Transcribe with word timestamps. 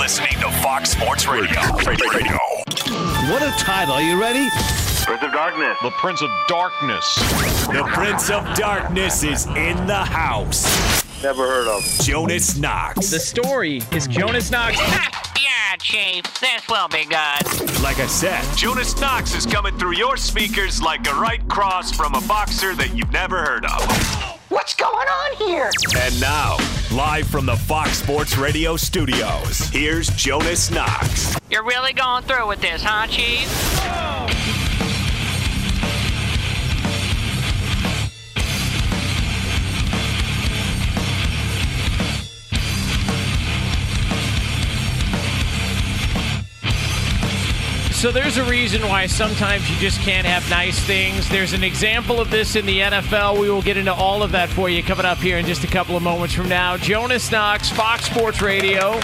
You're 0.00 0.06
listening 0.06 0.40
to 0.40 0.50
Fox 0.62 0.92
Sports 0.92 1.28
Radio. 1.28 1.60
Radio. 1.86 2.38
What 3.28 3.42
a 3.42 3.52
title. 3.58 3.92
Are 3.92 4.00
you 4.00 4.18
ready? 4.18 4.48
Prince 5.04 5.22
of 5.22 5.30
Darkness. 5.30 5.76
The 5.82 5.90
Prince 5.90 6.22
of 6.22 6.30
Darkness. 6.48 7.16
The 7.66 7.86
Prince 7.92 8.30
of 8.30 8.56
Darkness 8.56 9.22
is 9.22 9.44
in 9.44 9.86
the 9.86 10.02
house. 10.02 10.64
Never 11.22 11.46
heard 11.46 11.68
of. 11.68 11.82
Jonas 12.00 12.56
Knox. 12.56 13.10
The 13.10 13.20
story 13.20 13.82
is 13.92 14.06
Jonas 14.06 14.50
Knox. 14.50 14.78
Yeah, 15.38 15.76
Chief, 15.76 16.24
this 16.40 16.66
will 16.68 16.88
be 16.88 17.04
good. 17.04 17.82
Like 17.82 17.98
I 17.98 18.06
said, 18.06 18.42
Jonas 18.56 18.98
Knox 19.00 19.34
is 19.34 19.44
coming 19.44 19.76
through 19.78 19.96
your 19.96 20.16
speakers 20.16 20.80
like 20.80 21.06
a 21.08 21.14
right 21.14 21.46
cross 21.48 21.92
from 21.92 22.14
a 22.14 22.20
boxer 22.22 22.74
that 22.74 22.96
you've 22.96 23.12
never 23.12 23.44
heard 23.44 23.66
of. 23.66 24.39
What's 24.50 24.74
going 24.74 24.92
on 25.06 25.36
here? 25.36 25.70
and 25.96 26.20
now, 26.20 26.56
live 26.92 27.28
from 27.28 27.46
the 27.46 27.54
Fox 27.54 27.98
Sports 27.98 28.36
Radio 28.36 28.76
studios, 28.76 29.60
here's 29.68 30.08
Jonas 30.16 30.72
Knox. 30.72 31.36
You're 31.48 31.62
really 31.64 31.92
going 31.92 32.24
through 32.24 32.48
with 32.48 32.60
this, 32.60 32.82
huh, 32.82 33.06
Chief? 33.06 33.48
So 48.00 48.10
there's 48.10 48.38
a 48.38 48.44
reason 48.44 48.80
why 48.88 49.06
sometimes 49.08 49.68
you 49.68 49.76
just 49.76 50.00
can't 50.00 50.26
have 50.26 50.48
nice 50.48 50.80
things. 50.80 51.28
There's 51.28 51.52
an 51.52 51.62
example 51.62 52.18
of 52.18 52.30
this 52.30 52.56
in 52.56 52.64
the 52.64 52.80
NFL. 52.80 53.38
We 53.38 53.50
will 53.50 53.60
get 53.60 53.76
into 53.76 53.92
all 53.92 54.22
of 54.22 54.32
that 54.32 54.48
for 54.48 54.70
you 54.70 54.82
coming 54.82 55.04
up 55.04 55.18
here 55.18 55.36
in 55.36 55.44
just 55.44 55.64
a 55.64 55.66
couple 55.66 55.98
of 55.98 56.02
moments 56.02 56.32
from 56.32 56.48
now. 56.48 56.78
Jonas 56.78 57.30
Knox, 57.30 57.68
Fox 57.68 58.06
Sports 58.06 58.40
Radio. 58.40 58.98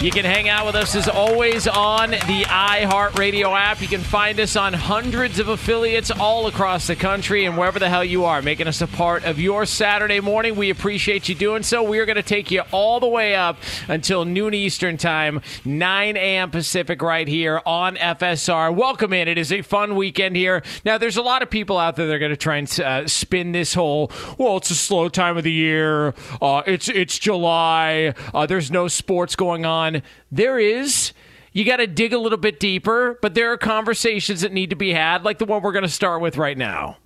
You 0.00 0.10
can 0.10 0.24
hang 0.24 0.48
out 0.48 0.64
with 0.64 0.76
us 0.76 0.94
as 0.94 1.08
always 1.08 1.68
on 1.68 2.12
the 2.12 2.44
iHeartRadio 2.46 3.54
app. 3.54 3.82
You 3.82 3.86
can 3.86 4.00
find 4.00 4.40
us 4.40 4.56
on 4.56 4.72
hundreds 4.72 5.38
of 5.38 5.48
affiliates 5.48 6.10
all 6.10 6.46
across 6.46 6.86
the 6.86 6.96
country 6.96 7.44
and 7.44 7.58
wherever 7.58 7.78
the 7.78 7.90
hell 7.90 8.02
you 8.02 8.24
are, 8.24 8.40
making 8.40 8.66
us 8.66 8.80
a 8.80 8.86
part 8.86 9.24
of 9.24 9.38
your 9.38 9.66
Saturday 9.66 10.20
morning. 10.20 10.56
We 10.56 10.70
appreciate 10.70 11.28
you 11.28 11.34
doing 11.34 11.62
so. 11.62 11.82
We 11.82 11.98
are 11.98 12.06
going 12.06 12.16
to 12.16 12.22
take 12.22 12.50
you 12.50 12.62
all 12.72 12.98
the 12.98 13.08
way 13.08 13.34
up 13.34 13.58
until 13.88 14.24
noon 14.24 14.54
Eastern 14.54 14.96
Time, 14.96 15.42
9 15.66 16.16
a.m. 16.16 16.50
Pacific, 16.50 17.02
right 17.02 17.28
here 17.28 17.60
on 17.66 17.96
FSR. 17.96 18.74
Welcome 18.74 19.12
in. 19.12 19.28
It 19.28 19.36
is 19.36 19.52
a 19.52 19.60
fun 19.60 19.96
weekend 19.96 20.34
here. 20.34 20.62
Now, 20.82 20.96
there's 20.96 21.18
a 21.18 21.22
lot 21.22 21.42
of 21.42 21.50
people 21.50 21.76
out 21.76 21.96
there 21.96 22.06
that 22.06 22.14
are 22.14 22.18
going 22.18 22.30
to 22.30 22.38
try 22.38 22.56
and 22.56 22.80
uh, 22.80 23.06
spin 23.06 23.52
this 23.52 23.74
whole, 23.74 24.10
well, 24.38 24.56
it's 24.56 24.70
a 24.70 24.74
slow 24.74 25.10
time 25.10 25.36
of 25.36 25.44
the 25.44 25.52
year. 25.52 26.14
Uh, 26.40 26.62
it's, 26.66 26.88
it's 26.88 27.18
July. 27.18 28.14
Uh, 28.32 28.46
there's 28.46 28.70
no 28.70 28.88
sports 28.88 29.36
going 29.36 29.66
on. 29.66 29.89
There 30.30 30.58
is. 30.58 31.12
You 31.52 31.64
got 31.64 31.76
to 31.76 31.86
dig 31.86 32.12
a 32.12 32.18
little 32.18 32.38
bit 32.38 32.60
deeper, 32.60 33.18
but 33.20 33.34
there 33.34 33.52
are 33.52 33.56
conversations 33.56 34.42
that 34.42 34.52
need 34.52 34.70
to 34.70 34.76
be 34.76 34.92
had, 34.92 35.24
like 35.24 35.38
the 35.38 35.44
one 35.44 35.62
we're 35.62 35.72
going 35.72 35.82
to 35.82 35.88
start 35.88 36.20
with 36.20 36.36
right 36.36 36.56
now. 36.56 36.98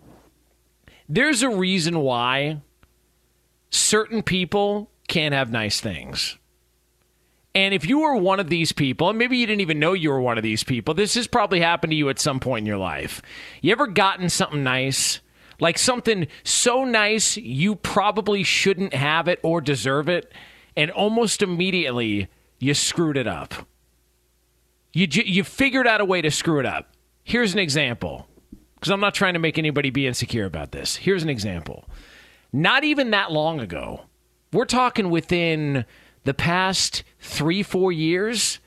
There's 1.08 1.42
a 1.42 1.48
reason 1.48 2.00
why 2.00 2.60
certain 3.70 4.22
people 4.22 4.90
can't 5.08 5.34
have 5.34 5.50
nice 5.50 5.80
things. 5.80 6.38
And 7.54 7.72
if 7.72 7.86
you 7.86 8.00
were 8.00 8.16
one 8.16 8.40
of 8.40 8.48
these 8.48 8.72
people, 8.72 9.08
and 9.08 9.18
maybe 9.18 9.36
you 9.36 9.46
didn't 9.46 9.60
even 9.60 9.78
know 9.78 9.92
you 9.92 10.10
were 10.10 10.20
one 10.20 10.38
of 10.38 10.42
these 10.42 10.64
people, 10.64 10.92
this 10.92 11.14
has 11.14 11.28
probably 11.28 11.60
happened 11.60 11.92
to 11.92 11.96
you 11.96 12.08
at 12.08 12.18
some 12.18 12.40
point 12.40 12.62
in 12.62 12.66
your 12.66 12.78
life. 12.78 13.22
You 13.62 13.70
ever 13.72 13.86
gotten 13.86 14.28
something 14.28 14.64
nice? 14.64 15.20
Like 15.60 15.78
something 15.78 16.26
so 16.42 16.84
nice 16.84 17.36
you 17.36 17.76
probably 17.76 18.42
shouldn't 18.42 18.92
have 18.92 19.28
it 19.28 19.38
or 19.42 19.60
deserve 19.60 20.08
it, 20.08 20.32
and 20.76 20.90
almost 20.90 21.42
immediately 21.42 22.28
you 22.58 22.74
screwed 22.74 23.16
it 23.16 23.26
up. 23.26 23.54
You, 24.92 25.08
you 25.10 25.44
figured 25.44 25.86
out 25.86 26.00
a 26.00 26.04
way 26.04 26.22
to 26.22 26.30
screw 26.30 26.60
it 26.60 26.66
up. 26.66 26.92
Here's 27.24 27.52
an 27.52 27.58
example, 27.58 28.28
because 28.74 28.90
I'm 28.90 29.00
not 29.00 29.14
trying 29.14 29.32
to 29.34 29.40
make 29.40 29.58
anybody 29.58 29.90
be 29.90 30.06
insecure 30.06 30.44
about 30.44 30.72
this. 30.72 30.96
Here's 30.96 31.22
an 31.22 31.28
example. 31.28 31.88
Not 32.52 32.84
even 32.84 33.10
that 33.10 33.32
long 33.32 33.60
ago, 33.60 34.02
we're 34.52 34.66
talking 34.66 35.10
within 35.10 35.84
the 36.22 36.34
past 36.34 37.02
three, 37.18 37.62
four 37.62 37.90
years, 37.92 38.60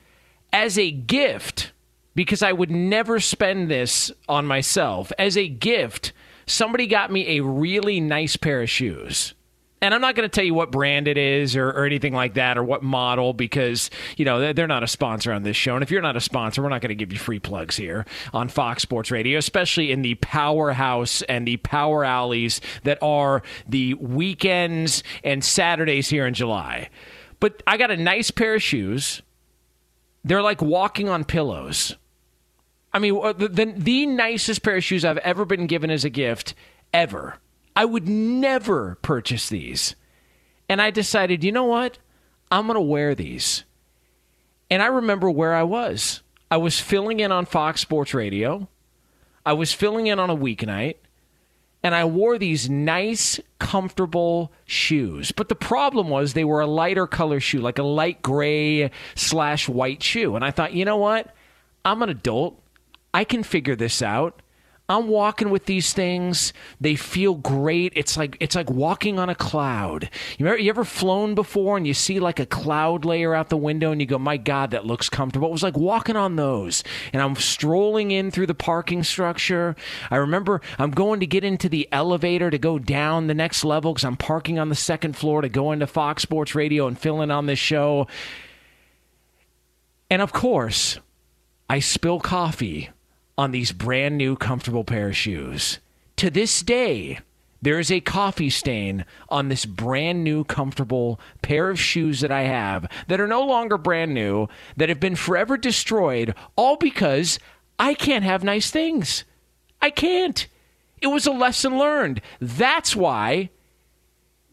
as 0.52 0.78
a 0.78 0.90
gift, 0.90 1.72
because 2.14 2.42
I 2.42 2.52
would 2.52 2.70
never 2.70 3.20
spend 3.20 3.70
this 3.70 4.12
on 4.28 4.44
myself, 4.46 5.12
as 5.18 5.36
a 5.36 5.48
gift, 5.48 6.12
somebody 6.46 6.86
got 6.86 7.10
me 7.10 7.38
a 7.38 7.42
really 7.42 8.00
nice 8.00 8.36
pair 8.36 8.62
of 8.62 8.70
shoes. 8.70 9.34
And 9.80 9.94
I'm 9.94 10.00
not 10.00 10.16
going 10.16 10.28
to 10.28 10.34
tell 10.34 10.44
you 10.44 10.54
what 10.54 10.72
brand 10.72 11.06
it 11.06 11.16
is 11.16 11.54
or, 11.54 11.68
or, 11.68 11.84
anything 11.84 12.12
like 12.12 12.34
that 12.34 12.58
or 12.58 12.64
what 12.64 12.82
model 12.82 13.32
because, 13.32 13.90
you 14.16 14.24
know, 14.24 14.52
they're 14.52 14.66
not 14.66 14.82
a 14.82 14.88
sponsor 14.88 15.32
on 15.32 15.44
this 15.44 15.56
show. 15.56 15.74
And 15.74 15.84
if 15.84 15.90
you're 15.90 16.02
not 16.02 16.16
a 16.16 16.20
sponsor, 16.20 16.62
we're 16.62 16.68
not 16.68 16.80
going 16.80 16.88
to 16.88 16.96
give 16.96 17.12
you 17.12 17.18
free 17.18 17.38
plugs 17.38 17.76
here 17.76 18.04
on 18.32 18.48
Fox 18.48 18.82
Sports 18.82 19.12
Radio, 19.12 19.38
especially 19.38 19.92
in 19.92 20.02
the 20.02 20.16
powerhouse 20.16 21.22
and 21.22 21.46
the 21.46 21.58
power 21.58 22.04
alleys 22.04 22.60
that 22.82 22.98
are 23.02 23.42
the 23.68 23.94
weekends 23.94 25.04
and 25.22 25.44
Saturdays 25.44 26.08
here 26.08 26.26
in 26.26 26.34
July. 26.34 26.90
But 27.38 27.62
I 27.66 27.76
got 27.76 27.92
a 27.92 27.96
nice 27.96 28.32
pair 28.32 28.56
of 28.56 28.62
shoes. 28.62 29.22
They're 30.24 30.42
like 30.42 30.60
walking 30.60 31.08
on 31.08 31.24
pillows. 31.24 31.96
I 32.92 32.98
mean, 32.98 33.16
uh, 33.22 33.32
the, 33.32 33.48
the, 33.48 33.66
the 33.76 34.06
nicest 34.06 34.62
pair 34.64 34.76
of 34.76 34.82
shoes 34.82 35.04
I've 35.04 35.18
ever 35.18 35.44
been 35.44 35.68
given 35.68 35.90
as 35.90 36.04
a 36.04 36.10
gift 36.10 36.54
ever 36.92 37.38
I 37.78 37.84
would 37.84 38.08
never 38.08 38.98
purchase 39.02 39.48
these. 39.48 39.94
And 40.68 40.82
I 40.82 40.90
decided, 40.90 41.44
you 41.44 41.52
know 41.52 41.66
what? 41.66 41.98
I'm 42.50 42.66
going 42.66 42.74
to 42.74 42.80
wear 42.80 43.14
these. 43.14 43.62
And 44.68 44.82
I 44.82 44.86
remember 44.86 45.30
where 45.30 45.54
I 45.54 45.62
was. 45.62 46.22
I 46.50 46.56
was 46.56 46.80
filling 46.80 47.20
in 47.20 47.30
on 47.30 47.46
Fox 47.46 47.80
Sports 47.80 48.14
Radio. 48.14 48.68
I 49.46 49.52
was 49.52 49.72
filling 49.72 50.08
in 50.08 50.18
on 50.18 50.28
a 50.28 50.36
weeknight. 50.36 50.96
And 51.84 51.94
I 51.94 52.04
wore 52.04 52.36
these 52.36 52.68
nice, 52.68 53.38
comfortable 53.60 54.50
shoes. 54.64 55.30
But 55.30 55.48
the 55.48 55.54
problem 55.54 56.08
was 56.08 56.32
they 56.32 56.42
were 56.42 56.60
a 56.60 56.66
lighter 56.66 57.06
color 57.06 57.38
shoe, 57.38 57.60
like 57.60 57.78
a 57.78 57.84
light 57.84 58.22
gray 58.22 58.90
slash 59.14 59.68
white 59.68 60.02
shoe. 60.02 60.34
And 60.34 60.44
I 60.44 60.50
thought, 60.50 60.72
you 60.72 60.84
know 60.84 60.96
what? 60.96 61.32
I'm 61.84 62.02
an 62.02 62.08
adult. 62.08 62.60
I 63.14 63.22
can 63.22 63.44
figure 63.44 63.76
this 63.76 64.02
out. 64.02 64.42
I'm 64.90 65.08
walking 65.08 65.50
with 65.50 65.66
these 65.66 65.92
things. 65.92 66.54
They 66.80 66.96
feel 66.96 67.34
great. 67.34 67.92
It's 67.94 68.16
like 68.16 68.38
it's 68.40 68.54
like 68.54 68.70
walking 68.70 69.18
on 69.18 69.28
a 69.28 69.34
cloud. 69.34 70.08
You 70.38 70.46
ever, 70.46 70.56
you 70.56 70.70
ever 70.70 70.84
flown 70.84 71.34
before 71.34 71.76
and 71.76 71.86
you 71.86 71.92
see 71.92 72.20
like 72.20 72.40
a 72.40 72.46
cloud 72.46 73.04
layer 73.04 73.34
out 73.34 73.50
the 73.50 73.58
window 73.58 73.92
and 73.92 74.00
you 74.00 74.06
go, 74.06 74.18
"My 74.18 74.38
God, 74.38 74.70
that 74.70 74.86
looks 74.86 75.10
comfortable." 75.10 75.48
It 75.48 75.52
was 75.52 75.62
like 75.62 75.76
walking 75.76 76.16
on 76.16 76.36
those. 76.36 76.82
And 77.12 77.20
I'm 77.20 77.36
strolling 77.36 78.12
in 78.12 78.30
through 78.30 78.46
the 78.46 78.54
parking 78.54 79.02
structure. 79.02 79.76
I 80.10 80.16
remember 80.16 80.62
I'm 80.78 80.92
going 80.92 81.20
to 81.20 81.26
get 81.26 81.44
into 81.44 81.68
the 81.68 81.86
elevator 81.92 82.48
to 82.48 82.58
go 82.58 82.78
down 82.78 83.26
the 83.26 83.34
next 83.34 83.64
level 83.64 83.92
because 83.92 84.06
I'm 84.06 84.16
parking 84.16 84.58
on 84.58 84.70
the 84.70 84.74
second 84.74 85.16
floor 85.16 85.42
to 85.42 85.50
go 85.50 85.70
into 85.70 85.86
Fox 85.86 86.22
Sports 86.22 86.54
Radio 86.54 86.86
and 86.86 86.98
fill 86.98 87.20
in 87.20 87.30
on 87.30 87.44
this 87.44 87.58
show. 87.58 88.06
And 90.10 90.22
of 90.22 90.32
course, 90.32 90.98
I 91.68 91.80
spill 91.80 92.20
coffee 92.20 92.88
on 93.38 93.52
these 93.52 93.70
brand 93.72 94.18
new 94.18 94.36
comfortable 94.36 94.84
pair 94.84 95.08
of 95.08 95.16
shoes. 95.16 95.78
To 96.16 96.28
this 96.28 96.60
day, 96.62 97.20
there 97.62 97.78
is 97.78 97.90
a 97.90 98.00
coffee 98.00 98.50
stain 98.50 99.04
on 99.28 99.48
this 99.48 99.64
brand 99.64 100.24
new 100.24 100.42
comfortable 100.42 101.20
pair 101.40 101.70
of 101.70 101.80
shoes 101.80 102.20
that 102.20 102.32
I 102.32 102.42
have 102.42 102.90
that 103.06 103.20
are 103.20 103.28
no 103.28 103.42
longer 103.44 103.78
brand 103.78 104.12
new, 104.12 104.48
that 104.76 104.88
have 104.88 104.98
been 104.98 105.14
forever 105.14 105.56
destroyed, 105.56 106.34
all 106.56 106.76
because 106.76 107.38
I 107.78 107.94
can't 107.94 108.24
have 108.24 108.42
nice 108.42 108.70
things. 108.70 109.24
I 109.80 109.90
can't. 109.90 110.46
It 111.00 111.06
was 111.06 111.26
a 111.26 111.32
lesson 111.32 111.78
learned. 111.78 112.20
That's 112.40 112.96
why 112.96 113.50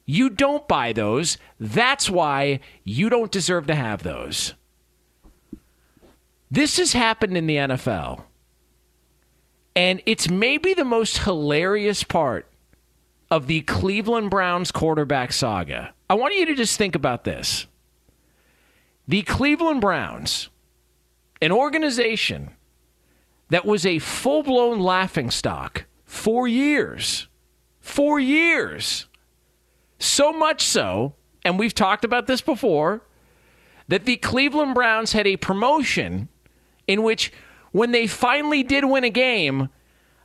you 0.06 0.30
don't 0.30 0.68
buy 0.68 0.94
those. 0.94 1.40
That's 1.60 2.08
why 2.08 2.60
you 2.84 3.10
don't 3.10 3.32
deserve 3.32 3.66
to 3.68 3.76
have 3.76 4.04
those. 4.04 4.54
This 6.52 6.78
has 6.78 6.94
happened 6.94 7.36
in 7.36 7.48
the 7.48 7.56
NFL. 7.56 8.22
And 9.76 10.02
it's 10.06 10.30
maybe 10.30 10.74
the 10.74 10.86
most 10.86 11.20
hilarious 11.20 12.04
part 12.04 12.48
of 13.30 13.48
the 13.48 13.62
Cleveland 13.62 14.30
Browns 14.30 14.72
quarterback 14.72 15.34
saga. 15.34 15.94
I 16.10 16.14
want 16.14 16.36
you 16.36 16.46
to 16.46 16.56
just 16.56 16.78
think 16.78 16.96
about 16.96 17.24
this. 17.24 17.68
The 19.08 19.24
Cleveland 19.24 19.82
Browns, 19.82 20.50
an 21.42 21.52
organization 21.52 22.52
that 23.50 23.66
was 23.66 23.86
a 23.86 24.00
full 24.00 24.44
blown 24.44 24.80
laughing 24.80 25.30
stock 25.30 25.86
for 26.06 26.48
years, 26.48 27.28
for 27.80 28.20
years. 28.20 29.08
So 30.00 30.32
much 30.32 30.62
so, 30.62 31.14
and 31.44 31.60
we've 31.60 31.76
talked 31.76 32.06
about 32.06 32.28
this 32.28 32.42
before, 32.42 33.02
that 33.88 34.06
the 34.06 34.18
Cleveland 34.18 34.74
Browns 34.74 35.12
had 35.12 35.28
a 35.28 35.38
promotion 35.38 36.30
in 36.88 37.04
which 37.04 37.32
when 37.76 37.92
they 37.92 38.08
finally 38.08 38.64
did 38.64 38.86
win 38.86 39.04
a 39.04 39.10
game, 39.10 39.68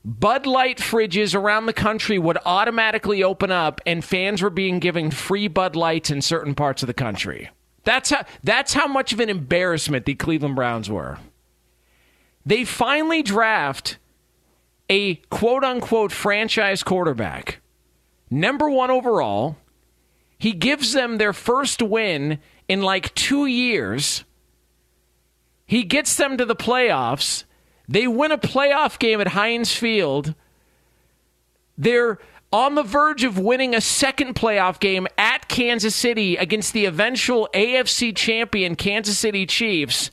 Bud 0.05 0.47
Light 0.47 0.79
fridges 0.79 1.35
around 1.35 1.67
the 1.67 1.73
country 1.73 2.17
would 2.17 2.39
automatically 2.47 3.25
open 3.25 3.51
up 3.51 3.81
and 3.85 4.05
fans 4.05 4.41
were 4.41 4.51
being 4.51 4.79
given 4.79 5.11
free 5.11 5.49
Bud 5.49 5.75
Lights 5.75 6.13
in 6.13 6.23
certain 6.23 6.55
parts 6.55 6.85
of 6.85 6.87
the 6.87 6.95
country. 6.95 7.51
That's 7.83 8.11
how 8.11 8.25
that's 8.45 8.75
how 8.75 8.87
much 8.87 9.13
of 9.13 9.19
an 9.19 9.29
embarrassment 9.29 10.07
the 10.07 10.15
Cleveland 10.15 10.55
Browns 10.55 10.89
were. 10.89 11.19
They 12.47 12.65
finally 12.65 13.21
draft 13.21 13.99
a 14.89 15.17
quote 15.17 15.65
unquote 15.65 16.13
franchise 16.13 16.85
quarterback. 16.85 17.61
Number 18.31 18.71
1 18.71 18.93
overall. 18.93 19.57
He 20.39 20.53
gives 20.53 20.93
them 20.93 21.19
their 21.19 21.33
first 21.33 21.83
win 21.83 22.39
in 22.69 22.83
like 22.83 23.13
2 23.17 23.47
years 23.47 24.25
he 25.71 25.85
gets 25.85 26.17
them 26.17 26.37
to 26.37 26.45
the 26.45 26.57
playoffs. 26.57 27.45
They 27.89 28.09
win 28.09 28.33
a 28.33 28.39
playoff 28.39 28.99
game 28.99 29.21
at 29.21 29.29
Heinz 29.29 29.73
Field. 29.73 30.35
They're 31.79 32.19
on 32.53 32.75
the 32.75 32.83
verge 32.83 33.23
of 33.23 33.39
winning 33.39 33.77
a 33.77 33.81
second 33.81 34.35
playoff 34.35 34.81
game 34.81 35.07
at 35.17 35.47
Kansas 35.47 35.95
City 35.95 36.37
against 36.37 36.73
the 36.73 36.87
eventual 36.87 37.49
AFC 37.55 38.17
champion 38.17 38.75
Kansas 38.75 39.17
City 39.17 39.47
Chiefs. 39.47 40.11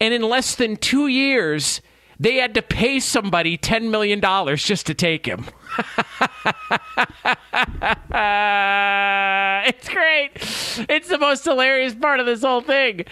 And 0.00 0.14
in 0.14 0.22
less 0.22 0.54
than 0.54 0.76
two 0.76 1.08
years, 1.08 1.80
they 2.20 2.36
had 2.36 2.54
to 2.54 2.62
pay 2.62 3.00
somebody 3.00 3.58
$10 3.58 3.90
million 3.90 4.20
just 4.56 4.86
to 4.86 4.94
take 4.94 5.26
him. 5.26 5.46
it's 9.64 9.88
great. 9.88 10.30
It's 10.88 11.08
the 11.08 11.18
most 11.18 11.44
hilarious 11.44 11.94
part 11.94 12.20
of 12.20 12.26
this 12.26 12.42
whole 12.42 12.60
thing. 12.60 13.04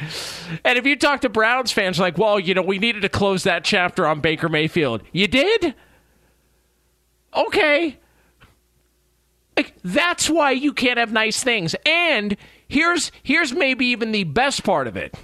And 0.64 0.78
if 0.78 0.86
you 0.86 0.96
talk 0.96 1.22
to 1.22 1.28
Browns 1.28 1.72
fans, 1.72 1.98
like, 1.98 2.18
well, 2.18 2.38
you 2.38 2.54
know, 2.54 2.62
we 2.62 2.78
needed 2.78 3.02
to 3.02 3.08
close 3.08 3.44
that 3.44 3.64
chapter 3.64 4.06
on 4.06 4.20
Baker 4.20 4.48
Mayfield. 4.48 5.02
You 5.12 5.26
did? 5.28 5.74
Okay. 7.34 7.98
Like, 9.56 9.74
that's 9.82 10.28
why 10.28 10.52
you 10.52 10.72
can't 10.72 10.98
have 10.98 11.12
nice 11.12 11.42
things. 11.42 11.74
And 11.86 12.36
here's 12.68 13.12
here's 13.22 13.52
maybe 13.52 13.86
even 13.86 14.12
the 14.12 14.24
best 14.24 14.64
part 14.64 14.86
of 14.86 14.96
it 14.96 15.14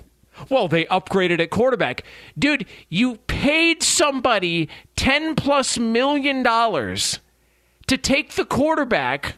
well, 0.49 0.69
they 0.69 0.85
upgraded 0.87 1.41
at 1.41 1.51
quarterback. 1.51 2.05
Dude, 2.39 2.67
you 2.89 3.17
paid 3.27 3.83
somebody 3.83 4.69
10 4.97 5.35
plus 5.35 5.79
million 5.79 6.43
dollars 6.43 7.21
to 7.87 7.97
take 7.97 8.33
the 8.33 8.45
quarterback 8.45 9.37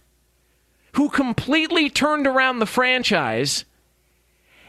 who 0.92 1.08
completely 1.08 1.90
turned 1.90 2.26
around 2.26 2.58
the 2.58 2.66
franchise. 2.66 3.64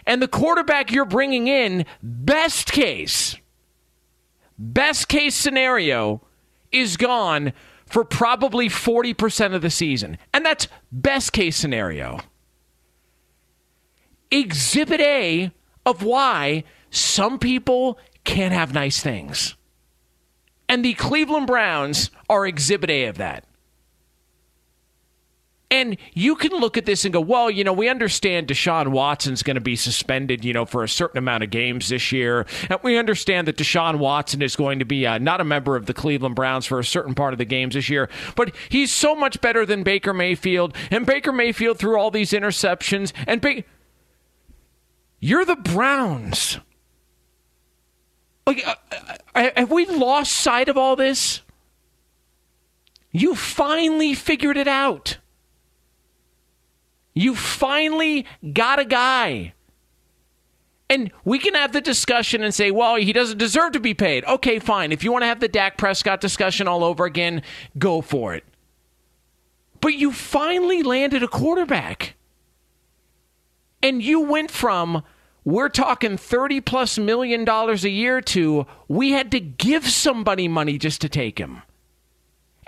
And 0.06 0.22
the 0.22 0.28
quarterback 0.28 0.92
you're 0.92 1.06
bringing 1.06 1.48
in, 1.48 1.86
best 2.02 2.72
case, 2.72 3.36
best 4.58 5.08
case 5.08 5.36
scenario, 5.36 6.22
is 6.72 6.98
gone 6.98 7.54
for 7.86 8.04
probably 8.04 8.70
40% 8.70 9.56
of 9.56 9.62
the 9.62 9.70
season. 9.70 10.18
And 10.34 10.46
that's 10.46 10.68
best 10.92 11.34
case 11.34 11.56
scenario. 11.56 12.20
Exhibit 14.32 15.02
A 15.02 15.52
of 15.86 16.04
why 16.04 16.64
some 16.92 17.40
people 17.40 17.98
can't 18.24 18.54
have 18.54 18.74
nice 18.74 19.02
things. 19.02 19.56
And 20.68 20.86
the 20.86 20.94
Cleveland 20.94 21.48
Browns 21.48 22.12
are 22.30 22.46
exhibit 22.46 22.92
A 22.92 23.06
of 23.06 23.18
that. 23.18 23.46
And 25.72 25.98
you 26.14 26.36
can 26.36 26.52
look 26.52 26.78
at 26.78 26.86
this 26.88 27.06
and 27.06 27.14
go, 27.14 27.22
well, 27.22 27.50
you 27.52 27.64
know, 27.64 27.74
we 27.74 27.90
understand 27.90 28.48
Deshaun 28.48 28.88
Watson's 28.88 29.44
going 29.44 29.56
to 29.56 29.62
be 29.62 29.76
suspended, 29.76 30.44
you 30.44 30.52
know, 30.52 30.66
for 30.66 30.84
a 30.84 30.90
certain 30.90 31.20
amount 31.20 31.44
of 31.44 31.52
games 31.52 31.90
this 31.90 32.12
year. 32.12 32.48
And 32.70 32.80
we 32.82 32.98
understand 32.98 33.48
that 33.48 33.58
Deshaun 33.58 34.00
Watson 34.00 34.42
is 34.42 34.56
going 34.56 34.80
to 34.80 34.86
be 34.86 35.06
uh, 35.06 35.20
not 35.20 35.42
a 35.42 35.44
member 35.44 35.76
of 35.76 35.86
the 35.86 35.94
Cleveland 35.94 36.36
Browns 36.36 36.66
for 36.66 36.80
a 36.80 36.84
certain 36.84 37.14
part 37.14 37.34
of 37.34 37.38
the 37.38 37.46
games 37.46 37.76
this 37.76 37.88
year. 37.88 38.10
But 38.36 38.56
he's 38.70 38.92
so 38.92 39.14
much 39.16 39.42
better 39.42 39.64
than 39.64 39.84
Baker 39.84 40.12
Mayfield. 40.12 40.76
And 40.90 41.06
Baker 41.06 41.32
Mayfield 41.32 41.78
threw 41.78 42.00
all 42.00 42.10
these 42.10 42.32
interceptions. 42.32 43.14
And 43.28 43.40
Baker. 43.40 43.68
You're 45.20 45.46
the 45.46 45.56
Browns. 45.56 46.60
Like, 48.48 48.66
uh, 48.66 48.76
uh, 49.36 49.50
have 49.56 49.70
we 49.70 49.86
lost 49.86 50.32
sight 50.32 50.70
of 50.70 50.78
all 50.78 50.96
this? 50.96 51.42
You 53.12 53.36
finally 53.36 54.16
figured 54.16 54.58
it 54.58 54.68
out. 54.68 55.20
You 57.20 57.36
finally 57.36 58.26
got 58.54 58.80
a 58.80 58.86
guy 58.86 59.54
And 60.90 61.12
we 61.24 61.38
can 61.38 61.54
have 61.54 61.72
the 61.72 61.82
discussion 61.82 62.44
and 62.44 62.54
say, 62.54 62.72
well, 62.72 62.96
he 62.96 63.14
doesn't 63.14 63.38
deserve 63.38 63.74
to 63.74 63.80
be 63.80 63.94
paid. 63.94 64.26
Okay, 64.26 64.58
fine. 64.60 64.92
If 64.92 65.04
you 65.04 65.12
want 65.12 65.22
to 65.22 65.28
have 65.28 65.40
the 65.40 65.48
Dak 65.48 65.78
Prescott 65.78 66.20
discussion 66.20 66.68
all 66.68 66.84
over 66.84 67.06
again, 67.06 67.44
go 67.78 68.02
for 68.02 68.34
it. 68.34 68.44
But 69.82 69.94
you 69.94 70.12
finally 70.12 70.82
landed 70.82 71.22
a 71.22 71.28
quarterback. 71.28 72.16
And 73.84 74.02
you 74.04 74.20
went 74.22 74.52
from, 74.52 75.04
we're 75.46 75.70
talking 75.70 76.18
30 76.18 76.62
plus 76.62 76.98
million 76.98 77.46
dollars 77.46 77.86
a 77.86 77.90
year 77.90 78.20
to, 78.22 78.66
we 78.88 79.12
had 79.12 79.32
to 79.32 79.40
give 79.40 79.88
somebody 79.88 80.48
money 80.48 80.78
just 80.80 81.02
to 81.02 81.10
take 81.10 81.40
him. 81.40 81.62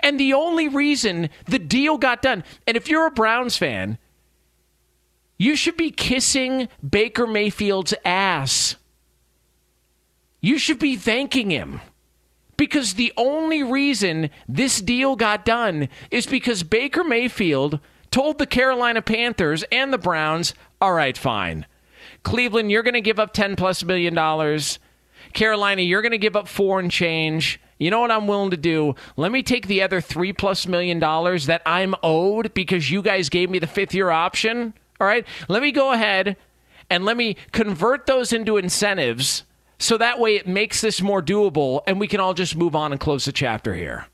And 0.00 0.18
the 0.18 0.32
only 0.32 0.68
reason 0.68 1.28
the 1.46 1.58
deal 1.58 1.98
got 1.98 2.22
done, 2.22 2.44
and 2.66 2.76
if 2.76 2.88
you're 2.88 3.06
a 3.06 3.10
Browns 3.10 3.56
fan, 3.56 3.98
you 5.42 5.56
should 5.56 5.76
be 5.76 5.90
kissing 5.90 6.68
Baker 6.88 7.26
Mayfield's 7.26 7.92
ass. 8.04 8.76
You 10.40 10.56
should 10.56 10.78
be 10.78 10.94
thanking 10.94 11.50
him. 11.50 11.80
Because 12.56 12.94
the 12.94 13.12
only 13.16 13.64
reason 13.64 14.30
this 14.48 14.80
deal 14.80 15.16
got 15.16 15.44
done 15.44 15.88
is 16.12 16.26
because 16.26 16.62
Baker 16.62 17.02
Mayfield 17.02 17.80
told 18.12 18.38
the 18.38 18.46
Carolina 18.46 19.02
Panthers 19.02 19.64
and 19.72 19.92
the 19.92 19.98
Browns, 19.98 20.54
all 20.80 20.92
right, 20.92 21.18
fine. 21.18 21.66
Cleveland, 22.22 22.70
you're 22.70 22.84
going 22.84 22.94
to 22.94 23.00
give 23.00 23.18
up 23.18 23.32
10 23.32 23.56
plus 23.56 23.82
million 23.82 24.14
dollars. 24.14 24.78
Carolina, 25.32 25.82
you're 25.82 26.02
going 26.02 26.12
to 26.12 26.18
give 26.18 26.36
up 26.36 26.46
four 26.46 26.78
and 26.78 26.88
change. 26.88 27.60
You 27.80 27.90
know 27.90 27.98
what 27.98 28.12
I'm 28.12 28.28
willing 28.28 28.52
to 28.52 28.56
do? 28.56 28.94
Let 29.16 29.32
me 29.32 29.42
take 29.42 29.66
the 29.66 29.82
other 29.82 30.00
three 30.00 30.32
plus 30.32 30.68
million 30.68 31.00
dollars 31.00 31.46
that 31.46 31.62
I'm 31.66 31.96
owed 32.00 32.54
because 32.54 32.92
you 32.92 33.02
guys 33.02 33.28
gave 33.28 33.50
me 33.50 33.58
the 33.58 33.66
fifth 33.66 33.92
year 33.92 34.10
option. 34.10 34.74
All 35.02 35.08
right. 35.08 35.26
Let 35.48 35.62
me 35.62 35.72
go 35.72 35.90
ahead 35.90 36.36
and 36.88 37.04
let 37.04 37.16
me 37.16 37.36
convert 37.50 38.06
those 38.06 38.32
into 38.32 38.56
incentives 38.56 39.42
so 39.76 39.98
that 39.98 40.20
way 40.20 40.36
it 40.36 40.46
makes 40.46 40.80
this 40.80 41.02
more 41.02 41.20
doable 41.20 41.82
and 41.88 41.98
we 41.98 42.06
can 42.06 42.20
all 42.20 42.34
just 42.34 42.54
move 42.54 42.76
on 42.76 42.92
and 42.92 43.00
close 43.00 43.24
the 43.24 43.32
chapter 43.32 43.74
here. 43.74 44.06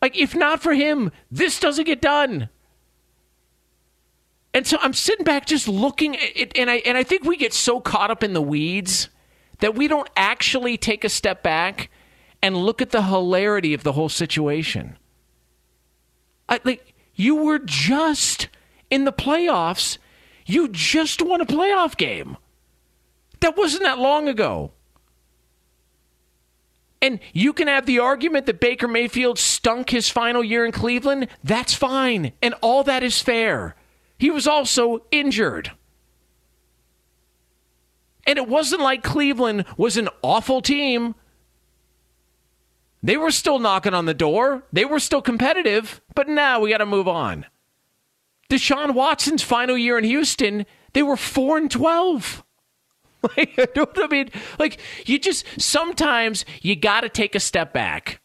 Like, 0.00 0.18
if 0.18 0.34
not 0.34 0.60
for 0.60 0.74
him, 0.74 1.12
this 1.30 1.60
doesn't 1.60 1.84
get 1.84 2.00
done. 2.00 2.48
And 4.52 4.66
so 4.66 4.76
I'm 4.82 4.92
sitting 4.92 5.24
back 5.24 5.46
just 5.46 5.68
looking 5.68 6.16
at 6.16 6.22
it, 6.34 6.58
and 6.58 6.68
I, 6.68 6.78
and 6.78 6.98
I 6.98 7.04
think 7.04 7.22
we 7.22 7.36
get 7.36 7.52
so 7.52 7.78
caught 7.78 8.10
up 8.10 8.24
in 8.24 8.32
the 8.32 8.42
weeds 8.42 9.08
that 9.60 9.76
we 9.76 9.86
don't 9.86 10.10
actually 10.16 10.76
take 10.76 11.04
a 11.04 11.08
step 11.08 11.44
back 11.44 11.90
and 12.42 12.56
look 12.56 12.82
at 12.82 12.90
the 12.90 13.02
hilarity 13.02 13.72
of 13.72 13.84
the 13.84 13.92
whole 13.92 14.08
situation. 14.08 14.98
I, 16.48 16.58
like, 16.64 16.92
you 17.14 17.36
were 17.36 17.60
just 17.60 18.48
in 18.92 19.04
the 19.04 19.12
playoffs, 19.12 19.96
you 20.44 20.68
just 20.68 21.22
won 21.22 21.40
a 21.40 21.46
playoff 21.46 21.96
game. 21.96 22.36
That 23.40 23.56
wasn't 23.56 23.84
that 23.84 23.98
long 23.98 24.28
ago. 24.28 24.72
And 27.00 27.18
you 27.32 27.54
can 27.54 27.68
have 27.68 27.86
the 27.86 28.00
argument 28.00 28.44
that 28.46 28.60
Baker 28.60 28.86
Mayfield 28.86 29.38
stunk 29.38 29.88
his 29.88 30.10
final 30.10 30.44
year 30.44 30.66
in 30.66 30.72
Cleveland. 30.72 31.28
That's 31.42 31.72
fine. 31.72 32.32
And 32.42 32.54
all 32.60 32.84
that 32.84 33.02
is 33.02 33.22
fair. 33.22 33.76
He 34.18 34.30
was 34.30 34.46
also 34.46 35.06
injured. 35.10 35.72
And 38.26 38.36
it 38.36 38.46
wasn't 38.46 38.82
like 38.82 39.02
Cleveland 39.02 39.64
was 39.78 39.96
an 39.96 40.10
awful 40.20 40.60
team. 40.60 41.14
They 43.02 43.16
were 43.16 43.32
still 43.32 43.58
knocking 43.58 43.94
on 43.94 44.04
the 44.04 44.14
door. 44.14 44.64
They 44.70 44.84
were 44.84 45.00
still 45.00 45.22
competitive. 45.22 46.02
But 46.14 46.28
now 46.28 46.60
we 46.60 46.68
got 46.68 46.78
to 46.78 46.86
move 46.86 47.08
on. 47.08 47.46
Deshaun 48.52 48.92
Watson's 48.92 49.42
final 49.42 49.78
year 49.78 49.96
in 49.96 50.04
Houston, 50.04 50.66
they 50.92 51.02
were 51.02 51.16
4 51.16 51.56
and 51.58 51.70
12. 51.70 52.44
Like, 53.36 53.56
I 54.02 54.08
mean? 54.08 54.30
Like, 54.58 54.80
you 55.06 55.16
just 55.16 55.46
sometimes 55.56 56.44
you 56.60 56.74
got 56.74 57.02
to 57.02 57.08
take 57.08 57.36
a 57.36 57.40
step 57.40 57.72
back 57.72 58.20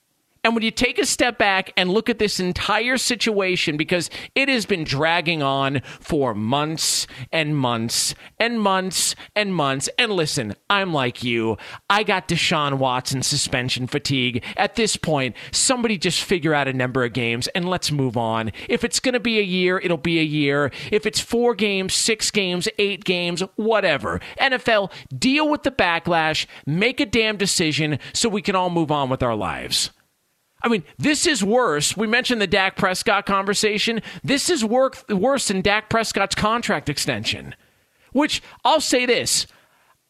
and 0.47 0.55
when 0.55 0.63
you 0.63 0.71
take 0.71 0.97
a 0.97 1.05
step 1.05 1.37
back 1.37 1.73
and 1.75 1.91
look 1.91 2.09
at 2.09 2.19
this 2.19 2.39
entire 2.39 2.95
situation, 2.95 3.75
because 3.75 4.09
it 4.33 4.47
has 4.47 4.65
been 4.65 4.85
dragging 4.85 5.43
on 5.43 5.81
for 5.99 6.33
months 6.33 7.05
and 7.33 7.57
months 7.57 8.15
and 8.39 8.61
months 8.61 9.13
and 9.35 9.53
months. 9.53 9.89
And 9.99 10.13
listen, 10.13 10.55
I'm 10.69 10.93
like 10.93 11.21
you. 11.21 11.57
I 11.89 12.03
got 12.03 12.29
Deshaun 12.29 12.75
Watson 12.77 13.23
suspension 13.23 13.87
fatigue. 13.87 14.41
At 14.55 14.75
this 14.75 14.95
point, 14.95 15.35
somebody 15.51 15.97
just 15.97 16.23
figure 16.23 16.53
out 16.53 16.69
a 16.69 16.73
number 16.73 17.03
of 17.03 17.11
games 17.11 17.49
and 17.49 17.67
let's 17.67 17.91
move 17.91 18.15
on. 18.15 18.53
If 18.69 18.85
it's 18.85 19.01
going 19.01 19.15
to 19.15 19.19
be 19.19 19.39
a 19.39 19.43
year, 19.43 19.79
it'll 19.79 19.97
be 19.97 20.17
a 20.17 20.23
year. 20.23 20.71
If 20.93 21.05
it's 21.05 21.19
four 21.19 21.55
games, 21.55 21.93
six 21.93 22.31
games, 22.31 22.69
eight 22.77 23.03
games, 23.03 23.41
whatever. 23.57 24.21
NFL, 24.39 24.93
deal 25.19 25.49
with 25.49 25.63
the 25.63 25.71
backlash, 25.71 26.45
make 26.65 27.01
a 27.01 27.05
damn 27.05 27.35
decision 27.35 27.99
so 28.13 28.29
we 28.29 28.41
can 28.41 28.55
all 28.55 28.69
move 28.69 28.91
on 28.93 29.09
with 29.09 29.21
our 29.21 29.35
lives. 29.35 29.91
I 30.67 30.69
mean, 30.69 30.83
this 30.97 31.25
is 31.25 31.41
worse. 31.41 31.95
We 31.95 32.07
mentioned 32.07 32.41
the 32.41 32.47
Dak 32.47 32.75
Prescott 32.75 33.25
conversation. 33.25 34.01
This 34.21 34.49
is 34.49 34.65
work, 34.65 35.01
worse 35.09 35.47
than 35.47 35.61
Dak 35.61 35.89
Prescott's 35.89 36.35
contract 36.35 36.89
extension, 36.89 37.55
which 38.11 38.43
I'll 38.65 38.81
say 38.81 39.05
this. 39.05 39.47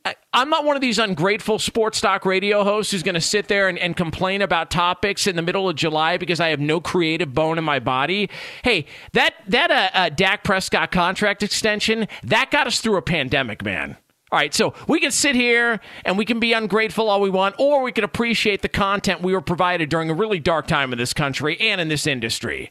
I, 0.04 0.16
I'm 0.34 0.50
not 0.50 0.66
one 0.66 0.76
of 0.76 0.82
these 0.82 0.98
ungrateful 0.98 1.60
sports 1.60 2.02
talk 2.02 2.26
radio 2.26 2.64
hosts 2.64 2.92
who's 2.92 3.04
going 3.04 3.14
to 3.14 3.22
sit 3.22 3.50
there 3.50 3.70
and, 3.70 3.78
and, 3.78 3.96
complain 3.96 4.42
about 4.42 4.72
topics 4.72 5.28
in 5.28 5.36
the 5.36 5.44
middle 5.44 5.70
of 5.70 5.76
July 5.76 6.18
because 6.18 6.40
I 6.40 6.50
have 6.50 6.60
no 6.60 6.80
creative 6.82 7.36
bone 7.36 7.60
in 7.60 7.64
my 7.64 7.78
body. 7.78 8.28
Hey, 8.64 8.86
that 9.14 9.36
that 9.48 9.70
uh, 9.70 9.90
uh, 9.94 10.10
Dak 10.10 10.44
Prescott 10.44 10.92
contract 10.92 11.44
extension 11.44 12.08
that 12.24 12.50
got 12.50 12.66
us 12.66 12.82
through 12.82 12.98
a 12.98 13.02
pandemic, 13.04 13.64
man. 13.64 13.98
All 14.30 14.38
right, 14.38 14.54
so 14.54 14.74
we 14.90 15.00
can 15.00 15.12
sit 15.12 15.36
here 15.36 15.80
and 16.04 16.18
we 16.18 16.26
can 16.26 16.40
be 16.40 16.52
ungrateful 16.52 17.10
all 17.10 17.22
we 17.22 17.30
want, 17.30 17.56
or 17.58 17.82
we 17.82 17.94
can 17.94 18.04
appreciate 18.04 18.62
the 18.62 18.68
content 18.68 19.22
we 19.22 19.32
were 19.32 19.42
provided 19.42 19.88
during 19.88 20.10
a 20.10 20.14
really 20.14 20.40
dark 20.40 20.68
time 20.68 20.92
in 20.92 20.98
this 20.98 21.14
country 21.14 21.58
and 21.62 21.80
in 21.80 21.88
this 21.88 22.06
industry. 22.06 22.70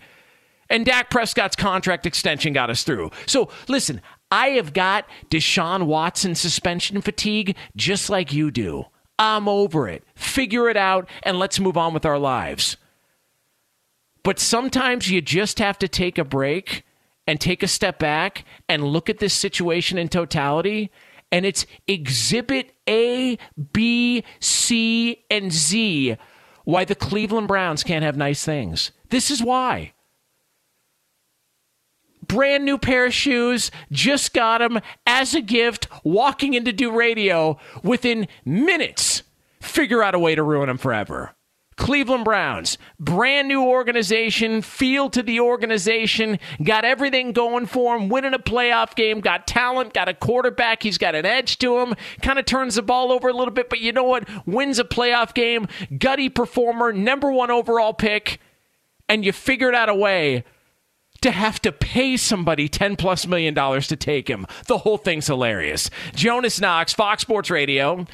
And 0.68 0.84
Dak 0.84 1.08
Prescott's 1.10 1.56
contract 1.56 2.04
extension 2.04 2.52
got 2.52 2.68
us 2.68 2.82
through. 2.82 3.10
So 3.24 3.48
listen, 3.68 4.02
I 4.30 4.48
have 4.50 4.74
got 4.74 5.06
Deshaun 5.30 5.86
Watson 5.86 6.34
suspension 6.34 7.00
fatigue 7.00 7.56
just 7.74 8.10
like 8.10 8.34
you 8.34 8.50
do. 8.50 8.86
I'm 9.18 9.48
over 9.48 9.88
it. 9.88 10.04
Figure 10.14 10.68
it 10.68 10.76
out 10.76 11.08
and 11.22 11.38
let's 11.38 11.58
move 11.58 11.78
on 11.78 11.94
with 11.94 12.04
our 12.04 12.18
lives. 12.18 12.76
But 14.22 14.38
sometimes 14.38 15.10
you 15.10 15.22
just 15.22 15.58
have 15.58 15.78
to 15.78 15.88
take 15.88 16.18
a 16.18 16.24
break 16.24 16.84
and 17.26 17.40
take 17.40 17.62
a 17.62 17.68
step 17.68 17.98
back 17.98 18.44
and 18.68 18.84
look 18.84 19.08
at 19.08 19.18
this 19.18 19.32
situation 19.32 19.96
in 19.96 20.08
totality 20.08 20.90
and 21.32 21.44
it's 21.44 21.66
exhibit 21.86 22.74
A, 22.88 23.38
B, 23.72 24.24
C, 24.40 25.24
and 25.30 25.52
Z 25.52 26.16
why 26.66 26.84
the 26.84 26.96
Cleveland 26.96 27.46
Browns 27.48 27.84
can't 27.84 28.04
have 28.04 28.16
nice 28.16 28.44
things. 28.44 28.90
This 29.08 29.30
is 29.30 29.42
why. 29.42 29.92
Brand 32.26 32.64
new 32.64 32.76
pair 32.76 33.06
of 33.06 33.14
shoes, 33.14 33.70
just 33.92 34.34
got 34.34 34.58
them 34.58 34.80
as 35.06 35.32
a 35.32 35.40
gift, 35.40 35.86
walking 36.02 36.54
in 36.54 36.64
to 36.64 36.72
do 36.72 36.90
radio 36.90 37.56
within 37.84 38.26
minutes. 38.44 39.22
Figure 39.60 40.02
out 40.02 40.16
a 40.16 40.18
way 40.18 40.34
to 40.34 40.42
ruin 40.42 40.66
them 40.66 40.76
forever. 40.76 41.36
Cleveland 41.76 42.24
Browns, 42.24 42.78
brand 42.98 43.48
new 43.48 43.62
organization, 43.62 44.62
feel 44.62 45.10
to 45.10 45.22
the 45.22 45.40
organization, 45.40 46.38
got 46.64 46.84
everything 46.86 47.32
going 47.32 47.66
for 47.66 47.96
him, 47.96 48.08
winning 48.08 48.32
a 48.32 48.38
playoff 48.38 48.94
game, 48.94 49.20
got 49.20 49.46
talent, 49.46 49.92
got 49.92 50.08
a 50.08 50.14
quarterback, 50.14 50.82
he's 50.82 50.96
got 50.96 51.14
an 51.14 51.26
edge 51.26 51.58
to 51.58 51.78
him, 51.78 51.94
kind 52.22 52.38
of 52.38 52.46
turns 52.46 52.76
the 52.76 52.82
ball 52.82 53.12
over 53.12 53.28
a 53.28 53.32
little 53.32 53.52
bit, 53.52 53.68
but 53.68 53.80
you 53.80 53.92
know 53.92 54.04
what? 54.04 54.28
Wins 54.46 54.78
a 54.78 54.84
playoff 54.84 55.34
game, 55.34 55.68
gutty 55.98 56.30
performer, 56.30 56.92
number 56.92 57.30
one 57.30 57.50
overall 57.50 57.92
pick, 57.92 58.40
and 59.08 59.24
you 59.24 59.32
figured 59.32 59.74
out 59.74 59.90
a 59.90 59.94
way 59.94 60.44
to 61.26 61.32
have 61.32 61.60
to 61.62 61.72
pay 61.72 62.16
somebody 62.16 62.68
10 62.68 62.96
plus 62.96 63.26
million 63.26 63.52
dollars 63.52 63.88
to 63.88 63.96
take 63.96 64.28
him. 64.28 64.46
The 64.66 64.78
whole 64.78 64.96
thing's 64.96 65.26
hilarious. 65.26 65.90
Jonas 66.14 66.60
Knox, 66.60 66.92
Fox 66.94 67.22
Sports 67.22 67.50
Radio. 67.50 68.06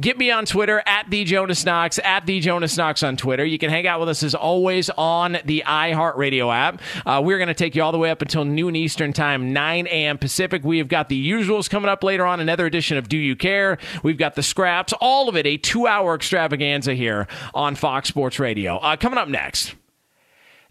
Get 0.00 0.16
me 0.16 0.30
on 0.30 0.46
Twitter 0.46 0.82
at 0.86 1.10
the 1.10 1.24
Jonas 1.24 1.64
Knox, 1.64 1.98
at 2.02 2.24
the 2.24 2.40
Jonas 2.40 2.76
Knox 2.76 3.02
on 3.02 3.16
Twitter. 3.16 3.44
You 3.44 3.58
can 3.58 3.70
hang 3.70 3.86
out 3.86 4.00
with 4.00 4.08
us 4.08 4.22
as 4.22 4.34
always 4.34 4.88
on 4.90 5.38
the 5.44 5.64
iHeartRadio 5.66 6.54
app. 6.54 6.80
Uh, 7.04 7.20
we're 7.22 7.38
going 7.38 7.48
to 7.48 7.54
take 7.54 7.74
you 7.74 7.82
all 7.82 7.92
the 7.92 7.98
way 7.98 8.10
up 8.10 8.22
until 8.22 8.44
noon 8.44 8.76
Eastern 8.76 9.12
Time, 9.12 9.52
9 9.52 9.86
a.m. 9.88 10.16
Pacific. 10.16 10.64
We 10.64 10.78
have 10.78 10.88
got 10.88 11.08
the 11.08 11.30
usuals 11.30 11.68
coming 11.68 11.90
up 11.90 12.02
later 12.02 12.24
on, 12.24 12.40
another 12.40 12.66
edition 12.66 12.96
of 12.96 13.08
Do 13.08 13.18
You 13.18 13.36
Care? 13.36 13.78
We've 14.02 14.16
got 14.16 14.36
the 14.36 14.42
scraps, 14.42 14.94
all 15.00 15.28
of 15.28 15.36
it, 15.36 15.46
a 15.46 15.56
two 15.58 15.86
hour 15.86 16.14
extravaganza 16.14 16.94
here 16.94 17.26
on 17.52 17.74
Fox 17.74 18.08
Sports 18.08 18.38
Radio. 18.38 18.76
Uh, 18.78 18.96
coming 18.96 19.18
up 19.18 19.28
next, 19.28 19.74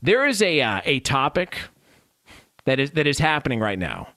there 0.02 0.26
is 0.26 0.42
a, 0.42 0.62
uh, 0.62 0.82
a 0.86 1.02
topic 1.02 1.60
that 2.70 2.80
is 2.80 2.92
that 2.92 3.08
is 3.08 3.20
happening 3.20 3.60
right 3.60 3.80
now, 3.80 4.08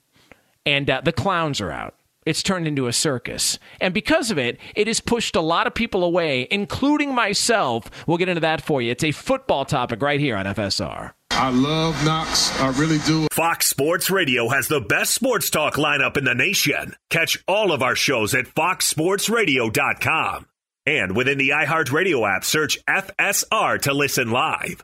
and 0.65 0.89
uh, 0.89 1.01
the 1.03 1.11
clowns 1.11 1.59
are 1.59 1.71
out. 1.71 1.95
It's 2.25 2.43
turned 2.43 2.67
into 2.67 2.87
a 2.87 2.93
circus. 2.93 3.59
And 3.81 3.93
because 3.93 4.31
of 4.31 4.37
it, 4.37 4.57
it 4.75 4.87
has 4.87 5.01
pushed 5.01 5.35
a 5.35 5.41
lot 5.41 5.67
of 5.67 5.73
people 5.73 6.05
away, 6.05 6.47
including 6.49 7.13
myself. 7.13 7.91
We'll 8.07 8.17
get 8.17 8.29
into 8.29 8.39
that 8.41 8.61
for 8.61 8.81
you. 8.81 8.91
It's 8.91 9.03
a 9.03 9.11
football 9.11 9.65
topic 9.65 10.01
right 10.01 10.21
here 10.21 10.37
on 10.37 10.45
FSR. 10.45 11.11
I 11.31 11.49
love 11.49 12.05
Knox. 12.05 12.57
I 12.61 12.69
really 12.79 12.99
do. 12.99 13.27
Fox 13.33 13.65
Sports 13.65 14.11
Radio 14.11 14.47
has 14.49 14.67
the 14.67 14.79
best 14.79 15.13
sports 15.13 15.49
talk 15.49 15.73
lineup 15.73 16.15
in 16.15 16.23
the 16.23 16.35
nation. 16.35 16.95
Catch 17.09 17.43
all 17.47 17.71
of 17.71 17.81
our 17.81 17.95
shows 17.95 18.35
at 18.35 18.45
foxsportsradio.com. 18.45 20.45
And 20.85 21.15
within 21.15 21.39
the 21.39 21.49
iHeartRadio 21.49 22.35
app, 22.35 22.45
search 22.45 22.77
FSR 22.85 23.81
to 23.81 23.93
listen 23.93 24.31
live. 24.31 24.83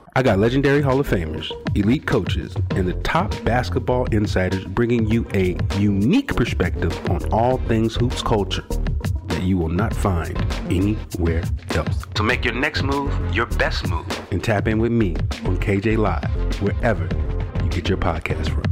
I 0.13 0.23
got 0.23 0.39
legendary 0.39 0.81
Hall 0.81 0.99
of 0.99 1.07
Famers, 1.07 1.49
elite 1.73 2.05
coaches, 2.05 2.53
and 2.71 2.85
the 2.85 2.95
top 2.95 3.33
basketball 3.45 4.07
insiders 4.07 4.65
bringing 4.65 5.09
you 5.09 5.25
a 5.33 5.57
unique 5.79 6.35
perspective 6.35 6.93
on 7.09 7.23
all 7.31 7.59
things 7.59 7.95
hoops 7.95 8.21
culture 8.21 8.65
that 9.27 9.41
you 9.41 9.57
will 9.57 9.69
not 9.69 9.95
find 9.95 10.37
anywhere 10.69 11.43
else. 11.75 12.05
So 12.17 12.23
make 12.23 12.43
your 12.43 12.53
next 12.53 12.83
move 12.83 13.13
your 13.33 13.45
best 13.45 13.87
move 13.87 14.05
and 14.31 14.43
tap 14.43 14.67
in 14.67 14.79
with 14.79 14.91
me 14.91 15.15
on 15.45 15.57
KJ 15.57 15.97
Live, 15.97 16.61
wherever 16.61 17.07
you 17.63 17.69
get 17.69 17.87
your 17.87 17.97
podcast 17.97 18.49
from. 18.49 18.63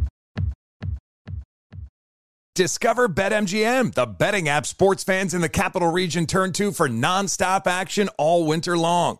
Discover 2.53 3.08
BetMGM, 3.08 3.93
the 3.93 4.05
betting 4.05 4.50
app 4.50 4.65
sports 4.65 5.05
fans 5.05 5.34
in 5.34 5.39
the 5.39 5.48
capital 5.48 5.89
region 5.89 6.25
turn 6.25 6.51
to 6.53 6.74
for 6.74 6.89
nonstop 6.89 7.65
action 7.65 8.10
all 8.17 8.46
winter 8.46 8.77
long. 8.77 9.19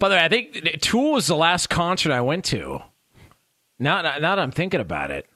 By 0.00 0.08
the 0.08 0.16
way, 0.16 0.24
I 0.24 0.28
think 0.28 0.80
Tool 0.80 1.12
was 1.12 1.28
the 1.28 1.36
last 1.36 1.68
concert 1.68 2.10
I 2.10 2.20
went 2.22 2.44
to. 2.46 2.80
Now, 3.78 4.02
now 4.02 4.18
that 4.18 4.38
I'm 4.38 4.50
thinking 4.50 4.80
about 4.80 5.10
it, 5.10 5.26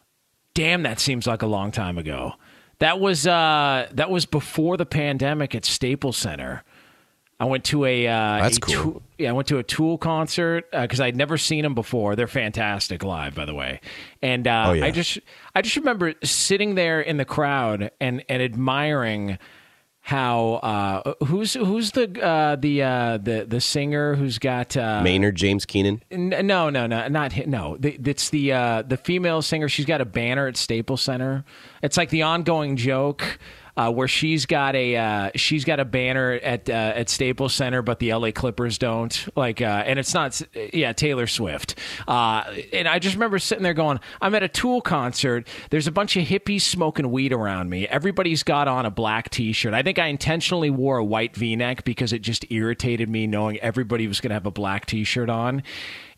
damn, 0.55 0.83
that 0.83 0.99
seems 0.99 1.27
like 1.27 1.43
a 1.43 1.47
long 1.47 1.71
time 1.71 1.99
ago. 1.99 2.33
That 2.81 2.99
was 2.99 3.27
uh, 3.27 3.89
that 3.93 4.11
was 4.11 4.27
before 4.27 4.77
the 4.77 4.85
pandemic 4.87 5.55
at 5.55 5.65
Staples 5.65 6.17
Center. 6.17 6.65
I 7.39 7.47
went 7.47 7.65
to 7.65 7.85
a 7.85 8.07
uh, 8.07 8.39
That's 8.43 8.57
a 8.57 8.61
cool. 8.61 8.75
Tool, 8.75 9.03
yeah, 9.19 9.31
I 9.31 9.33
went 9.33 9.49
to 9.49 9.59
a 9.59 9.63
Tool 9.63 9.99
concert 9.99 10.71
because 10.73 11.01
I'd 11.01 11.17
never 11.17 11.37
seen 11.37 11.63
them 11.63 11.75
before. 11.75 12.17
They're 12.17 12.27
fantastic 12.27 13.03
live, 13.05 13.35
by 13.35 13.45
the 13.45 13.55
way. 13.55 13.81
And 14.23 14.47
uh, 14.49 14.65
Oh, 14.69 14.73
yeah. 14.73 14.85
I 14.87 14.91
just 14.91 15.19
I 15.55 15.63
just 15.63 15.77
remember 15.77 16.15
sitting 16.23 16.75
there 16.75 17.01
in 17.01 17.17
the 17.17 17.25
crowd 17.25 17.91
and 18.01 18.25
and 18.29 18.43
admiring 18.43 19.39
how 20.07 20.55
uh, 20.63 21.15
who's 21.25 21.55
who's 21.55 21.93
the 21.93 22.23
uh, 22.23 22.57
the 22.57 22.83
uh, 22.83 23.17
the 23.17 23.47
the 23.49 23.59
singer 23.59 24.15
who's 24.15 24.39
got 24.39 24.77
uh, 24.77 25.01
Maynard 25.03 25.35
James 25.35 25.65
Keenan. 25.65 26.03
N- 26.11 26.47
No, 26.47 26.69
no, 26.69 26.87
no, 26.87 27.09
not 27.09 27.33
hi- 27.33 27.45
no. 27.47 27.79
The, 27.81 27.99
it's 28.05 28.29
the 28.29 28.53
uh, 28.53 28.83
the 28.83 28.99
female 28.99 29.41
singer. 29.41 29.67
She's 29.67 29.87
got 29.87 30.03
a 30.03 30.05
banner 30.05 30.47
at 30.47 30.59
Staples 30.59 31.01
Center. 31.01 31.43
It's 31.83 31.97
like 31.97 32.11
the 32.11 32.21
ongoing 32.23 32.77
joke 32.77 33.39
uh, 33.77 33.91
where 33.91 34.09
she's 34.09 34.47
got 34.47 34.77
a 34.77 34.97
uh, 34.97 35.31
she's 35.35 35.65
got 35.65 35.81
a 35.81 35.85
banner 35.85 36.33
at 36.33 36.69
uh, 36.69 36.73
at 36.73 37.09
Staples 37.09 37.55
Center, 37.55 37.83
but 37.83 37.99
the 37.99 38.15
LA 38.15 38.31
Clippers 38.31 38.79
don't. 38.79 39.27
Like, 39.37 39.61
uh, 39.61 39.83
and 39.87 39.99
it's 39.99 40.15
not. 40.15 40.41
Yeah, 40.73 40.93
Taylor 40.93 41.27
Swift. 41.27 41.77
Uh, 42.07 42.45
and 42.73 42.87
I 42.87 42.99
just 42.99 43.17
remember 43.17 43.39
sitting 43.39 43.65
there 43.65 43.75
going, 43.75 43.99
"I'm 44.21 44.35
at 44.35 44.43
a 44.43 44.49
Tool 44.49 44.81
concert. 44.81 45.49
There's 45.71 45.87
a 45.87 45.93
bunch 45.93 46.17
of 46.17 46.27
hippies 46.27 46.63
smoking 46.63 47.11
weed 47.11 47.33
around 47.33 47.71
me. 47.71 47.89
Everybody's 47.89 48.43
got 48.43 48.69
on 48.69 48.87
a 48.87 48.91
black 48.91 49.31
T-shirt. 49.31 49.75
I 49.75 49.83
think 49.83 49.99
I 49.99 50.07
intentionally 50.07 50.71
wore 50.71 50.99
a 50.99 51.05
white 51.05 51.35
V-neck 51.37 51.85
because 51.85 52.13
it 52.13 52.23
just 52.23 52.51
irritated 52.51 53.09
me 53.09 53.27
knowing 53.27 53.59
everybody 53.59 54.07
was 54.07 54.21
going 54.21 54.31
to 54.31 54.35
have 54.35 54.47
a 54.47 54.53
black 54.53 54.87
T-shirt 54.87 55.29
on." 55.29 55.63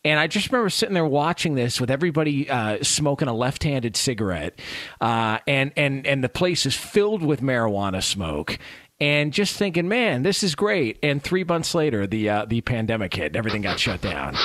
And 0.06 0.20
I 0.20 0.28
just 0.28 0.52
remember 0.52 0.70
sitting 0.70 0.94
there 0.94 1.04
watching 1.04 1.56
this 1.56 1.80
with 1.80 1.90
everybody 1.90 2.48
uh, 2.48 2.78
smoking 2.84 3.26
a 3.26 3.34
left-handed 3.34 3.96
cigarette, 3.96 4.56
uh, 5.00 5.38
and 5.48 5.72
and 5.76 6.06
and 6.06 6.22
the 6.22 6.28
place 6.28 6.64
is 6.64 6.76
filled 6.76 7.24
with 7.24 7.40
marijuana 7.40 8.00
smoke, 8.00 8.56
and 9.00 9.32
just 9.32 9.56
thinking, 9.56 9.88
man, 9.88 10.22
this 10.22 10.44
is 10.44 10.54
great. 10.54 11.00
And 11.02 11.20
three 11.20 11.42
months 11.42 11.74
later, 11.74 12.06
the 12.06 12.30
uh, 12.30 12.44
the 12.44 12.60
pandemic 12.60 13.14
hit, 13.14 13.26
and 13.26 13.36
everything 13.36 13.62
got 13.62 13.80
shut 13.80 14.00
down. 14.00 14.36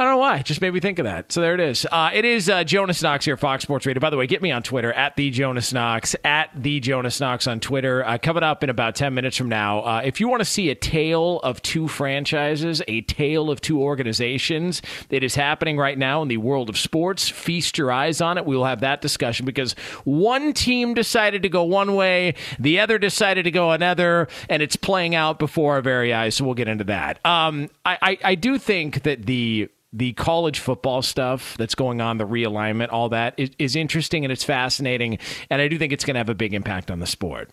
I 0.00 0.04
don't 0.04 0.14
know 0.14 0.18
why. 0.18 0.38
It 0.38 0.46
just 0.46 0.62
made 0.62 0.72
me 0.72 0.80
think 0.80 0.98
of 0.98 1.04
that. 1.04 1.30
So 1.30 1.42
there 1.42 1.52
it 1.52 1.60
is. 1.60 1.86
Uh, 1.92 2.08
it 2.14 2.24
is 2.24 2.48
uh, 2.48 2.64
Jonas 2.64 3.02
Knox 3.02 3.26
here, 3.26 3.36
Fox 3.36 3.64
Sports 3.64 3.84
Radio. 3.84 4.00
By 4.00 4.08
the 4.08 4.16
way, 4.16 4.26
get 4.26 4.40
me 4.40 4.50
on 4.50 4.62
Twitter 4.62 4.90
at 4.94 5.14
the 5.14 5.28
Jonas 5.28 5.74
Knox 5.74 6.16
at 6.24 6.48
the 6.54 6.80
Jonas 6.80 7.20
Knox 7.20 7.46
on 7.46 7.60
Twitter. 7.60 8.02
Uh, 8.06 8.16
coming 8.16 8.42
up 8.42 8.64
in 8.64 8.70
about 8.70 8.94
ten 8.94 9.12
minutes 9.12 9.36
from 9.36 9.50
now. 9.50 9.80
Uh, 9.80 10.00
if 10.02 10.18
you 10.18 10.26
want 10.26 10.40
to 10.40 10.46
see 10.46 10.70
a 10.70 10.74
tale 10.74 11.38
of 11.40 11.60
two 11.60 11.86
franchises, 11.86 12.80
a 12.88 13.02
tale 13.02 13.50
of 13.50 13.60
two 13.60 13.82
organizations, 13.82 14.80
it 15.10 15.22
is 15.22 15.34
happening 15.34 15.76
right 15.76 15.98
now 15.98 16.22
in 16.22 16.28
the 16.28 16.38
world 16.38 16.70
of 16.70 16.78
sports. 16.78 17.28
Feast 17.28 17.76
your 17.76 17.92
eyes 17.92 18.22
on 18.22 18.38
it. 18.38 18.46
We 18.46 18.56
will 18.56 18.64
have 18.64 18.80
that 18.80 19.02
discussion 19.02 19.44
because 19.44 19.74
one 20.04 20.54
team 20.54 20.94
decided 20.94 21.42
to 21.42 21.50
go 21.50 21.62
one 21.64 21.94
way, 21.94 22.36
the 22.58 22.80
other 22.80 22.98
decided 22.98 23.42
to 23.42 23.50
go 23.50 23.72
another, 23.72 24.28
and 24.48 24.62
it's 24.62 24.76
playing 24.76 25.14
out 25.14 25.38
before 25.38 25.74
our 25.74 25.82
very 25.82 26.14
eyes. 26.14 26.36
So 26.36 26.46
we'll 26.46 26.54
get 26.54 26.68
into 26.68 26.84
that. 26.84 27.22
Um, 27.26 27.68
I, 27.84 27.98
I, 28.00 28.18
I 28.24 28.34
do 28.34 28.56
think 28.56 29.02
that 29.02 29.26
the 29.26 29.68
the 29.92 30.12
college 30.12 30.60
football 30.60 31.02
stuff 31.02 31.56
that's 31.56 31.74
going 31.74 32.00
on, 32.00 32.18
the 32.18 32.26
realignment, 32.26 32.92
all 32.92 33.08
that 33.08 33.34
is, 33.36 33.50
is 33.58 33.76
interesting 33.76 34.24
and 34.24 34.32
it's 34.32 34.44
fascinating. 34.44 35.18
And 35.50 35.60
I 35.60 35.68
do 35.68 35.78
think 35.78 35.92
it's 35.92 36.04
going 36.04 36.14
to 36.14 36.18
have 36.18 36.28
a 36.28 36.34
big 36.34 36.54
impact 36.54 36.90
on 36.90 37.00
the 37.00 37.06
sport. 37.06 37.50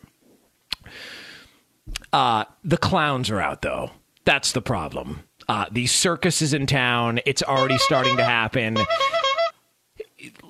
Uh, 2.14 2.46
the 2.64 2.78
clowns 2.78 3.30
are 3.30 3.42
out, 3.42 3.62
though. 3.62 3.92
That's 4.26 4.52
the 4.52 4.62
problem. 4.62 5.24
Uh, 5.48 5.66
the 5.72 5.88
circus 5.88 6.42
is 6.42 6.54
in 6.54 6.68
town. 6.68 7.20
It's 7.26 7.42
already 7.42 7.78
starting 7.78 8.18
to 8.18 8.24
happen. 8.24 8.78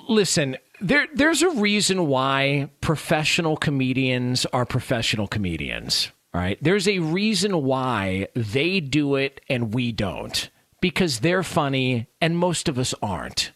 Listen, 0.10 0.58
there, 0.82 1.08
there's 1.14 1.42
a 1.42 1.50
reason 1.52 2.08
why 2.08 2.70
professional 2.82 3.56
comedians 3.56 4.46
are 4.48 4.66
professional 4.66 5.28
comedians. 5.28 6.12
Right. 6.34 6.58
There's 6.62 6.88
a 6.88 7.00
reason 7.00 7.64
why 7.64 8.28
they 8.36 8.80
do 8.80 9.16
it 9.16 9.42
and 9.50 9.74
we 9.74 9.92
don't 9.92 10.50
because 10.82 11.20
they're 11.20 11.44
funny 11.44 12.08
and 12.22 12.38
most 12.38 12.68
of 12.70 12.78
us 12.78 12.94
aren't, 13.02 13.52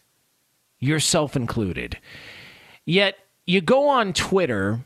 yourself 0.78 1.36
included. 1.36 1.98
Yet 2.84 3.16
you 3.46 3.60
go 3.60 3.88
on 3.88 4.12
Twitter 4.12 4.84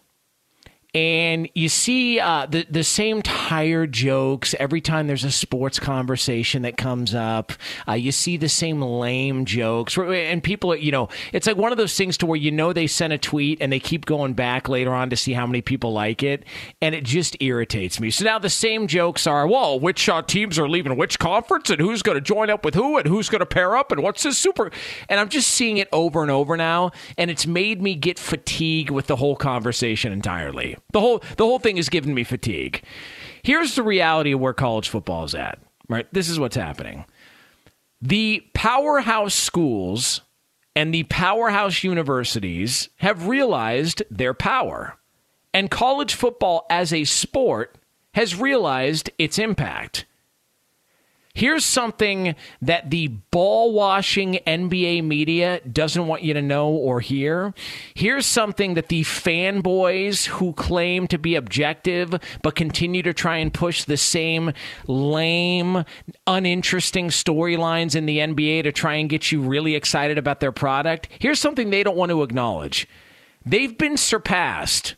and 0.96 1.50
you 1.54 1.68
see 1.68 2.18
uh, 2.18 2.46
the 2.46 2.66
the 2.70 2.82
same 2.82 3.20
tired 3.20 3.92
jokes 3.92 4.54
every 4.58 4.80
time 4.80 5.06
there's 5.06 5.24
a 5.24 5.30
sports 5.30 5.78
conversation 5.78 6.62
that 6.62 6.78
comes 6.78 7.14
up. 7.14 7.52
Uh, 7.86 7.92
you 7.92 8.10
see 8.10 8.38
the 8.38 8.48
same 8.48 8.80
lame 8.80 9.44
jokes, 9.44 9.98
and 9.98 10.42
people, 10.42 10.74
you 10.74 10.90
know, 10.90 11.10
it's 11.34 11.46
like 11.46 11.58
one 11.58 11.70
of 11.70 11.76
those 11.76 11.94
things 11.94 12.16
to 12.16 12.24
where 12.24 12.38
you 12.38 12.50
know 12.50 12.72
they 12.72 12.86
sent 12.86 13.12
a 13.12 13.18
tweet 13.18 13.60
and 13.60 13.70
they 13.70 13.78
keep 13.78 14.06
going 14.06 14.32
back 14.32 14.70
later 14.70 14.94
on 14.94 15.10
to 15.10 15.16
see 15.16 15.34
how 15.34 15.46
many 15.46 15.60
people 15.60 15.92
like 15.92 16.22
it, 16.22 16.44
and 16.80 16.94
it 16.94 17.04
just 17.04 17.36
irritates 17.40 18.00
me. 18.00 18.10
So 18.10 18.24
now 18.24 18.38
the 18.38 18.48
same 18.48 18.86
jokes 18.86 19.26
are, 19.26 19.46
well, 19.46 19.78
which 19.78 20.08
uh, 20.08 20.22
teams 20.22 20.58
are 20.58 20.66
leaving 20.66 20.96
which 20.96 21.18
conference, 21.18 21.68
and 21.68 21.78
who's 21.78 22.02
going 22.02 22.16
to 22.16 22.22
join 22.22 22.48
up 22.48 22.64
with 22.64 22.74
who, 22.74 22.96
and 22.96 23.06
who's 23.06 23.28
going 23.28 23.40
to 23.40 23.46
pair 23.46 23.76
up, 23.76 23.92
and 23.92 24.02
what's 24.02 24.22
this 24.22 24.38
super, 24.38 24.70
and 25.10 25.20
I'm 25.20 25.28
just 25.28 25.48
seeing 25.48 25.76
it 25.76 25.90
over 25.92 26.22
and 26.22 26.30
over 26.30 26.56
now, 26.56 26.92
and 27.18 27.30
it's 27.30 27.46
made 27.46 27.82
me 27.82 27.94
get 27.96 28.18
fatigued 28.18 28.88
with 28.88 29.08
the 29.08 29.16
whole 29.16 29.36
conversation 29.36 30.10
entirely. 30.10 30.78
The 30.92 31.00
whole 31.00 31.22
the 31.36 31.44
whole 31.44 31.58
thing 31.58 31.76
is 31.76 31.88
giving 31.88 32.14
me 32.14 32.24
fatigue. 32.24 32.82
Here's 33.42 33.74
the 33.74 33.82
reality 33.82 34.32
of 34.32 34.40
where 34.40 34.52
college 34.52 34.88
football 34.88 35.24
is 35.24 35.34
at. 35.34 35.58
Right? 35.88 36.06
This 36.12 36.28
is 36.28 36.40
what's 36.40 36.56
happening. 36.56 37.04
The 38.02 38.44
powerhouse 38.54 39.34
schools 39.34 40.20
and 40.74 40.92
the 40.92 41.04
powerhouse 41.04 41.82
universities 41.82 42.90
have 42.96 43.28
realized 43.28 44.02
their 44.10 44.34
power. 44.34 44.98
And 45.54 45.70
college 45.70 46.14
football 46.14 46.66
as 46.68 46.92
a 46.92 47.04
sport 47.04 47.78
has 48.12 48.38
realized 48.38 49.10
its 49.18 49.38
impact. 49.38 50.04
Here's 51.36 51.66
something 51.66 52.34
that 52.62 52.88
the 52.88 53.08
ball 53.08 53.74
washing 53.74 54.38
NBA 54.46 55.04
media 55.04 55.60
doesn't 55.60 56.06
want 56.06 56.22
you 56.22 56.32
to 56.32 56.40
know 56.40 56.70
or 56.70 57.00
hear. 57.00 57.52
Here's 57.92 58.24
something 58.24 58.72
that 58.72 58.88
the 58.88 59.02
fanboys 59.02 60.24
who 60.24 60.54
claim 60.54 61.06
to 61.08 61.18
be 61.18 61.34
objective 61.34 62.18
but 62.40 62.56
continue 62.56 63.02
to 63.02 63.12
try 63.12 63.36
and 63.36 63.52
push 63.52 63.84
the 63.84 63.98
same 63.98 64.54
lame, 64.86 65.84
uninteresting 66.26 67.08
storylines 67.08 67.94
in 67.94 68.06
the 68.06 68.16
NBA 68.20 68.62
to 68.62 68.72
try 68.72 68.94
and 68.94 69.10
get 69.10 69.30
you 69.30 69.42
really 69.42 69.74
excited 69.74 70.16
about 70.16 70.40
their 70.40 70.52
product. 70.52 71.06
Here's 71.18 71.38
something 71.38 71.68
they 71.68 71.82
don't 71.82 71.98
want 71.98 72.12
to 72.12 72.22
acknowledge. 72.22 72.88
They've 73.44 73.76
been 73.76 73.98
surpassed 73.98 74.94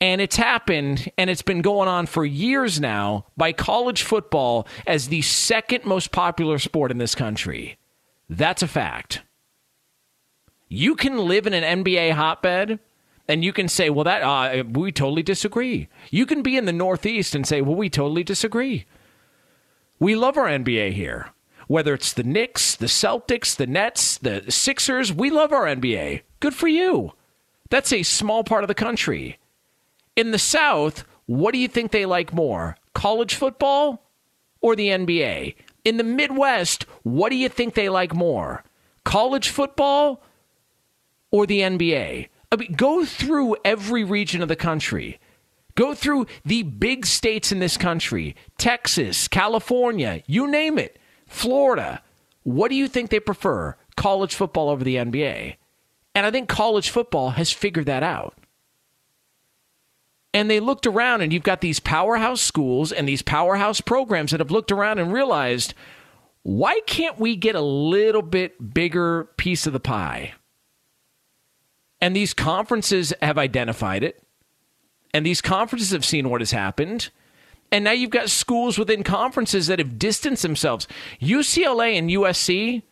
and 0.00 0.20
it's 0.20 0.36
happened, 0.36 1.10
and 1.16 1.30
it's 1.30 1.42
been 1.42 1.62
going 1.62 1.88
on 1.88 2.06
for 2.06 2.24
years 2.24 2.80
now 2.80 3.26
by 3.36 3.52
college 3.52 4.02
football 4.02 4.66
as 4.86 5.08
the 5.08 5.22
second 5.22 5.84
most 5.84 6.12
popular 6.12 6.58
sport 6.58 6.90
in 6.90 6.98
this 6.98 7.14
country. 7.14 7.78
That's 8.28 8.62
a 8.62 8.68
fact. 8.68 9.22
You 10.68 10.96
can 10.96 11.18
live 11.18 11.46
in 11.46 11.54
an 11.54 11.84
NBA 11.84 12.12
hotbed 12.12 12.80
and 13.28 13.44
you 13.44 13.52
can 13.52 13.68
say, 13.68 13.90
well, 13.90 14.04
that 14.04 14.22
uh, 14.22 14.64
we 14.64 14.92
totally 14.92 15.22
disagree. 15.22 15.88
You 16.10 16.26
can 16.26 16.42
be 16.42 16.56
in 16.56 16.64
the 16.64 16.72
Northeast 16.72 17.34
and 17.34 17.46
say, 17.46 17.60
well, 17.60 17.74
we 17.74 17.88
totally 17.88 18.24
disagree. 18.24 18.84
We 19.98 20.14
love 20.14 20.36
our 20.36 20.46
NBA 20.46 20.92
here. 20.92 21.30
Whether 21.68 21.94
it's 21.94 22.12
the 22.12 22.22
Knicks, 22.22 22.76
the 22.76 22.86
Celtics, 22.86 23.56
the 23.56 23.66
Nets, 23.66 24.18
the 24.18 24.44
Sixers, 24.48 25.12
we 25.12 25.30
love 25.30 25.52
our 25.52 25.64
NBA. 25.64 26.22
Good 26.38 26.54
for 26.54 26.68
you. 26.68 27.12
That's 27.70 27.92
a 27.92 28.04
small 28.04 28.44
part 28.44 28.62
of 28.62 28.68
the 28.68 28.74
country. 28.74 29.38
In 30.16 30.30
the 30.30 30.38
South, 30.38 31.04
what 31.26 31.52
do 31.52 31.58
you 31.58 31.68
think 31.68 31.92
they 31.92 32.06
like 32.06 32.32
more? 32.32 32.76
College 32.94 33.34
football 33.34 34.02
or 34.62 34.74
the 34.74 34.88
NBA? 34.88 35.54
In 35.84 35.98
the 35.98 36.04
Midwest, 36.04 36.84
what 37.02 37.28
do 37.28 37.36
you 37.36 37.50
think 37.50 37.74
they 37.74 37.90
like 37.90 38.14
more? 38.14 38.64
College 39.04 39.50
football 39.50 40.22
or 41.30 41.46
the 41.46 41.60
NBA? 41.60 42.28
I 42.50 42.56
mean, 42.56 42.72
go 42.72 43.04
through 43.04 43.56
every 43.62 44.04
region 44.04 44.40
of 44.40 44.48
the 44.48 44.56
country. 44.56 45.20
Go 45.74 45.94
through 45.94 46.26
the 46.44 46.62
big 46.62 47.04
states 47.04 47.52
in 47.52 47.58
this 47.58 47.76
country 47.76 48.34
Texas, 48.56 49.28
California, 49.28 50.22
you 50.26 50.50
name 50.50 50.78
it, 50.78 50.98
Florida. 51.26 52.02
What 52.44 52.68
do 52.68 52.74
you 52.74 52.88
think 52.88 53.10
they 53.10 53.20
prefer? 53.20 53.76
College 53.96 54.34
football 54.34 54.70
over 54.70 54.82
the 54.82 54.96
NBA. 54.96 55.56
And 56.14 56.24
I 56.24 56.30
think 56.30 56.48
college 56.48 56.88
football 56.88 57.30
has 57.30 57.52
figured 57.52 57.84
that 57.86 58.02
out. 58.02 58.38
And 60.36 60.50
they 60.50 60.60
looked 60.60 60.86
around, 60.86 61.22
and 61.22 61.32
you've 61.32 61.42
got 61.42 61.62
these 61.62 61.80
powerhouse 61.80 62.42
schools 62.42 62.92
and 62.92 63.08
these 63.08 63.22
powerhouse 63.22 63.80
programs 63.80 64.32
that 64.32 64.40
have 64.40 64.50
looked 64.50 64.70
around 64.70 64.98
and 64.98 65.10
realized 65.10 65.72
why 66.42 66.78
can't 66.86 67.18
we 67.18 67.36
get 67.36 67.54
a 67.54 67.62
little 67.62 68.20
bit 68.20 68.74
bigger 68.74 69.30
piece 69.38 69.66
of 69.66 69.72
the 69.72 69.80
pie? 69.80 70.34
And 72.02 72.14
these 72.14 72.34
conferences 72.34 73.14
have 73.22 73.38
identified 73.38 74.02
it, 74.02 74.22
and 75.14 75.24
these 75.24 75.40
conferences 75.40 75.92
have 75.92 76.04
seen 76.04 76.28
what 76.28 76.42
has 76.42 76.50
happened. 76.50 77.08
And 77.72 77.82
now 77.82 77.92
you've 77.92 78.10
got 78.10 78.28
schools 78.28 78.76
within 78.76 79.04
conferences 79.04 79.68
that 79.68 79.78
have 79.78 79.98
distanced 79.98 80.42
themselves. 80.42 80.86
UCLA 81.18 81.96
and 81.96 82.10
USC 82.10 82.82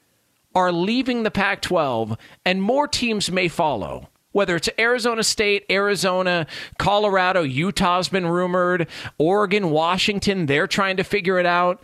are 0.55 0.73
leaving 0.73 1.25
the 1.25 1.31
Pac 1.31 1.61
12, 1.61 2.17
and 2.47 2.63
more 2.63 2.89
teams 2.89 3.31
may 3.31 3.49
follow 3.49 4.09
whether 4.35 4.57
it's 4.57 4.69
Arizona 4.81 5.23
State, 5.23 5.65
Arizona, 5.71 6.47
Colorado, 6.77 7.43
Utah's 7.43 8.09
been 8.09 8.27
rumored, 8.27 8.89
Oregon, 9.17 9.71
Washington, 9.71 10.47
they're 10.47 10.67
trying 10.67 10.97
to 10.97 11.05
figure 11.05 11.39
it 11.39 11.47
out. 11.47 11.81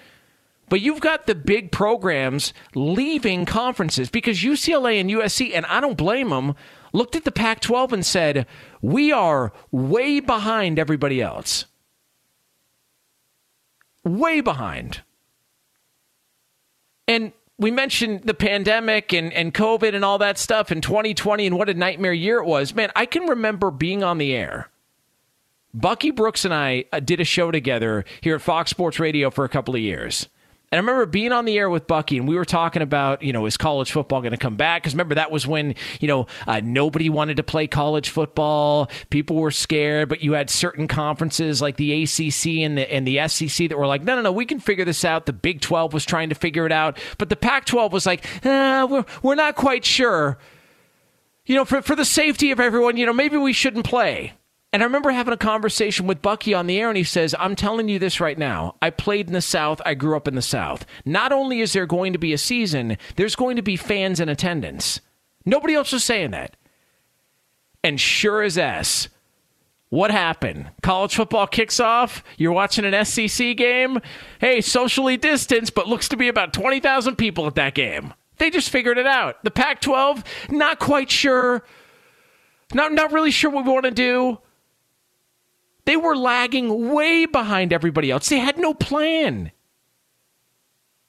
But 0.69 0.81
you've 0.81 1.01
got 1.01 1.27
the 1.27 1.37
big 1.37 1.71
programs 1.71 2.53
leaving 2.75 3.45
conferences 3.45 4.11
because 4.11 4.43
UCLA 4.43 5.01
and 5.01 5.09
USC, 5.09 5.53
and 5.55 5.65
I 5.67 5.81
don't 5.81 5.97
blame 5.97 6.31
them, 6.31 6.57
looked 6.93 7.15
at 7.15 7.25
the 7.25 7.31
Pac 7.31 7.61
12 7.61 7.93
and 7.93 8.05
said, 8.05 8.47
We 8.83 9.13
are 9.13 9.53
way 9.71 10.19
behind 10.19 10.81
everybody 10.81 11.23
else. 11.23 11.67
Way 14.03 14.41
behind. 14.41 15.03
And 17.07 17.33
we 17.61 17.71
mentioned 17.71 18.23
the 18.23 18.35
pandemic 18.35 19.13
and, 19.13 19.33
and 19.35 19.53
COVID 19.53 19.95
and 19.95 20.03
all 20.03 20.17
that 20.19 20.39
stuff 20.39 20.73
in 20.73 20.81
2020 20.81 21.47
and 21.47 21.59
what 21.59 21.69
a 21.69 21.75
nightmare 21.75 22.15
year 22.15 22.39
it 22.39 22.47
was. 22.47 22.75
Man, 22.75 22.91
I 22.97 23.05
can 23.05 23.25
remember 23.27 23.71
being 23.71 24.03
on 24.03 24.17
the 24.17 24.35
air. 24.35 24.71
Bucky 25.75 26.11
Brooks 26.11 26.47
and 26.47 26.55
I 26.55 26.87
uh, 26.91 27.01
did 27.01 27.21
a 27.21 27.25
show 27.25 27.51
together 27.51 28.07
here 28.23 28.35
at 28.35 28.41
Fox 28.41 28.71
Sports 28.71 28.99
Radio 28.99 29.31
for 29.31 29.45
a 29.45 29.49
couple 29.49 29.75
of 29.75 29.81
years. 29.81 30.29
And 30.73 30.79
I 30.79 30.81
remember 30.83 31.05
being 31.07 31.33
on 31.33 31.47
the 31.47 31.59
air 31.59 31.69
with 31.69 31.89
Bucky, 31.89 32.17
and 32.17 32.29
we 32.29 32.37
were 32.37 32.45
talking 32.45 32.81
about, 32.81 33.23
you 33.23 33.33
know, 33.33 33.45
is 33.47 33.57
college 33.57 33.91
football 33.91 34.21
going 34.21 34.31
to 34.31 34.39
come 34.39 34.55
back? 34.55 34.83
Because 34.83 34.95
remember, 34.95 35.17
that 35.17 35.33
was 35.33 35.45
when, 35.45 35.75
you 35.99 36.07
know, 36.07 36.29
uh, 36.47 36.61
nobody 36.63 37.11
wanted 37.11 37.39
to 37.39 37.43
play 37.43 37.67
college 37.67 38.11
football. 38.11 38.89
People 39.11 39.35
were 39.35 39.51
scared, 39.51 40.09
but 40.09 40.23
you 40.23 40.35
had 40.35 40.49
certain 40.49 40.87
conferences 40.87 41.61
like 41.61 41.77
the 41.77 42.05
ACC 42.05 42.63
and 42.65 42.79
the, 42.79 42.93
and 42.93 43.05
the 43.05 43.27
SEC 43.27 43.69
that 43.69 43.77
were 43.77 43.87
like, 43.89 44.05
no, 44.05 44.15
no, 44.15 44.23
no, 44.23 44.31
we 44.31 44.47
can 44.47 44.61
figure 44.61 44.85
this 44.85 45.05
out. 45.05 45.27
The 45.27 45.33
Big 45.33 45.61
12 45.61 45.93
was 45.93 46.05
trying 46.05 46.29
to 46.29 46.37
figure 46.37 46.67
it 46.67 46.73
out. 46.73 46.99
But 47.19 47.31
the 47.31 47.37
Pac 47.37 47.65
12 47.65 47.93
was 47.93 48.07
like, 48.07 48.25
uh, 48.47 48.87
we're, 48.89 49.05
we're 49.25 49.35
not 49.35 49.57
quite 49.57 49.85
sure. 49.85 50.39
You 51.47 51.57
know, 51.57 51.65
for, 51.65 51.83
for 51.83 51.97
the 51.97 52.05
safety 52.05 52.53
of 52.53 52.61
everyone, 52.61 52.97
you 52.97 53.07
know, 53.07 53.13
maybe 53.13 53.37
we 53.37 53.53
shouldn't 53.53 53.87
play. 53.87 54.35
And 54.73 54.83
I 54.83 54.87
remember 54.87 55.11
having 55.11 55.35
a 55.35 55.39
conversation 55.39 56.07
with 56.07 56.23
Bucky 56.23 56.55
on 56.55 56.69
the 56.69 56.79
air, 56.79 56.89
and 56.89 56.97
he 56.97 57.03
says, 57.03 57.35
I'm 57.39 57.57
telling 57.57 57.89
you 57.89 57.99
this 57.99 58.21
right 58.21 58.39
now. 58.39 58.77
I 58.81 58.91
played 58.91 59.27
in 59.27 59.33
the 59.33 59.41
South. 59.41 59.81
I 59.85 59.95
grew 59.95 60.17
up 60.17 60.29
in 60.29 60.37
the 60.37 60.43
South. 60.43 60.87
Not 61.05 61.33
only 61.33 61.61
is 61.61 61.73
there 61.73 61.87
going 61.87 62.13
to 62.13 62.21
be 62.21 62.33
a 62.33 62.39
season, 62.39 62.97
there's 63.17 63.35
going 63.35 63.57
to 63.57 63.63
be 63.63 63.77
fans 63.77 64.21
in 64.21 64.29
attendance. 64.29 65.01
Nobody 65.45 65.75
else 65.75 65.93
was 65.93 66.05
saying 66.05 66.31
that. 66.31 66.57
And 67.83 68.01
sure 68.01 68.43
as 68.43 68.57
S, 68.57 69.09
what 69.89 70.13
happened? 70.13 70.71
College 70.83 71.17
football 71.17 71.49
kicks 71.49 71.81
off. 71.81 72.23
You're 72.37 72.53
watching 72.53 72.85
an 72.85 73.05
SEC 73.05 73.57
game. 73.57 73.99
Hey, 74.39 74.61
socially 74.61 75.17
distanced, 75.17 75.75
but 75.75 75.89
looks 75.89 76.09
to 76.11 76.17
be 76.17 76.29
about 76.29 76.53
20,000 76.53 77.17
people 77.17 77.49
at 77.49 77.57
that 77.57 77.75
game. 77.75 78.15
They 78.39 78.51
just 78.51 78.71
figured 78.71 78.99
it 78.99 79.07
out. 79.07 79.43
The 79.43 79.51
Pac 79.51 79.81
12, 79.81 80.23
not 80.51 80.79
quite 80.79 81.11
sure. 81.11 81.65
Not, 82.73 82.93
not 82.93 83.11
really 83.11 83.33
sure 83.33 83.51
what 83.51 83.65
we 83.65 83.73
want 83.73 83.87
to 83.87 83.91
do. 83.91 84.39
They 85.91 85.97
were 85.97 86.17
lagging 86.17 86.93
way 86.93 87.27
behind 87.27 87.73
everybody 87.73 88.13
else. 88.13 88.29
They 88.29 88.39
had 88.39 88.59
no 88.59 88.75
plan. 88.75 89.51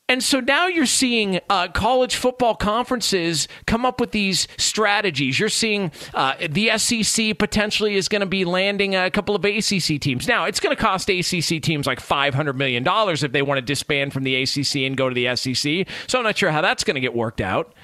And 0.09 0.23
so 0.23 0.39
now 0.39 0.65
you're 0.65 0.87
seeing 0.87 1.39
uh, 1.51 1.67
college 1.67 2.15
football 2.15 2.55
conferences 2.55 3.47
come 3.67 3.85
up 3.85 3.99
with 3.99 4.09
these 4.09 4.47
strategies. 4.57 5.39
You're 5.39 5.49
seeing 5.49 5.91
uh, 6.15 6.33
the 6.49 6.75
SEC 6.79 7.37
potentially 7.37 7.93
is 7.93 8.07
going 8.07 8.21
to 8.21 8.25
be 8.25 8.43
landing 8.43 8.95
a 8.95 9.11
couple 9.11 9.35
of 9.35 9.45
ACC 9.45 10.01
teams. 10.01 10.27
Now, 10.27 10.45
it's 10.45 10.59
going 10.59 10.75
to 10.75 10.81
cost 10.81 11.11
ACC 11.11 11.61
teams 11.61 11.85
like 11.85 11.99
$500 11.99 12.55
million 12.55 12.83
if 12.83 13.31
they 13.31 13.43
want 13.43 13.59
to 13.59 13.61
disband 13.61 14.13
from 14.13 14.23
the 14.23 14.41
ACC 14.41 14.77
and 14.77 14.97
go 14.97 15.09
to 15.09 15.13
the 15.13 15.35
SEC. 15.35 15.87
So 16.07 16.17
I'm 16.17 16.23
not 16.23 16.39
sure 16.39 16.49
how 16.49 16.61
that's 16.61 16.83
going 16.83 16.95
to 16.95 17.01
get 17.01 17.13
worked 17.13 17.39
out. 17.39 17.75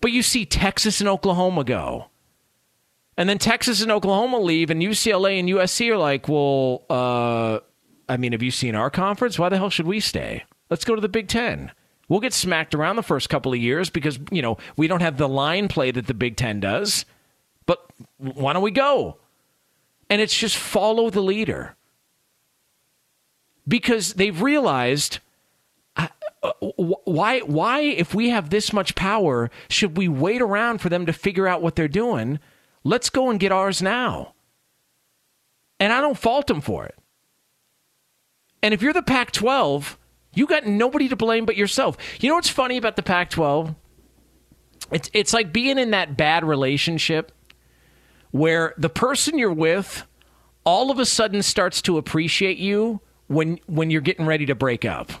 But 0.00 0.12
you 0.12 0.22
see 0.22 0.46
Texas 0.46 1.00
and 1.00 1.10
Oklahoma 1.10 1.62
go. 1.62 2.09
And 3.20 3.28
then 3.28 3.36
Texas 3.36 3.82
and 3.82 3.92
Oklahoma 3.92 4.38
leave, 4.38 4.70
and 4.70 4.80
UCLA 4.80 5.38
and 5.38 5.46
USC 5.46 5.90
are 5.90 5.98
like, 5.98 6.26
well, 6.26 6.84
uh, 6.88 7.60
I 8.08 8.16
mean, 8.16 8.32
have 8.32 8.42
you 8.42 8.50
seen 8.50 8.74
our 8.74 8.88
conference? 8.88 9.38
Why 9.38 9.50
the 9.50 9.58
hell 9.58 9.68
should 9.68 9.86
we 9.86 10.00
stay? 10.00 10.44
Let's 10.70 10.86
go 10.86 10.94
to 10.94 11.02
the 11.02 11.08
Big 11.10 11.28
Ten. 11.28 11.70
We'll 12.08 12.20
get 12.20 12.32
smacked 12.32 12.74
around 12.74 12.96
the 12.96 13.02
first 13.02 13.28
couple 13.28 13.52
of 13.52 13.58
years 13.58 13.90
because, 13.90 14.18
you 14.30 14.40
know, 14.40 14.56
we 14.78 14.88
don't 14.88 15.02
have 15.02 15.18
the 15.18 15.28
line 15.28 15.68
play 15.68 15.90
that 15.90 16.06
the 16.06 16.14
Big 16.14 16.36
Ten 16.38 16.60
does. 16.60 17.04
But 17.66 17.84
why 18.16 18.54
don't 18.54 18.62
we 18.62 18.70
go? 18.70 19.18
And 20.08 20.22
it's 20.22 20.34
just 20.34 20.56
follow 20.56 21.10
the 21.10 21.20
leader. 21.20 21.76
Because 23.68 24.14
they've 24.14 24.40
realized 24.40 25.18
uh, 25.94 26.08
why, 27.04 27.40
why, 27.40 27.80
if 27.80 28.14
we 28.14 28.30
have 28.30 28.48
this 28.48 28.72
much 28.72 28.94
power, 28.94 29.50
should 29.68 29.98
we 29.98 30.08
wait 30.08 30.40
around 30.40 30.78
for 30.78 30.88
them 30.88 31.04
to 31.04 31.12
figure 31.12 31.46
out 31.46 31.60
what 31.60 31.76
they're 31.76 31.86
doing? 31.86 32.40
Let's 32.84 33.10
go 33.10 33.30
and 33.30 33.38
get 33.38 33.52
ours 33.52 33.82
now. 33.82 34.34
And 35.78 35.92
I 35.92 36.00
don't 36.00 36.18
fault 36.18 36.46
them 36.46 36.60
for 36.60 36.86
it. 36.86 36.96
And 38.62 38.74
if 38.74 38.82
you're 38.82 38.92
the 38.92 39.02
Pac 39.02 39.32
12, 39.32 39.98
you 40.34 40.46
got 40.46 40.66
nobody 40.66 41.08
to 41.08 41.16
blame 41.16 41.46
but 41.46 41.56
yourself. 41.56 41.96
You 42.20 42.28
know 42.28 42.34
what's 42.34 42.48
funny 42.48 42.76
about 42.76 42.96
the 42.96 43.02
Pac 43.02 43.30
12? 43.30 43.74
It's, 44.92 45.10
it's 45.12 45.32
like 45.32 45.52
being 45.52 45.78
in 45.78 45.92
that 45.92 46.16
bad 46.16 46.44
relationship 46.44 47.32
where 48.30 48.74
the 48.76 48.88
person 48.88 49.38
you're 49.38 49.52
with 49.52 50.06
all 50.64 50.90
of 50.90 50.98
a 50.98 51.06
sudden 51.06 51.42
starts 51.42 51.82
to 51.82 51.98
appreciate 51.98 52.58
you 52.58 53.00
when, 53.26 53.58
when 53.66 53.90
you're 53.90 54.00
getting 54.00 54.26
ready 54.26 54.46
to 54.46 54.54
break 54.54 54.84
up. 54.84 55.12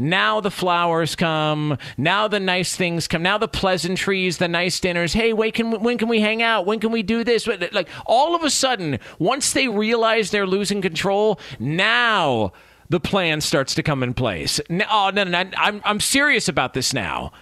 Now 0.00 0.40
the 0.40 0.50
flowers 0.50 1.14
come. 1.14 1.76
Now 1.98 2.26
the 2.26 2.40
nice 2.40 2.74
things 2.74 3.06
come. 3.06 3.22
Now 3.22 3.36
the 3.36 3.48
pleasantries, 3.48 4.38
the 4.38 4.48
nice 4.48 4.80
dinners. 4.80 5.12
Hey, 5.12 5.34
when 5.34 5.52
can 5.52 5.82
when 5.82 5.98
can 5.98 6.08
we 6.08 6.20
hang 6.20 6.42
out? 6.42 6.64
When 6.64 6.80
can 6.80 6.90
we 6.90 7.02
do 7.02 7.22
this? 7.22 7.46
Like 7.46 7.88
all 8.06 8.34
of 8.34 8.42
a 8.42 8.48
sudden, 8.48 8.98
once 9.18 9.52
they 9.52 9.68
realize 9.68 10.30
they're 10.30 10.46
losing 10.46 10.80
control, 10.80 11.38
now 11.58 12.52
the 12.88 12.98
plan 12.98 13.42
starts 13.42 13.74
to 13.74 13.82
come 13.82 14.02
in 14.02 14.14
place. 14.14 14.58
Oh, 14.70 15.10
no, 15.14 15.24
no, 15.24 15.24
no, 15.24 15.50
I'm, 15.56 15.82
I'm 15.84 16.00
serious 16.00 16.48
about 16.48 16.72
this 16.72 16.94
now. 16.94 17.32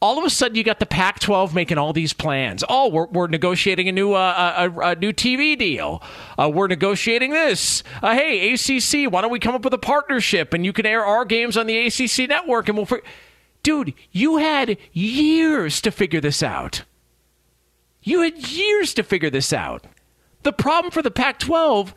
All 0.00 0.16
of 0.18 0.24
a 0.24 0.30
sudden, 0.30 0.56
you 0.56 0.62
got 0.62 0.78
the 0.78 0.86
Pac-12 0.86 1.54
making 1.54 1.76
all 1.76 1.92
these 1.92 2.12
plans. 2.12 2.62
Oh, 2.68 2.88
we're, 2.88 3.06
we're 3.06 3.26
negotiating 3.26 3.88
a 3.88 3.92
new 3.92 4.12
uh, 4.12 4.70
a, 4.72 4.80
a, 4.90 4.94
new 4.94 5.12
TV 5.12 5.58
deal. 5.58 6.02
Uh, 6.38 6.48
we're 6.48 6.68
negotiating 6.68 7.32
this. 7.32 7.82
Uh, 8.00 8.14
hey, 8.14 8.52
ACC, 8.52 9.12
why 9.12 9.22
don't 9.22 9.32
we 9.32 9.40
come 9.40 9.56
up 9.56 9.64
with 9.64 9.74
a 9.74 9.78
partnership 9.78 10.54
and 10.54 10.64
you 10.64 10.72
can 10.72 10.86
air 10.86 11.04
our 11.04 11.24
games 11.24 11.56
on 11.56 11.66
the 11.66 11.86
ACC 11.86 12.28
network 12.28 12.68
and 12.68 12.76
we'll. 12.76 12.86
Fig- 12.86 13.04
Dude, 13.64 13.92
you 14.12 14.36
had 14.36 14.78
years 14.92 15.80
to 15.80 15.90
figure 15.90 16.20
this 16.20 16.44
out. 16.44 16.84
You 18.02 18.22
had 18.22 18.38
years 18.38 18.94
to 18.94 19.02
figure 19.02 19.30
this 19.30 19.52
out. 19.52 19.84
The 20.44 20.52
problem 20.52 20.92
for 20.92 21.02
the 21.02 21.10
Pac 21.10 21.40
12 21.40 21.92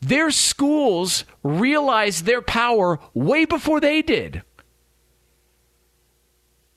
their 0.00 0.30
schools 0.30 1.24
realized 1.42 2.24
their 2.26 2.42
power 2.42 2.98
way 3.14 3.44
before 3.44 3.80
they 3.80 4.02
did. 4.02 4.42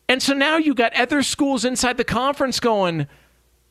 And 0.09 0.21
so 0.23 0.33
now 0.33 0.57
you 0.57 0.73
got 0.73 0.93
other 0.95 1.21
schools 1.21 1.65
inside 1.65 1.97
the 1.97 2.03
conference 2.03 2.59
going, 2.59 3.07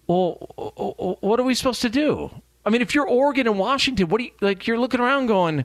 well, 0.06 1.16
what 1.20 1.40
are 1.40 1.44
we 1.44 1.54
supposed 1.54 1.82
to 1.82 1.88
do? 1.88 2.30
I 2.64 2.70
mean, 2.70 2.82
if 2.82 2.94
you're 2.94 3.08
Oregon 3.08 3.46
and 3.46 3.58
Washington, 3.58 4.08
what 4.08 4.18
do 4.18 4.24
you 4.24 4.32
like? 4.40 4.66
You're 4.66 4.78
looking 4.78 5.00
around 5.00 5.26
going, 5.26 5.64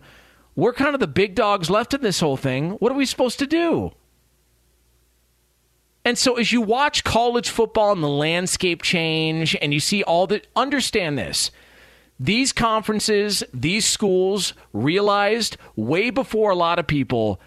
we're 0.55 0.73
kind 0.73 0.93
of 0.93 0.99
the 0.99 1.07
big 1.07 1.35
dogs 1.35 1.69
left 1.69 1.93
in 1.93 2.01
this 2.01 2.19
whole 2.19 2.37
thing. 2.37 2.71
What 2.71 2.91
are 2.91 2.95
we 2.95 3.05
supposed 3.05 3.39
to 3.39 3.47
do? 3.47 3.91
And 6.03 6.17
so 6.17 6.35
as 6.37 6.51
you 6.51 6.61
watch 6.61 7.03
college 7.03 7.49
football 7.49 7.91
and 7.91 8.01
the 8.01 8.09
landscape 8.09 8.81
change 8.81 9.55
and 9.61 9.73
you 9.73 9.79
see 9.79 10.03
all 10.03 10.27
the 10.27 10.41
understand 10.55 11.17
this 11.17 11.51
these 12.19 12.53
conferences, 12.53 13.43
these 13.51 13.83
schools 13.85 14.53
realized 14.73 15.57
way 15.75 16.11
before 16.11 16.51
a 16.51 16.55
lot 16.55 16.77
of 16.77 16.85
people, 16.85 17.41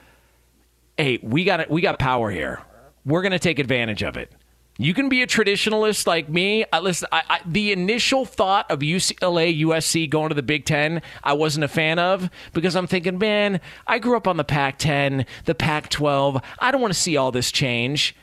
hey, 0.98 1.20
we 1.22 1.44
got 1.44 1.70
we 1.70 1.80
got 1.80 1.98
power 1.98 2.30
here. 2.30 2.60
We're 3.05 3.23
going 3.23 3.33
to 3.33 3.38
take 3.38 3.59
advantage 3.59 4.03
of 4.03 4.17
it. 4.17 4.33
You 4.77 4.93
can 4.93 5.09
be 5.09 5.23
a 5.23 5.27
traditionalist 5.27 6.07
like 6.07 6.29
me. 6.29 6.64
I, 6.73 6.81
listen, 6.81 7.07
I, 7.12 7.23
I, 7.29 7.40
the 7.47 7.71
initial 7.71 8.25
thought 8.25 8.69
of 8.71 8.81
UCLA, 8.81 9.61
USC 9.61 10.11
going 10.11 10.31
to 10.31 10.35
the 10.35 10.43
Big 10.43 10.64
Ten, 10.64 11.01
I 11.23 11.35
wasn't 11.35 11.64
a 11.64 11.69
fan 11.69 12.01
of 12.01 12.29
because 12.53 12.75
I'm 12.75 12.88
thinking, 12.88 13.19
man, 13.19 13.61
I 13.87 14.01
grew 14.01 14.17
up 14.17 14.27
on 14.27 14.37
the 14.37 14.43
Pac 14.43 14.79
10, 14.79 15.27
the 15.45 15.55
Pac 15.55 15.90
12. 15.90 16.43
I 16.59 16.73
don't 16.73 16.81
want 16.81 16.93
to 16.93 16.99
see 16.99 17.17
all 17.17 17.31
this 17.31 17.53
change. 17.53 18.17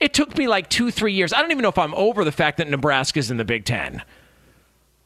It 0.00 0.14
took 0.14 0.38
me 0.38 0.48
like 0.48 0.70
two, 0.70 0.90
three 0.90 1.12
years. 1.12 1.34
I 1.34 1.42
don't 1.42 1.50
even 1.50 1.62
know 1.62 1.68
if 1.68 1.78
I'm 1.78 1.94
over 1.94 2.24
the 2.24 2.32
fact 2.32 2.56
that 2.56 2.70
Nebraska's 2.70 3.30
in 3.30 3.36
the 3.36 3.44
Big 3.44 3.66
Ten. 3.66 4.02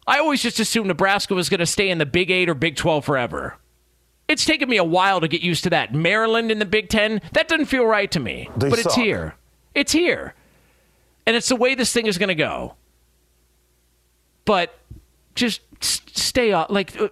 I 0.06 0.18
always 0.18 0.42
just 0.42 0.60
assumed 0.60 0.86
Nebraska 0.86 1.34
was 1.34 1.48
going 1.48 1.60
to 1.60 1.66
stay 1.66 1.88
in 1.88 1.98
the 1.98 2.06
Big 2.06 2.30
Eight 2.30 2.48
or 2.48 2.54
Big 2.54 2.76
12 2.76 3.04
forever. 3.04 3.56
It's 4.32 4.46
taken 4.46 4.66
me 4.66 4.78
a 4.78 4.84
while 4.84 5.20
to 5.20 5.28
get 5.28 5.42
used 5.42 5.62
to 5.64 5.70
that. 5.70 5.94
Maryland 5.94 6.50
in 6.50 6.58
the 6.58 6.64
Big 6.64 6.88
Ten, 6.88 7.20
that 7.32 7.48
doesn't 7.48 7.66
feel 7.66 7.84
right 7.84 8.10
to 8.12 8.18
me. 8.18 8.48
They 8.56 8.70
but 8.70 8.78
suck. 8.78 8.86
it's 8.86 8.94
here. 8.94 9.34
It's 9.74 9.92
here. 9.92 10.34
And 11.26 11.36
it's 11.36 11.50
the 11.50 11.56
way 11.56 11.74
this 11.74 11.92
thing 11.92 12.06
is 12.06 12.16
going 12.16 12.28
to 12.30 12.34
go. 12.34 12.76
But 14.46 14.74
just 15.34 15.60
stay 15.82 16.52
off. 16.52 16.70
Like, 16.70 16.98
uh, 16.98 17.08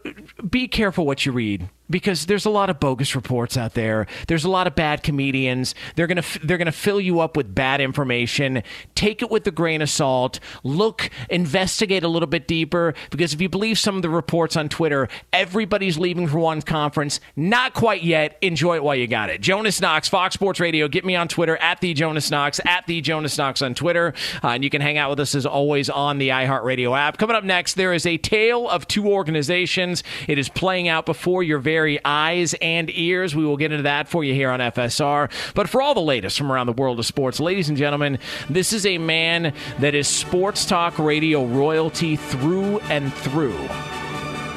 be 0.49 0.67
careful 0.67 1.05
what 1.05 1.27
you 1.27 1.33
read 1.33 1.69
because 1.91 2.27
there's 2.27 2.47
a 2.47 2.51
lot 2.51 2.71
of 2.71 2.81
bogus 2.81 3.15
reports 3.15 3.57
out 3.57 3.75
there. 3.75 4.07
There's 4.29 4.45
a 4.45 4.51
lot 4.51 4.67
of 4.67 4.75
bad 4.75 5.03
comedians. 5.03 5.75
They're 5.97 6.07
gonna 6.07 6.23
they're 6.43 6.59
gonna 6.59 6.73
fill 6.73 7.01
you 7.01 7.21
up 7.21 7.37
with 7.37 7.55
bad 7.55 7.81
information. 7.81 8.63
Take 8.95 9.23
it 9.23 9.31
with 9.31 9.47
a 9.47 9.51
grain 9.51 9.83
of 9.83 9.91
salt. 9.91 10.41
Look, 10.63 11.11
investigate 11.29 12.03
a 12.05 12.09
little 12.09 12.29
bit 12.29 12.47
deeper 12.47 12.95
because 13.11 13.35
if 13.35 13.41
you 13.41 13.49
believe 13.49 13.79
some 13.79 13.97
of 13.97 14.03
the 14.03 14.11
reports 14.11 14.57
on 14.57 14.69
Twitter, 14.69 15.09
everybody's 15.33 15.99
leaving 15.99 16.29
for 16.29 16.39
one 16.39 16.63
conference. 16.63 17.21
Not 17.37 17.75
quite 17.75 18.03
yet. 18.03 18.39
Enjoy 18.41 18.77
it 18.77 18.85
while 18.85 18.97
you 18.97 19.07
got 19.07 19.31
it. 19.31 19.41
Jonas 19.41 19.81
Knox, 19.81 20.09
Fox 20.09 20.35
Sports 20.35 20.61
Radio. 20.61 20.89
Get 20.89 21.05
me 21.05 21.17
on 21.17 21.29
Twitter 21.29 21.57
at 21.57 21.81
the 21.81 21.93
Jonas 21.95 22.31
Knox 22.31 22.61
at 22.65 22.87
the 22.87 23.01
Jonas 23.01 23.37
Knox 23.37 23.63
on 23.63 23.75
Twitter, 23.75 24.15
uh, 24.45 24.49
and 24.49 24.65
you 24.65 24.71
can 24.71 24.81
hang 24.81 24.99
out 24.99 25.11
with 25.11 25.21
us 25.21 25.35
as 25.35 25.47
always 25.47 25.91
on 25.91 26.19
the 26.19 26.29
iHeartRadio 26.29 26.97
app. 26.97 27.19
Coming 27.19 27.37
up 27.37 27.45
next, 27.45 27.75
there 27.75 27.93
is 27.93 28.07
a 28.07 28.17
tale 28.19 28.69
of 28.69 28.87
two 28.87 29.09
organizations. 29.09 30.03
It 30.29 30.39
is 30.39 30.49
playing 30.49 30.89
out 30.89 31.07
before 31.07 31.43
your 31.43 31.59
very 31.59 31.80
eyes 32.05 32.55
and 32.61 32.91
ears. 32.91 33.35
We 33.35 33.45
will 33.45 33.57
get 33.57 33.73
into 33.73 33.85
that 33.85 34.09
for 34.09 34.25
you 34.25 34.35
here 34.35 34.51
on 34.51 34.61
FSR. 34.61 35.31
But 35.55 35.69
for 35.69 35.81
all 35.83 35.95
the 35.95 36.01
latest 36.01 36.37
from 36.39 36.51
around 36.51 36.67
the 36.67 36.73
world 36.73 36.99
of 36.99 37.07
sports, 37.07 37.41
ladies 37.41 37.69
and 37.69 37.79
gentlemen, 37.79 38.19
this 38.49 38.73
is 38.73 38.87
a 38.87 38.99
man 38.99 39.55
that 39.79 39.95
is 39.95 40.09
sports 40.09 40.67
talk 40.67 40.99
radio 40.99 41.45
royalty 41.47 42.17
through 42.17 42.81
and 42.81 43.13
through. 43.13 43.69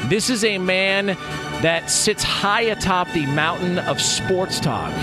This 0.10 0.30
is 0.30 0.44
a 0.44 0.58
man 0.58 1.18
that 1.62 1.90
sits 1.90 2.24
high 2.24 2.62
atop 2.62 3.10
the 3.14 3.26
mountain 3.28 3.80
of 3.80 4.02
sports 4.02 4.60
talk. 4.60 4.94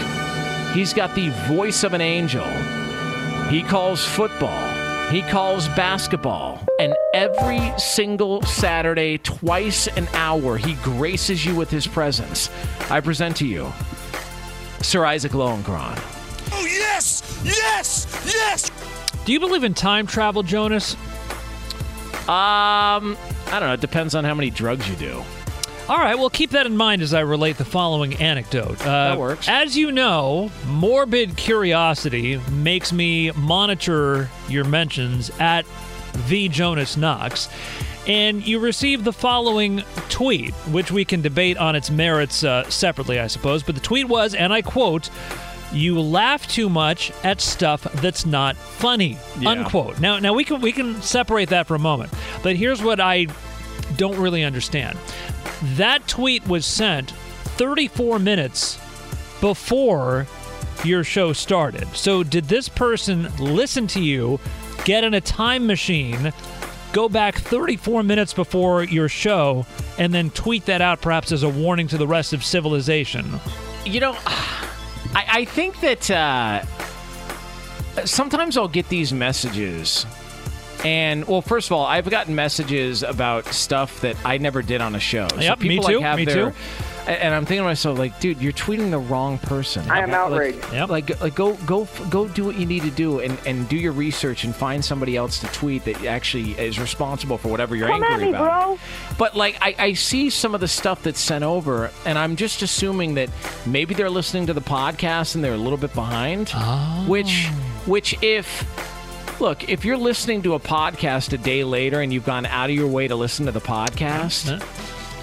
He's 0.75 0.93
got 0.93 1.15
the 1.15 1.31
voice 1.49 1.85
of 1.85 1.95
an 1.95 2.01
angel. 2.01 2.47
He 3.49 3.63
calls 3.63 4.05
football. 4.05 4.80
He 5.11 5.23
calls 5.23 5.67
basketball. 5.71 6.65
And 6.79 6.95
every 7.15 7.73
single 7.79 8.43
Saturday, 8.43 9.19
twice 9.19 9.89
an 9.89 10.07
hour, 10.15 10.57
he 10.57 10.75
graces 10.75 11.45
you 11.45 11.57
with 11.57 11.69
his 11.69 11.85
presence. 11.85 12.49
I 12.91 13.01
present 13.01 13.37
to 13.39 13.47
you 13.47 13.73
Sir 14.83 15.05
Isaac 15.05 15.33
Lowenkron. 15.33 15.99
Oh, 16.53 16.65
yes! 16.65 17.43
Yes! 17.45 18.23
Yes! 18.25 18.71
Do 19.25 19.33
you 19.33 19.41
believe 19.41 19.65
in 19.65 19.75
time 19.75 20.07
travel, 20.07 20.45
Jonas? 20.45 20.95
Um, 22.29 23.17
I 23.49 23.59
don't 23.59 23.63
know. 23.63 23.73
It 23.73 23.81
depends 23.81 24.15
on 24.15 24.23
how 24.23 24.35
many 24.35 24.51
drugs 24.51 24.89
you 24.89 24.95
do. 24.95 25.25
All 25.91 25.99
right, 25.99 26.17
well, 26.17 26.31
keep 26.31 26.51
that 26.51 26.67
in 26.67 26.77
mind 26.77 27.03
as 27.03 27.13
I 27.13 27.19
relate 27.21 27.57
the 27.57 27.65
following 27.65 28.15
anecdote. 28.15 28.81
Uh, 28.83 28.85
That 28.85 29.19
works. 29.19 29.49
As 29.49 29.77
you 29.77 29.91
know, 29.91 30.53
morbid 30.69 31.37
curiosity 31.37 32.41
makes 32.53 32.93
me 32.93 33.33
monitor 33.33 34.31
your 34.49 34.63
mentions 34.63 35.33
at 35.41 35.67
the 36.29 36.49
Jonas 36.49 36.97
Knox. 36.97 37.49
And 38.07 38.47
you 38.47 38.61
received 38.61 39.03
the 39.03 39.13
following 39.13 39.83
tweet, 40.11 40.55
which 40.71 40.93
we 40.93 41.05
can 41.05 41.23
debate 41.23 41.59
on 41.59 41.75
its 41.75 41.91
merits 41.91 42.45
uh, 42.45 42.71
separately, 42.71 43.19
I 43.19 43.27
suppose. 43.27 43.65
But 43.65 43.75
the 43.75 43.81
tweet 43.81 44.07
was, 44.07 44.33
and 44.37 44.53
I 44.53 44.63
quote, 44.63 45.11
"You 45.73 46.01
laugh 46.01 46.47
too 46.47 46.69
much 46.69 47.11
at 47.25 47.41
stuff 47.41 47.83
that's 48.01 48.25
not 48.25 48.55
funny." 48.57 49.19
Yeah. 49.41 49.51
Unquote. 49.51 49.99
Now, 49.99 50.21
now 50.21 50.35
we 50.35 50.45
can 50.45 50.61
we 50.61 50.71
can 50.71 51.03
separate 51.03 51.49
that 51.49 51.67
for 51.67 51.75
a 51.75 51.81
moment. 51.81 52.13
But 52.45 52.55
here's 52.55 52.81
what 52.81 53.01
I 53.01 53.27
don't 54.01 54.17
really 54.17 54.43
understand. 54.43 54.99
That 55.77 56.09
tweet 56.09 56.49
was 56.49 56.65
sent 56.65 57.11
34 57.11 58.19
minutes 58.19 58.79
before 59.43 60.27
your 60.85 61.05
show 61.05 61.35
started. 61.35 61.87
So, 61.89 62.23
did 62.23 62.47
this 62.47 62.67
person 62.67 63.29
listen 63.39 63.87
to 63.89 64.01
you, 64.01 64.41
get 64.87 65.05
in 65.05 65.13
a 65.13 65.21
time 65.21 65.67
machine, 65.67 66.33
go 66.95 67.11
back 67.11 67.35
34 67.37 68.03
minutes 68.03 68.33
before 68.33 68.85
your 68.85 69.11
show, 69.11 69.67
and 69.99 70.15
then 70.15 70.31
tweet 70.31 70.65
that 70.65 70.81
out 70.81 71.03
perhaps 71.03 71.31
as 71.31 71.43
a 71.43 71.51
warning 71.51 71.87
to 71.89 71.99
the 71.99 72.07
rest 72.07 72.33
of 72.33 72.43
civilization? 72.43 73.39
You 73.85 74.01
know, 74.01 74.17
I, 74.25 75.27
I 75.29 75.45
think 75.45 75.79
that 75.81 76.11
uh, 76.11 76.65
sometimes 78.07 78.57
I'll 78.57 78.67
get 78.67 78.89
these 78.89 79.13
messages. 79.13 80.07
And 80.85 81.27
well, 81.27 81.43
first 81.43 81.69
of 81.69 81.73
all, 81.73 81.85
I've 81.85 82.09
gotten 82.09 82.35
messages 82.35 83.03
about 83.03 83.47
stuff 83.47 84.01
that 84.01 84.17
I 84.25 84.39
never 84.39 84.63
did 84.63 84.81
on 84.81 84.95
a 84.95 85.01
show. 85.01 85.29
So 85.29 85.41
Yep, 85.41 85.61
me 85.61 85.69
people, 85.69 85.85
too, 85.89 85.97
Like, 85.97 86.03
have 86.05 86.17
me 86.17 86.25
their, 86.25 86.51
too. 86.51 86.57
And 87.07 87.35
I'm 87.35 87.45
thinking 87.45 87.63
to 87.63 87.69
myself, 87.69 87.99
like, 87.99 88.19
dude, 88.21 88.41
you're 88.41 88.53
tweeting 88.53 88.91
the 88.91 88.99
wrong 88.99 89.39
person. 89.39 89.91
I 89.91 90.01
am 90.01 90.11
Like, 90.11 90.19
outraged. 90.21 90.73
Like, 90.91 91.21
like, 91.21 91.35
go, 91.35 91.55
go, 91.67 91.89
go, 92.09 92.29
do 92.29 92.45
what 92.45 92.57
you 92.57 92.67
need 92.67 92.83
to 92.83 92.91
do, 92.91 93.21
and, 93.21 93.37
and 93.47 93.69
do 93.69 93.77
your 93.77 93.93
research, 93.93 94.45
and 94.45 94.55
find 94.55 94.85
somebody 94.85 95.17
else 95.17 95.41
to 95.41 95.47
tweet 95.49 95.85
that 95.87 96.05
actually 96.05 96.53
is 96.53 96.79
responsible 96.79 97.37
for 97.37 97.49
whatever 97.49 97.75
you're 97.75 97.89
Come 97.89 98.05
at 98.05 98.13
angry 98.13 98.27
me, 98.27 98.31
about. 98.35 98.67
bro. 98.67 98.79
But 99.19 99.37
like, 99.37 99.59
I, 99.61 99.75
I 99.79 99.93
see 99.95 100.31
some 100.31 100.55
of 100.55 100.61
the 100.61 100.69
stuff 100.69 101.03
that's 101.03 101.19
sent 101.21 101.43
over, 101.43 101.91
and 102.07 102.17
I'm 102.19 102.37
just 102.37 102.63
assuming 102.63 103.15
that 103.15 103.29
maybe 103.67 103.95
they're 103.95 104.11
listening 104.11 104.47
to 104.47 104.55
the 104.55 104.61
podcast 104.61 105.35
and 105.35 105.43
they're 105.43 105.55
a 105.55 105.59
little 105.59 105.79
bit 105.79 105.95
behind. 105.95 106.53
Oh. 106.55 107.07
Which, 107.09 107.49
which 107.87 108.15
if 108.23 108.63
look, 109.41 109.69
if 109.69 109.85
you're 109.85 109.97
listening 109.97 110.43
to 110.43 110.55
a 110.55 110.61
podcast 110.61 111.33
a 111.33 111.39
day 111.39 111.65
later 111.65 112.01
and 112.01 112.13
you've 112.13 112.27
gone 112.27 112.47
out 112.47 112.71
of 112.71 112.77
your 112.77 112.89
way 112.89 113.09
to 113.09 113.17
listen 113.17 113.47
to 113.47 113.53
the 113.53 113.61
podcast. 113.61 114.63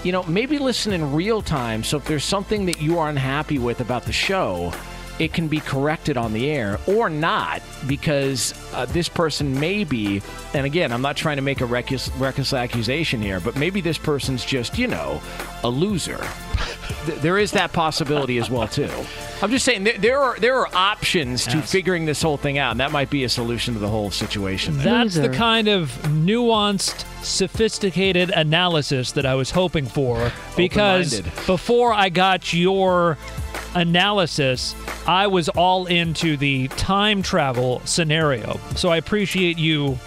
You 0.04 0.12
know, 0.12 0.22
maybe 0.24 0.58
listen 0.58 0.92
in 0.92 1.12
real 1.12 1.42
time. 1.42 1.82
So 1.82 1.96
if 1.96 2.04
there's 2.04 2.24
something 2.24 2.66
that 2.66 2.80
you 2.80 2.98
are 2.98 3.08
unhappy 3.08 3.58
with 3.58 3.80
about 3.80 4.04
the 4.04 4.12
show, 4.12 4.72
it 5.18 5.32
can 5.32 5.48
be 5.48 5.60
corrected 5.60 6.16
on 6.16 6.32
the 6.32 6.50
air 6.50 6.78
or 6.86 7.10
not 7.10 7.62
because 7.86 8.54
uh, 8.72 8.86
this 8.86 9.08
person 9.08 9.58
may 9.58 9.84
be, 9.84 10.22
and 10.54 10.64
again, 10.64 10.92
I'm 10.92 11.02
not 11.02 11.16
trying 11.16 11.36
to 11.36 11.42
make 11.42 11.60
a 11.60 11.66
reckless, 11.66 12.08
reckless 12.12 12.52
accusation 12.52 13.20
here, 13.20 13.40
but 13.40 13.56
maybe 13.56 13.80
this 13.80 13.98
person's 13.98 14.44
just, 14.44 14.78
you 14.78 14.86
know, 14.86 15.20
a 15.64 15.68
loser. 15.68 16.20
There 17.06 17.38
is 17.38 17.52
that 17.52 17.72
possibility 17.72 18.38
as 18.38 18.50
well 18.50 18.68
too. 18.68 18.90
I'm 19.40 19.50
just 19.50 19.64
saying 19.64 19.84
there, 19.84 19.98
there 19.98 20.18
are 20.18 20.36
there 20.38 20.56
are 20.56 20.68
options 20.74 21.46
to 21.46 21.62
figuring 21.62 22.04
this 22.06 22.20
whole 22.20 22.36
thing 22.36 22.58
out, 22.58 22.72
and 22.72 22.80
that 22.80 22.90
might 22.92 23.08
be 23.08 23.24
a 23.24 23.28
solution 23.28 23.74
to 23.74 23.80
the 23.80 23.88
whole 23.88 24.10
situation. 24.10 24.76
there. 24.76 24.84
That's 24.84 25.14
the 25.14 25.28
kind 25.28 25.68
of 25.68 25.90
nuanced, 26.08 27.04
sophisticated 27.24 28.30
analysis 28.30 29.12
that 29.12 29.24
I 29.26 29.36
was 29.36 29.50
hoping 29.50 29.86
for. 29.86 30.32
Because 30.56 31.20
before 31.46 31.92
I 31.92 32.08
got 32.08 32.52
your 32.52 33.16
analysis, 33.74 34.74
I 35.06 35.26
was 35.26 35.48
all 35.50 35.86
into 35.86 36.36
the 36.36 36.68
time 36.68 37.22
travel 37.22 37.80
scenario. 37.84 38.58
So 38.76 38.88
I 38.88 38.96
appreciate 38.96 39.58
you 39.58 39.98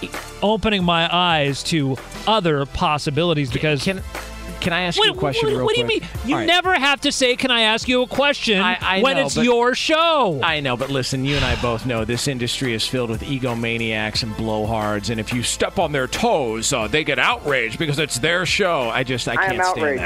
opening 0.41 0.83
my 0.83 1.13
eyes 1.13 1.63
to 1.63 1.97
other 2.27 2.65
possibilities 2.65 3.51
because. 3.51 3.83
Can, 3.83 3.97
can 3.97 4.30
I 4.73 4.81
ask 4.83 4.97
What, 4.97 5.07
you 5.07 5.13
a 5.13 5.15
question 5.15 5.47
what- 5.49 5.55
real 5.57 5.65
what 5.65 5.75
do 5.75 5.81
you 5.81 5.87
mean? 5.87 6.01
You 6.25 6.35
All 6.35 6.39
right. 6.41 6.45
never 6.47 6.73
have 6.73 7.01
to 7.01 7.11
say, 7.11 7.35
"Can 7.35 7.49
I 7.51 7.61
ask 7.61 7.87
you 7.87 8.01
a 8.03 8.07
question?" 8.07 8.61
I, 8.61 8.77
I 8.81 9.01
when 9.01 9.15
know, 9.17 9.25
it's 9.25 9.35
but- 9.35 9.45
your 9.45 9.73
show. 9.75 10.39
I 10.43 10.59
know, 10.59 10.77
but 10.77 10.89
listen, 10.89 11.25
you 11.25 11.35
and 11.35 11.43
I 11.45 11.59
both 11.61 11.85
know 11.85 12.05
this 12.05 12.27
industry 12.27 12.73
is 12.73 12.85
filled 12.87 13.09
with 13.09 13.21
egomaniacs 13.21 14.23
and 14.23 14.31
blowhards, 14.35 15.09
and 15.09 15.19
if 15.19 15.33
you 15.33 15.43
step 15.43 15.79
on 15.79 15.91
their 15.91 16.07
toes, 16.07 16.71
uh, 16.73 16.87
they 16.87 17.03
get 17.03 17.19
outraged 17.19 17.79
because 17.79 17.99
it's 17.99 18.19
their 18.19 18.45
show. 18.45 18.89
I 18.89 19.03
just, 19.03 19.27
I 19.27 19.33
I 19.33 19.35
can't 19.35 19.65
stand 19.65 19.65
outraged. 19.79 20.01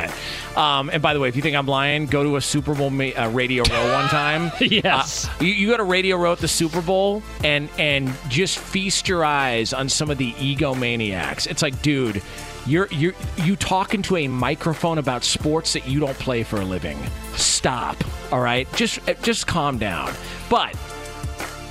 that. 0.56 0.58
Um, 0.58 0.90
and 0.92 1.02
by 1.02 1.14
the 1.14 1.20
way, 1.20 1.28
if 1.28 1.36
you 1.36 1.42
think 1.42 1.56
I'm 1.56 1.68
lying, 1.68 2.06
go 2.06 2.24
to 2.24 2.36
a 2.38 2.42
Super 2.42 2.74
Bowl 2.74 2.90
ma- 2.90 3.10
uh, 3.18 3.30
Radio 3.30 3.64
Row 3.70 3.94
one 3.94 4.08
time. 4.10 4.52
Yes. 4.62 5.28
Uh, 5.28 5.32
you, 5.44 5.48
you 5.54 5.68
go 5.70 5.78
to 5.78 5.84
Radio 5.84 6.18
Row 6.18 6.32
at 6.34 6.40
the 6.40 6.48
Super 6.48 6.82
Bowl 6.82 7.22
and 7.44 7.70
and 7.78 8.14
just 8.30 8.58
feast 8.60 9.08
your 9.08 9.24
eyes 9.24 9.74
on 9.74 9.90
some 9.90 10.10
of 10.10 10.18
the 10.18 10.32
egomaniacs. 10.34 11.48
It's 11.48 11.62
like, 11.62 11.82
dude. 11.82 12.22
You're 12.66 12.88
you 12.88 13.14
you 13.38 13.56
talking 13.56 14.02
to 14.04 14.18
a 14.18 14.28
microphone 14.28 14.98
about 14.98 15.24
sports 15.24 15.74
that 15.74 15.88
you 15.88 16.00
don't 16.00 16.18
play 16.18 16.42
for 16.42 16.60
a 16.60 16.66
living. 16.66 16.98
Stop. 17.36 17.96
All 18.32 18.42
right? 18.42 18.68
Just 18.76 19.08
eh, 19.08 19.14
just 19.22 19.46
calm 19.46 19.78
down. 19.78 20.12
But 20.50 20.76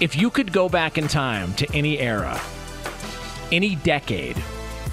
if 0.01 0.17
you 0.17 0.31
could 0.31 0.53
go 0.53 0.69
back 0.69 0.97
in 0.97 1.09
time 1.09 1.53
to 1.55 1.67
any 1.75 1.99
era, 1.99 2.41
any 3.51 3.75
decade, 3.77 4.37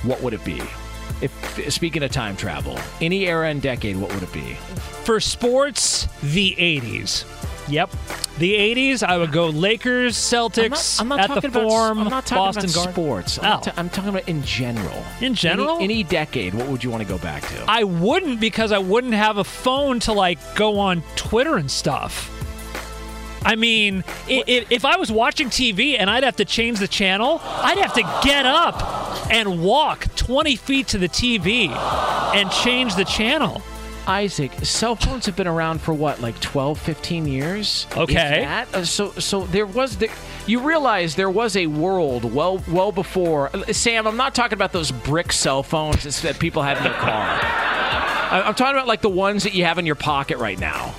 what 0.04 0.22
would 0.24 0.34
it 0.34 0.44
be? 0.44 0.62
If 1.22 1.72
speaking 1.72 2.02
of 2.02 2.12
time 2.12 2.36
travel, 2.36 2.80
any 3.00 3.28
era 3.28 3.50
and 3.50 3.62
decade, 3.62 3.96
what 3.98 4.12
would 4.14 4.24
it 4.24 4.34
be? 4.34 4.56
For 5.04 5.20
sports, 5.20 6.08
the 6.24 6.56
80s. 6.58 7.26
Yep. 7.72 7.90
The 8.38 8.54
80s, 8.54 9.04
I 9.04 9.18
would 9.18 9.32
go 9.32 9.48
Lakers, 9.48 10.16
Celtics 10.18 11.00
I'm 11.00 11.08
not 11.08 11.20
at 11.22 11.28
talking 11.28 11.52
the 11.52 11.60
about, 11.60 11.70
Forum, 11.70 12.00
I'm 12.00 12.10
not 12.10 12.26
talking 12.26 12.44
Boston 12.62 12.66
about 12.66 12.76
Garden. 12.76 12.94
sports. 12.94 13.40
I'm, 13.40 13.46
Oh. 13.46 13.50
not 13.50 13.64
ta- 13.64 13.74
I'm 13.78 13.90
talking 13.90 14.10
about 14.10 14.28
in 14.30 14.44
general. 14.44 15.04
In 15.22 15.34
general? 15.36 15.76
any, 15.76 15.84
any 15.86 16.04
decade, 16.04 16.54
what 16.54 16.68
would 16.68 16.84
you 16.84 16.90
want 16.90 17.02
to 17.04 17.08
go 17.10 17.18
back 17.18 17.44
to? 17.50 17.66
I 17.68 17.84
wouldn't 17.84 18.40
because 18.40 18.72
I 18.72 18.78
wouldn't 18.80 19.14
have 19.14 19.38
a 19.38 19.44
phone 19.44 20.00
to 20.02 20.14
like 20.14 20.38
go 20.56 20.80
on 20.80 21.04
Twitter 21.16 21.58
and 21.58 21.70
stuff. 21.70 22.30
I 23.44 23.56
mean, 23.56 24.04
i- 24.30 24.44
i- 24.48 24.66
if 24.70 24.86
I 24.86 24.98
was 24.98 25.12
watching 25.12 25.50
TV 25.50 25.98
and 25.98 26.10
I'd 26.10 26.24
have 26.24 26.36
to 26.38 26.46
change 26.46 26.78
the 26.80 26.88
channel, 26.88 27.42
I'd 27.44 27.80
have 27.80 27.94
to 27.96 28.04
get 28.24 28.46
up 28.46 29.32
and 29.32 29.62
walk 29.64 30.06
20 30.16 30.56
feet 30.56 30.88
to 30.90 30.98
the 31.00 31.08
TV 31.10 31.70
and 32.36 32.52
change 32.52 32.96
the 32.96 33.06
channel. 33.06 33.62
Isaac, 34.08 34.52
cell 34.64 34.96
phones 34.96 35.26
have 35.26 35.36
been 35.36 35.48
around 35.48 35.82
for 35.82 35.94
what, 35.94 36.22
like 36.22 36.40
12, 36.40 36.80
15 36.80 37.28
years? 37.28 37.88
Okay. 37.96 38.42
that? 38.42 38.74
Uh, 38.74 38.86
so, 38.86 39.12
so 39.12 39.46
there 39.48 39.66
was 39.66 39.98
there. 39.98 40.10
You 40.48 40.62
realize 40.62 41.16
there 41.16 41.30
was 41.30 41.56
a 41.56 41.68
world 41.68 42.24
well, 42.24 42.64
well 42.68 42.92
before. 42.92 43.56
uh, 43.56 43.74
Sam, 43.74 44.08
I'm 44.08 44.18
not 44.18 44.34
talking 44.34 44.54
about 44.54 44.72
those 44.72 44.92
brick 44.92 45.32
cell 45.32 45.64
phones 45.64 46.22
that 46.22 46.40
people 46.40 46.64
had 46.64 46.78
in 46.78 46.84
their 46.84 46.94
car. 46.94 47.40
I'm 48.32 48.56
talking 48.56 48.76
about 48.76 48.88
like 48.88 49.02
the 49.02 49.10
ones 49.10 49.44
that 49.44 49.54
you 49.54 49.66
have 49.66 49.78
in 49.78 49.86
your 49.86 49.96
pocket 49.96 50.38
right 50.38 50.60
now. 50.60 50.96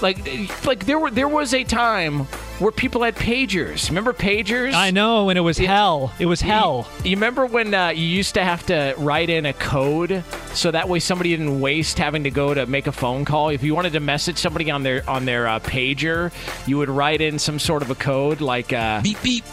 Like, 0.00 0.18
like 0.66 0.86
there 0.86 0.98
were 0.98 1.10
there 1.10 1.28
was 1.28 1.54
a 1.54 1.64
time 1.64 2.26
where 2.58 2.70
people 2.70 3.02
had 3.02 3.16
pagers. 3.16 3.88
Remember 3.88 4.12
pagers? 4.12 4.72
I 4.72 4.90
know, 4.90 5.28
and 5.30 5.38
it 5.38 5.42
was 5.42 5.58
hell. 5.58 6.12
It 6.18 6.26
was 6.26 6.40
hell. 6.40 6.88
You, 7.02 7.10
you 7.10 7.16
remember 7.16 7.46
when 7.46 7.74
uh, 7.74 7.88
you 7.88 8.04
used 8.06 8.34
to 8.34 8.44
have 8.44 8.64
to 8.66 8.94
write 8.98 9.30
in 9.30 9.46
a 9.46 9.52
code 9.52 10.22
so 10.54 10.70
that 10.70 10.88
way 10.88 11.00
somebody 11.00 11.30
didn't 11.30 11.60
waste 11.60 11.98
having 11.98 12.24
to 12.24 12.30
go 12.30 12.54
to 12.54 12.66
make 12.66 12.86
a 12.86 12.92
phone 12.92 13.24
call? 13.24 13.48
If 13.48 13.62
you 13.62 13.74
wanted 13.74 13.94
to 13.94 14.00
message 14.00 14.38
somebody 14.38 14.70
on 14.70 14.82
their 14.82 15.08
on 15.08 15.24
their 15.24 15.48
uh, 15.48 15.60
pager, 15.60 16.32
you 16.68 16.78
would 16.78 16.88
write 16.90 17.20
in 17.20 17.38
some 17.38 17.58
sort 17.58 17.82
of 17.82 17.90
a 17.90 17.94
code 17.96 18.40
like 18.40 18.72
uh, 18.72 19.00
beep 19.02 19.20
beep. 19.22 19.44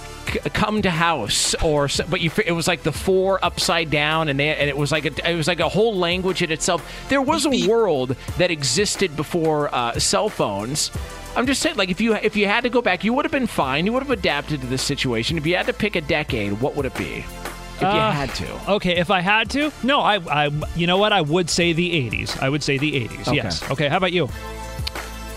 Come 0.54 0.84
to 0.84 0.92
house, 0.92 1.56
or 1.56 1.86
s- 1.86 2.02
but 2.08 2.22
you, 2.22 2.30
it 2.46 2.52
was 2.52 2.68
like 2.68 2.84
the 2.84 2.92
four 2.92 3.44
upside 3.44 3.90
down, 3.90 4.30
and 4.30 4.40
they, 4.40 4.56
and 4.56 4.70
it 4.70 4.78
was 4.78 4.92
like 4.92 5.06
a, 5.06 5.32
it 5.32 5.36
was 5.36 5.48
like 5.48 5.60
a 5.60 5.68
whole 5.68 5.96
language 5.98 6.44
in 6.44 6.52
itself. 6.52 6.88
There 7.10 7.22
was 7.22 7.48
a 7.48 7.68
world 7.68 8.16
that 8.38 8.52
existed 8.52 9.16
before 9.16 9.74
uh, 9.74 9.98
cell 9.98 10.30
phones. 10.30 10.92
I'm 11.36 11.46
just 11.46 11.62
saying, 11.62 11.78
like 11.78 11.90
if 11.90 12.02
you 12.02 12.16
if 12.16 12.36
you 12.36 12.48
had 12.48 12.62
to 12.62 12.70
go 12.70 12.82
back, 12.82 13.04
you 13.04 13.14
would 13.14 13.24
have 13.26 13.32
been 13.32 13.48
fine. 13.48 13.86
You 13.86 13.94
would 13.94 14.04
have 14.04 14.12
adapted 14.12 14.62
to 14.62 14.68
this 14.68 14.82
situation. 14.82 15.38
If 15.38 15.46
you 15.46 15.56
had 15.56 15.68
to 15.68 15.74
pick 15.74 15.96
a 15.96 16.02
decade, 16.02 16.60
what 16.60 16.76
would 16.76 16.86
it 16.86 16.96
be? 16.96 17.24
If 17.76 17.82
you 17.82 17.88
Uh, 17.88 18.12
had 18.12 18.34
to. 18.36 18.72
Okay, 18.74 18.98
if 18.98 19.10
I 19.10 19.22
had 19.22 19.50
to, 19.52 19.72
no, 19.84 20.02
I, 20.02 20.16
I, 20.18 20.52
you 20.76 20.86
know 20.86 20.98
what? 20.98 21.14
I 21.14 21.22
would 21.22 21.50
say 21.50 21.72
the 21.72 21.92
80s. 22.10 22.42
I 22.42 22.50
would 22.50 22.62
say 22.62 22.78
the 22.78 22.92
80s. 23.08 23.28
Okay. 23.28 23.36
Yes. 23.38 23.64
Okay. 23.72 23.88
How 23.88 23.96
about 23.98 24.12
you? 24.12 24.28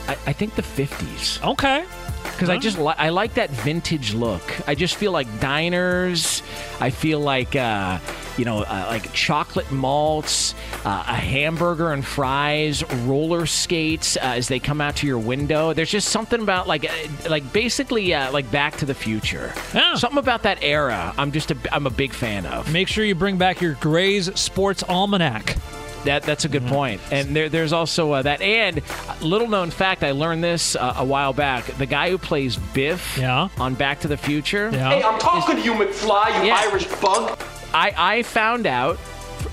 I, 0.08 0.16
I 0.26 0.32
think 0.32 0.56
the 0.56 0.62
50s. 0.62 1.40
Okay. 1.52 1.84
Because 2.22 2.48
I 2.48 2.58
just 2.58 2.78
li- 2.78 2.94
I 2.98 3.10
like 3.10 3.34
that 3.34 3.50
vintage 3.50 4.14
look. 4.14 4.42
I 4.68 4.74
just 4.74 4.96
feel 4.96 5.12
like 5.12 5.28
diners. 5.40 6.42
I 6.80 6.90
feel 6.90 7.20
like 7.20 7.54
uh, 7.54 7.98
you 8.36 8.44
know, 8.44 8.62
uh, 8.62 8.86
like 8.88 9.12
chocolate 9.12 9.70
malts, 9.70 10.54
uh, 10.84 11.04
a 11.06 11.14
hamburger 11.14 11.92
and 11.92 12.04
fries, 12.04 12.82
roller 13.04 13.46
skates 13.46 14.16
uh, 14.16 14.20
as 14.20 14.48
they 14.48 14.58
come 14.58 14.80
out 14.80 14.96
to 14.96 15.06
your 15.06 15.18
window. 15.18 15.72
There's 15.72 15.90
just 15.90 16.08
something 16.08 16.40
about 16.40 16.66
like, 16.66 16.84
uh, 16.84 17.28
like 17.28 17.52
basically 17.52 18.14
uh, 18.14 18.32
like 18.32 18.50
Back 18.50 18.76
to 18.78 18.86
the 18.86 18.94
Future. 18.94 19.52
Yeah. 19.74 19.94
Something 19.94 20.18
about 20.18 20.42
that 20.42 20.58
era. 20.62 21.14
I'm 21.18 21.32
just 21.32 21.50
a, 21.50 21.56
I'm 21.72 21.86
a 21.86 21.90
big 21.90 22.12
fan 22.12 22.46
of. 22.46 22.72
Make 22.72 22.88
sure 22.88 23.04
you 23.04 23.14
bring 23.14 23.38
back 23.38 23.60
your 23.60 23.74
Gray's 23.74 24.38
Sports 24.38 24.82
Almanac. 24.82 25.56
That 26.04 26.24
that's 26.24 26.44
a 26.44 26.48
good 26.48 26.66
point. 26.66 27.00
And 27.10 27.34
there, 27.36 27.48
there's 27.48 27.72
also 27.72 28.12
uh, 28.12 28.22
that. 28.22 28.40
And 28.42 28.82
little 29.20 29.48
known 29.48 29.70
fact, 29.70 30.02
I 30.02 30.10
learned 30.12 30.42
this 30.42 30.74
uh, 30.76 30.94
a 30.96 31.04
while 31.04 31.32
back. 31.32 31.64
The 31.78 31.86
guy 31.86 32.10
who 32.10 32.18
plays 32.18 32.56
Biff 32.56 33.16
Yeah. 33.18 33.48
on 33.58 33.74
Back 33.74 34.00
to 34.00 34.08
the 34.08 34.16
Future. 34.16 34.70
Yeah. 34.72 34.88
Hey, 34.90 35.02
I'm 35.02 35.18
talking 35.20 35.56
to 35.56 35.62
you, 35.62 35.72
McFly, 35.74 36.40
you 36.40 36.48
Yeah. 36.48 36.56
Irish 36.68 36.86
bug. 37.00 37.38
I, 37.74 37.94
I 37.96 38.22
found 38.22 38.66
out 38.66 38.98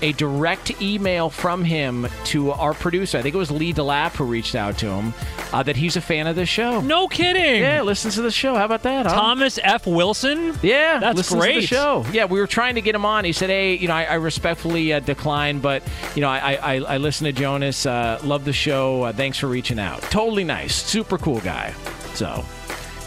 a 0.02 0.12
direct 0.12 0.80
email 0.82 1.30
from 1.30 1.64
him 1.64 2.06
to 2.26 2.52
our 2.52 2.74
producer. 2.74 3.18
I 3.18 3.22
think 3.22 3.34
it 3.34 3.38
was 3.38 3.50
Lee 3.50 3.72
DeLapp 3.72 4.12
who 4.16 4.24
reached 4.24 4.54
out 4.54 4.78
to 4.78 4.86
him 4.88 5.14
uh, 5.52 5.62
that 5.62 5.76
he's 5.76 5.96
a 5.96 6.00
fan 6.00 6.26
of 6.26 6.36
the 6.36 6.46
show. 6.46 6.80
No 6.80 7.08
kidding. 7.08 7.60
Yeah, 7.62 7.82
listens 7.82 8.14
to 8.16 8.22
the 8.22 8.30
show. 8.30 8.54
How 8.54 8.64
about 8.64 8.82
that? 8.82 9.06
huh? 9.06 9.14
Thomas 9.14 9.58
F. 9.62 9.86
Wilson. 9.86 10.54
Yeah, 10.62 10.98
That's 10.98 11.16
listens 11.16 11.40
to 11.42 11.46
the 11.46 11.52
great. 11.54 11.64
show. 11.68 12.04
Yeah, 12.12 12.24
we 12.26 12.40
were 12.40 12.46
trying 12.46 12.76
to 12.76 12.80
get 12.80 12.94
him 12.94 13.04
on. 13.04 13.24
He 13.24 13.32
said, 13.32 13.50
"Hey, 13.50 13.74
you 13.76 13.88
know, 13.88 13.94
I, 13.94 14.04
I 14.04 14.14
respectfully 14.14 14.92
uh, 14.92 15.00
declined, 15.00 15.62
but 15.62 15.82
you 16.14 16.20
know, 16.22 16.28
I 16.28 16.54
I, 16.54 16.74
I 16.76 16.96
listen 16.98 17.24
to 17.26 17.32
Jonas. 17.32 17.84
Uh, 17.86 18.20
love 18.24 18.44
the 18.44 18.52
show. 18.52 19.02
Uh, 19.04 19.12
thanks 19.12 19.38
for 19.38 19.46
reaching 19.48 19.78
out. 19.78 20.02
Totally 20.02 20.44
nice, 20.44 20.74
super 20.74 21.18
cool 21.18 21.40
guy. 21.40 21.74
So, 22.14 22.44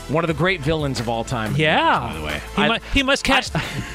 one 0.10 0.24
of 0.24 0.28
the 0.28 0.34
great 0.34 0.62
villains 0.62 1.00
of 1.00 1.08
all 1.10 1.24
time. 1.24 1.56
Yeah. 1.56 2.00
by 2.00 2.14
the 2.14 2.26
way. 2.26 2.42
He, 2.56 2.62
I- 2.62 2.68
mu- 2.70 2.84
he 2.94 3.04
must 3.04 3.24
catch. 3.24 3.50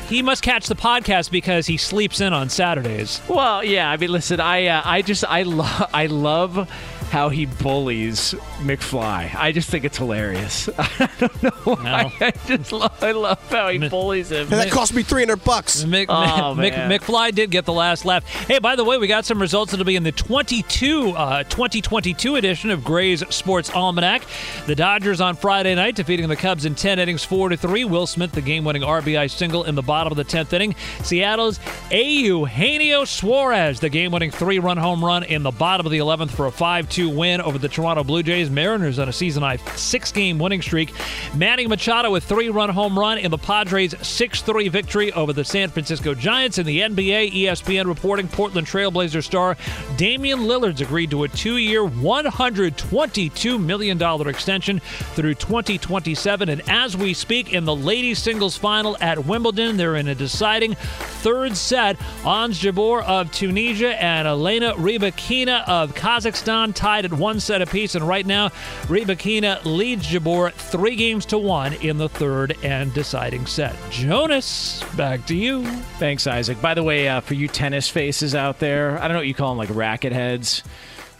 he 0.08 0.22
must 0.22 0.42
catch 0.42 0.66
the 0.66 0.76
podcast 0.76 1.30
because 1.30 1.66
he 1.66 1.76
sleeps 1.76 2.20
in 2.20 2.32
on 2.32 2.48
Saturdays. 2.48 3.20
Well, 3.28 3.62
yeah. 3.64 3.90
I 3.90 3.96
mean, 3.96 4.10
listen. 4.10 4.40
I 4.40 4.66
uh, 4.66 4.82
I 4.84 5.02
just 5.02 5.24
I 5.24 5.42
love 5.42 5.90
I 5.92 6.06
love 6.06 6.70
how 7.10 7.28
he 7.30 7.46
bullies 7.46 8.34
McFly. 8.58 9.34
I 9.34 9.52
just 9.52 9.70
think 9.70 9.84
it's 9.84 9.96
hilarious. 9.98 10.68
I 10.78 11.10
don't 11.18 11.42
know 11.42 11.50
why. 11.64 12.12
I 12.20 12.32
just 12.46 12.72
love 12.72 13.02
I 13.02 13.12
love 13.12 13.50
how 13.50 13.68
he 13.68 13.78
bullies 13.88 14.30
him. 14.30 14.42
And 14.42 14.52
that 14.52 14.70
cost 14.70 14.92
me 14.94 15.02
300 15.02 15.42
bucks. 15.44 15.84
Mick, 15.84 16.06
Oh, 16.08 16.54
Mick, 16.56 16.70
man. 16.72 16.90
McFly 16.90 17.34
did 17.34 17.50
get 17.50 17.64
the 17.64 17.72
last 17.72 18.04
laugh. 18.04 18.24
Hey, 18.24 18.58
by 18.58 18.76
the 18.76 18.84
way, 18.84 18.98
we 18.98 19.06
got 19.06 19.24
some 19.24 19.40
results 19.40 19.70
that'll 19.72 19.86
be 19.86 19.96
in 19.96 20.02
the 20.02 20.12
22, 20.12 21.10
uh, 21.16 21.44
2022 21.44 22.36
edition 22.36 22.70
of 22.70 22.84
Gray's 22.84 23.26
Sports 23.34 23.70
Almanac. 23.70 24.22
The 24.66 24.74
Dodgers 24.74 25.20
on 25.20 25.34
Friday 25.36 25.74
night 25.74 25.94
defeating 25.94 26.28
the 26.28 26.36
Cubs 26.36 26.64
in 26.64 26.74
10 26.74 26.98
innings, 26.98 27.24
4 27.24 27.50
to 27.50 27.56
3. 27.56 27.84
Will 27.84 28.06
Smith, 28.06 28.32
the 28.32 28.40
game-winning 28.42 28.82
RBI 28.82 29.30
single 29.30 29.64
in 29.64 29.74
the 29.74 29.82
bottom 29.82 30.12
of 30.12 30.16
the 30.16 30.24
10th 30.24 30.52
inning. 30.52 30.74
Seattle's 31.02 31.58
Eugenio 31.90 33.04
Suarez, 33.04 33.80
the 33.80 33.88
game-winning 33.88 34.30
three-run 34.30 34.76
home 34.76 35.04
run 35.04 35.22
in 35.24 35.42
the 35.42 35.50
bottom 35.50 35.86
of 35.86 35.92
the 35.92 35.98
11th 35.98 36.30
for 36.30 36.46
a 36.46 36.50
5-2 36.50 36.97
win 37.06 37.42
over 37.42 37.58
the 37.58 37.68
Toronto 37.68 38.02
Blue 38.02 38.22
Jays. 38.22 38.48
Mariners 38.48 38.98
on 38.98 39.10
a 39.10 39.12
season-high 39.12 39.56
six-game 39.76 40.38
winning 40.38 40.62
streak. 40.62 40.94
Manny 41.34 41.66
Machado 41.66 42.10
with 42.10 42.24
three-run 42.24 42.70
home 42.70 42.98
run 42.98 43.18
in 43.18 43.30
the 43.30 43.36
Padres' 43.36 43.92
6-3 43.92 44.70
victory 44.70 45.12
over 45.12 45.34
the 45.34 45.44
San 45.44 45.68
Francisco 45.68 46.14
Giants. 46.14 46.56
In 46.56 46.64
the 46.64 46.80
NBA, 46.80 47.32
ESPN 47.32 47.86
reporting 47.86 48.26
Portland 48.28 48.66
Trailblazer 48.66 49.22
star 49.22 49.58
Damian 49.98 50.40
Lillard's 50.40 50.80
agreed 50.80 51.10
to 51.10 51.24
a 51.24 51.28
two-year, 51.28 51.82
$122 51.82 53.62
million 53.62 54.28
extension 54.28 54.78
through 55.14 55.34
2027. 55.34 56.48
And 56.48 56.62
as 56.68 56.96
we 56.96 57.12
speak, 57.12 57.52
in 57.52 57.64
the 57.64 57.74
ladies' 57.74 58.20
singles 58.20 58.56
final 58.56 58.96
at 59.00 59.26
Wimbledon, 59.26 59.76
they're 59.76 59.96
in 59.96 60.08
a 60.08 60.14
deciding 60.14 60.74
third 60.74 61.56
set. 61.56 61.96
Ons 62.24 62.60
Jabeur 62.60 63.02
of 63.02 63.30
Tunisia 63.32 64.00
and 64.02 64.28
Elena 64.28 64.72
Rybakina 64.74 65.66
of 65.66 65.94
Kazakhstan 65.94 66.74
tied 66.88 67.04
at 67.04 67.12
one 67.12 67.38
set 67.38 67.60
apiece. 67.60 67.94
And 67.94 68.08
right 68.08 68.24
now, 68.24 68.48
Rybakina 68.84 69.62
leads 69.64 70.06
Jabeur 70.06 70.52
three 70.52 70.96
games 70.96 71.26
to 71.26 71.36
one 71.38 71.74
in 71.74 71.98
the 71.98 72.08
third 72.08 72.56
and 72.62 72.92
deciding 72.94 73.44
set. 73.44 73.76
Jonas, 73.90 74.82
back 74.96 75.26
to 75.26 75.36
you. 75.36 75.66
Thanks, 75.98 76.26
Isaac. 76.26 76.60
By 76.62 76.72
the 76.72 76.82
way, 76.82 77.06
uh, 77.06 77.20
for 77.20 77.34
you 77.34 77.46
tennis 77.46 77.90
faces 77.90 78.34
out 78.34 78.58
there, 78.58 78.98
I 78.98 79.02
don't 79.02 79.12
know 79.12 79.18
what 79.18 79.26
you 79.26 79.34
call 79.34 79.50
them, 79.50 79.58
like 79.58 79.68
racket 79.74 80.14
heads. 80.14 80.62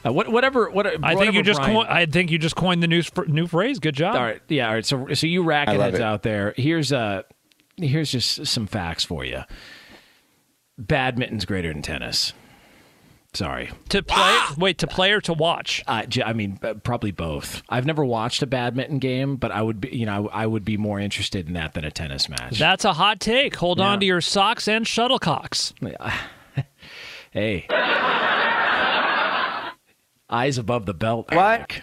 Uh, 0.06 0.12
what, 0.12 0.28
whatever. 0.28 0.70
What, 0.70 0.86
I 0.86 0.90
think 0.90 1.02
whatever 1.02 1.36
you 1.36 1.42
just 1.42 1.60
Brian- 1.60 1.74
coin, 1.74 1.86
I 1.86 2.06
think 2.06 2.30
you 2.30 2.38
just 2.38 2.56
coined 2.56 2.82
the 2.82 2.86
new 2.86 3.02
sp- 3.04 3.28
new 3.28 3.46
phrase. 3.46 3.78
Good 3.78 3.94
job. 3.94 4.14
All 4.14 4.22
right, 4.22 4.40
yeah, 4.48 4.68
all 4.68 4.74
right. 4.74 4.86
So, 4.86 5.12
so 5.12 5.26
you 5.26 5.42
racket 5.42 5.78
heads 5.78 5.96
it. 5.96 6.02
out 6.02 6.22
there. 6.22 6.54
Here's 6.56 6.92
uh 6.92 7.22
here's 7.76 8.10
just 8.10 8.46
some 8.46 8.66
facts 8.66 9.04
for 9.04 9.24
you. 9.24 9.42
Badminton's 10.78 11.44
greater 11.44 11.72
than 11.72 11.82
tennis. 11.82 12.32
Sorry. 13.35 13.70
To 13.91 14.03
play, 14.03 14.39
wait, 14.57 14.79
to 14.79 14.87
play 14.87 15.12
or 15.12 15.20
to 15.20 15.35
watch? 15.35 15.85
Uh, 15.87 16.07
j- 16.07 16.22
I 16.22 16.33
mean, 16.33 16.59
uh, 16.62 16.74
probably 16.74 17.11
both. 17.11 17.62
I've 17.68 17.85
never 17.85 18.03
watched 18.05 18.43
a 18.43 18.47
badminton 18.47 18.99
game, 19.01 19.37
but 19.37 19.53
I 19.53 19.61
would 19.62 19.83
be, 19.83 19.91
you 19.91 20.07
know, 20.07 20.29
I, 20.31 20.45
I 20.45 20.47
would 20.47 20.64
be 20.64 20.79
more 20.79 20.99
interested 20.99 21.47
in 21.47 21.53
that 21.53 21.74
than 21.74 21.85
a 21.85 21.91
tennis 21.91 22.29
match. 22.29 22.59
That's 22.59 22.87
a 22.87 22.95
hot 22.95 23.20
take. 23.20 23.55
Hold 23.57 23.79
Yeah. 23.79 23.89
on 23.89 24.01
to 24.01 24.07
your 24.07 24.22
socks 24.22 24.66
and 24.66 24.87
shuttlecocks. 24.87 25.74
hey, 27.31 27.66
eyes 30.31 30.59
above 30.59 30.87
the 30.87 30.95
belt. 30.95 31.26
What? 31.33 31.61
Isaac. 31.61 31.83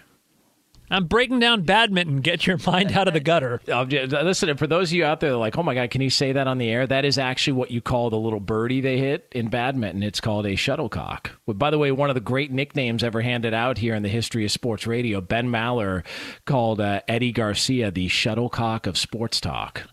I'm 0.90 1.06
breaking 1.06 1.40
down 1.40 1.64
badminton. 1.64 2.22
Get 2.22 2.46
your 2.46 2.58
mind 2.66 2.92
out 2.92 3.08
of 3.08 3.14
the 3.14 3.20
gutter. 3.20 3.60
Listen, 3.68 4.56
for 4.58 4.68
those 4.68 4.90
of 4.92 4.94
you 4.94 5.06
out 5.06 5.20
there 5.20 5.32
that 5.32 5.36
are 5.36 5.40
like, 5.40 5.58
oh 5.58 5.64
my 5.64 5.74
God, 5.74 5.90
can 5.90 6.02
you 6.02 6.10
say 6.10 6.32
that 6.34 6.48
on 6.48 6.58
the 6.58 6.70
air? 6.70 6.86
That 6.86 7.06
is 7.06 7.18
actually 7.18 7.54
what 7.54 7.72
you 7.72 7.82
call 7.82 8.10
the 8.10 8.18
little 8.20 8.40
birdie 8.40 8.82
they 8.82 8.98
hit 8.98 9.28
in 9.32 9.48
badminton. 9.50 10.04
It's 10.04 10.22
called 10.22 10.46
a 10.46 10.56
shuttlecock. 10.56 11.32
Well, 11.46 11.56
by 11.56 11.72
the 11.72 11.78
way, 11.80 11.92
one 11.92 12.10
of 12.10 12.16
the 12.16 12.22
great 12.22 12.52
nicknames 12.52 13.04
ever 13.04 13.22
handed 13.22 13.54
out 13.54 13.78
here 13.80 13.96
in 13.96 14.04
the 14.04 14.10
history 14.10 14.46
of 14.46 14.52
sports 14.52 14.86
radio, 14.86 15.22
Ben 15.22 15.48
Maller 15.50 16.06
called 16.46 16.80
uh, 16.80 17.02
Eddie 17.08 17.32
Garcia 17.32 17.90
the 17.92 18.08
shuttlecock 18.08 18.86
of 18.88 18.98
sports 18.98 19.42
talk. 19.42 19.84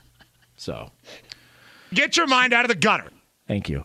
So, 0.57 0.91
Get 1.95 2.17
your 2.17 2.27
mind 2.27 2.53
out 2.53 2.65
of 2.65 2.69
the 2.69 2.75
gutter. 2.77 3.11
thank 3.49 3.69
you. 3.69 3.85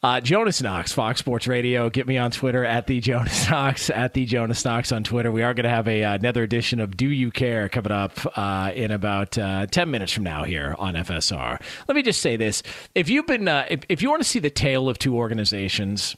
Uh, 0.00 0.20
Jonas 0.20 0.62
Knox, 0.62 0.92
Fox 0.92 1.18
Sports 1.18 1.48
Radio. 1.48 1.90
Get 1.90 2.06
me 2.06 2.18
on 2.18 2.30
Twitter 2.30 2.64
at 2.64 2.86
the 2.86 3.00
Jonas 3.00 3.50
Knox, 3.50 3.90
at 3.90 4.14
the 4.14 4.24
Jonas 4.26 4.64
Knox 4.64 4.92
on 4.92 5.02
Twitter. 5.02 5.32
We 5.32 5.42
are 5.42 5.54
going 5.54 5.64
to 5.64 5.70
have 5.70 5.88
a, 5.88 6.04
uh, 6.04 6.14
another 6.14 6.44
edition 6.44 6.78
of 6.78 6.96
Do 6.96 7.08
You 7.08 7.32
Care 7.32 7.68
coming 7.68 7.90
up 7.90 8.12
uh, 8.38 8.70
in 8.72 8.92
about 8.92 9.36
uh, 9.36 9.66
10 9.66 9.90
minutes 9.90 10.12
from 10.12 10.22
now 10.22 10.44
here 10.44 10.76
on 10.78 10.94
FSR. 10.94 11.60
Let 11.88 11.96
me 11.96 12.02
just 12.02 12.22
say 12.22 12.36
this. 12.36 12.62
If 12.94 13.08
you've 13.10 13.26
been, 13.26 13.48
uh, 13.48 13.66
if, 13.68 13.80
if 13.88 14.00
you 14.00 14.08
want 14.08 14.22
to 14.22 14.28
see 14.28 14.38
the 14.38 14.50
tale 14.50 14.88
of 14.88 15.00
two 15.00 15.16
organizations, 15.16 16.14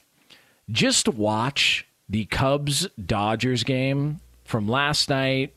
just 0.70 1.08
watch 1.08 1.86
the 2.06 2.26
Cubs 2.26 2.86
Dodgers 3.02 3.64
game 3.64 4.20
from 4.44 4.68
last 4.68 5.08
night, 5.08 5.54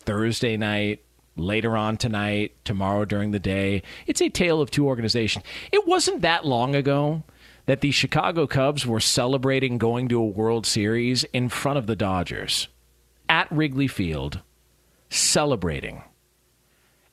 Thursday 0.00 0.56
night, 0.56 1.04
later 1.36 1.76
on 1.76 1.98
tonight, 1.98 2.54
tomorrow 2.64 3.04
during 3.04 3.32
the 3.32 3.38
day. 3.38 3.82
It's 4.06 4.22
a 4.22 4.30
tale 4.30 4.62
of 4.62 4.70
two 4.70 4.86
organizations. 4.86 5.44
It 5.72 5.86
wasn't 5.86 6.22
that 6.22 6.46
long 6.46 6.74
ago 6.74 7.22
that 7.66 7.80
the 7.80 7.90
Chicago 7.90 8.46
Cubs 8.46 8.86
were 8.86 9.00
celebrating 9.00 9.78
going 9.78 10.08
to 10.08 10.20
a 10.20 10.24
World 10.24 10.66
Series 10.66 11.24
in 11.24 11.48
front 11.48 11.78
of 11.78 11.86
the 11.86 11.96
Dodgers 11.96 12.68
at 13.28 13.50
Wrigley 13.50 13.88
Field, 13.88 14.40
celebrating. 15.10 16.02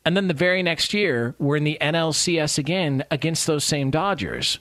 And 0.06 0.16
then 0.16 0.28
the 0.28 0.34
very 0.34 0.62
next 0.62 0.93
year, 0.93 1.36
we're 1.39 1.56
in 1.56 1.64
the 1.64 1.78
NLCS 1.82 2.58
again 2.58 3.04
against 3.10 3.47
those 3.47 3.64
same 3.64 3.89
Dodgers. 3.89 4.60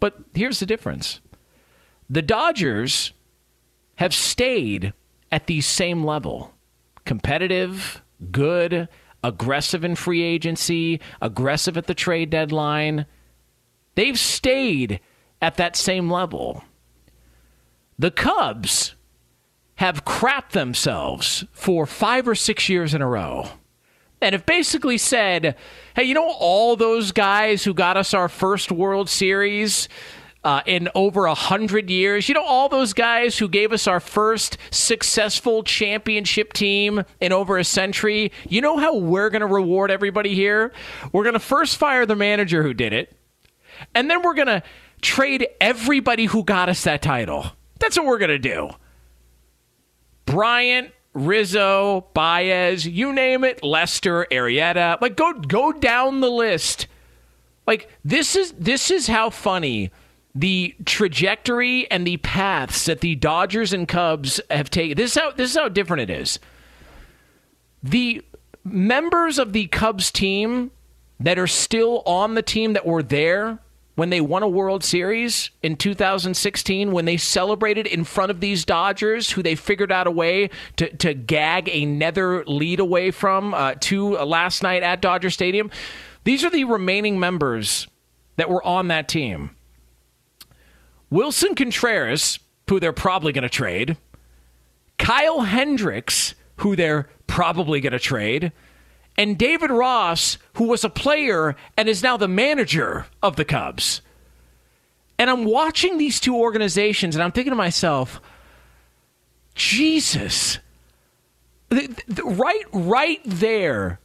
But 0.00 0.16
here's 0.34 0.60
the 0.60 0.66
difference 0.66 1.20
the 2.08 2.22
Dodgers 2.22 3.12
have 3.96 4.14
stayed 4.14 4.92
at 5.30 5.46
the 5.46 5.60
same 5.60 6.04
level 6.04 6.52
competitive, 7.04 8.02
good, 8.30 8.88
aggressive 9.22 9.84
in 9.84 9.96
free 9.96 10.22
agency, 10.22 11.00
aggressive 11.20 11.76
at 11.76 11.86
the 11.86 11.94
trade 11.94 12.30
deadline. 12.30 13.06
They've 13.96 14.18
stayed 14.18 15.00
at 15.46 15.56
that 15.58 15.76
same 15.76 16.10
level. 16.10 16.64
The 18.00 18.10
Cubs 18.10 18.96
have 19.76 20.04
crapped 20.04 20.50
themselves 20.50 21.44
for 21.52 21.86
five 21.86 22.26
or 22.26 22.34
six 22.34 22.68
years 22.68 22.94
in 22.94 23.00
a 23.00 23.06
row 23.06 23.50
and 24.20 24.32
have 24.32 24.44
basically 24.44 24.98
said, 24.98 25.54
hey, 25.94 26.02
you 26.02 26.14
know, 26.14 26.28
all 26.28 26.74
those 26.74 27.12
guys 27.12 27.62
who 27.62 27.74
got 27.74 27.96
us 27.96 28.12
our 28.12 28.28
first 28.28 28.72
World 28.72 29.08
Series 29.08 29.88
uh, 30.42 30.62
in 30.66 30.88
over 30.96 31.26
a 31.26 31.34
hundred 31.34 31.90
years, 31.90 32.28
you 32.28 32.34
know, 32.34 32.44
all 32.44 32.68
those 32.68 32.92
guys 32.92 33.38
who 33.38 33.48
gave 33.48 33.72
us 33.72 33.86
our 33.86 34.00
first 34.00 34.58
successful 34.72 35.62
championship 35.62 36.54
team 36.54 37.04
in 37.20 37.32
over 37.32 37.56
a 37.56 37.62
century, 37.62 38.32
you 38.48 38.60
know 38.60 38.78
how 38.78 38.96
we're 38.96 39.30
going 39.30 39.42
to 39.42 39.46
reward 39.46 39.92
everybody 39.92 40.34
here? 40.34 40.72
We're 41.12 41.22
going 41.22 41.34
to 41.34 41.38
first 41.38 41.76
fire 41.76 42.04
the 42.04 42.16
manager 42.16 42.64
who 42.64 42.74
did 42.74 42.92
it, 42.92 43.16
and 43.94 44.10
then 44.10 44.22
we're 44.22 44.34
going 44.34 44.48
to 44.48 44.64
trade 45.06 45.46
everybody 45.60 46.24
who 46.24 46.42
got 46.42 46.68
us 46.68 46.82
that 46.82 47.00
title. 47.00 47.46
That's 47.78 47.96
what 47.96 48.06
we're 48.06 48.18
going 48.18 48.30
to 48.30 48.38
do. 48.38 48.70
Bryant, 50.24 50.90
Rizzo, 51.14 52.08
Baez, 52.12 52.86
you 52.86 53.12
name 53.12 53.44
it, 53.44 53.62
Lester, 53.62 54.26
Arrieta. 54.30 55.00
Like 55.00 55.16
go 55.16 55.32
go 55.32 55.72
down 55.72 56.20
the 56.20 56.30
list. 56.30 56.88
Like 57.66 57.88
this 58.04 58.34
is 58.34 58.52
this 58.52 58.90
is 58.90 59.06
how 59.06 59.30
funny 59.30 59.92
the 60.34 60.74
trajectory 60.84 61.90
and 61.90 62.06
the 62.06 62.16
paths 62.18 62.84
that 62.86 63.00
the 63.00 63.14
Dodgers 63.14 63.72
and 63.72 63.86
Cubs 63.86 64.40
have 64.50 64.68
taken. 64.68 64.96
This 64.96 65.16
is 65.16 65.22
how 65.22 65.30
this 65.30 65.50
is 65.50 65.56
how 65.56 65.68
different 65.68 66.10
it 66.10 66.10
is. 66.10 66.40
The 67.82 68.22
members 68.64 69.38
of 69.38 69.52
the 69.52 69.68
Cubs 69.68 70.10
team 70.10 70.72
that 71.20 71.38
are 71.38 71.46
still 71.46 72.02
on 72.04 72.34
the 72.34 72.42
team 72.42 72.72
that 72.72 72.84
were 72.84 73.02
there 73.02 73.60
when 73.96 74.10
they 74.10 74.20
won 74.20 74.42
a 74.42 74.48
World 74.48 74.84
Series 74.84 75.50
in 75.62 75.74
2016, 75.74 76.92
when 76.92 77.06
they 77.06 77.16
celebrated 77.16 77.86
in 77.86 78.04
front 78.04 78.30
of 78.30 78.40
these 78.40 78.64
Dodgers, 78.64 79.30
who 79.30 79.42
they 79.42 79.54
figured 79.54 79.90
out 79.90 80.06
a 80.06 80.10
way 80.10 80.50
to, 80.76 80.94
to 80.98 81.14
gag 81.14 81.68
another 81.68 82.44
lead 82.44 82.78
away 82.78 83.10
from 83.10 83.54
uh, 83.54 83.74
to 83.80 84.18
uh, 84.18 84.24
last 84.24 84.62
night 84.62 84.82
at 84.82 85.00
Dodger 85.00 85.30
Stadium. 85.30 85.70
These 86.24 86.44
are 86.44 86.50
the 86.50 86.64
remaining 86.64 87.18
members 87.18 87.88
that 88.36 88.50
were 88.50 88.64
on 88.64 88.88
that 88.88 89.08
team. 89.08 89.56
Willson 91.10 91.56
Contreras, 91.56 92.38
who 92.68 92.78
they're 92.78 92.92
probably 92.92 93.32
going 93.32 93.42
to 93.42 93.48
trade. 93.48 93.96
Kyle 94.98 95.40
Hendricks, 95.40 96.34
who 96.56 96.76
they're 96.76 97.08
probably 97.26 97.80
going 97.80 97.92
to 97.92 97.98
trade. 97.98 98.52
And 99.18 99.38
David 99.38 99.70
Ross, 99.70 100.38
who 100.54 100.64
was 100.64 100.84
a 100.84 100.90
player 100.90 101.56
and 101.76 101.88
is 101.88 102.02
now 102.02 102.16
the 102.16 102.28
manager 102.28 103.06
of 103.22 103.36
the 103.36 103.44
Cubs. 103.44 104.02
And 105.18 105.30
I'm 105.30 105.44
watching 105.44 105.96
these 105.96 106.20
two 106.20 106.36
organizations 106.36 107.16
and 107.16 107.22
I'm 107.22 107.32
thinking 107.32 107.52
to 107.52 107.56
myself, 107.56 108.20
Jesus. 109.54 110.58
Right, 111.70 112.64
right 112.72 113.20
there 113.24 113.98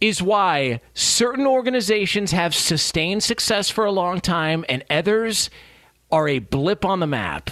is 0.00 0.22
why 0.22 0.80
certain 0.94 1.46
organizations 1.46 2.32
have 2.32 2.54
sustained 2.54 3.22
success 3.22 3.68
for 3.68 3.84
a 3.84 3.92
long 3.92 4.20
time 4.20 4.64
and 4.68 4.82
others 4.88 5.50
are 6.10 6.26
a 6.26 6.38
blip 6.38 6.84
on 6.84 7.00
the 7.00 7.06
map. 7.06 7.50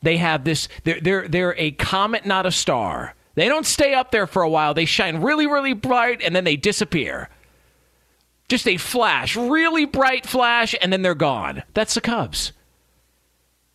They 0.00 0.16
have 0.18 0.44
this 0.44 0.68
they're 0.84 1.00
they're 1.00 1.28
they're 1.28 1.56
a 1.58 1.72
comet 1.72 2.24
not 2.24 2.46
a 2.46 2.52
star. 2.52 3.14
They 3.38 3.48
don't 3.48 3.66
stay 3.66 3.94
up 3.94 4.10
there 4.10 4.26
for 4.26 4.42
a 4.42 4.48
while. 4.48 4.74
They 4.74 4.84
shine 4.84 5.22
really 5.22 5.46
really 5.46 5.72
bright 5.72 6.22
and 6.22 6.34
then 6.34 6.44
they 6.44 6.56
disappear. 6.56 7.28
Just 8.48 8.66
a 8.66 8.78
flash, 8.78 9.36
really 9.36 9.84
bright 9.84 10.26
flash 10.26 10.74
and 10.80 10.92
then 10.92 11.02
they're 11.02 11.14
gone. 11.14 11.62
That's 11.74 11.94
the 11.94 12.00
Cubs. 12.00 12.52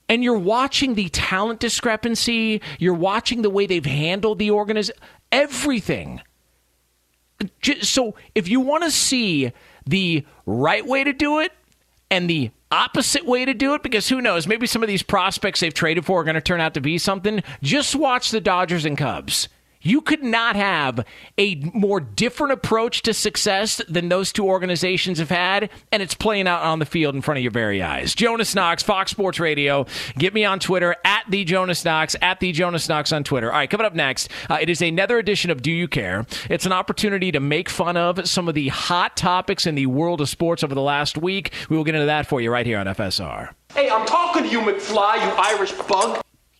And 0.09 0.23
you're 0.23 0.37
watching 0.37 0.95
the 0.95 1.09
talent 1.09 1.59
discrepancy, 1.59 2.61
you're 2.77 2.93
watching 2.93 3.41
the 3.41 3.49
way 3.49 3.65
they've 3.65 3.85
handled 3.85 4.39
the 4.39 4.51
organization, 4.51 5.01
everything 5.31 6.21
so 7.81 8.15
if 8.35 8.47
you 8.47 8.59
want 8.59 8.83
to 8.83 8.91
see 8.91 9.51
the 9.85 10.25
right 10.45 10.85
way 10.85 11.03
to 11.03 11.13
do 11.13 11.39
it 11.39 11.51
and 12.09 12.29
the 12.29 12.51
opposite 12.73 13.25
way 13.25 13.45
to 13.45 13.53
do 13.53 13.75
it? 13.75 13.83
Because 13.83 14.09
who 14.09 14.21
knows? 14.21 14.47
Maybe 14.47 14.65
some 14.67 14.81
of 14.81 14.87
these 14.87 15.03
prospects 15.03 15.59
they've 15.59 15.73
traded 15.73 16.05
for 16.05 16.21
are 16.21 16.23
going 16.23 16.35
to 16.35 16.41
turn 16.41 16.59
out 16.59 16.73
to 16.73 16.81
be 16.81 16.97
something. 16.97 17.43
Just 17.61 17.95
watch 17.95 18.31
the 18.31 18.41
Dodgers 18.41 18.85
and 18.85 18.97
Cubs 18.97 19.47
you 19.83 20.01
could 20.01 20.23
not 20.23 20.55
have 20.55 21.05
a 21.37 21.55
more 21.73 21.99
different 21.99 22.53
approach 22.53 23.03
to 23.03 23.13
success 23.13 23.81
than 23.87 24.09
those 24.09 24.31
two 24.31 24.45
organizations 24.45 25.19
have 25.19 25.29
had, 25.29 25.69
and 25.91 26.01
it's 26.01 26.15
playing 26.15 26.47
out 26.47 26.63
on 26.63 26.79
the 26.79 26.85
field 26.85 27.13
in 27.15 27.21
front 27.21 27.37
of 27.37 27.43
your 27.43 27.51
very 27.51 27.81
eyes. 27.81 28.15
Jonas 28.15 28.55
Knox, 28.55 28.81
Fox 28.81 29.11
Sports 29.11 29.39
Radio. 29.39 29.85
Get 30.17 30.33
me 30.33 30.45
on 30.45 30.59
Twitter 30.59 30.95
at 31.05 31.23
the 31.29 31.43
Jonas 31.43 31.83
Knox, 31.85 32.15
at 32.21 32.39
the 32.39 32.51
Jonas 32.51 32.89
Knox 32.89 33.11
on 33.11 33.23
Twitter. 33.23 33.51
All 33.51 33.59
right, 33.59 33.69
coming 33.69 33.85
up 33.85 33.93
next, 33.93 34.29
uh, 34.49 34.57
it 34.61 34.69
is 34.69 34.81
another 34.81 35.19
edition 35.19 35.51
of 35.51 35.61
Do 35.61 35.71
You 35.71 35.87
Care? 35.87 36.25
It's 36.49 36.65
an 36.65 36.71
opportunity 36.71 37.31
to 37.31 37.39
make 37.39 37.69
fun 37.69 37.97
of 37.97 38.27
some 38.27 38.47
of 38.47 38.55
the 38.55 38.69
hot 38.69 39.17
topics 39.17 39.67
in 39.67 39.75
the 39.75 39.85
world 39.85 40.21
of 40.21 40.29
sports 40.29 40.63
over 40.63 40.73
the 40.73 40.81
last 40.81 41.17
week. 41.17 41.51
We 41.69 41.77
will 41.77 41.83
get 41.83 41.95
into 41.95 42.07
that 42.07 42.25
for 42.25 42.41
you 42.41 42.51
right 42.51 42.65
here 42.65 42.79
on 42.79 42.85
FSR. 42.87 43.53
Hey, 43.73 43.89
I'm 43.89 44.05
talking 44.05 44.43
to 44.43 44.49
you, 44.49 44.61
McFly, 44.61 45.15
you 45.15 45.31
Irish 45.35 45.71
bug. 45.73 46.21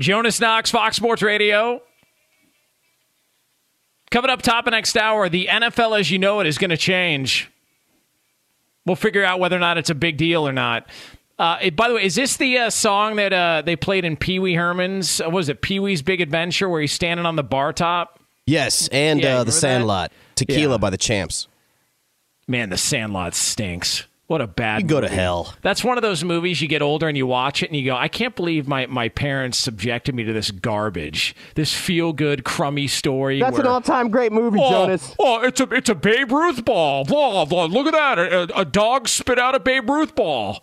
Jonas 0.00 0.40
Knox, 0.40 0.70
Fox 0.70 0.96
Sports 0.96 1.22
Radio. 1.22 1.82
Coming 4.10 4.30
up 4.30 4.42
top 4.42 4.66
of 4.66 4.72
next 4.72 4.96
hour, 4.96 5.28
the 5.28 5.46
NFL 5.48 6.00
as 6.00 6.10
you 6.10 6.18
know 6.18 6.40
it 6.40 6.46
is 6.46 6.58
going 6.58 6.70
to 6.70 6.76
change. 6.76 7.48
We'll 8.86 8.96
figure 8.96 9.22
out 9.24 9.38
whether 9.38 9.56
or 9.56 9.60
not 9.60 9.78
it's 9.78 9.90
a 9.90 9.94
big 9.94 10.16
deal 10.16 10.48
or 10.48 10.52
not. 10.52 10.88
Uh, 11.38 11.58
it, 11.62 11.76
by 11.76 11.88
the 11.88 11.94
way, 11.94 12.04
is 12.04 12.16
this 12.16 12.36
the 12.38 12.58
uh, 12.58 12.70
song 12.70 13.16
that 13.16 13.32
uh, 13.32 13.62
they 13.64 13.76
played 13.76 14.04
in 14.04 14.16
Pee 14.16 14.38
Wee 14.38 14.54
Herman's? 14.54 15.20
Uh, 15.20 15.30
was 15.30 15.48
it 15.48 15.62
Pee 15.62 15.78
Wee's 15.78 16.02
Big 16.02 16.20
Adventure, 16.20 16.68
where 16.68 16.80
he's 16.80 16.92
standing 16.92 17.24
on 17.24 17.36
the 17.36 17.42
bar 17.44 17.72
top? 17.72 18.18
Yes, 18.46 18.88
and 18.88 19.20
Yeah, 19.20 19.38
uh, 19.38 19.44
the 19.44 19.52
Sandlot, 19.52 20.10
that? 20.10 20.46
Tequila 20.46 20.74
Yeah. 20.74 20.78
by 20.78 20.90
the 20.90 20.98
Champs. 20.98 21.46
Man, 22.48 22.68
the 22.68 22.76
Sandlot 22.76 23.34
stinks. 23.34 24.06
What 24.30 24.40
a 24.40 24.46
bad 24.46 24.82
You 24.82 24.86
go 24.86 25.00
to 25.00 25.08
hell. 25.08 25.56
That's 25.60 25.82
one 25.82 25.98
of 25.98 26.02
those 26.02 26.22
movies 26.22 26.62
you 26.62 26.68
get 26.68 26.82
older 26.82 27.08
and 27.08 27.16
you 27.16 27.26
watch 27.26 27.64
it 27.64 27.66
and 27.66 27.74
you 27.74 27.84
go, 27.84 27.96
I 27.96 28.06
can't 28.06 28.36
believe 28.36 28.68
my, 28.68 28.86
my 28.86 29.08
parents 29.08 29.58
subjected 29.58 30.14
me 30.14 30.22
to 30.22 30.32
this 30.32 30.52
garbage, 30.52 31.34
this 31.56 31.74
feel 31.74 32.12
good, 32.12 32.44
crummy 32.44 32.86
story. 32.86 33.40
That's 33.40 33.58
an 33.58 33.66
all-time 33.66 34.08
great 34.08 34.30
movie, 34.30 34.60
Oh, 34.62 34.70
Jonas. 34.70 35.16
Oh, 35.18 35.42
it's 35.42 35.60
a 35.60 35.64
it's 35.72 35.88
a 35.88 35.96
Babe 35.96 36.30
Ruth 36.30 36.64
ball. 36.64 37.04
Blah, 37.04 37.44
blah. 37.44 37.64
Look 37.64 37.88
at 37.88 37.92
that. 37.92 38.18
A, 38.20 38.60
a 38.60 38.64
dog 38.64 39.08
spit 39.08 39.36
out 39.36 39.56
a 39.56 39.58
Babe 39.58 39.90
Ruth 39.90 40.14
ball. 40.14 40.62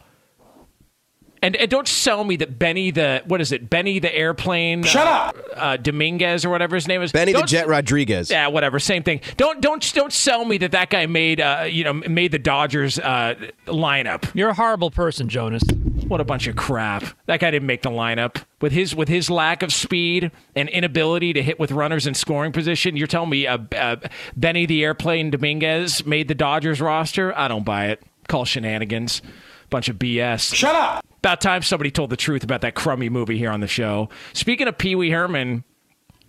And, 1.42 1.56
and 1.56 1.70
don't 1.70 1.88
sell 1.88 2.24
me 2.24 2.36
that 2.38 2.58
Benny 2.58 2.92
the 2.92 3.22
what 3.26 3.42
is 3.42 3.52
it? 3.52 3.70
Benny 3.70 4.00
the 4.00 4.14
airplane. 4.14 4.84
Shut 4.84 5.08
uh, 5.08 5.10
up! 5.10 5.38
Uh, 5.56 5.78
Dominguez 5.78 6.46
or 6.46 6.50
whatever 6.50 6.76
his 6.76 6.88
name 6.88 7.02
is. 7.02 7.12
Benny 7.12 7.32
the 7.32 7.40
Don't- 7.40 7.48
Jet 7.48 7.68
Rodriguez. 7.68 8.32
Yeah, 8.32 8.48
whatever. 8.48 8.80
Same 8.80 9.04
thing. 9.04 9.22
Don't 9.38 9.62
don't 9.62 9.94
don't 9.94 10.14
sell 10.14 10.46
me 10.46 10.58
that 10.60 10.72
that 10.72 10.90
guy 10.90 11.06
made 11.06 11.40
uh, 11.40 11.68
you 11.70 11.84
know 11.84 11.94
made 11.94 12.32
the 12.32 12.40
Dodgers 12.40 12.98
uh, 13.00 13.36
lineup. 13.66 14.30
You're 14.34 14.50
a 14.50 14.54
horrible 14.54 14.92
person, 14.92 15.30
Jonas. 15.30 15.64
What 16.08 16.22
a 16.22 16.26
bunch 16.26 16.48
of 16.48 16.56
crap. 16.56 17.04
That 17.26 17.40
guy 17.40 17.52
didn't 17.52 17.68
make 17.68 17.82
the 17.82 17.90
lineup 17.90 18.44
with 18.62 18.72
his 18.72 18.96
with 18.96 19.08
his 19.08 19.30
lack 19.30 19.62
of 19.62 19.74
speed 19.74 20.32
and 20.56 20.70
inability 20.70 21.34
to 21.34 21.44
hit 21.44 21.60
with 21.60 21.72
runners 21.72 22.08
in 22.08 22.14
scoring 22.14 22.52
position. 22.52 22.96
You're 22.96 23.08
telling 23.08 23.30
me 23.30 23.46
uh, 23.46 23.60
uh, 23.76 23.98
Benny 24.36 24.66
the 24.66 24.84
airplane 24.84 25.30
Dominguez 25.30 26.06
made 26.06 26.28
the 26.28 26.36
Dodgers 26.36 26.82
roster? 26.82 27.38
I 27.38 27.48
don't 27.48 27.66
buy 27.66 27.88
it. 27.88 28.02
Call 28.28 28.46
shenanigans. 28.46 29.22
Bunch 29.70 29.90
of 29.90 29.98
BS. 29.98 30.56
Shut 30.56 30.76
up. 30.76 31.06
About 31.28 31.42
time 31.42 31.62
somebody 31.62 31.92
told 31.92 32.10
the 32.10 32.16
truth 32.16 32.46
about 32.46 32.62
that 32.62 32.74
crummy 32.74 33.10
movie 33.10 33.38
here 33.38 33.52
on 33.52 33.60
the 33.60 33.68
show. 33.68 34.08
Speaking 34.32 34.66
of 34.70 34.78
Pee 34.78 34.96
Wee 34.96 35.10
Herman, 35.10 35.66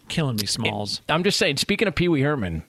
killing 0.09 0.35
me, 0.35 0.45
Smalls. 0.45 1.03
I'm 1.09 1.23
just 1.23 1.39
saying. 1.39 1.59
Speaking 1.59 1.87
of 1.87 1.95
Pee 1.95 2.09
Wee 2.09 2.23
Herman, 2.23 2.65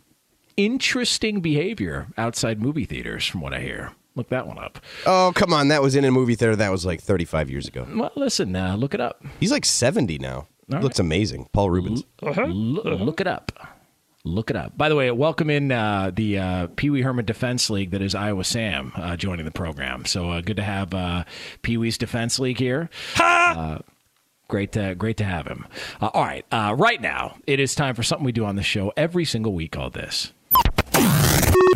interesting 0.55 1.41
behavior 1.41 2.05
outside 2.19 2.61
movie 2.61 2.85
theaters, 2.85 3.25
from 3.25 3.41
what 3.41 3.51
I 3.55 3.61
hear. 3.61 3.93
Look 4.13 4.29
that 4.29 4.45
one 4.45 4.59
up. 4.59 4.77
Oh, 5.07 5.31
come 5.33 5.51
on. 5.53 5.69
That 5.69 5.81
was 5.81 5.95
in 5.95 6.05
a 6.05 6.11
movie 6.11 6.35
theater 6.35 6.55
that 6.55 6.69
was 6.71 6.85
like 6.85 7.01
35 7.01 7.49
years 7.49 7.67
ago. 7.67 7.87
Well, 7.91 8.11
listen, 8.15 8.55
uh, 8.55 8.75
look 8.75 8.93
it 8.93 9.01
up. 9.01 9.25
He's 9.39 9.51
like 9.51 9.65
70 9.65 10.19
now. 10.19 10.45
All 10.71 10.81
Looks 10.81 10.99
amazing. 10.99 11.49
Paul 11.51 11.71
Reubens. 11.71 12.03
L- 12.21 12.31
Look 12.35 13.19
it 13.19 13.25
up. 13.25 13.78
Look 14.25 14.49
it 14.49 14.55
up. 14.57 14.77
By 14.77 14.89
the 14.89 14.95
way, 14.95 15.09
welcome 15.11 15.49
in 15.49 15.71
uh, 15.71 16.11
the 16.13 16.37
uh, 16.37 16.67
Pee 16.75 16.89
Wee 16.89 17.01
Herman 17.01 17.23
Defense 17.25 17.69
League 17.69 17.91
that 17.91 18.01
is 18.01 18.13
Iowa 18.13 18.43
Sam 18.43 18.91
uh, 18.95 19.15
joining 19.15 19.45
the 19.45 19.51
program. 19.51 20.03
So 20.05 20.29
uh, 20.31 20.41
good 20.41 20.57
to 20.57 20.63
have 20.63 20.93
uh, 20.93 21.23
Pee 21.61 21.77
Wee's 21.77 21.97
Defense 21.97 22.37
League 22.37 22.59
here. 22.59 22.89
Uh, 23.17 23.79
great, 24.49 24.73
to, 24.73 24.93
great 24.95 25.15
to 25.17 25.23
have 25.23 25.47
him. 25.47 25.65
Uh, 26.01 26.09
all 26.13 26.25
right, 26.25 26.45
uh, 26.51 26.75
right 26.77 27.01
now 27.01 27.37
it 27.47 27.61
is 27.61 27.73
time 27.73 27.95
for 27.95 28.03
something 28.03 28.25
we 28.25 28.33
do 28.33 28.43
on 28.43 28.57
the 28.57 28.63
show 28.63 28.91
every 28.97 29.23
single 29.23 29.53
week 29.53 29.77
all 29.77 29.89
this. 29.89 30.33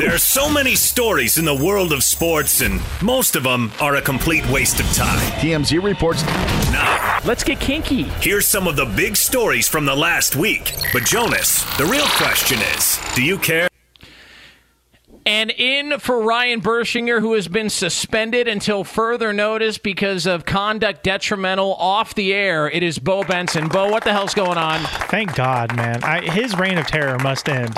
There 0.03 0.13
are 0.13 0.17
so 0.17 0.49
many 0.49 0.75
stories 0.75 1.37
in 1.37 1.45
the 1.45 1.55
world 1.55 1.93
of 1.93 2.03
sports, 2.03 2.59
and 2.59 2.81
most 3.01 3.37
of 3.37 3.43
them 3.43 3.71
are 3.79 3.95
a 3.95 4.01
complete 4.01 4.45
waste 4.49 4.81
of 4.81 4.85
time. 4.91 5.17
TMZ 5.39 5.81
reports. 5.81 6.25
Now, 6.73 7.19
let's 7.23 7.41
get 7.41 7.61
kinky. 7.61 8.03
Here's 8.19 8.45
some 8.45 8.67
of 8.67 8.75
the 8.75 8.83
big 8.83 9.15
stories 9.15 9.69
from 9.69 9.85
the 9.85 9.95
last 9.95 10.35
week. 10.35 10.75
But, 10.91 11.05
Jonas, 11.05 11.63
the 11.77 11.85
real 11.85 12.05
question 12.17 12.59
is 12.75 12.99
do 13.15 13.23
you 13.23 13.37
care? 13.37 13.69
And 15.25 15.51
in 15.51 15.97
for 15.99 16.21
Ryan 16.21 16.59
Bershinger, 16.59 17.21
who 17.21 17.35
has 17.35 17.47
been 17.47 17.69
suspended 17.69 18.49
until 18.49 18.83
further 18.83 19.31
notice 19.31 19.77
because 19.77 20.25
of 20.25 20.43
conduct 20.43 21.03
detrimental 21.03 21.75
off 21.75 22.13
the 22.13 22.33
air, 22.33 22.69
it 22.69 22.83
is 22.83 22.99
Bo 22.99 23.23
Benson. 23.23 23.69
Bo, 23.69 23.87
what 23.87 24.03
the 24.03 24.11
hell's 24.11 24.33
going 24.33 24.57
on? 24.57 24.81
Thank 25.07 25.33
God, 25.33 25.73
man. 25.77 26.03
I, 26.03 26.29
his 26.29 26.57
reign 26.57 26.77
of 26.77 26.87
terror 26.87 27.17
must 27.19 27.47
end. 27.47 27.73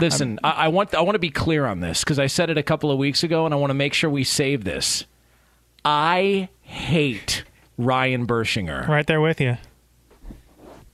Listen, 0.00 0.38
I, 0.42 0.50
I 0.50 0.68
want 0.68 0.94
I 0.94 1.00
want 1.02 1.14
to 1.14 1.20
be 1.20 1.30
clear 1.30 1.66
on 1.66 1.80
this 1.80 2.02
because 2.02 2.18
I 2.18 2.26
said 2.26 2.50
it 2.50 2.58
a 2.58 2.62
couple 2.62 2.90
of 2.90 2.98
weeks 2.98 3.22
ago, 3.22 3.44
and 3.44 3.54
I 3.54 3.56
want 3.56 3.70
to 3.70 3.74
make 3.74 3.94
sure 3.94 4.08
we 4.10 4.24
save 4.24 4.64
this. 4.64 5.04
I 5.84 6.48
hate 6.62 7.44
Ryan 7.78 8.26
Bershinger. 8.26 8.86
Right 8.88 9.06
there 9.06 9.20
with 9.20 9.40
you. 9.40 9.56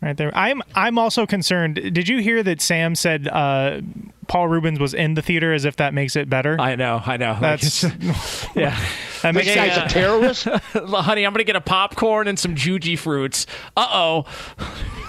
Right 0.03 0.17
there. 0.17 0.31
I'm 0.37 0.63
I'm 0.75 0.99
also 0.99 1.27
concerned. 1.27 1.77
Did 1.77 2.09
you 2.09 2.19
hear 2.21 2.43
that 2.43 2.61
Sam 2.61 2.95
said 2.95 3.27
uh, 3.29 3.81
Paul 4.29 4.49
Reubens 4.49 4.79
was 4.79 4.93
in 4.95 5.15
the 5.15 5.23
theater 5.23 5.53
as 5.55 5.65
if 5.65 5.77
that 5.77 5.95
makes 5.95 6.17
it 6.17 6.29
better? 6.29 6.61
I 6.61 6.77
know, 6.77 7.03
I 7.05 7.17
know. 7.17 7.37
That's 7.41 7.83
yeah. 8.55 8.79
That 9.23 9.35
makes 9.35 9.49
Hey, 9.49 9.71
sense. 9.71 10.47
uh, 10.47 10.61
honey, 11.03 11.25
I'm 11.27 11.33
gonna 11.33 11.45
get 11.45 11.57
a 11.57 11.61
popcorn 11.63 12.29
and 12.29 12.39
some 12.39 12.55
Jujyfruits. 12.55 13.47
Uh 13.77 13.87
oh. 13.91 14.25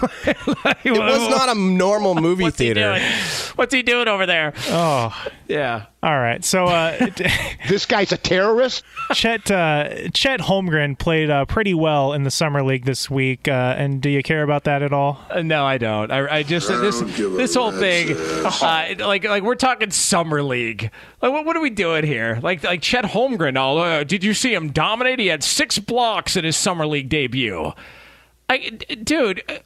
It 0.84 0.92
was 0.92 1.30
not 1.30 1.50
a 1.50 1.56
normal 1.56 2.16
movie 2.16 2.44
What's 2.44 2.58
he 2.60 2.66
theater. 2.74 2.94
doing? 2.98 3.02
What's 3.56 3.74
he 3.74 3.82
doing 3.82 4.08
over 4.08 4.26
there? 4.26 4.54
Oh. 4.68 5.14
Yeah. 5.48 5.86
All 6.04 6.18
right. 6.20 6.44
So 6.46 6.66
uh, 6.66 7.08
this 7.70 7.86
guy's 7.86 8.12
a 8.12 8.18
terrorist. 8.18 8.84
Chet 9.14 9.50
uh, 9.50 10.10
Chet 10.14 10.40
Holmgren 10.42 10.98
played 10.98 11.30
uh, 11.30 11.46
pretty 11.46 11.74
well 11.74 12.14
in 12.14 12.24
the 12.24 12.32
summer 12.32 12.64
league 12.64 12.86
this 12.86 13.10
week. 13.10 13.48
Uh, 13.48 13.76
and 13.78 14.02
do 14.02 14.10
you 14.10 14.22
care 14.24 14.44
about 14.44 14.66
that 14.66 14.82
at 14.84 14.94
all? 14.94 15.20
Uh, 15.30 15.42
no, 15.42 15.66
I 15.66 15.78
don't. 15.78 16.12
I, 16.12 16.38
I 16.38 16.44
just 16.44 16.68
this 16.68 17.00
this 17.18 17.56
whole 17.56 17.72
thing, 17.72 18.16
uh, 18.18 18.96
like 19.00 19.24
like 19.24 19.44
we're 19.44 19.56
talking 19.56 19.90
summer 19.92 20.44
league. 20.44 20.92
Like 21.22 21.32
what, 21.32 21.46
what 21.46 21.56
are 21.58 21.62
we 21.62 21.70
doing 21.70 22.06
here? 22.06 22.40
Like 22.42 22.64
like 22.64 22.82
Chet 22.82 23.06
Holmgren. 23.06 23.58
All 23.58 23.80
uh, 23.80 24.04
did 24.04 24.24
you 24.24 24.34
see 24.34 24.54
him 24.54 24.72
dominate? 24.72 25.20
He 25.20 25.28
had 25.28 25.44
six 25.44 25.80
blocks 25.80 26.36
in 26.38 26.46
his 26.46 26.56
summer 26.58 26.86
league 26.86 27.10
debut. 27.10 27.74
I, 28.50 28.70
d- 28.70 28.96
dude, 28.96 29.44
uh, 29.50 29.58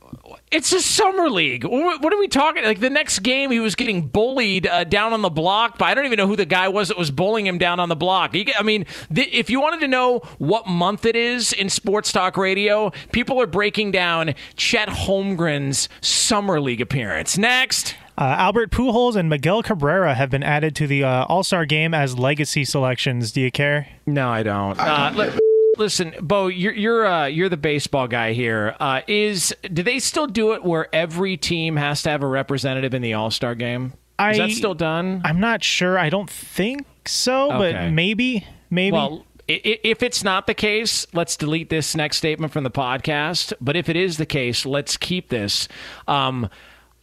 it's 0.52 0.74
a 0.74 0.82
summer 0.82 1.30
league. 1.30 1.64
What, 1.64 2.02
what 2.02 2.14
are 2.14 2.18
we 2.20 2.28
talking? 2.28 2.64
Like 2.64 2.80
the 2.80 2.90
next 2.90 3.20
game, 3.20 3.52
he 3.52 3.60
was 3.60 3.76
getting 3.76 4.08
bullied 4.08 4.68
uh, 4.68 4.84
down 4.84 5.14
on 5.14 5.22
the 5.22 5.30
block. 5.30 5.78
But 5.78 5.86
I 5.86 5.94
don't 5.94 6.06
even 6.06 6.18
know 6.18 6.28
who 6.28 6.36
the 6.36 6.46
guy 6.46 6.68
was 6.68 6.90
that 6.90 6.98
was 6.98 7.12
bullying 7.12 7.48
him 7.48 7.58
down 7.58 7.80
on 7.80 7.90
the 7.90 7.96
block. 7.96 8.34
You 8.36 8.46
I 8.58 8.64
mean, 8.64 8.86
th- 9.14 9.30
if 9.32 9.50
you 9.50 9.62
wanted 9.62 9.80
to 9.82 9.88
know 9.88 10.20
what 10.38 10.68
month 10.68 11.06
it 11.06 11.16
is 11.16 11.54
in 11.54 11.70
sports 11.70 12.12
talk 12.12 12.38
radio, 12.38 12.92
people 13.12 13.40
are 13.42 13.48
breaking 13.48 13.92
down 13.92 14.34
Chet 14.56 14.90
Holmgren's 14.90 15.90
summer 16.02 16.60
league 16.60 16.82
appearance. 16.82 17.38
Next. 17.38 17.96
Uh, 18.18 18.36
Albert 18.38 18.70
Pujols 18.72 19.16
and 19.16 19.30
Miguel 19.30 19.64
Cabrera 19.64 20.14
have 20.14 20.30
been 20.30 20.44
added 20.44 20.76
to 20.76 20.86
the 20.86 21.04
uh, 21.04 21.26
All 21.26 21.44
Star 21.44 21.66
game 21.66 21.94
as 21.94 22.20
legacy 22.20 22.66
selections. 22.66 23.32
Do 23.32 23.42
you 23.42 23.50
care? 23.52 23.88
No, 24.06 24.30
I 24.30 24.44
don't. 24.44 24.78
Uh, 24.78 25.12
li- 25.16 25.30
listen, 25.78 26.14
Bo, 26.22 26.48
you're 26.48 26.74
you're 26.74 27.06
uh, 27.06 27.26
you're 27.26 27.50
the 27.50 27.58
baseball 27.58 28.08
guy 28.08 28.34
here. 28.34 28.76
Uh, 28.80 29.02
is 29.08 29.54
do 29.72 29.84
they 29.84 30.00
still 30.00 30.28
do 30.28 30.54
it 30.54 30.64
where 30.64 30.94
every 30.94 31.38
team 31.38 31.76
has 31.78 32.04
to 32.04 32.10
have 32.10 32.24
a 32.24 32.28
representative 32.28 32.94
in 32.94 33.02
the 33.02 33.14
All 33.14 33.32
Star 33.32 33.56
game? 33.56 33.94
Is 34.20 34.38
that 34.38 34.52
still 34.52 34.76
done? 34.76 35.22
I'm 35.26 35.40
not 35.40 35.64
sure. 35.64 35.98
I 35.98 36.10
don't 36.10 36.30
think 36.30 36.86
so, 37.08 37.52
Okay. 37.54 37.72
but 37.74 37.92
maybe, 37.92 38.46
maybe. 38.70 38.92
Well, 38.94 39.26
i- 39.50 39.54
i- 39.66 39.80
if 39.84 40.04
it's 40.04 40.24
not 40.24 40.46
the 40.46 40.54
case, 40.54 41.08
let's 41.12 41.36
delete 41.36 41.72
this 41.72 41.96
next 41.96 42.18
statement 42.18 42.54
from 42.54 42.64
the 42.64 42.70
podcast. 42.70 43.52
But 43.60 43.76
if 43.76 43.90
it 43.90 43.96
is 43.96 44.18
the 44.18 44.28
case, 44.28 44.64
let's 44.64 44.96
keep 44.96 45.30
this. 45.30 45.68
Um, 46.08 46.50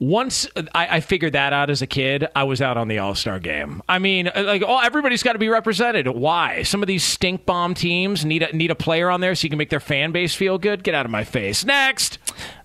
once 0.00 0.46
I, 0.74 0.96
I 0.96 1.00
figured 1.00 1.32
that 1.32 1.52
out 1.52 1.70
as 1.70 1.82
a 1.82 1.86
kid, 1.86 2.26
I 2.36 2.44
was 2.44 2.62
out 2.62 2.76
on 2.76 2.86
the 2.88 2.98
All 2.98 3.14
Star 3.14 3.40
game. 3.40 3.82
I 3.88 3.98
mean, 3.98 4.28
uh, 4.28 4.44
like, 4.44 4.62
oh, 4.66 4.78
everybody's 4.78 5.22
got 5.22 5.32
to 5.32 5.38
be 5.40 5.48
represented. 5.48 6.06
Why? 6.06 6.62
Some 6.62 6.82
of 6.82 6.86
these 6.86 7.02
stink 7.02 7.44
bomb 7.46 7.74
teams 7.74 8.24
need 8.24 8.42
a, 8.44 8.56
need 8.56 8.70
a 8.70 8.76
player 8.76 9.10
on 9.10 9.20
there 9.20 9.34
so 9.34 9.44
you 9.44 9.50
can 9.50 9.58
make 9.58 9.70
their 9.70 9.80
fan 9.80 10.12
base 10.12 10.34
feel 10.34 10.56
good. 10.58 10.84
Get 10.84 10.94
out 10.94 11.04
of 11.04 11.10
my 11.10 11.24
face. 11.24 11.64
Next. 11.64 12.18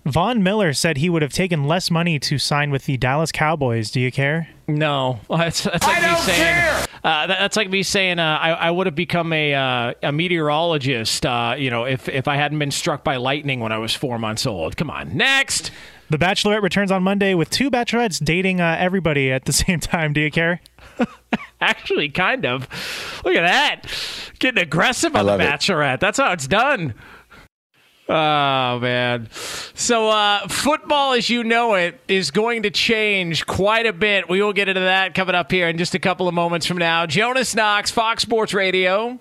Von 0.06 0.42
Miller 0.42 0.72
said 0.74 0.98
he 0.98 1.08
would 1.10 1.22
have 1.22 1.32
taken 1.32 1.64
less 1.66 1.90
money 1.90 2.18
to 2.20 2.38
sign 2.38 2.70
with 2.70 2.84
the 2.84 2.96
Dallas 2.96 3.32
Cowboys. 3.32 3.90
Do 3.90 4.00
you 4.00 4.12
care? 4.12 4.48
No, 4.68 5.18
Well, 5.28 5.38
that's, 5.38 5.62
that's 5.64 5.86
like 5.86 6.02
me 6.02 6.16
saying. 6.20 6.86
Uh, 7.04 7.26
that- 7.26 7.38
that's 7.38 7.56
like 7.56 7.68
me 7.68 7.82
saying 7.82 8.18
uh, 8.18 8.38
I, 8.40 8.50
I 8.52 8.70
would 8.70 8.86
have 8.86 8.94
become 8.94 9.30
a 9.32 9.54
uh, 9.54 9.92
a 10.02 10.12
meteorologist. 10.12 11.26
Uh, 11.26 11.54
you 11.58 11.68
know, 11.70 11.84
if 11.84 12.08
if 12.08 12.28
I 12.28 12.36
hadn't 12.36 12.58
been 12.58 12.70
struck 12.70 13.04
by 13.04 13.16
lightning 13.16 13.60
when 13.60 13.72
I 13.72 13.78
was 13.78 13.94
four 13.94 14.18
months 14.18 14.46
old. 14.46 14.76
Come 14.78 14.88
on, 14.90 15.14
next. 15.16 15.70
The 16.14 16.24
Bachelorette 16.24 16.62
returns 16.62 16.92
on 16.92 17.02
Monday 17.02 17.34
with 17.34 17.50
two 17.50 17.72
bachelorettes 17.72 18.24
dating 18.24 18.60
uh, 18.60 18.76
everybody 18.78 19.32
at 19.32 19.46
the 19.46 19.52
same 19.64 19.80
time. 19.80 20.12
Do 20.12 20.20
you 20.20 20.30
care? 20.30 20.60
Actually, 21.60 22.08
kind 22.08 22.46
of. 22.46 22.68
Look 23.24 23.34
at 23.34 23.42
that, 23.42 23.92
getting 24.38 24.62
aggressive 24.62 25.16
on 25.16 25.26
the 25.26 25.32
love 25.32 25.40
it. 25.40 25.44
Bachelorette. 25.50 25.98
That's 25.98 26.18
how 26.18 26.30
it's 26.30 26.46
done. 26.46 26.94
Oh 28.08 28.78
man. 28.78 29.28
So 29.32 30.08
uh, 30.08 30.46
football 30.46 31.14
as 31.14 31.28
you 31.28 31.42
know 31.42 31.74
it 31.74 31.98
is 32.06 32.30
going 32.30 32.62
to 32.62 32.70
change 32.70 33.44
quite 33.44 33.86
a 33.86 33.92
bit. 33.92 34.28
We 34.28 34.40
will 34.40 34.52
get 34.52 34.68
into 34.68 34.82
that 34.82 35.14
coming 35.14 35.34
up 35.34 35.50
here 35.50 35.68
in 35.68 35.78
just 35.78 35.96
a 35.96 35.98
couple 35.98 36.28
of 36.28 36.34
moments 36.34 36.64
from 36.64 36.78
now. 36.78 37.06
Jonas 37.06 37.56
Knox, 37.56 37.90
Fox 37.90 38.22
Sports 38.22 38.54
Radio. 38.54 39.18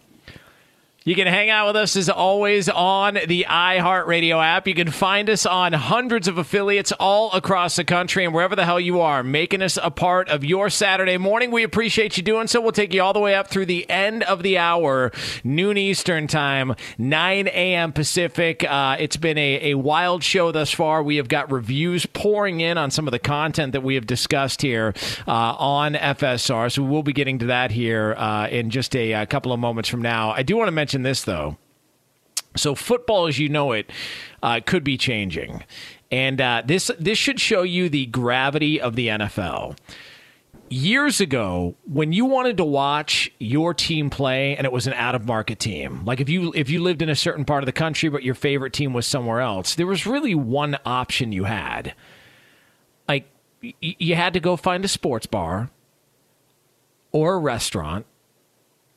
You 1.05 1.15
can 1.15 1.27
hang 1.27 1.49
out 1.49 1.67
with 1.67 1.75
us 1.75 1.97
as 1.97 2.07
always 2.07 2.69
on 2.69 3.15
the 3.27 3.45
iHeartRadio 3.49 4.41
app. 4.41 4.69
You 4.69 4.73
can 4.73 4.89
find 4.89 5.29
us 5.29 5.45
on 5.45 5.73
hundreds 5.73 6.29
of 6.29 6.37
affiliates 6.37 6.93
all 6.93 7.29
across 7.33 7.75
the 7.75 7.83
country 7.83 8.23
and 8.23 8.33
wherever 8.33 8.55
the 8.55 8.63
hell 8.63 8.79
you 8.79 9.01
are, 9.01 9.21
making 9.21 9.61
us 9.61 9.77
a 9.83 9.91
part 9.91 10.29
of 10.29 10.45
your 10.45 10.69
Saturday 10.69 11.17
morning. 11.17 11.51
We 11.51 11.63
appreciate 11.63 12.15
you 12.15 12.23
doing 12.23 12.47
so. 12.47 12.61
We'll 12.61 12.71
take 12.71 12.93
you 12.93 13.01
all 13.01 13.11
the 13.11 13.19
way 13.19 13.35
up 13.35 13.49
through 13.49 13.65
the 13.65 13.89
end 13.89 14.23
of 14.23 14.43
the 14.43 14.57
hour, 14.57 15.11
noon 15.43 15.77
Eastern 15.77 16.25
time, 16.25 16.73
9 16.97 17.47
a.m. 17.47 17.91
Pacific. 17.91 18.63
Uh, 18.63 18.95
it's 18.97 19.17
been 19.17 19.37
a, 19.37 19.71
a 19.71 19.73
wild 19.73 20.23
show 20.23 20.53
thus 20.53 20.71
far. 20.71 21.03
We 21.03 21.17
have 21.17 21.27
got 21.27 21.51
reviews 21.51 22.05
pouring 22.05 22.61
in 22.61 22.77
on 22.77 22.91
some 22.91 23.09
of 23.09 23.11
the 23.11 23.19
content 23.19 23.73
that 23.73 23.81
we 23.81 23.95
have 23.95 24.07
discussed 24.07 24.61
here 24.61 24.93
uh, 25.27 25.31
on 25.31 25.95
FSR. 25.95 26.71
So 26.71 26.81
we'll 26.81 27.03
be 27.03 27.11
getting 27.11 27.39
to 27.39 27.47
that 27.47 27.71
here 27.71 28.13
uh, 28.17 28.47
in 28.47 28.69
just 28.69 28.95
a, 28.95 29.11
a 29.11 29.25
couple 29.25 29.51
of 29.51 29.59
moments 29.59 29.89
from 29.89 30.01
now. 30.01 30.31
I 30.31 30.43
do 30.43 30.55
want 30.55 30.69
to 30.69 30.71
mention 30.71 30.92
this 31.01 31.23
though. 31.23 31.57
So 32.55 32.75
football, 32.75 33.27
as 33.27 33.39
you 33.39 33.49
know 33.49 33.71
it, 33.71 33.89
uh, 34.43 34.59
could 34.63 34.83
be 34.83 34.97
changing, 34.97 35.63
and 36.11 36.39
uh, 36.39 36.61
this 36.65 36.91
this 36.99 37.17
should 37.17 37.39
show 37.39 37.63
you 37.63 37.89
the 37.89 38.05
gravity 38.07 38.79
of 38.79 38.95
the 38.95 39.07
NFL. 39.07 39.77
Years 40.69 41.19
ago, 41.19 41.75
when 41.85 42.13
you 42.13 42.25
wanted 42.25 42.57
to 42.57 42.65
watch 42.65 43.31
your 43.39 43.73
team 43.73 44.09
play 44.09 44.55
and 44.55 44.65
it 44.65 44.71
was 44.71 44.87
an 44.87 44.93
out 44.93 45.13
of 45.13 45.25
market 45.25 45.59
team, 45.59 46.05
like 46.05 46.19
if 46.19 46.29
you 46.29 46.51
if 46.55 46.69
you 46.69 46.81
lived 46.81 47.01
in 47.01 47.09
a 47.09 47.15
certain 47.15 47.45
part 47.45 47.63
of 47.63 47.65
the 47.65 47.71
country 47.71 48.09
but 48.09 48.23
your 48.23 48.35
favorite 48.35 48.73
team 48.73 48.93
was 48.93 49.07
somewhere 49.07 49.41
else, 49.41 49.75
there 49.75 49.87
was 49.87 50.05
really 50.05 50.35
one 50.35 50.77
option 50.85 51.31
you 51.31 51.45
had. 51.45 51.93
Like 53.07 53.29
you 53.81 54.15
had 54.15 54.33
to 54.33 54.39
go 54.39 54.55
find 54.55 54.85
a 54.85 54.87
sports 54.87 55.25
bar 55.25 55.69
or 57.11 57.35
a 57.35 57.39
restaurant 57.39 58.05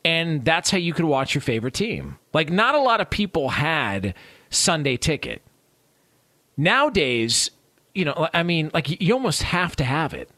and 0.07 0.45
that's 0.45 0.71
how 0.71 0.79
you 0.79 0.95
could 0.95 1.05
watch 1.05 1.35
your 1.35 1.43
favorite 1.43 1.75
team. 1.75 2.17
Like, 2.33 2.49
not 2.49 2.77
a 2.77 2.81
lot 2.81 3.01
of 3.01 3.11
people 3.11 3.49
had 3.49 4.15
Sunday 4.51 4.97
ticket. 4.97 5.43
Nowadays, 6.57 7.51
you 7.93 8.05
know, 8.05 8.29
I 8.33 8.45
mean, 8.45 8.71
like, 8.73 9.01
you 9.01 9.13
almost 9.13 9.43
have 9.43 9.75
to 9.75 9.85
have 9.85 10.15
it. 10.15 10.31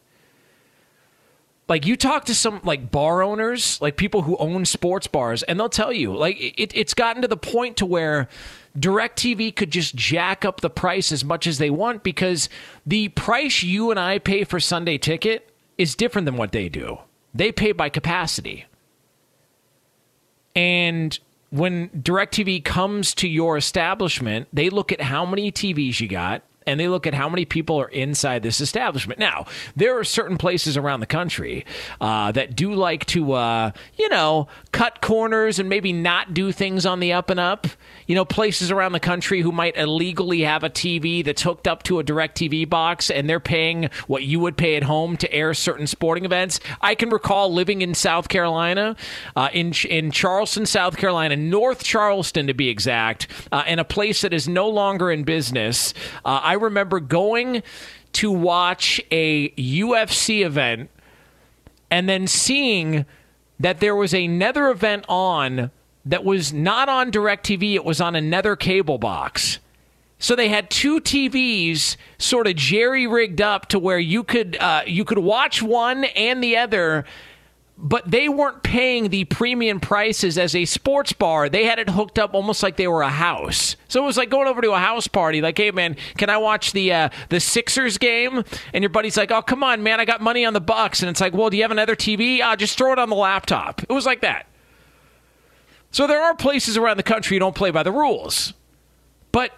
Like, 1.67 1.85
you 1.85 1.95
talk 1.97 2.25
to 2.25 2.33
some, 2.33 2.61
like, 2.63 2.89
bar 2.89 3.21
owners, 3.21 3.79
like 3.79 3.95
people 3.95 4.23
who 4.23 4.35
own 4.37 4.65
sports 4.65 5.05
bars, 5.05 5.43
and 5.43 5.59
they'll 5.59 5.69
tell 5.69 5.93
you, 5.93 6.17
like, 6.17 6.37
it, 6.39 6.75
it's 6.75 6.95
gotten 6.95 7.21
to 7.21 7.27
the 7.27 7.37
point 7.37 7.77
to 7.77 7.85
where 7.85 8.27
DirecTV 8.75 9.55
could 9.55 9.69
just 9.69 9.93
jack 9.93 10.43
up 10.43 10.61
the 10.61 10.71
price 10.71 11.11
as 11.11 11.23
much 11.23 11.45
as 11.45 11.59
they 11.59 11.69
want 11.69 12.01
because 12.01 12.49
the 12.87 13.09
price 13.09 13.61
you 13.61 13.91
and 13.91 13.99
I 13.99 14.17
pay 14.17 14.45
for 14.45 14.59
Sunday 14.59 14.97
ticket 14.97 15.53
is 15.77 15.93
different 15.93 16.25
than 16.25 16.37
what 16.37 16.53
they 16.53 16.69
do. 16.69 16.97
They 17.35 17.51
pay 17.51 17.71
by 17.71 17.89
capacity. 17.89 18.65
And 20.55 21.17
when 21.49 21.89
DirecTV 21.89 22.63
comes 22.63 23.13
to 23.15 23.27
your 23.27 23.57
establishment, 23.57 24.47
they 24.53 24.69
look 24.69 24.91
at 24.91 25.01
how 25.01 25.25
many 25.25 25.51
TVs 25.51 25.99
you 25.99 26.07
got 26.07 26.43
and 26.69 26.79
they 26.79 26.87
look 26.87 27.07
at 27.07 27.15
how 27.15 27.27
many 27.27 27.45
people 27.45 27.81
are 27.81 27.87
inside 27.87 28.43
this 28.43 28.61
establishment. 28.61 29.19
Now, 29.19 29.45
there 29.75 29.97
are 29.97 30.03
certain 30.03 30.37
places 30.37 30.77
around 30.77 30.99
the 30.99 31.07
country 31.07 31.65
uh, 31.99 32.31
that 32.33 32.55
do 32.55 32.73
like 32.73 33.07
to, 33.07 33.33
uh, 33.33 33.71
you 33.97 34.07
know, 34.09 34.47
cut 34.71 35.01
corners 35.01 35.57
and 35.57 35.67
maybe 35.67 35.91
not 35.91 36.35
do 36.35 36.51
things 36.51 36.85
on 36.85 36.99
the 36.99 37.11
up 37.11 37.31
and 37.31 37.39
up. 37.39 37.65
You 38.05 38.13
know, 38.13 38.23
places 38.23 38.69
around 38.69 38.91
the 38.91 38.99
country 38.99 39.41
who 39.41 39.51
might 39.51 39.77
illegally 39.77 40.41
have 40.41 40.63
a 40.63 40.69
TV 40.69 41.25
that's 41.25 41.41
hooked 41.41 41.67
up 41.67 41.81
to 41.83 41.99
a 41.99 42.03
DirecTV 42.03 42.69
box 42.69 43.09
and 43.09 43.27
they're 43.27 43.39
paying 43.39 43.89
what 44.05 44.23
you 44.23 44.39
would 44.39 44.55
pay 44.55 44.75
at 44.75 44.83
home 44.83 45.17
to 45.17 45.33
air 45.33 45.55
certain 45.55 45.87
sporting 45.87 46.25
events. 46.25 46.59
I 46.81 46.93
can 46.93 47.09
recall 47.09 47.51
living 47.51 47.81
in 47.81 47.95
South 47.95 48.29
Carolina, 48.29 48.95
uh, 49.35 49.49
in, 49.53 49.73
in 49.89 50.11
Charleston, 50.11 50.67
South 50.67 50.97
Carolina, 50.97 51.35
North 51.35 51.83
Charleston 51.83 52.45
to 52.45 52.53
be 52.53 52.69
exact, 52.69 53.27
uh, 53.51 53.63
in 53.65 53.79
a 53.79 53.83
place 53.83 54.21
that 54.21 54.33
is 54.33 54.47
no 54.47 54.69
longer 54.69 55.11
in 55.11 55.23
business. 55.23 55.95
Uh, 56.25 56.41
I 56.43 56.53
remember 56.59 56.99
going 56.99 57.63
to 58.13 58.31
watch 58.31 59.01
a 59.11 59.49
UFC 59.51 60.45
event 60.45 60.89
and 61.91 62.07
then 62.07 62.27
seeing 62.27 63.05
that 63.59 63.79
there 63.79 63.95
was 63.95 64.13
another 64.13 64.69
event 64.69 65.05
on 65.09 65.71
that 66.05 66.23
was 66.23 66.53
not 66.53 66.89
on 66.89 67.11
DirecTV, 67.11 67.75
it 67.75 67.83
was 67.83 67.99
on 67.99 68.15
another 68.15 68.55
cable 68.55 68.97
box. 68.97 69.59
So 70.17 70.35
they 70.35 70.49
had 70.49 70.69
two 70.69 70.99
TVs 70.99 71.95
sort 72.17 72.47
of 72.47 72.55
jerry 72.55 73.07
rigged 73.07 73.41
up 73.41 73.67
to 73.67 73.79
where 73.79 73.99
you 73.99 74.23
could 74.23 74.57
uh, 74.57 74.83
you 74.85 75.05
could 75.05 75.19
watch 75.19 75.61
one 75.61 76.03
and 76.03 76.43
the 76.43 76.57
other 76.57 77.05
but 77.81 78.11
they 78.11 78.27
weren't 78.27 78.61
paying 78.61 79.07
the 79.07 79.23
premium 79.23 79.79
prices 79.79 80.37
as 80.37 80.53
a 80.53 80.65
sports 80.65 81.13
bar. 81.13 81.47
They 81.47 81.63
had 81.63 81.79
it 81.79 81.89
hooked 81.89 82.19
up 82.19 82.33
almost 82.33 82.61
like 82.61 82.75
they 82.75 82.89
were 82.89 83.01
a 83.01 83.09
house. 83.09 83.77
So 83.87 84.03
it 84.03 84.05
was 84.05 84.17
like 84.17 84.29
going 84.29 84.49
over 84.49 84.59
to 84.61 84.71
a 84.71 84.79
house 84.79 85.07
party. 85.07 85.41
Like, 85.41 85.57
hey 85.57 85.71
man, 85.71 85.95
can 86.17 86.29
I 86.29 86.37
watch 86.37 86.73
the 86.73 86.91
uh, 86.91 87.09
the 87.29 87.39
Sixers 87.39 87.97
game? 87.97 88.43
And 88.73 88.83
your 88.83 88.89
buddy's 88.89 89.15
like, 89.15 89.31
oh 89.31 89.41
come 89.41 89.63
on 89.63 89.81
man, 89.81 90.01
I 90.01 90.05
got 90.05 90.19
money 90.19 90.43
on 90.43 90.51
the 90.53 90.59
Bucks. 90.59 91.01
And 91.01 91.09
it's 91.09 91.21
like, 91.21 91.33
well, 91.33 91.49
do 91.49 91.55
you 91.55 91.63
have 91.63 91.71
another 91.71 91.95
TV? 91.95 92.41
Uh, 92.41 92.57
just 92.57 92.77
throw 92.77 92.91
it 92.91 92.99
on 92.99 93.09
the 93.09 93.15
laptop. 93.15 93.81
It 93.81 93.93
was 93.93 94.05
like 94.05 94.21
that. 94.21 94.45
So 95.91 96.05
there 96.05 96.21
are 96.21 96.35
places 96.35 96.75
around 96.75 96.97
the 96.97 97.03
country 97.03 97.35
you 97.35 97.39
don't 97.39 97.55
play 97.55 97.71
by 97.71 97.83
the 97.83 97.93
rules, 97.93 98.53
but 99.31 99.53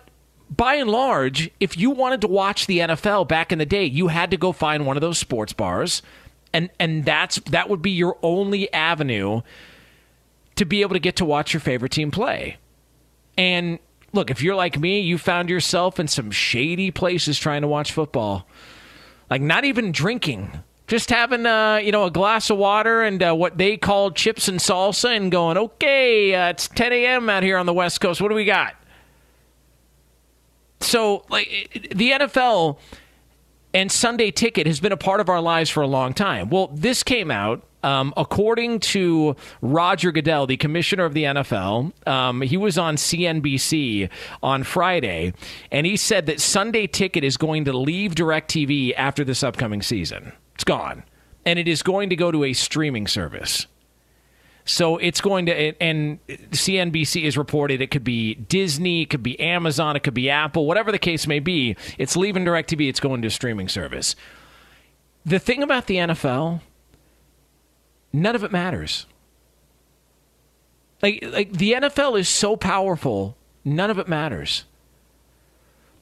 by 0.55 0.75
and 0.75 0.89
large, 0.89 1.49
if 1.59 1.75
you 1.75 1.89
wanted 1.89 2.21
to 2.21 2.27
watch 2.27 2.67
the 2.67 2.79
NFL 2.79 3.27
back 3.27 3.51
in 3.51 3.57
the 3.57 3.65
day, 3.65 3.85
you 3.85 4.09
had 4.09 4.29
to 4.31 4.37
go 4.37 4.51
find 4.51 4.85
one 4.85 4.95
of 4.95 5.01
those 5.01 5.17
sports 5.17 5.53
bars 5.53 6.03
and 6.53 6.69
and 6.79 7.05
that's 7.05 7.37
that 7.49 7.69
would 7.69 7.81
be 7.81 7.91
your 7.91 8.17
only 8.21 8.71
avenue 8.73 9.41
to 10.55 10.65
be 10.65 10.81
able 10.81 10.93
to 10.93 10.99
get 10.99 11.15
to 11.17 11.25
watch 11.25 11.53
your 11.53 11.59
favorite 11.59 11.91
team 11.91 12.11
play. 12.11 12.57
And 13.37 13.79
look, 14.13 14.29
if 14.29 14.41
you're 14.41 14.55
like 14.55 14.79
me, 14.79 14.99
you 14.99 15.17
found 15.17 15.49
yourself 15.49 15.99
in 15.99 16.07
some 16.07 16.31
shady 16.31 16.91
places 16.91 17.39
trying 17.39 17.61
to 17.61 17.67
watch 17.67 17.91
football, 17.91 18.47
like 19.29 19.41
not 19.41 19.63
even 19.63 19.91
drinking, 19.91 20.51
just 20.87 21.09
having 21.09 21.45
uh, 21.45 21.77
you 21.77 21.91
know 21.91 22.05
a 22.05 22.11
glass 22.11 22.49
of 22.49 22.57
water 22.57 23.01
and 23.01 23.23
uh, 23.23 23.33
what 23.33 23.57
they 23.57 23.77
call 23.77 24.11
chips 24.11 24.47
and 24.47 24.59
salsa, 24.59 25.15
and 25.15 25.31
going, 25.31 25.57
okay, 25.57 26.35
uh, 26.35 26.49
it's 26.49 26.67
10 26.67 26.91
a.m. 26.91 27.29
out 27.29 27.43
here 27.43 27.57
on 27.57 27.65
the 27.65 27.73
West 27.73 28.01
Coast. 28.01 28.21
What 28.21 28.29
do 28.29 28.35
we 28.35 28.45
got? 28.45 28.75
So, 30.81 31.25
like 31.29 31.89
the 31.91 32.11
NFL 32.11 32.77
and 33.73 33.91
Sunday 33.91 34.31
Ticket 34.31 34.67
has 34.67 34.79
been 34.79 34.91
a 34.91 34.97
part 34.97 35.19
of 35.19 35.29
our 35.29 35.41
lives 35.41 35.69
for 35.69 35.81
a 35.81 35.87
long 35.87 36.13
time. 36.13 36.49
Well, 36.49 36.67
this 36.73 37.03
came 37.03 37.31
out. 37.31 37.63
Um, 37.83 38.13
according 38.15 38.81
to 38.81 39.35
Roger 39.63 40.11
Goodell, 40.11 40.45
the 40.45 40.55
commissioner 40.55 41.03
of 41.03 41.15
the 41.15 41.23
NFL, 41.23 42.07
um, 42.07 42.41
he 42.41 42.55
was 42.55 42.77
on 42.77 42.95
CNBC 42.95 44.07
on 44.43 44.61
Friday, 44.61 45.33
and 45.71 45.87
he 45.87 45.97
said 45.97 46.27
that 46.27 46.39
Sunday 46.39 46.85
Ticket 46.85 47.23
is 47.23 47.37
going 47.37 47.65
to 47.65 47.73
leave 47.73 48.13
DirecTV 48.13 48.93
after 48.95 49.23
this 49.23 49.41
upcoming 49.41 49.81
season. 49.81 50.31
It's 50.53 50.63
gone. 50.63 51.03
And 51.43 51.57
it 51.57 51.67
is 51.67 51.81
going 51.81 52.11
to 52.11 52.15
go 52.15 52.31
to 52.31 52.43
a 52.43 52.53
streaming 52.53 53.07
service. 53.07 53.65
So 54.65 54.97
it's 54.97 55.21
going 55.21 55.47
to, 55.47 55.81
and 55.81 56.25
CNBC 56.27 57.25
has 57.25 57.37
reported 57.37 57.81
it 57.81 57.91
could 57.91 58.03
be 58.03 58.35
Disney, 58.35 59.03
it 59.03 59.09
could 59.09 59.23
be 59.23 59.39
Amazon, 59.39 59.95
it 59.95 60.03
could 60.03 60.13
be 60.13 60.29
Apple, 60.29 60.65
whatever 60.65 60.91
the 60.91 60.99
case 60.99 61.25
may 61.27 61.39
be. 61.39 61.75
It's 61.97 62.15
leaving 62.15 62.45
DirecTV, 62.45 62.87
it's 62.87 62.99
going 62.99 63.21
to 63.23 63.27
a 63.27 63.31
streaming 63.31 63.67
service. 63.67 64.15
The 65.25 65.39
thing 65.39 65.63
about 65.63 65.87
the 65.87 65.95
NFL, 65.95 66.61
none 68.13 68.35
of 68.35 68.43
it 68.43 68.51
matters. 68.51 69.07
Like, 71.01 71.23
like 71.31 71.53
the 71.53 71.73
NFL 71.73 72.19
is 72.19 72.29
so 72.29 72.55
powerful, 72.55 73.35
none 73.65 73.89
of 73.89 73.97
it 73.97 74.07
matters. 74.07 74.65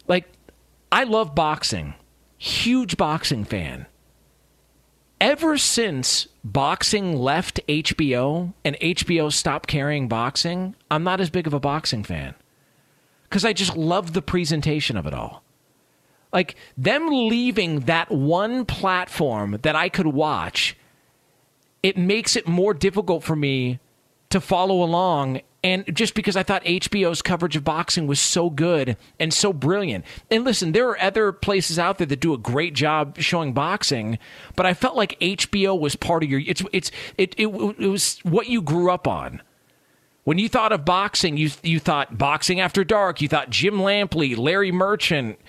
Like, 0.08 0.28
I 0.92 1.06
love 1.06 1.34
boxing, 1.34 1.94
huge 2.38 2.98
boxing 2.98 3.46
fan 3.46 3.86
ever 5.22 5.58
since 5.58 6.28
boxing 6.44 7.16
left 7.16 7.60
HBO 7.68 8.54
and 8.64 8.78
HBO 8.80 9.32
stopped 9.32 9.68
carrying 9.68 10.08
boxing, 10.08 10.76
I'm 10.90 11.04
not 11.04 11.22
as 11.22 11.30
big 11.30 11.48
of 11.48 11.54
a 11.54 11.60
boxing 11.60 12.04
fan. 12.04 12.36
Because 13.24 13.46
I 13.46 13.54
just 13.54 13.76
love 13.78 14.14
the 14.14 14.22
presentation 14.22 14.98
of 14.98 15.06
it 15.06 15.14
all. 15.14 15.44
Like 16.32 16.56
them 16.78 17.08
leaving 17.10 17.82
that 17.82 18.12
one 18.12 18.66
platform 18.66 19.60
that 19.62 19.76
I 19.76 19.90
could 19.90 20.08
watch, 20.08 20.78
it 21.82 21.98
makes 21.98 22.36
it 22.36 22.48
more 22.48 22.74
difficult 22.74 23.24
for 23.24 23.36
me 23.36 23.80
to 24.30 24.40
follow 24.40 24.84
along 24.84 25.42
and 25.64 25.84
just 25.94 26.14
because 26.14 26.38
I 26.38 26.44
thought 26.44 26.64
HBO's 26.64 27.22
coverage 27.22 27.56
of 27.56 27.64
boxing 27.64 28.08
was 28.08 28.20
so 28.20 28.50
good 28.50 28.96
and 29.20 29.34
so 29.34 29.52
brilliant. 29.52 30.06
And 30.32 30.46
listen, 30.46 30.72
there 30.72 30.88
are 30.88 31.00
other 31.02 31.32
places 31.34 31.78
out 31.78 31.98
there 31.98 32.08
that 32.08 32.22
do 32.22 32.34
a 32.34 32.38
great 32.38 32.74
job 32.74 33.18
showing 33.18 33.54
boxing, 33.54 34.20
but 34.56 34.66
I 34.66 34.74
felt 34.74 34.96
like 34.96 35.20
HBO 35.20 35.78
was 35.78 35.96
part 35.96 36.24
of 36.24 36.30
your 36.30 36.40
it's 36.46 36.64
it's 36.72 36.92
it 37.18 37.36
it, 37.38 37.48
it 37.48 37.90
was 37.90 38.20
what 38.24 38.48
you 38.48 38.62
grew 38.62 38.90
up 38.90 39.08
on. 39.08 39.42
When 40.24 40.38
you 40.38 40.48
thought 40.48 40.72
of 40.72 40.86
boxing, 40.86 41.38
you 41.38 41.50
you 41.64 41.80
thought 41.80 42.18
boxing 42.18 42.60
after 42.60 42.84
dark, 42.84 43.22
you 43.22 43.28
thought 43.28 43.50
Jim 43.50 43.76
Lampley, 43.76 44.38
Larry 44.38 44.72
Merchant, 44.72 45.40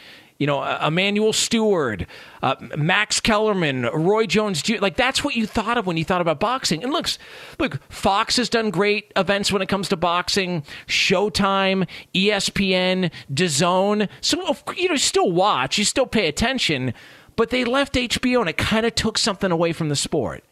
you 0.41 0.47
know, 0.47 0.65
Emanuel 0.83 1.35
Steward, 1.35 2.07
uh, 2.43 2.57
Max 2.75 3.21
Kellerman, 3.21 3.83
Roy 3.93 4.27
Jones. 4.27 4.67
Like 4.81 4.97
that's 4.97 5.23
what 5.23 5.37
you 5.37 5.47
thought 5.47 5.77
of 5.77 5.87
when 5.87 5.99
you 5.99 6.05
thought 6.05 6.23
about 6.23 6.41
boxing. 6.41 6.83
And 6.83 6.93
looks, 6.93 7.19
look, 7.59 7.79
Fox 7.91 8.39
has 8.39 8.49
done 8.49 8.71
great 8.71 9.13
events 9.17 9.53
when 9.53 9.61
it 9.61 9.69
comes 9.69 9.91
to 9.91 9.99
boxing. 9.99 10.65
Showtime, 10.87 11.87
ESPN, 12.15 13.13
DAZN. 13.33 14.09
So 14.23 14.57
you 14.77 14.89
know, 14.89 14.97
still 14.97 15.31
watch, 15.31 15.77
you 15.77 15.85
still 15.85 16.07
pay 16.07 16.27
attention. 16.27 16.95
But 17.37 17.51
they 17.51 17.65
left 17.65 17.95
HBO, 17.95 18.41
and 18.41 18.49
it 18.49 18.57
kind 18.57 18.87
of 18.87 18.95
took 18.95 19.19
something 19.19 19.53
away 19.53 19.73
from 19.73 19.91
the 19.91 19.97
sport. 19.97 20.43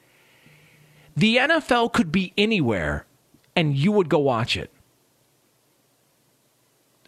The 1.16 1.38
NFL 1.38 1.94
could 1.94 2.12
be 2.12 2.34
anywhere, 2.36 3.06
and 3.56 3.74
you 3.74 3.90
would 3.92 4.10
go 4.10 4.18
watch 4.18 4.54
it. 4.54 4.70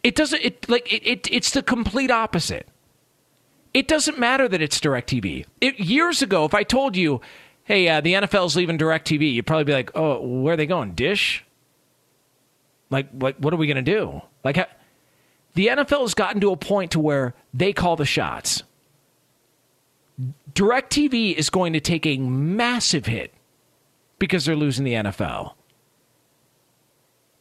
It 0.03 0.15
doesn't. 0.15 0.43
It 0.43 0.69
like 0.69 0.91
it, 0.93 1.07
it. 1.07 1.29
It's 1.31 1.51
the 1.51 1.63
complete 1.63 2.11
opposite. 2.11 2.69
It 3.73 3.87
doesn't 3.87 4.19
matter 4.19 4.49
that 4.49 4.61
it's 4.61 4.81
Directv. 4.81 5.45
It, 5.61 5.79
years 5.79 6.23
ago, 6.23 6.45
if 6.45 6.55
I 6.55 6.63
told 6.63 6.97
you, 6.97 7.21
"Hey, 7.65 7.89
uh, 7.89 8.01
the 8.01 8.15
NFL's 8.15 8.57
leaving 8.57 8.79
Directv," 8.79 9.33
you'd 9.33 9.47
probably 9.47 9.65
be 9.65 9.73
like, 9.73 9.91
"Oh, 9.95 10.21
where 10.21 10.55
are 10.55 10.57
they 10.57 10.67
going? 10.67 10.93
Dish? 10.93 11.45
Like, 12.89 13.09
like, 13.19 13.37
what 13.37 13.53
are 13.55 13.57
we 13.57 13.67
gonna 13.67 13.83
do? 13.83 14.23
Like, 14.43 14.57
the 15.55 15.69
NFL 15.69 16.03
has 16.03 16.15
gotten 16.15 16.41
to 16.41 16.53
a 16.53 16.57
point 16.57 16.93
to 16.93 17.01
where 17.01 17.35
they 17.53 17.73
call 17.73 17.97
the 17.97 18.05
shots. 18.05 18.63
DirecTV 20.55 21.35
is 21.35 21.51
going 21.51 21.73
to 21.73 21.81
take 21.81 22.07
a 22.07 22.19
massive 22.19 23.07
hit 23.07 23.33
because 24.19 24.45
they're 24.45 24.57
losing 24.57 24.85
the 24.85 24.95
NFL. 24.95 25.55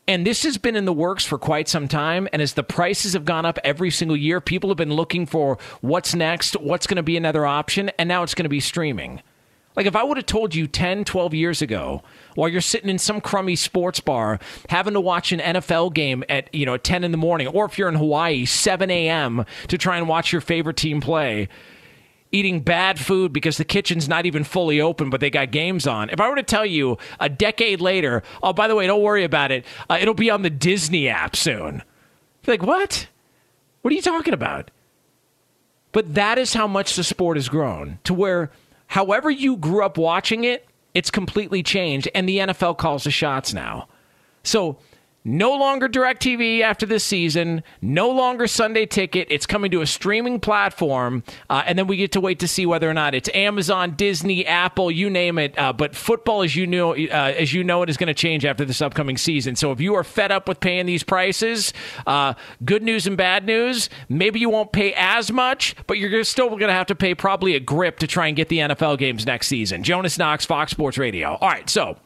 And 0.10 0.26
this 0.26 0.42
has 0.42 0.58
been 0.58 0.76
in 0.76 0.86
the 0.86 0.92
works 0.92 1.24
for 1.24 1.38
quite 1.38 1.68
some 1.68 1.88
time. 1.88 2.28
And 2.34 2.42
as 2.42 2.54
the 2.54 2.64
prices 2.64 3.14
have 3.14 3.26
gone 3.26 3.46
up 3.46 3.60
every 3.64 3.92
single 3.92 4.18
year, 4.18 4.42
people 4.42 4.72
have 4.72 4.78
been 4.78 4.92
looking 4.92 5.28
for 5.28 5.60
what's 5.82 6.16
next, 6.16 6.56
what's 6.60 6.88
going 6.88 6.96
to 6.96 7.04
be 7.04 7.16
another 7.16 7.46
option, 7.46 7.92
and 8.00 8.10
now 8.10 8.24
it's 8.24 8.34
going 8.34 8.46
to 8.46 8.50
be 8.50 8.60
streaming. 8.60 9.22
Like 9.76 9.86
if 9.86 9.96
I 9.96 10.04
would 10.04 10.18
have 10.18 10.26
told 10.26 10.56
you 10.56 10.66
10, 10.66 11.06
12 11.06 11.36
years 11.36 11.62
ago, 11.62 12.02
while 12.34 12.50
you're 12.50 12.60
sitting 12.60 12.90
in 12.90 12.98
some 12.98 13.22
crummy 13.22 13.56
sports 13.56 14.00
bar 14.00 14.40
having 14.70 14.96
to 14.96 15.00
watch 15.00 15.32
an 15.32 15.42
NFL 15.42 15.94
game 15.94 16.24
at, 16.28 16.52
you 16.56 16.66
know, 16.66 16.76
10 16.76 17.04
in 17.04 17.12
the 17.12 17.18
morning, 17.18 17.46
or 17.46 17.66
if 17.66 17.78
you're 17.78 17.88
in 17.88 17.94
Hawaii, 17.94 18.46
7 18.46 18.90
a.m. 18.90 19.46
to 19.68 19.78
try 19.78 19.98
and 19.98 20.08
watch 20.08 20.32
your 20.32 20.42
favorite 20.42 20.78
team 20.78 21.02
play, 21.02 21.50
eating 22.32 22.60
bad 22.62 23.00
food 23.00 23.34
because 23.34 23.58
the 23.58 23.66
kitchen's 23.66 24.08
not 24.08 24.26
even 24.26 24.44
fully 24.44 24.80
open, 24.80 25.10
but 25.10 25.20
they 25.20 25.30
got 25.30 25.52
games 25.52 25.88
on. 25.88 26.10
If 26.10 26.22
I 26.22 26.30
were 26.30 26.36
to 26.36 26.44
tell 26.44 26.66
you 26.66 26.98
a 27.20 27.30
decade 27.30 27.82
later, 27.82 28.24
oh, 28.44 28.54
by 28.54 28.68
the 28.68 28.76
way, 28.76 28.86
don't 28.88 29.02
worry 29.02 29.24
about 29.24 29.52
it, 29.52 29.66
uh, 29.90 29.98
it'll 30.00 30.14
be 30.14 30.30
on 30.30 30.44
the 30.44 30.50
Disney 30.50 31.08
app 31.08 31.36
soon. 31.36 31.84
Like, 32.46 32.62
what? 32.62 33.08
What 33.82 33.92
are 33.92 33.96
you 33.96 34.02
talking 34.02 34.34
about? 34.34 34.72
But 35.92 36.14
that 36.16 36.38
is 36.38 36.54
how 36.54 36.68
much 36.68 36.96
the 36.96 37.04
sport 37.04 37.38
has 37.38 37.50
grown 37.50 38.00
to 38.04 38.14
where, 38.14 38.52
however 38.88 39.30
you 39.30 39.58
grew 39.58 39.84
up 39.84 39.98
watching 39.98 40.44
it, 40.44 40.68
it's 40.94 41.12
completely 41.12 41.64
changed, 41.64 42.10
and 42.14 42.28
the 42.28 42.40
NFL 42.40 42.78
calls 42.78 43.04
the 43.04 43.12
shots 43.12 43.54
now. 43.54 43.88
So, 44.44 44.78
no 45.24 45.56
longer 45.56 45.88
DirecTV 45.88 46.62
after 46.62 46.86
this 46.86 47.04
season. 47.04 47.64
No 47.82 48.10
longer 48.10 48.48
Sunday 48.48 48.86
Ticket. 48.86 49.28
It's 49.30 49.46
coming 49.46 49.72
to 49.72 49.82
a 49.82 49.88
streaming 49.88 50.40
platform, 50.40 51.24
uh, 51.50 51.64
and 51.66 51.78
then 51.78 51.88
we 51.88 51.98
get 51.98 52.12
to 52.14 52.22
wait 52.22 52.40
to 52.40 52.48
see 52.48 52.66
whether 52.66 52.90
or 52.90 52.94
not 52.94 53.14
it's 53.14 53.30
Amazon, 53.34 53.96
Disney, 53.96 54.46
Apple, 54.46 54.92
you 54.92 55.10
name 55.10 55.38
it. 55.38 55.58
Uh, 55.58 55.74
but 55.74 55.96
football, 55.96 56.42
as 56.42 56.56
you 56.56 56.66
know, 56.66 56.94
uh, 56.94 57.34
as 57.38 57.54
you 57.54 57.64
know, 57.64 57.84
it 57.84 57.90
is 57.90 57.98
going 57.98 58.08
to 58.08 58.14
change 58.14 58.46
after 58.46 58.66
this 58.66 58.82
upcoming 58.82 59.18
season. 59.18 59.56
So 59.56 59.72
if 59.72 59.80
you 59.82 59.96
are 59.96 60.04
fed 60.04 60.32
up 60.32 60.48
with 60.48 60.60
paying 60.60 60.86
these 60.86 61.04
prices, 61.04 61.74
uh, 62.08 62.34
good 62.64 62.84
news 62.84 63.08
and 63.08 63.18
bad 63.18 63.46
news. 63.46 63.90
Maybe 64.08 64.40
you 64.40 64.50
won't 64.50 64.72
pay 64.72 64.94
as 64.96 65.32
much, 65.32 65.76
but 65.88 65.98
you're 65.98 66.24
still 66.24 66.50
going 66.50 66.60
to 66.68 66.74
have 66.74 66.88
to 66.88 66.96
pay 66.96 67.14
probably 67.16 67.56
a 67.56 67.60
grip 67.60 68.00
to 68.00 68.08
try 68.08 68.28
and 68.28 68.36
get 68.36 68.50
the 68.50 68.60
NFL 68.60 68.98
games 68.98 69.26
next 69.26 69.48
season. 69.48 69.84
Jonas 69.84 70.18
Knox, 70.18 70.46
Fox 70.46 70.72
Sports 70.72 70.98
Radio. 70.98 71.38
All 71.42 71.50
right, 71.50 71.70
so. 71.70 71.98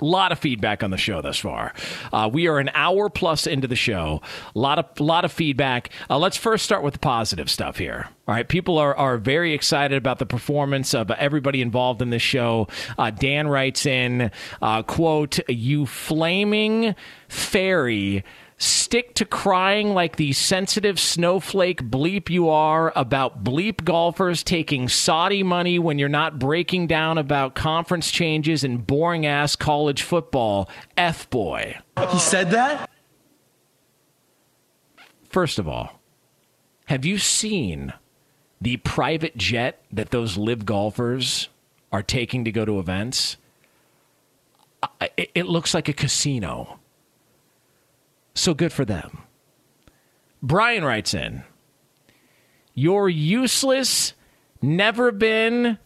A 0.00 0.04
lot 0.04 0.32
of 0.32 0.38
feedback 0.38 0.82
on 0.82 0.90
the 0.90 0.96
show 0.98 1.22
thus 1.22 1.38
far. 1.38 1.72
Uh, 2.12 2.28
we 2.32 2.48
are 2.48 2.58
an 2.58 2.70
hour 2.74 3.08
plus 3.08 3.46
into 3.46 3.66
the 3.66 3.76
show. 3.76 4.20
A 4.54 4.58
lot 4.58 4.78
of 4.78 5.00
lot 5.00 5.24
of 5.24 5.32
feedback. 5.32 5.90
Uh, 6.10 6.18
let's 6.18 6.36
first 6.36 6.64
start 6.64 6.82
with 6.82 6.94
the 6.94 6.98
positive 6.98 7.50
stuff 7.50 7.78
here. 7.78 8.08
All 8.28 8.34
right, 8.34 8.46
people 8.48 8.76
are, 8.78 8.94
are 8.94 9.18
very 9.18 9.54
excited 9.54 9.96
about 9.96 10.18
the 10.18 10.26
performance 10.26 10.94
of 10.94 11.10
everybody 11.12 11.62
involved 11.62 12.02
in 12.02 12.10
this 12.10 12.22
show. 12.22 12.68
Uh, 12.98 13.10
Dan 13.10 13.48
writes 13.48 13.86
in, 13.86 14.30
uh, 14.60 14.82
"quote 14.82 15.38
You 15.48 15.86
flaming 15.86 16.94
fairy." 17.28 18.24
Stick 18.58 19.14
to 19.16 19.26
crying 19.26 19.92
like 19.92 20.16
the 20.16 20.32
sensitive 20.32 20.98
snowflake 20.98 21.82
bleep 21.82 22.30
you 22.30 22.48
are 22.48 22.90
about 22.96 23.44
bleep 23.44 23.84
golfers 23.84 24.42
taking 24.42 24.88
Saudi 24.88 25.42
money 25.42 25.78
when 25.78 25.98
you're 25.98 26.08
not 26.08 26.38
breaking 26.38 26.86
down 26.86 27.18
about 27.18 27.54
conference 27.54 28.10
changes 28.10 28.64
and 28.64 28.86
boring 28.86 29.26
ass 29.26 29.56
college 29.56 30.02
football. 30.02 30.70
F 30.96 31.28
boy. 31.28 31.76
He 32.10 32.18
said 32.18 32.50
that? 32.52 32.88
First 35.28 35.58
of 35.58 35.68
all, 35.68 36.00
have 36.86 37.04
you 37.04 37.18
seen 37.18 37.92
the 38.58 38.78
private 38.78 39.36
jet 39.36 39.82
that 39.92 40.12
those 40.12 40.38
LIV 40.38 40.64
golfers 40.64 41.50
are 41.92 42.02
taking 42.02 42.44
to 42.46 42.52
go 42.52 42.64
to 42.64 42.78
events? 42.78 43.36
It 45.18 45.46
looks 45.46 45.74
like 45.74 45.88
a 45.88 45.92
casino. 45.92 46.78
So 48.36 48.52
good 48.52 48.72
for 48.72 48.84
them. 48.84 49.22
Brian 50.42 50.84
writes 50.84 51.14
in 51.14 51.42
You're 52.74 53.08
useless, 53.08 54.12
never 54.60 55.10
been 55.10 55.78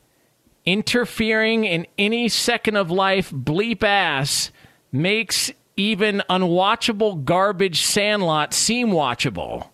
interfering 0.66 1.64
in 1.64 1.86
any 1.96 2.28
second 2.28 2.76
of 2.76 2.90
life 2.90 3.30
bleep 3.30 3.82
ass 3.84 4.50
makes 4.92 5.52
even 5.76 6.22
unwatchable 6.28 7.24
garbage 7.24 7.82
sandlot 7.82 8.52
seem 8.52 8.88
watchable. 8.88 9.68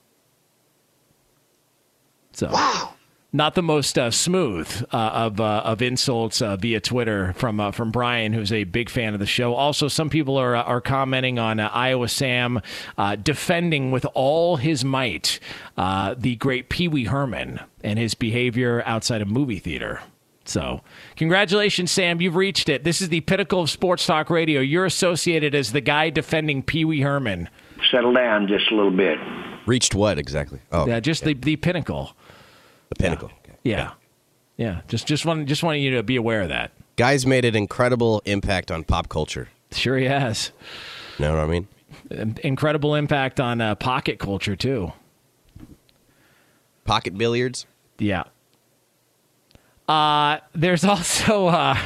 So, 2.32 2.50
wow 2.52 2.95
not 3.36 3.54
the 3.54 3.62
most 3.62 3.98
uh, 3.98 4.10
smooth 4.10 4.84
uh, 4.92 4.96
of 4.96 5.40
uh, 5.40 5.62
of 5.64 5.82
insults 5.82 6.40
uh, 6.40 6.56
via 6.56 6.80
Twitter 6.80 7.34
from 7.34 7.60
uh, 7.60 7.70
from 7.70 7.90
Brian, 7.90 8.32
who's 8.32 8.50
a 8.50 8.64
big 8.64 8.88
fan 8.88 9.12
of 9.12 9.20
the 9.20 9.26
show. 9.26 9.54
Also, 9.54 9.88
some 9.88 10.08
people 10.08 10.36
are 10.38 10.56
uh, 10.56 10.62
are 10.62 10.80
commenting 10.80 11.38
on 11.38 11.60
Iowa 11.60 12.08
Sam 12.08 12.60
defending 13.22 13.90
with 13.90 14.06
all 14.14 14.56
his 14.56 14.84
might 14.84 15.38
the 15.76 16.36
great 16.38 16.68
Pee 16.70 16.88
Wee 16.88 17.04
Herman 17.04 17.60
and 17.84 17.98
his 17.98 18.14
behavior 18.14 18.82
outside 18.86 19.20
a 19.20 19.26
movie 19.26 19.58
theater. 19.58 20.00
So, 20.44 20.80
congratulations, 21.16 21.90
Sam. 21.90 22.20
You've 22.20 22.36
reached 22.36 22.68
it. 22.68 22.84
This 22.84 23.02
is 23.02 23.08
the 23.08 23.20
pinnacle 23.22 23.60
of 23.60 23.68
sports 23.68 24.06
talk 24.06 24.30
radio. 24.30 24.60
You're 24.60 24.84
associated 24.84 25.54
as 25.56 25.72
the 25.72 25.80
guy 25.80 26.08
defending 26.10 26.62
Pee 26.62 26.84
Wee 26.84 27.00
Herman. 27.00 27.48
Settle 27.90 28.12
down 28.12 28.46
just 28.46 28.70
a 28.70 28.74
little 28.76 28.92
bit. 28.92 29.18
Reached 29.66 29.94
what 29.94 30.18
exactly? 30.18 30.60
Oh, 30.70 30.86
yeah, 30.86 31.00
just 31.00 31.24
the, 31.24 31.34
the 31.34 31.56
pinnacle. 31.56 32.16
The 32.88 32.94
pinnacle. 32.96 33.30
Yeah. 33.62 33.76
yeah. 33.76 33.90
Yeah. 34.56 34.80
Just 34.88 35.06
just 35.06 35.26
want 35.26 35.46
just 35.46 35.62
wanting 35.62 35.82
you 35.82 35.92
to 35.96 36.02
be 36.02 36.16
aware 36.16 36.42
of 36.42 36.48
that. 36.48 36.72
Guy's 36.96 37.26
made 37.26 37.44
an 37.44 37.54
incredible 37.54 38.22
impact 38.24 38.70
on 38.70 38.84
pop 38.84 39.08
culture. 39.08 39.48
Sure 39.72 39.98
he 39.98 40.06
has. 40.06 40.52
Know 41.18 41.34
what 41.34 41.40
I 41.40 41.46
mean? 41.46 41.68
Incredible 42.42 42.94
impact 42.94 43.40
on 43.40 43.60
uh, 43.60 43.74
pocket 43.74 44.18
culture 44.18 44.56
too. 44.56 44.92
Pocket 46.84 47.18
billiards? 47.18 47.66
Yeah. 47.98 48.24
Uh, 49.88 50.38
there's 50.54 50.84
also 50.86 51.46
uh, 51.48 51.76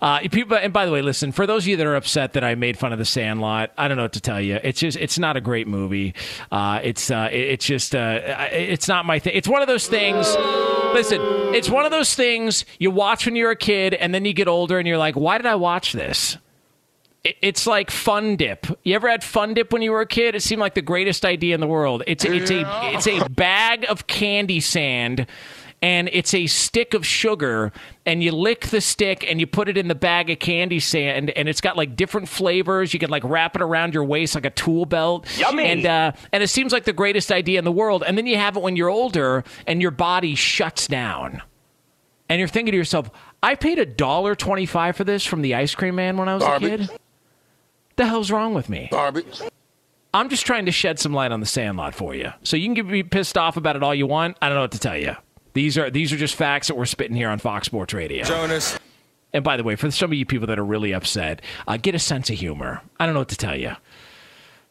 uh, 0.00 0.20
people. 0.30 0.56
And 0.56 0.72
by 0.72 0.86
the 0.86 0.92
way, 0.92 1.02
listen 1.02 1.32
for 1.32 1.46
those 1.46 1.64
of 1.64 1.68
you 1.68 1.76
that 1.76 1.86
are 1.86 1.96
upset 1.96 2.32
that 2.34 2.44
I 2.44 2.54
made 2.54 2.78
fun 2.78 2.92
of 2.92 2.98
the 2.98 3.04
Sandlot, 3.04 3.72
I 3.76 3.88
don't 3.88 3.96
know 3.96 4.04
what 4.04 4.12
to 4.14 4.20
tell 4.20 4.40
you. 4.40 4.58
It's 4.62 4.80
just 4.80 4.96
it's 4.96 5.18
not 5.18 5.36
a 5.36 5.40
great 5.40 5.66
movie. 5.66 6.14
Uh, 6.50 6.80
it's 6.82 7.10
uh, 7.10 7.28
it's 7.30 7.64
just 7.64 7.94
uh, 7.94 8.20
it's 8.52 8.88
not 8.88 9.06
my 9.06 9.18
thing. 9.18 9.32
It's 9.34 9.48
one 9.48 9.62
of 9.62 9.68
those 9.68 9.86
things. 9.86 10.26
Listen, 10.94 11.20
it's 11.54 11.70
one 11.70 11.84
of 11.84 11.90
those 11.90 12.14
things 12.14 12.64
you 12.78 12.90
watch 12.90 13.26
when 13.26 13.36
you're 13.36 13.52
a 13.52 13.56
kid, 13.56 13.94
and 13.94 14.14
then 14.14 14.24
you 14.24 14.32
get 14.32 14.48
older, 14.48 14.78
and 14.78 14.88
you're 14.88 14.98
like, 14.98 15.14
why 15.14 15.38
did 15.38 15.46
I 15.46 15.54
watch 15.54 15.92
this? 15.92 16.36
it's 17.24 17.66
like 17.66 17.90
fun 17.90 18.36
dip. 18.36 18.66
You 18.82 18.94
ever 18.94 19.08
had 19.08 19.22
fun 19.22 19.54
dip 19.54 19.72
when 19.72 19.82
you 19.82 19.92
were 19.92 20.00
a 20.00 20.06
kid? 20.06 20.34
It 20.34 20.42
seemed 20.42 20.60
like 20.60 20.74
the 20.74 20.82
greatest 20.82 21.24
idea 21.24 21.54
in 21.54 21.60
the 21.60 21.66
world. 21.66 22.02
It's 22.06 22.24
it's 22.24 22.50
a 22.50 22.62
it's 22.94 23.06
a 23.06 23.28
bag 23.28 23.84
of 23.88 24.06
candy 24.06 24.60
sand 24.60 25.26
and 25.82 26.10
it's 26.12 26.34
a 26.34 26.46
stick 26.46 26.94
of 26.94 27.06
sugar 27.06 27.72
and 28.04 28.22
you 28.22 28.32
lick 28.32 28.68
the 28.68 28.80
stick 28.80 29.24
and 29.28 29.40
you 29.40 29.46
put 29.46 29.68
it 29.68 29.76
in 29.76 29.88
the 29.88 29.94
bag 29.94 30.30
of 30.30 30.38
candy 30.38 30.80
sand 30.80 31.30
and 31.30 31.48
it's 31.48 31.60
got 31.60 31.76
like 31.76 31.96
different 31.96 32.28
flavors 32.28 32.92
you 32.92 33.00
can 33.00 33.10
like 33.10 33.24
wrap 33.24 33.56
it 33.56 33.62
around 33.62 33.94
your 33.94 34.04
waist 34.04 34.34
like 34.34 34.44
a 34.44 34.50
tool 34.50 34.84
belt 34.84 35.26
Yummy. 35.38 35.64
and 35.64 35.86
uh, 35.86 36.12
and 36.32 36.42
it 36.42 36.48
seems 36.48 36.72
like 36.72 36.84
the 36.84 36.92
greatest 36.92 37.32
idea 37.32 37.58
in 37.58 37.64
the 37.64 37.72
world 37.72 38.04
and 38.06 38.16
then 38.18 38.26
you 38.26 38.36
have 38.36 38.56
it 38.56 38.62
when 38.62 38.76
you're 38.76 38.90
older 38.90 39.44
and 39.66 39.80
your 39.80 39.90
body 39.90 40.34
shuts 40.34 40.86
down 40.86 41.42
and 42.28 42.38
you're 42.38 42.48
thinking 42.48 42.72
to 42.72 42.78
yourself 42.78 43.10
i 43.42 43.54
paid 43.54 43.78
a 43.78 43.86
dollar 43.86 44.34
25 44.34 44.96
for 44.96 45.04
this 45.04 45.24
from 45.24 45.42
the 45.42 45.54
ice 45.54 45.74
cream 45.74 45.94
man 45.94 46.16
when 46.16 46.28
i 46.28 46.34
was 46.34 46.42
Garbage. 46.42 46.72
a 46.72 46.86
kid 46.88 46.98
the 47.96 48.06
hell's 48.06 48.30
wrong 48.30 48.54
with 48.54 48.68
me 48.68 48.88
Garbage. 48.90 49.40
I'm 50.12 50.28
just 50.28 50.44
trying 50.44 50.66
to 50.66 50.72
shed 50.72 50.98
some 50.98 51.14
light 51.14 51.30
on 51.30 51.38
the 51.38 51.46
Sandlot 51.46 51.94
for 51.94 52.16
you. 52.16 52.32
So 52.42 52.56
you 52.56 52.74
can 52.74 52.88
be 52.88 53.04
pissed 53.04 53.38
off 53.38 53.56
about 53.56 53.76
it 53.76 53.84
all 53.84 53.94
you 53.94 54.08
want. 54.08 54.36
I 54.42 54.48
don't 54.48 54.56
know 54.56 54.62
what 54.62 54.72
to 54.72 54.80
tell 54.80 54.96
you. 54.98 55.14
These 55.52 55.78
are 55.78 55.90
these 55.90 56.12
are 56.12 56.16
just 56.16 56.34
facts 56.34 56.68
that 56.68 56.76
we're 56.76 56.86
spitting 56.86 57.16
here 57.16 57.28
on 57.28 57.38
Fox 57.38 57.66
Sports 57.66 57.94
Radio. 57.94 58.24
Jonas. 58.24 58.78
And 59.32 59.44
by 59.44 59.56
the 59.56 59.62
way, 59.62 59.76
for 59.76 59.90
some 59.90 60.10
of 60.10 60.14
you 60.14 60.26
people 60.26 60.48
that 60.48 60.58
are 60.58 60.64
really 60.64 60.92
upset, 60.92 61.42
uh, 61.68 61.76
get 61.76 61.94
a 61.94 62.00
sense 62.00 62.30
of 62.30 62.36
humor. 62.36 62.82
I 62.98 63.06
don't 63.06 63.14
know 63.14 63.20
what 63.20 63.28
to 63.28 63.36
tell 63.36 63.56
you. 63.56 63.76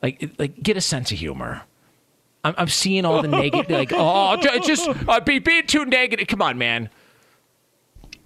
Like, 0.02 0.32
like 0.38 0.62
get 0.62 0.76
a 0.76 0.82
sense 0.82 1.12
of 1.12 1.18
humor. 1.18 1.62
I'm, 2.44 2.56
I'm 2.58 2.68
seeing 2.68 3.06
all 3.06 3.22
the 3.22 3.28
negative. 3.30 3.70
Like, 3.70 3.92
oh, 3.94 4.38
just 4.62 4.88
uh, 5.08 5.20
be 5.22 5.40
being 5.40 5.66
too 5.66 5.86
negative. 5.86 6.28
Come 6.28 6.42
on, 6.42 6.58
man 6.58 6.90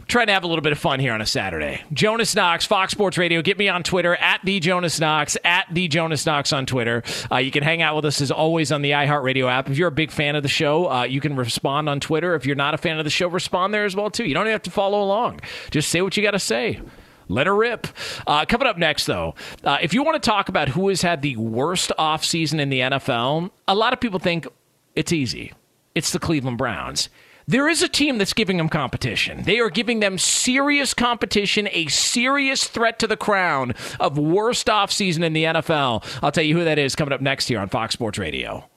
trying 0.07 0.27
to 0.27 0.33
have 0.33 0.43
a 0.43 0.47
little 0.47 0.61
bit 0.61 0.71
of 0.71 0.79
fun 0.79 0.99
here 0.99 1.13
on 1.13 1.21
a 1.21 1.25
Saturday. 1.25 1.81
Jonas 1.91 2.35
Knox, 2.35 2.65
Fox 2.65 2.91
Sports 2.91 3.17
Radio. 3.17 3.41
Get 3.41 3.57
me 3.57 3.67
on 3.69 3.83
Twitter 3.83 4.15
at 4.15 4.41
the 4.43 4.59
Jonas 4.59 4.99
Knox 4.99 5.37
at 5.43 5.65
the 5.71 5.87
Jonas 5.87 6.25
Knox 6.25 6.53
on 6.53 6.65
Twitter. 6.65 7.03
Uh, 7.31 7.37
you 7.37 7.51
can 7.51 7.63
hang 7.63 7.81
out 7.81 7.95
with 7.95 8.05
us 8.05 8.21
as 8.21 8.31
always 8.31 8.71
on 8.71 8.81
the 8.81 8.91
iHeartRadio 8.91 9.49
app. 9.49 9.69
If 9.69 9.77
you're 9.77 9.87
a 9.87 9.91
big 9.91 10.11
fan 10.11 10.35
of 10.35 10.43
the 10.43 10.49
show, 10.49 10.89
uh, 10.91 11.03
you 11.03 11.21
can 11.21 11.35
respond 11.35 11.89
on 11.89 11.99
Twitter. 11.99 12.35
If 12.35 12.45
you're 12.45 12.55
not 12.55 12.73
a 12.73 12.77
fan 12.77 12.97
of 12.99 13.03
the 13.05 13.09
show, 13.09 13.27
respond 13.27 13.73
there 13.73 13.85
as 13.85 13.95
well 13.95 14.09
too. 14.09 14.25
You 14.25 14.33
don't 14.33 14.47
have 14.47 14.63
to 14.63 14.71
follow 14.71 15.01
along. 15.01 15.41
Just 15.71 15.89
say 15.89 16.01
what 16.01 16.15
you 16.17 16.23
got 16.23 16.31
to 16.31 16.39
say. 16.39 16.81
Let 17.29 17.47
her 17.47 17.55
rip. 17.55 17.87
Uh, 18.27 18.45
coming 18.45 18.67
up 18.67 18.77
next, 18.77 19.05
though, 19.05 19.35
uh, 19.63 19.77
if 19.81 19.93
you 19.93 20.03
want 20.03 20.21
to 20.21 20.29
talk 20.29 20.49
about 20.49 20.69
who 20.69 20.89
has 20.89 21.01
had 21.01 21.21
the 21.21 21.35
worst 21.37 21.91
offseason 21.97 22.59
in 22.59 22.69
the 22.69 22.81
NFL, 22.81 23.49
a 23.67 23.75
lot 23.75 23.93
of 23.93 23.99
people 23.99 24.19
think 24.19 24.47
it's 24.95 25.11
easy. 25.13 25.53
It's 25.95 26.11
the 26.11 26.19
Cleveland 26.19 26.57
Browns. 26.57 27.09
There 27.47 27.67
is 27.67 27.81
a 27.81 27.89
team 27.89 28.17
that's 28.17 28.33
giving 28.33 28.57
them 28.57 28.69
competition. 28.69 29.43
They 29.43 29.59
are 29.59 29.69
giving 29.69 29.99
them 29.99 30.17
serious 30.17 30.93
competition, 30.93 31.67
a 31.71 31.87
serious 31.87 32.63
threat 32.63 32.99
to 32.99 33.07
the 33.07 33.17
crown 33.17 33.73
of 33.99 34.17
worst 34.17 34.67
offseason 34.67 35.23
in 35.23 35.33
the 35.33 35.43
NFL. 35.43 36.05
I'll 36.23 36.31
tell 36.31 36.43
you 36.43 36.57
who 36.57 36.63
that 36.63 36.79
is 36.79 36.95
coming 36.95 37.13
up 37.13 37.21
next 37.21 37.47
here 37.47 37.59
on 37.59 37.69
Fox 37.69 37.93
Sports 37.93 38.17
Radio. 38.17 38.69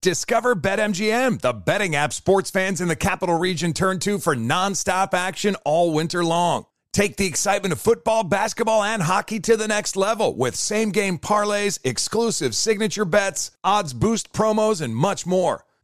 Discover 0.00 0.56
BetMGM, 0.56 1.40
the 1.40 1.54
betting 1.54 1.94
app 1.94 2.12
sports 2.12 2.50
fans 2.50 2.80
in 2.80 2.88
the 2.88 2.96
capital 2.96 3.38
region 3.38 3.72
turn 3.72 3.98
to 4.00 4.18
for 4.18 4.36
nonstop 4.36 5.14
action 5.14 5.56
all 5.64 5.92
winter 5.92 6.22
long. 6.22 6.66
Take 6.92 7.16
the 7.16 7.26
excitement 7.26 7.72
of 7.72 7.80
football, 7.80 8.22
basketball, 8.22 8.82
and 8.82 9.02
hockey 9.02 9.40
to 9.40 9.56
the 9.56 9.66
next 9.66 9.96
level 9.96 10.36
with 10.36 10.54
same 10.54 10.90
game 10.90 11.18
parlays, 11.18 11.80
exclusive 11.84 12.54
signature 12.54 13.04
bets, 13.04 13.50
odds 13.64 13.92
boost 13.92 14.32
promos, 14.32 14.80
and 14.80 14.94
much 14.94 15.26
more. 15.26 15.64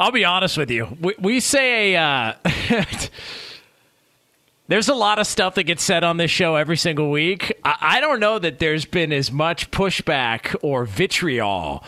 I'll 0.00 0.12
be 0.12 0.24
honest 0.24 0.56
with 0.56 0.70
you. 0.70 0.96
We, 0.98 1.14
we 1.18 1.40
say 1.40 1.94
uh, 1.94 2.32
there's 4.68 4.88
a 4.88 4.94
lot 4.94 5.18
of 5.18 5.26
stuff 5.26 5.56
that 5.56 5.64
gets 5.64 5.82
said 5.82 6.04
on 6.04 6.16
this 6.16 6.30
show 6.30 6.56
every 6.56 6.78
single 6.78 7.10
week. 7.10 7.52
I, 7.62 7.76
I 7.80 8.00
don't 8.00 8.18
know 8.18 8.38
that 8.38 8.60
there's 8.60 8.86
been 8.86 9.12
as 9.12 9.30
much 9.30 9.70
pushback 9.70 10.56
or 10.62 10.86
vitriol 10.86 11.84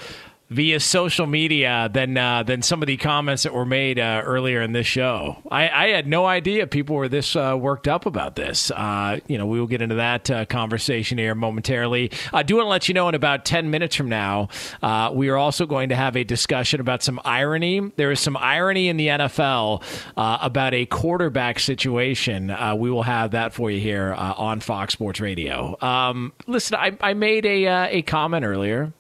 via 0.53 0.79
social 0.79 1.27
media 1.27 1.89
than 1.93 2.17
uh, 2.17 2.43
than 2.43 2.63
some 2.63 2.83
of 2.83 2.87
the 2.87 2.97
comments 2.97 3.43
that 3.43 3.55
were 3.55 3.65
made 3.65 3.99
uh, 3.99 4.23
earlier 4.25 4.61
in 4.61 4.73
this 4.73 4.87
show. 4.87 5.39
I, 5.51 5.69
I, 5.69 5.89
had 5.89 6.07
no 6.07 6.27
idea 6.27 6.67
people 6.67 6.97
were 6.97 7.09
this 7.09 7.35
uh, 7.35 7.57
worked 7.59 7.89
up 7.89 8.07
about 8.07 8.37
this. 8.37 8.71
Uh, 8.71 9.19
you 9.27 9.39
know, 9.39 9.47
we 9.47 9.59
will 9.59 9.67
get 9.67 9.83
into 9.83 9.97
that 9.97 10.31
uh, 10.31 10.45
conversation 10.45 11.19
here 11.19 11.35
momentarily. 11.35 12.11
I 12.33 12.43
do 12.43 12.57
want 12.57 12.67
to 12.67 12.71
let 12.71 12.89
you 12.89 12.95
know 12.95 13.09
in 13.09 13.15
about 13.15 13.45
ten 13.45 13.71
minutes 13.71 13.97
from 13.97 14.09
now, 14.09 14.49
uh, 14.83 15.11
we 15.13 15.29
are 15.31 15.37
also 15.37 15.67
going 15.67 15.89
to 15.89 15.97
have 15.97 16.17
a 16.17 16.25
discussion 16.25 16.81
about 16.81 17.03
some 17.03 17.21
irony. 17.25 17.91
There 17.97 18.11
is 18.11 18.21
some 18.21 18.37
irony 18.37 18.89
in 18.89 18.97
the 18.97 19.09
NFL 19.09 19.83
about 20.17 20.75
a 20.75 20.87
quarterback 20.87 21.59
situation. 21.59 22.55
we 22.77 22.91
will 22.91 23.03
have 23.03 23.33
that 23.33 23.55
for 23.55 23.71
you 23.71 23.81
here 23.81 24.13
on 24.13 24.61
Fox 24.61 24.93
Sports 24.93 25.21
Radio. 25.21 25.77
Um, 25.81 26.33
listen, 26.47 26.77
I, 26.77 26.97
I 27.01 27.15
made 27.15 27.47
a 27.47 27.63
a 27.63 28.03
comment 28.03 28.45
earlier 28.45 28.93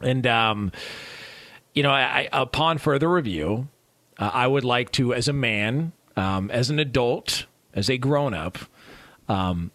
and, 0.00 0.26
um, 0.26 0.72
you 1.74 1.82
know, 1.82 1.90
I, 1.90 2.28
I, 2.32 2.40
upon 2.42 2.78
further 2.78 3.10
review, 3.10 3.68
uh, 4.18 4.30
I 4.32 4.46
would 4.46 4.64
like 4.64 4.92
to, 4.92 5.14
as 5.14 5.28
a 5.28 5.32
man, 5.32 5.92
um, 6.16 6.50
as 6.50 6.70
an 6.70 6.78
adult, 6.78 7.46
as 7.74 7.90
a 7.90 7.98
grown 7.98 8.34
up, 8.34 8.58
um, 9.28 9.70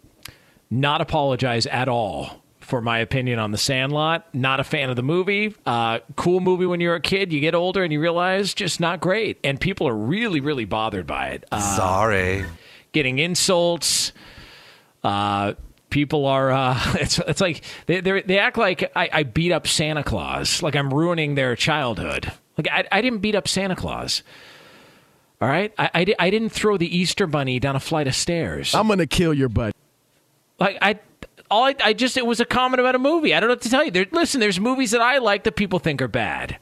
not 0.70 1.00
apologize 1.00 1.66
at 1.66 1.88
all 1.88 2.42
for 2.60 2.80
my 2.80 2.98
opinion 2.98 3.38
on 3.38 3.50
The 3.50 3.58
Sandlot. 3.58 4.26
Not 4.34 4.60
a 4.60 4.64
fan 4.64 4.88
of 4.88 4.96
the 4.96 5.02
movie. 5.02 5.54
Uh, 5.66 5.98
cool 6.16 6.40
movie 6.40 6.66
when 6.66 6.80
you're 6.80 6.94
a 6.94 7.00
kid. 7.00 7.32
You 7.32 7.40
get 7.40 7.54
older 7.54 7.82
and 7.82 7.92
you 7.92 8.00
realize 8.00 8.54
just 8.54 8.80
not 8.80 9.00
great. 9.00 9.38
And 9.44 9.60
people 9.60 9.86
are 9.88 9.94
really, 9.94 10.40
really 10.40 10.64
bothered 10.64 11.06
by 11.06 11.28
it. 11.28 11.44
Uh, 11.52 11.60
Sorry. 11.76 12.44
Getting 12.92 13.18
insults. 13.18 14.12
Uh, 15.04 15.54
people 15.92 16.26
are 16.26 16.50
uh, 16.50 16.80
it's 16.94 17.20
it's 17.20 17.40
like 17.40 17.62
they 17.86 18.00
they 18.00 18.38
act 18.38 18.58
like 18.58 18.90
I, 18.96 19.08
I, 19.12 19.22
beat 19.22 19.52
up 19.52 19.68
Santa 19.68 20.02
Claus, 20.02 20.62
like 20.62 20.74
I'm 20.74 20.92
ruining 20.92 21.36
their 21.36 21.54
childhood. 21.54 22.32
Like 22.58 22.68
I, 22.68 22.84
I 22.90 23.00
didn't 23.00 23.20
beat 23.20 23.36
up 23.36 23.46
Santa 23.46 23.76
Claus. 23.76 24.24
All 25.40 25.48
right, 25.48 25.72
I, 25.78 25.90
I, 25.94 26.14
I 26.18 26.30
didn't 26.30 26.50
throw 26.50 26.76
the 26.76 26.96
Easter 26.96 27.26
bunny 27.26 27.58
down 27.60 27.76
a 27.76 27.80
flight 27.80 28.06
of 28.06 28.14
stairs. 28.14 28.74
I'm 28.74 28.88
gonna 28.88 29.06
kill 29.06 29.34
your 29.34 29.48
butt. 29.48 29.74
Like 30.58 30.78
I, 30.82 30.98
all 31.50 31.64
I, 31.64 31.74
I 31.84 31.92
just 31.92 32.16
it 32.16 32.26
was 32.26 32.40
a 32.40 32.44
comment 32.44 32.80
about 32.80 32.94
a 32.94 32.98
movie. 32.98 33.34
I 33.34 33.40
don't 33.40 33.48
know 33.48 33.54
what 33.54 33.62
to 33.62 33.70
tell 33.70 33.84
you. 33.84 33.90
There, 33.90 34.06
listen, 34.10 34.40
there's 34.40 34.58
movies 34.58 34.90
that 34.92 35.00
I 35.00 35.18
like 35.18 35.44
that 35.44 35.56
people 35.56 35.78
think 35.78 36.02
are 36.02 36.08
bad. 36.08 36.58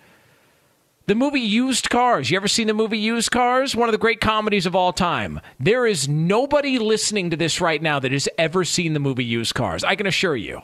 The 1.11 1.17
movie 1.17 1.41
Used 1.41 1.91
Cars. 1.91 2.31
You 2.31 2.37
ever 2.37 2.47
seen 2.47 2.69
the 2.69 2.73
movie 2.73 2.97
Used 2.97 3.33
Cars? 3.33 3.75
One 3.75 3.89
of 3.89 3.93
the 3.93 3.99
great 3.99 4.21
comedies 4.21 4.65
of 4.65 4.77
all 4.77 4.93
time. 4.93 5.41
There 5.59 5.85
is 5.85 6.09
nobody 6.09 6.79
listening 6.79 7.31
to 7.31 7.37
this 7.37 7.61
right 7.61 7.83
now 7.83 7.99
that 7.99 8.13
has 8.13 8.29
ever 8.39 8.65
seen 8.65 8.93
the 8.93 9.01
movie 9.01 9.25
Used 9.25 9.53
Cars. 9.57 9.83
I 9.83 9.97
can 9.97 10.07
assure 10.07 10.37
you. 10.37 10.61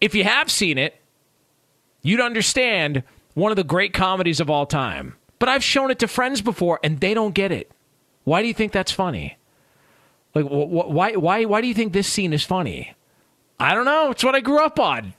If 0.00 0.14
you 0.14 0.22
have 0.22 0.52
seen 0.52 0.78
it, 0.78 1.02
you'd 2.02 2.20
understand 2.20 3.02
one 3.34 3.50
of 3.50 3.56
the 3.56 3.64
great 3.64 3.92
comedies 3.92 4.38
of 4.38 4.48
all 4.48 4.66
time. 4.66 5.16
But 5.40 5.48
I've 5.48 5.64
shown 5.64 5.90
it 5.90 5.98
to 5.98 6.06
friends 6.06 6.40
before 6.40 6.78
and 6.84 7.00
they 7.00 7.12
don't 7.12 7.34
get 7.34 7.50
it. 7.50 7.72
Why 8.22 8.40
do 8.40 8.46
you 8.46 8.54
think 8.54 8.70
that's 8.70 8.92
funny? 8.92 9.36
Like, 10.32 10.44
wh- 10.44 10.70
wh- 10.70 10.90
why, 10.90 11.16
why, 11.16 11.44
why 11.44 11.60
do 11.60 11.66
you 11.66 11.74
think 11.74 11.92
this 11.92 12.06
scene 12.06 12.32
is 12.32 12.44
funny? 12.44 12.94
I 13.58 13.74
don't 13.74 13.84
know. 13.84 14.12
It's 14.12 14.22
what 14.22 14.36
I 14.36 14.40
grew 14.40 14.64
up 14.64 14.78
on. 14.78 15.14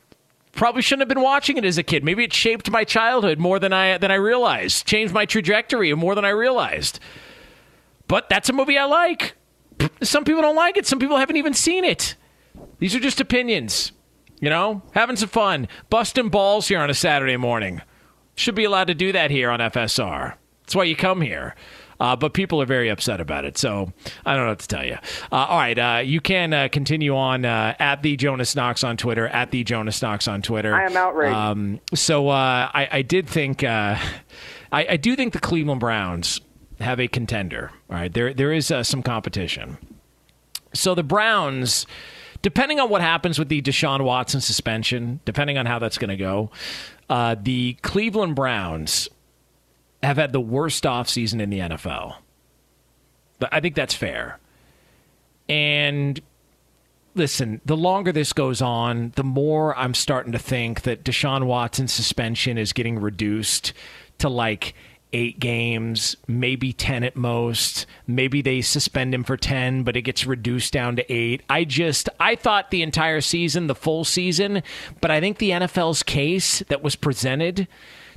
Probably 0.54 0.82
shouldn't 0.82 1.02
have 1.02 1.10
been 1.10 1.24
watching 1.24 1.58
it 1.58 1.66
as 1.66 1.78
a 1.78 1.84
kid. 1.84 2.04
Maybe 2.04 2.24
it 2.24 2.34
shaped 2.34 2.70
my 2.70 2.84
childhood 2.84 3.40
more 3.40 3.60
than 3.60 3.74
I 3.74 3.98
than 3.98 4.12
I 4.12 4.16
realized. 4.16 4.86
Changed 4.86 5.14
my 5.14 5.26
trajectory 5.26 5.94
more 5.96 6.16
than 6.16 6.26
I 6.26 6.30
realized. 6.30 7.00
But 8.08 8.30
that's 8.30 8.50
a 8.50 8.54
movie 8.54 8.78
I 8.78 8.86
like. 8.86 9.34
Some 10.02 10.24
people 10.24 10.42
don't 10.42 10.56
like 10.56 10.78
it. 10.78 10.86
Some 10.86 11.00
people 11.00 11.18
haven't 11.18 11.38
even 11.38 11.54
seen 11.54 11.84
it. 11.84 12.16
These 12.80 12.94
are 12.96 13.00
just 13.00 13.20
opinions. 13.20 13.92
You 14.40 14.50
know, 14.50 14.84
having 14.94 15.16
some 15.16 15.30
fun, 15.30 15.68
busting 15.90 16.30
balls 16.30 16.68
here 16.68 16.80
on 16.80 16.90
a 16.90 16.94
Saturday 16.94 17.38
morning. 17.38 17.82
Should 18.36 18.56
be 18.56 18.66
allowed 18.66 18.88
to 18.88 18.94
do 18.94 19.12
that 19.12 19.32
here 19.32 19.50
on 19.50 19.60
FSR. 19.60 20.36
That's 20.62 20.76
why 20.76 20.84
you 20.84 20.96
come 20.96 21.22
here. 21.22 21.56
Uh, 22.04 22.18
but 22.18 22.34
people 22.34 22.62
are 22.62 22.66
very 22.66 22.90
upset 22.90 23.22
about 23.22 23.46
it. 23.46 23.58
So 23.58 23.94
I 24.26 24.36
don't 24.36 24.44
know 24.44 24.52
what 24.52 24.60
to 24.60 24.68
tell 24.68 24.86
you. 24.86 24.98
Uh, 25.32 25.36
all 25.36 25.58
right. 25.58 25.80
Uh, 25.80 26.02
you 26.04 26.20
can 26.20 26.52
uh, 26.52 26.68
continue 26.70 27.16
on 27.16 27.46
uh, 27.46 27.76
at 27.80 28.04
the 28.04 28.18
Jonas 28.18 28.58
Knox 28.58 28.84
on 28.84 28.98
Twitter, 28.98 29.30
at 29.30 29.52
the 29.52 29.64
Jonas 29.64 30.02
Knox 30.02 30.28
on 30.28 30.42
Twitter. 30.42 30.76
I 30.76 30.84
am 30.84 30.98
outraged. 30.98 31.34
Um, 31.34 31.80
so 31.94 32.28
uh, 32.28 32.70
I, 32.74 32.90
I, 32.92 33.02
did 33.04 33.30
think, 33.30 33.64
I, 33.64 34.02
I, 34.74 34.98
do 34.98 35.16
think 35.16 35.32
the 35.32 35.40
Cleveland 35.40 35.80
Browns 35.80 36.42
have 36.82 37.00
a 37.00 37.08
contender. 37.08 37.72
All 37.90 37.96
right. 37.96 38.14
There, 38.14 38.34
there 38.34 38.52
is 38.52 38.74
some 38.82 39.02
competition. 39.02 39.78
So 40.74 40.96
the 40.96 41.04
Browns 41.04 41.88
depending 42.42 42.82
on 42.82 42.90
what 42.90 43.00
happens 43.00 43.40
with 43.40 43.48
the 43.48 43.62
Deshaun 43.62 44.04
Watson 44.04 44.42
suspension, 44.42 45.22
depending 45.24 45.58
on 45.58 45.66
how 45.66 45.80
that's 45.80 45.98
going 45.98 46.10
to 46.10 46.18
go, 46.18 46.52
uh, 47.10 47.38
the 47.42 47.78
Cleveland 47.82 48.36
Browns 48.36 49.08
have 50.04 50.18
had 50.18 50.34
the 50.34 50.42
worst 50.42 50.84
offseason 50.84 51.42
in 51.42 51.50
the 51.50 51.60
NFL. 51.60 52.16
I 53.52 53.60
think 53.60 53.76
that's 53.76 53.94
fair. 53.94 54.40
And 55.50 56.22
listen, 57.16 57.62
the 57.66 57.78
longer 57.78 58.12
this 58.12 58.34
goes 58.34 58.62
on, 58.62 59.12
the 59.16 59.24
more 59.24 59.78
I'm 59.78 59.94
starting 59.94 60.32
to 60.32 60.40
think 60.40 60.84
that 60.84 61.04
Deshaun 61.04 61.46
Watson's 61.46 61.94
suspension 61.94 62.58
is 62.58 62.74
getting 62.74 63.00
reduced 63.00 63.74
to 64.20 64.30
like 64.30 64.74
eight 65.12 65.40
games, 65.40 66.16
maybe 66.28 66.74
10 66.74 67.04
at 67.04 67.16
most. 67.16 67.86
Maybe 68.08 68.42
they 68.42 68.62
suspend 68.62 69.14
him 69.14 69.24
for 69.24 69.38
10, 69.38 69.84
but 69.84 69.96
it 69.96 70.02
gets 70.02 70.26
reduced 70.26 70.74
down 70.74 70.96
to 70.96 71.14
eight. 71.14 71.44
I 71.50 71.66
just, 71.66 72.10
I 72.20 72.36
thought 72.36 72.72
the 72.72 72.82
entire 72.82 73.22
season, 73.22 73.68
the 73.68 73.76
full 73.76 74.06
season, 74.06 74.64
but 75.02 75.12
I 75.12 75.20
think 75.20 75.38
the 75.38 75.52
NFL's 75.52 76.02
case 76.02 76.60
that 76.68 76.82
was 76.82 76.96
presented 76.96 77.68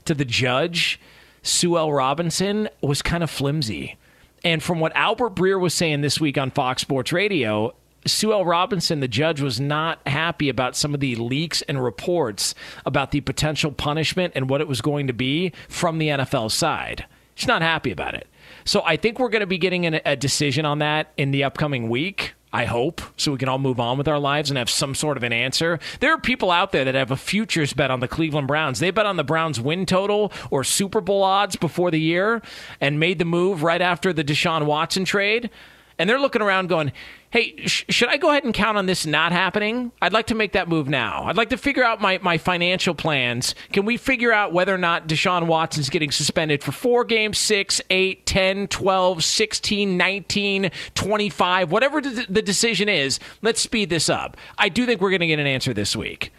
to 0.07 0.15
the 0.15 0.25
judge 0.25 0.99
Sue 1.47 1.77
L. 1.77 1.93
Robinson 1.93 2.69
was 2.81 3.03
kind 3.03 3.23
of 3.23 3.31
flimsy. 3.31 3.97
And 4.45 4.63
from 4.63 4.81
what 4.81 4.95
Albert 4.95 5.35
Breer 5.35 5.61
was 5.61 5.75
saying 5.75 6.01
this 6.01 6.21
week 6.21 6.37
on 6.37 6.51
Fox 6.51 6.83
Sports 6.83 7.13
Radio, 7.13 7.75
Sue 8.07 8.33
L. 8.33 8.45
Robinson, 8.45 9.01
the 9.01 9.09
judge, 9.09 9.41
was 9.41 9.61
not 9.61 10.07
happy 10.07 10.49
about 10.49 10.77
some 10.77 10.95
of 10.95 11.01
the 11.01 11.17
leaks 11.17 11.63
and 11.63 11.83
reports 11.83 12.55
about 12.85 13.11
the 13.11 13.21
potential 13.21 13.73
punishment 13.73 14.33
and 14.37 14.49
what 14.49 14.61
it 14.61 14.69
was 14.69 14.81
going 14.81 15.07
to 15.07 15.13
be 15.13 15.53
from 15.69 15.99
the 15.99 16.09
NFL 16.09 16.51
side. 16.51 17.07
She's 17.35 17.49
not 17.49 17.63
happy 17.63 17.91
about 17.91 18.15
it. 18.15 18.29
So 18.65 18.83
I 18.85 18.97
think 18.97 19.19
we're 19.19 19.29
going 19.29 19.41
to 19.41 19.47
be 19.47 19.59
getting 19.59 19.87
an, 19.87 20.01
a 20.05 20.17
decision 20.17 20.65
on 20.65 20.79
that 20.79 21.13
in 21.17 21.31
the 21.31 21.45
upcoming 21.45 21.89
week. 21.89 22.35
I 22.53 22.65
hope, 22.65 23.03
so 23.17 23.33
we 23.33 23.39
can 23.39 23.49
all 23.49 23.59
move 23.59 23.81
on 23.81 23.99
with 23.99 24.09
our 24.09 24.19
lives 24.19 24.51
and 24.51 24.57
have 24.57 24.71
some 24.71 24.95
sort 24.95 25.17
of 25.17 25.23
an 25.23 25.33
answer. 25.33 25.79
There 26.01 26.13
are 26.13 26.19
people 26.19 26.51
out 26.51 26.73
there 26.73 26.85
that 26.85 26.95
have 26.95 27.11
a 27.11 27.17
futures 27.17 27.73
bet 27.73 27.91
on 27.91 28.01
the 28.01 28.09
Cleveland 28.09 28.47
Browns. 28.47 28.79
They 28.79 28.91
bet 28.91 29.05
on 29.05 29.17
the 29.17 29.25
Browns 29.25 29.61
win 29.61 29.85
total 29.85 30.33
or 30.51 30.65
Super 30.65 31.01
Bowl 31.01 31.23
odds 31.23 31.57
before 31.57 31.91
the 31.91 32.01
year 32.01 32.41
and 32.81 33.01
made 33.01 33.19
the 33.19 33.25
move 33.25 33.63
right 33.63 33.83
after 33.83 34.13
the 34.13 34.25
Deshaun 34.25 34.65
Watson 34.65 35.05
trade. 35.05 35.51
And 35.99 36.09
they're 36.09 36.21
looking 36.21 36.43
around 36.43 36.69
going, 36.69 36.93
hey, 37.37 37.67
sh- 37.67 37.85
should 37.91 38.09
I 38.09 38.17
go 38.17 38.31
ahead 38.31 38.45
and 38.45 38.55
count 38.55 38.79
on 38.79 38.87
this 38.87 39.05
not 39.05 39.31
happening? 39.31 39.93
I'd 40.01 40.15
like 40.15 40.29
to 40.29 40.35
make 40.35 40.53
that 40.53 40.69
move 40.69 40.89
now. 40.89 41.25
I'd 41.25 41.37
like 41.37 41.51
to 41.51 41.59
figure 41.59 41.85
out 41.85 42.01
my, 42.01 42.19
my 42.23 42.39
financial 42.39 42.95
plans. 42.95 43.55
Can 43.73 43.85
we 43.85 43.99
figure 43.99 44.33
out 44.33 44.55
whether 44.55 44.75
or 44.75 44.79
not 44.79 45.07
Deshaun 45.07 45.47
Watson's 45.47 45.91
getting 45.91 46.11
suspended 46.11 46.65
for 46.65 46.73
four 46.73 47.05
games, 47.05 47.37
six, 47.37 47.83
eight, 47.91 48.25
10, 48.25 48.69
12, 48.69 49.23
16, 49.23 49.97
19, 49.99 50.71
25, 50.95 51.71
whatever 51.71 52.01
the 52.01 52.43
decision 52.43 52.89
is? 52.89 53.21
Let's 53.43 53.61
speed 53.61 53.91
this 53.91 54.09
up. 54.09 54.39
I 54.57 54.71
do 54.71 54.87
think 54.87 55.03
we're 55.03 55.11
going 55.11 55.21
to 55.21 55.27
get 55.27 55.39
an 55.39 55.47
answer 55.47 55.75
this 55.75 55.95
week. 55.95 56.33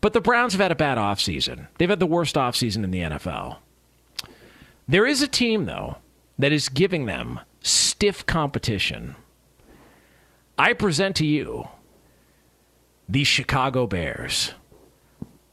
But 0.00 0.12
the 0.12 0.20
Browns 0.20 0.52
have 0.52 0.60
had 0.60 0.72
a 0.72 0.76
bad 0.76 0.98
offseason. 0.98 1.66
They've 1.78 1.90
had 1.90 2.00
the 2.00 2.06
worst 2.06 2.36
offseason 2.36 2.84
in 2.84 2.92
the 2.92 3.00
NFL. 3.00 3.56
There 4.86 5.06
is 5.06 5.20
a 5.20 5.28
team, 5.28 5.64
though, 5.64 5.96
that 6.38 6.52
is 6.52 6.68
giving 6.68 7.06
them 7.06 7.40
stiff 7.60 8.24
competition. 8.26 9.16
I 10.62 10.74
present 10.74 11.16
to 11.16 11.26
you 11.26 11.66
the 13.08 13.24
Chicago 13.24 13.88
Bears. 13.88 14.52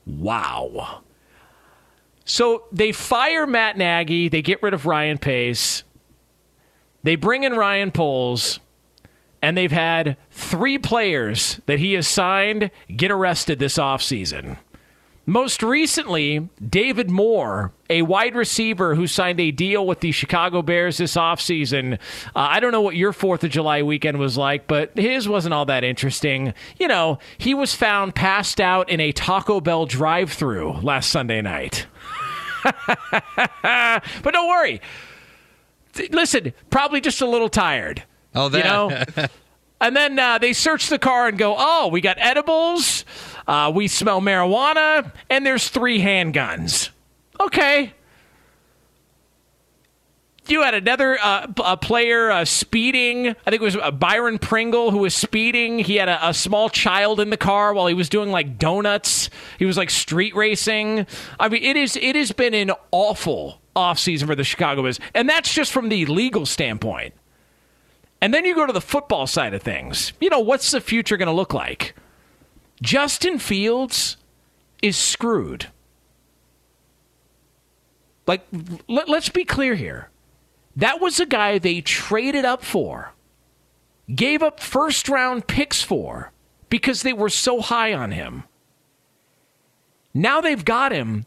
Wow. 0.05 1.01
So 2.25 2.65
they 2.71 2.91
fire 2.91 3.47
Matt 3.47 3.75
Nagy, 3.75 4.29
they 4.29 4.43
get 4.43 4.61
rid 4.61 4.75
of 4.75 4.85
Ryan 4.85 5.17
Pace, 5.17 5.83
they 7.01 7.15
bring 7.15 7.43
in 7.43 7.53
Ryan 7.53 7.89
Poles, 7.89 8.59
and 9.41 9.57
they've 9.57 9.71
had 9.71 10.15
three 10.29 10.77
players 10.77 11.59
that 11.65 11.79
he 11.79 11.93
has 11.93 12.07
signed 12.07 12.69
get 12.95 13.09
arrested 13.09 13.57
this 13.57 13.79
offseason. 13.79 14.59
Most 15.29 15.61
recently, 15.61 16.49
David 16.67 17.11
Moore, 17.11 17.71
a 17.87 18.01
wide 18.01 18.33
receiver 18.33 18.95
who 18.95 19.05
signed 19.05 19.39
a 19.39 19.51
deal 19.51 19.85
with 19.85 19.99
the 19.99 20.11
Chicago 20.11 20.63
Bears 20.63 20.97
this 20.97 21.13
offseason. 21.15 21.99
Uh, 22.35 22.47
I 22.49 22.59
don't 22.59 22.71
know 22.71 22.81
what 22.81 22.95
your 22.95 23.13
4th 23.13 23.43
of 23.43 23.51
July 23.51 23.83
weekend 23.83 24.17
was 24.17 24.39
like, 24.39 24.65
but 24.65 24.97
his 24.97 25.29
wasn't 25.29 25.53
all 25.53 25.65
that 25.65 25.83
interesting. 25.83 26.55
You 26.79 26.87
know, 26.87 27.19
he 27.37 27.53
was 27.53 27.75
found 27.75 28.15
passed 28.15 28.59
out 28.59 28.89
in 28.89 28.99
a 28.99 29.11
Taco 29.11 29.61
Bell 29.61 29.85
drive 29.85 30.33
through 30.33 30.71
last 30.81 31.11
Sunday 31.11 31.43
night. 31.43 31.85
but 32.63 34.01
don't 34.31 34.49
worry. 34.49 34.81
Listen, 36.09 36.53
probably 36.71 37.01
just 37.01 37.21
a 37.21 37.27
little 37.27 37.49
tired. 37.49 38.03
Oh, 38.33 38.49
that. 38.49 38.57
You 38.57 38.63
know? 38.63 39.27
and 39.81 39.95
then 39.95 40.17
uh, 40.17 40.39
they 40.39 40.53
search 40.53 40.89
the 40.89 40.97
car 40.97 41.27
and 41.27 41.37
go, 41.37 41.55
oh, 41.55 41.89
we 41.89 42.01
got 42.01 42.17
edibles. 42.19 43.05
Uh, 43.49 43.71
we 43.73 43.87
smell 43.87 44.21
marijuana, 44.21 45.11
and 45.27 45.43
there's 45.43 45.69
three 45.69 45.99
handguns. 45.99 46.91
Okay. 47.39 47.93
You 50.47 50.61
had 50.61 50.75
another 50.75 51.17
uh, 51.19 51.47
a 51.65 51.75
player 51.75 52.29
uh, 52.29 52.45
speeding. 52.45 53.29
I 53.29 53.49
think 53.49 53.55
it 53.55 53.61
was 53.61 53.75
uh, 53.75 53.89
Byron 53.89 54.37
Pringle 54.37 54.91
who 54.91 54.99
was 54.99 55.15
speeding. 55.15 55.79
He 55.79 55.95
had 55.95 56.09
a, 56.09 56.29
a, 56.29 56.33
small 56.35 56.69
child 56.69 57.19
in 57.19 57.31
the 57.31 57.37
car 57.37 57.73
while 57.73 57.87
he 57.87 57.95
was 57.95 58.07
doing 58.07 58.29
like 58.29 58.59
donuts. 58.59 59.31
He 59.57 59.65
was 59.65 59.77
like 59.77 59.89
street 59.89 60.35
racing. 60.35 61.07
I 61.39 61.49
mean, 61.49 61.63
it 61.63 61.75
is 61.75 61.95
it 61.95 62.15
has 62.15 62.31
been 62.31 62.53
an 62.53 62.71
awful 62.91 63.61
offseason 63.75 64.27
for 64.27 64.35
the 64.35 64.43
Chicago 64.43 64.83
Bears, 64.83 64.99
and 65.15 65.27
that's 65.27 65.51
just 65.51 65.71
from 65.71 65.89
the 65.89 66.05
legal 66.05 66.45
standpoint. 66.45 67.15
And 68.21 68.31
then 68.31 68.45
you 68.45 68.53
go 68.53 68.67
to 68.67 68.73
the 68.73 68.81
football 68.81 69.25
side 69.25 69.55
of 69.55 69.63
things. 69.63 70.13
You 70.21 70.29
know, 70.29 70.39
what's 70.39 70.69
the 70.69 70.81
future 70.81 71.17
going 71.17 71.27
to 71.27 71.33
look 71.33 71.55
like? 71.55 71.95
Justin 72.81 73.39
Fields 73.39 74.17
is 74.81 74.97
screwed. 74.97 75.67
Like, 78.25 78.45
let, 78.87 79.09
us 79.09 79.29
be 79.29 79.43
clear 79.43 79.75
here. 79.75 80.09
That 80.75 81.01
was 81.01 81.19
a 81.19 81.25
guy 81.25 81.57
they 81.57 81.81
traded 81.81 82.45
up 82.45 82.63
for, 82.63 83.13
gave 84.13 84.43
up 84.43 84.59
first 84.59 85.09
round 85.09 85.47
picks 85.47 85.81
for, 85.81 86.31
because 86.69 87.01
they 87.01 87.11
were 87.11 87.29
so 87.29 87.59
high 87.59 87.93
on 87.93 88.11
him. 88.11 88.43
Now 90.13 90.41
they've 90.41 90.63
got 90.63 90.91
him, 90.91 91.25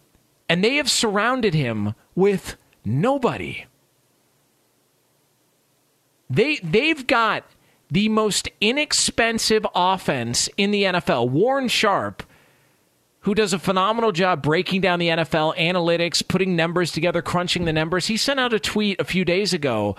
and 0.48 0.62
they 0.62 0.76
have 0.76 0.90
surrounded 0.90 1.54
him 1.54 1.94
with 2.14 2.56
nobody. 2.84 3.66
They, 6.30 6.56
they've 6.62 7.06
got 7.06 7.44
the 7.92 8.08
most 8.08 8.48
inexpensive 8.60 9.66
offense 9.74 10.48
in 10.56 10.70
the 10.70 10.84
NFL. 10.84 11.28
Warren 11.28 11.68
Sharp, 11.68 12.22
who 13.20 13.34
does 13.34 13.52
a 13.52 13.58
phenomenal 13.58 14.12
job 14.12 14.42
breaking 14.42 14.80
down 14.80 14.98
the 14.98 15.08
NFL 15.08 15.54
analytics, 15.58 16.26
putting 16.26 16.56
numbers 16.56 16.90
together, 16.90 17.20
crunching 17.20 17.66
the 17.66 17.72
numbers, 17.72 18.06
he 18.06 18.16
sent 18.16 18.40
out 18.40 18.54
a 18.54 18.58
tweet 18.58 18.98
a 18.98 19.04
few 19.04 19.26
days 19.26 19.52
ago 19.52 19.94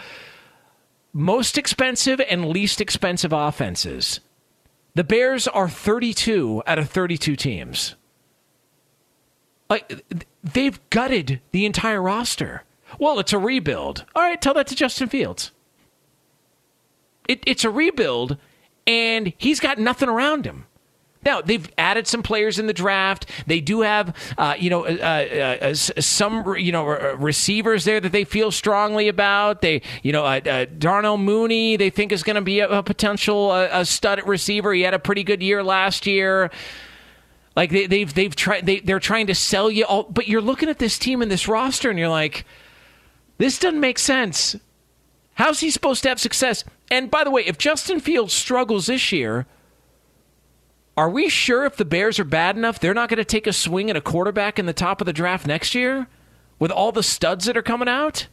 most 1.13 1.59
expensive 1.59 2.19
and 2.19 2.49
least 2.49 2.81
expensive 2.81 3.31
offenses. 3.31 4.19
The 4.95 5.03
Bears 5.03 5.47
are 5.47 5.69
32 5.69 6.63
out 6.65 6.79
of 6.79 6.89
32 6.89 7.35
teams. 7.35 7.93
Like 9.69 10.01
they've 10.43 10.79
gutted 10.89 11.41
the 11.51 11.67
entire 11.67 12.01
roster. 12.01 12.63
Well, 12.97 13.19
it's 13.19 13.33
a 13.33 13.37
rebuild. 13.37 14.05
All 14.15 14.23
right, 14.23 14.41
tell 14.41 14.55
that 14.55 14.65
to 14.67 14.75
Justin 14.75 15.09
Fields. 15.09 15.51
It, 17.27 17.43
it's 17.45 17.63
a 17.63 17.69
rebuild, 17.69 18.37
and 18.85 19.33
he's 19.37 19.59
got 19.59 19.79
nothing 19.79 20.09
around 20.09 20.45
him. 20.45 20.65
Now 21.25 21.41
they've 21.41 21.69
added 21.77 22.07
some 22.07 22.21
players 22.21 22.59
in 22.59 22.67
the 22.67 22.73
draft. 22.73 23.29
They 23.47 23.61
do 23.61 23.81
have, 23.81 24.15
uh, 24.37 24.55
you 24.59 24.69
know, 24.69 24.85
uh, 24.85 25.57
uh, 25.61 25.65
uh 25.65 25.73
some 25.73 26.55
you 26.57 26.71
know 26.71 26.85
receivers 26.85 27.85
there 27.85 27.99
that 27.99 28.11
they 28.11 28.25
feel 28.25 28.51
strongly 28.51 29.07
about. 29.07 29.61
They, 29.61 29.81
you 30.01 30.11
know, 30.11 30.25
uh, 30.25 30.41
uh, 30.45 30.65
Darnell 30.77 31.17
Mooney 31.17 31.77
they 31.77 31.89
think 31.89 32.11
is 32.11 32.23
going 32.23 32.35
to 32.35 32.41
be 32.41 32.59
a, 32.59 32.69
a 32.69 32.83
potential 32.83 33.53
a 33.53 33.85
stud 33.85 34.21
receiver. 34.27 34.73
He 34.73 34.81
had 34.81 34.93
a 34.93 34.99
pretty 34.99 35.23
good 35.23 35.41
year 35.41 35.63
last 35.63 36.05
year. 36.05 36.51
Like 37.55 37.69
they, 37.69 37.85
they've 37.85 38.13
they've 38.13 38.35
tried 38.35 38.65
they 38.65 38.79
they're 38.79 38.99
trying 38.99 39.27
to 39.27 39.35
sell 39.35 39.69
you 39.69 39.85
all, 39.85 40.03
but 40.03 40.27
you're 40.27 40.41
looking 40.41 40.69
at 40.69 40.79
this 40.79 40.97
team 40.97 41.21
and 41.21 41.31
this 41.31 41.47
roster, 41.47 41.89
and 41.89 41.99
you're 41.99 42.09
like, 42.09 42.45
this 43.37 43.59
doesn't 43.59 43.79
make 43.79 43.99
sense. 43.99 44.55
How's 45.35 45.61
he 45.61 45.71
supposed 45.71 46.03
to 46.03 46.09
have 46.09 46.19
success? 46.19 46.63
And 46.91 47.09
by 47.09 47.23
the 47.23 47.31
way, 47.31 47.43
if 47.45 47.57
Justin 47.57 47.99
Fields 47.99 48.33
struggles 48.33 48.85
this 48.85 49.11
year, 49.11 49.47
are 50.95 51.09
we 51.09 51.27
sure 51.27 51.65
if 51.65 51.75
the 51.75 51.85
Bears 51.85 52.19
are 52.19 52.23
bad 52.23 52.55
enough, 52.55 52.79
they're 52.79 52.93
not 52.93 53.09
going 53.09 53.17
to 53.17 53.25
take 53.25 53.47
a 53.47 53.53
swing 53.53 53.89
at 53.89 53.95
a 53.95 54.01
quarterback 54.01 54.59
in 54.59 54.67
the 54.67 54.73
top 54.73 55.01
of 55.01 55.05
the 55.05 55.13
draft 55.13 55.47
next 55.47 55.73
year 55.73 56.07
with 56.59 56.71
all 56.71 56.91
the 56.91 57.03
studs 57.03 57.45
that 57.45 57.57
are 57.57 57.63
coming 57.63 57.87
out? 57.87 58.27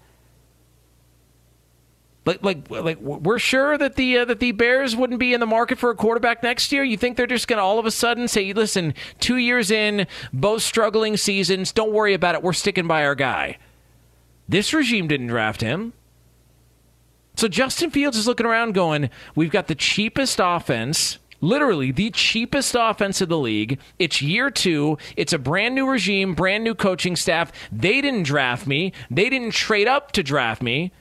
Like, 2.26 2.44
like, 2.44 2.70
like, 2.70 3.00
we're 3.00 3.38
sure 3.38 3.78
that 3.78 3.96
the 3.96 4.18
uh, 4.18 4.24
that 4.26 4.40
the 4.40 4.52
Bears 4.52 4.94
wouldn't 4.94 5.18
be 5.18 5.32
in 5.32 5.40
the 5.40 5.46
market 5.46 5.78
for 5.78 5.88
a 5.88 5.96
quarterback 5.96 6.42
next 6.42 6.70
year. 6.70 6.84
You 6.84 6.98
think 6.98 7.16
they're 7.16 7.26
just 7.26 7.48
going 7.48 7.56
to 7.56 7.62
all 7.62 7.78
of 7.78 7.86
a 7.86 7.90
sudden 7.90 8.28
say, 8.28 8.52
"Listen, 8.52 8.92
two 9.20 9.38
years 9.38 9.70
in, 9.70 10.06
both 10.30 10.62
struggling 10.62 11.16
seasons. 11.16 11.72
Don't 11.72 11.92
worry 11.92 12.12
about 12.12 12.34
it. 12.34 12.42
We're 12.42 12.52
sticking 12.52 12.86
by 12.86 13.06
our 13.06 13.14
guy." 13.14 13.56
This 14.48 14.74
regime 14.74 15.08
didn't 15.08 15.28
draft 15.28 15.62
him. 15.62 15.94
So 17.40 17.48
Justin 17.48 17.88
Fields 17.88 18.18
is 18.18 18.26
looking 18.26 18.44
around 18.44 18.74
going, 18.74 19.08
We've 19.34 19.50
got 19.50 19.66
the 19.66 19.74
cheapest 19.74 20.40
offense, 20.42 21.16
literally 21.40 21.90
the 21.90 22.10
cheapest 22.10 22.76
offense 22.78 23.22
of 23.22 23.30
the 23.30 23.38
league. 23.38 23.78
It's 23.98 24.20
year 24.20 24.50
two. 24.50 24.98
It's 25.16 25.32
a 25.32 25.38
brand 25.38 25.74
new 25.74 25.88
regime, 25.88 26.34
brand 26.34 26.64
new 26.64 26.74
coaching 26.74 27.16
staff. 27.16 27.50
They 27.72 28.02
didn't 28.02 28.24
draft 28.24 28.66
me, 28.66 28.92
they 29.10 29.30
didn't 29.30 29.52
trade 29.52 29.88
up 29.88 30.12
to 30.12 30.22
draft 30.22 30.60
me. 30.60 30.92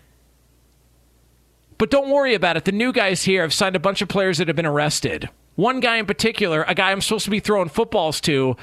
But 1.78 1.92
don't 1.92 2.10
worry 2.10 2.36
about 2.36 2.56
it. 2.56 2.64
The 2.64 2.72
new 2.72 2.94
guys 2.94 3.24
here 3.24 3.42
have 3.42 3.54
signed 3.54 3.76
a 3.76 3.80
bunch 3.80 4.02
of 4.02 4.08
players 4.08 4.38
that 4.38 4.48
have 4.48 4.56
been 4.56 4.66
arrested. 4.66 5.28
One 5.56 5.82
guy 5.82 5.98
in 5.98 6.06
particular, 6.06 6.64
a 6.70 6.74
guy 6.74 6.94
I'm 6.94 7.02
supposed 7.02 7.26
to 7.26 7.32
be 7.32 7.42
throwing 7.42 7.68
footballs 7.68 8.22
to, 8.22 8.56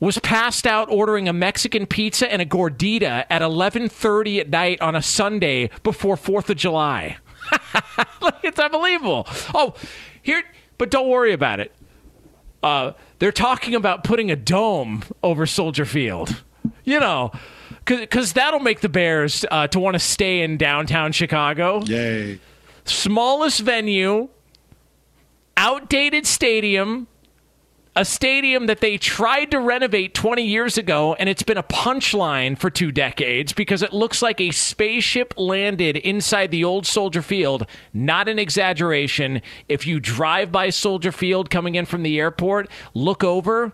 was 0.00 0.18
passed 0.18 0.66
out 0.66 0.90
ordering 0.90 1.28
a 1.28 1.32
Mexican 1.32 1.86
pizza 1.86 2.30
and 2.30 2.42
a 2.42 2.46
gordita 2.46 3.24
at 3.30 3.42
11:30 3.42 4.40
at 4.40 4.50
night 4.50 4.80
on 4.80 4.94
a 4.94 5.02
Sunday 5.02 5.70
before 5.82 6.16
4th 6.16 6.50
of 6.50 6.56
July. 6.56 7.16
it's 8.42 8.58
unbelievable. 8.58 9.26
Oh, 9.54 9.74
here 10.22 10.42
but 10.78 10.90
don't 10.90 11.08
worry 11.08 11.32
about 11.32 11.60
it. 11.60 11.72
Uh, 12.62 12.92
they're 13.18 13.32
talking 13.32 13.74
about 13.74 14.04
putting 14.04 14.30
a 14.30 14.36
dome 14.36 15.02
over 15.22 15.46
Soldier 15.46 15.84
Field. 15.84 16.42
You 16.84 17.00
know, 17.00 17.32
because 17.84 18.32
that'll 18.34 18.60
make 18.60 18.80
the 18.80 18.88
Bears 18.88 19.44
uh, 19.50 19.66
to 19.68 19.80
want 19.80 19.94
to 19.94 19.98
stay 19.98 20.42
in 20.42 20.56
downtown 20.56 21.12
Chicago. 21.12 21.82
Yay. 21.82 22.40
Smallest 22.84 23.60
venue, 23.60 24.28
outdated 25.56 26.26
stadium, 26.26 27.06
a 27.96 28.04
stadium 28.04 28.66
that 28.66 28.80
they 28.80 28.98
tried 28.98 29.50
to 29.50 29.58
renovate 29.58 30.12
20 30.12 30.42
years 30.42 30.76
ago, 30.76 31.14
and 31.14 31.30
it's 31.30 31.42
been 31.42 31.56
a 31.56 31.62
punchline 31.62 32.56
for 32.56 32.68
two 32.68 32.92
decades 32.92 33.54
because 33.54 33.82
it 33.82 33.92
looks 33.92 34.20
like 34.20 34.38
a 34.38 34.50
spaceship 34.50 35.32
landed 35.38 35.96
inside 35.96 36.50
the 36.50 36.62
old 36.62 36.86
Soldier 36.86 37.22
Field. 37.22 37.66
Not 37.94 38.28
an 38.28 38.38
exaggeration. 38.38 39.40
If 39.66 39.86
you 39.86 39.98
drive 39.98 40.52
by 40.52 40.68
Soldier 40.68 41.10
Field 41.10 41.48
coming 41.48 41.74
in 41.74 41.86
from 41.86 42.02
the 42.02 42.20
airport, 42.20 42.70
look 42.92 43.24
over. 43.24 43.72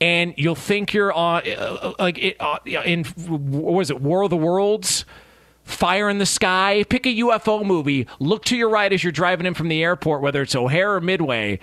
And 0.00 0.34
you'll 0.36 0.54
think 0.54 0.94
you're 0.94 1.12
on, 1.12 1.42
uh, 1.46 1.50
uh 1.50 1.92
like 1.98 2.18
it, 2.18 2.36
uh, 2.38 2.58
in 2.64 3.04
what 3.04 3.74
was 3.74 3.90
it, 3.90 4.00
War 4.00 4.22
of 4.22 4.30
the 4.30 4.36
Worlds, 4.36 5.04
Fire 5.64 6.08
in 6.08 6.18
the 6.18 6.26
Sky. 6.26 6.84
Pick 6.88 7.06
a 7.06 7.16
UFO 7.16 7.64
movie. 7.64 8.06
Look 8.20 8.44
to 8.44 8.56
your 8.56 8.68
right 8.68 8.92
as 8.92 9.02
you're 9.02 9.10
driving 9.10 9.46
in 9.46 9.54
from 9.54 9.68
the 9.68 9.82
airport, 9.82 10.22
whether 10.22 10.42
it's 10.42 10.54
O'Hare 10.54 10.94
or 10.94 11.00
Midway 11.00 11.58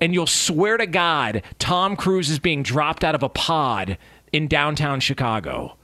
and 0.00 0.12
you'll 0.12 0.26
swear 0.26 0.76
to 0.76 0.86
God 0.86 1.42
Tom 1.58 1.96
Cruise 1.96 2.30
is 2.30 2.38
being 2.38 2.62
dropped 2.62 3.04
out 3.04 3.14
of 3.14 3.22
a 3.22 3.28
pod 3.28 3.98
in 4.32 4.48
downtown 4.48 5.00
Chicago. 5.00 5.76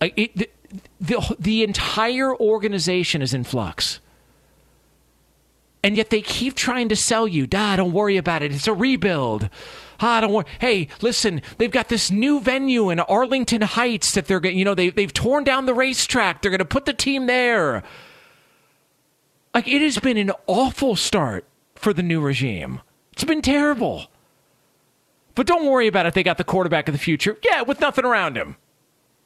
It, 0.00 0.36
the, 0.36 0.50
the, 1.00 1.36
the 1.38 1.62
entire 1.62 2.34
organization 2.34 3.22
is 3.22 3.34
in 3.34 3.44
flux. 3.44 4.00
And 5.84 5.96
yet 5.96 6.10
they 6.10 6.20
keep 6.20 6.54
trying 6.54 6.88
to 6.90 6.96
sell 6.96 7.26
you, 7.26 7.46
"Da, 7.46 7.76
don't 7.76 7.92
worry 7.92 8.16
about 8.16 8.42
it. 8.42 8.52
It's 8.52 8.68
a 8.68 8.72
rebuild." 8.72 9.48
Ah, 9.98 10.20
don't 10.20 10.32
worry. 10.32 10.46
Hey, 10.60 10.88
listen, 11.00 11.42
they've 11.58 11.70
got 11.70 11.88
this 11.88 12.10
new 12.10 12.40
venue 12.40 12.90
in 12.90 13.00
Arlington 13.00 13.62
Heights 13.62 14.12
that 14.12 14.26
they're 14.26 14.38
going. 14.38 14.56
You 14.56 14.64
know, 14.64 14.74
they 14.76 14.90
they've 14.90 15.12
torn 15.12 15.42
down 15.42 15.66
the 15.66 15.74
racetrack. 15.74 16.40
They're 16.40 16.52
going 16.52 16.60
to 16.60 16.64
put 16.64 16.86
the 16.86 16.92
team 16.92 17.26
there. 17.26 17.82
Like 19.54 19.66
it 19.66 19.82
has 19.82 19.98
been 19.98 20.16
an 20.16 20.30
awful 20.46 20.94
start 20.94 21.44
for 21.82 21.92
the 21.92 22.02
new 22.02 22.20
regime. 22.20 22.80
It's 23.12 23.24
been 23.24 23.42
terrible. 23.42 24.06
But 25.34 25.46
don't 25.46 25.66
worry 25.66 25.86
about 25.86 26.06
it. 26.06 26.14
They 26.14 26.22
got 26.22 26.38
the 26.38 26.44
quarterback 26.44 26.88
of 26.88 26.92
the 26.92 26.98
future. 26.98 27.36
Yeah, 27.42 27.62
with 27.62 27.80
nothing 27.80 28.04
around 28.04 28.36
him. 28.36 28.56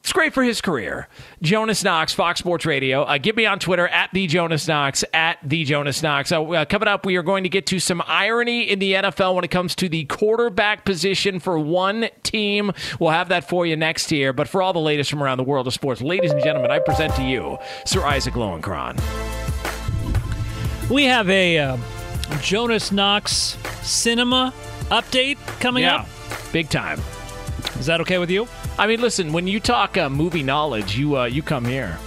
It's 0.01 0.13
great 0.13 0.33
for 0.33 0.41
his 0.41 0.61
career. 0.61 1.09
Jonas 1.41 1.83
Knox, 1.83 2.13
Fox 2.13 2.39
Sports 2.39 2.65
Radio. 2.65 3.03
Uh, 3.03 3.17
give 3.17 3.35
me 3.35 3.45
on 3.45 3.59
Twitter 3.59 3.89
at 3.89 4.09
the 4.13 4.25
Jonas 4.25 4.65
Knox 4.65 5.03
at 5.13 5.37
the 5.43 5.65
Jonas 5.65 6.01
Knox. 6.01 6.31
Uh, 6.31 6.41
uh, 6.43 6.63
coming 6.63 6.87
up, 6.87 7.05
we 7.05 7.17
are 7.17 7.23
going 7.23 7.43
to 7.43 7.49
get 7.49 7.65
to 7.67 7.79
some 7.79 8.01
irony 8.07 8.61
in 8.61 8.79
the 8.79 8.93
NFL 8.93 9.35
when 9.35 9.43
it 9.43 9.51
comes 9.51 9.75
to 9.75 9.89
the 9.89 10.05
quarterback 10.05 10.85
position 10.85 11.41
for 11.41 11.59
one 11.59 12.07
team. 12.23 12.71
We'll 13.01 13.09
have 13.09 13.27
that 13.29 13.49
for 13.49 13.65
you 13.65 13.75
next 13.75 14.09
year. 14.09 14.31
But 14.31 14.47
for 14.47 14.61
all 14.61 14.71
the 14.71 14.79
latest 14.79 15.09
from 15.09 15.21
around 15.21 15.39
the 15.39 15.43
world 15.43 15.67
of 15.67 15.73
sports, 15.73 16.01
ladies 16.01 16.31
and 16.31 16.41
gentlemen, 16.41 16.71
I 16.71 16.79
present 16.79 17.13
to 17.15 17.23
you 17.23 17.57
Sir 17.85 18.01
Isaac 18.05 18.35
Lowenkron. 18.35 18.97
We 20.89 21.03
have 21.03 21.29
a 21.29 21.57
uh, 21.57 21.77
Jonas 22.41 22.91
Knox 22.91 23.57
cinema 23.81 24.53
update 24.89 25.37
coming 25.59 25.83
yeah, 25.83 25.97
up. 25.97 26.07
Big 26.51 26.69
time. 26.69 26.99
Is 27.79 27.85
that 27.85 28.01
okay 28.01 28.17
with 28.17 28.29
you? 28.29 28.47
I 28.77 28.87
mean, 28.87 29.01
listen, 29.01 29.31
when 29.33 29.47
you 29.47 29.59
talk 29.59 29.97
uh, 29.97 30.09
movie 30.09 30.43
knowledge, 30.43 30.97
you 30.97 31.17
uh, 31.17 31.25
you 31.25 31.41
come 31.41 31.65
here. 31.65 31.97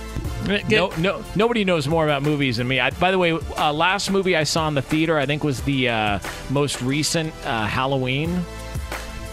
no, 0.69 0.91
no, 0.99 1.25
nobody 1.35 1.65
knows 1.65 1.87
more 1.87 2.05
about 2.05 2.23
movies 2.23 2.57
than 2.57 2.67
me. 2.67 2.81
I, 2.81 2.91
by 2.91 3.11
the 3.11 3.19
way, 3.19 3.33
uh, 3.33 3.73
last 3.73 4.11
movie 4.11 4.37
I 4.37 4.45
saw 4.45 4.69
in 4.69 4.75
the 4.75 4.83
theater, 4.83 5.19
I 5.19 5.27
think, 5.27 5.45
was 5.45 5.63
the 5.63 5.89
uh, 5.89 6.19
most 6.49 6.81
recent 6.81 7.35
uh, 7.45 7.67
Halloween 7.67 8.45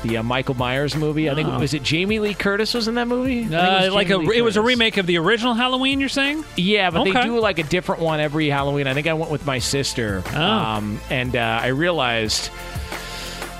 the 0.04 0.18
uh, 0.18 0.24
Michael 0.24 0.56
Myers 0.56 0.96
movie. 0.96 1.30
I 1.30 1.36
think 1.36 1.48
Oh. 1.50 1.60
was 1.60 1.74
it 1.74 1.84
Jamie 1.84 2.20
Lee 2.20 2.34
Curtis 2.34 2.74
was 2.74 2.88
in 2.88 2.96
that 2.96 3.08
movie. 3.08 3.44
Uh, 3.54 3.86
was 3.86 3.94
like 3.94 4.10
a, 4.10 4.18
Lee 4.18 4.38
it 4.38 4.42
was 4.42 4.56
a 4.58 4.60
Curtis. 4.62 4.68
remake 4.76 4.98
of 4.98 5.06
the 5.08 5.18
original 5.18 5.54
Halloween. 5.54 6.00
You're 6.00 6.10
saying? 6.10 6.44
Yeah, 6.56 6.90
but 6.92 7.04
they 7.04 7.12
do 7.12 7.40
like 7.40 7.60
a 7.60 7.64
different 7.64 8.02
one 8.02 8.20
every 8.20 8.48
Halloween. 8.50 8.88
I 8.88 8.94
think 8.94 9.08
I 9.08 9.14
went 9.14 9.32
with 9.32 9.46
my 9.46 9.60
sister, 9.60 10.24
Oh. 10.34 10.42
um, 10.42 11.00
and 11.10 11.36
uh, 11.36 11.60
I 11.62 11.68
realized. 11.68 12.50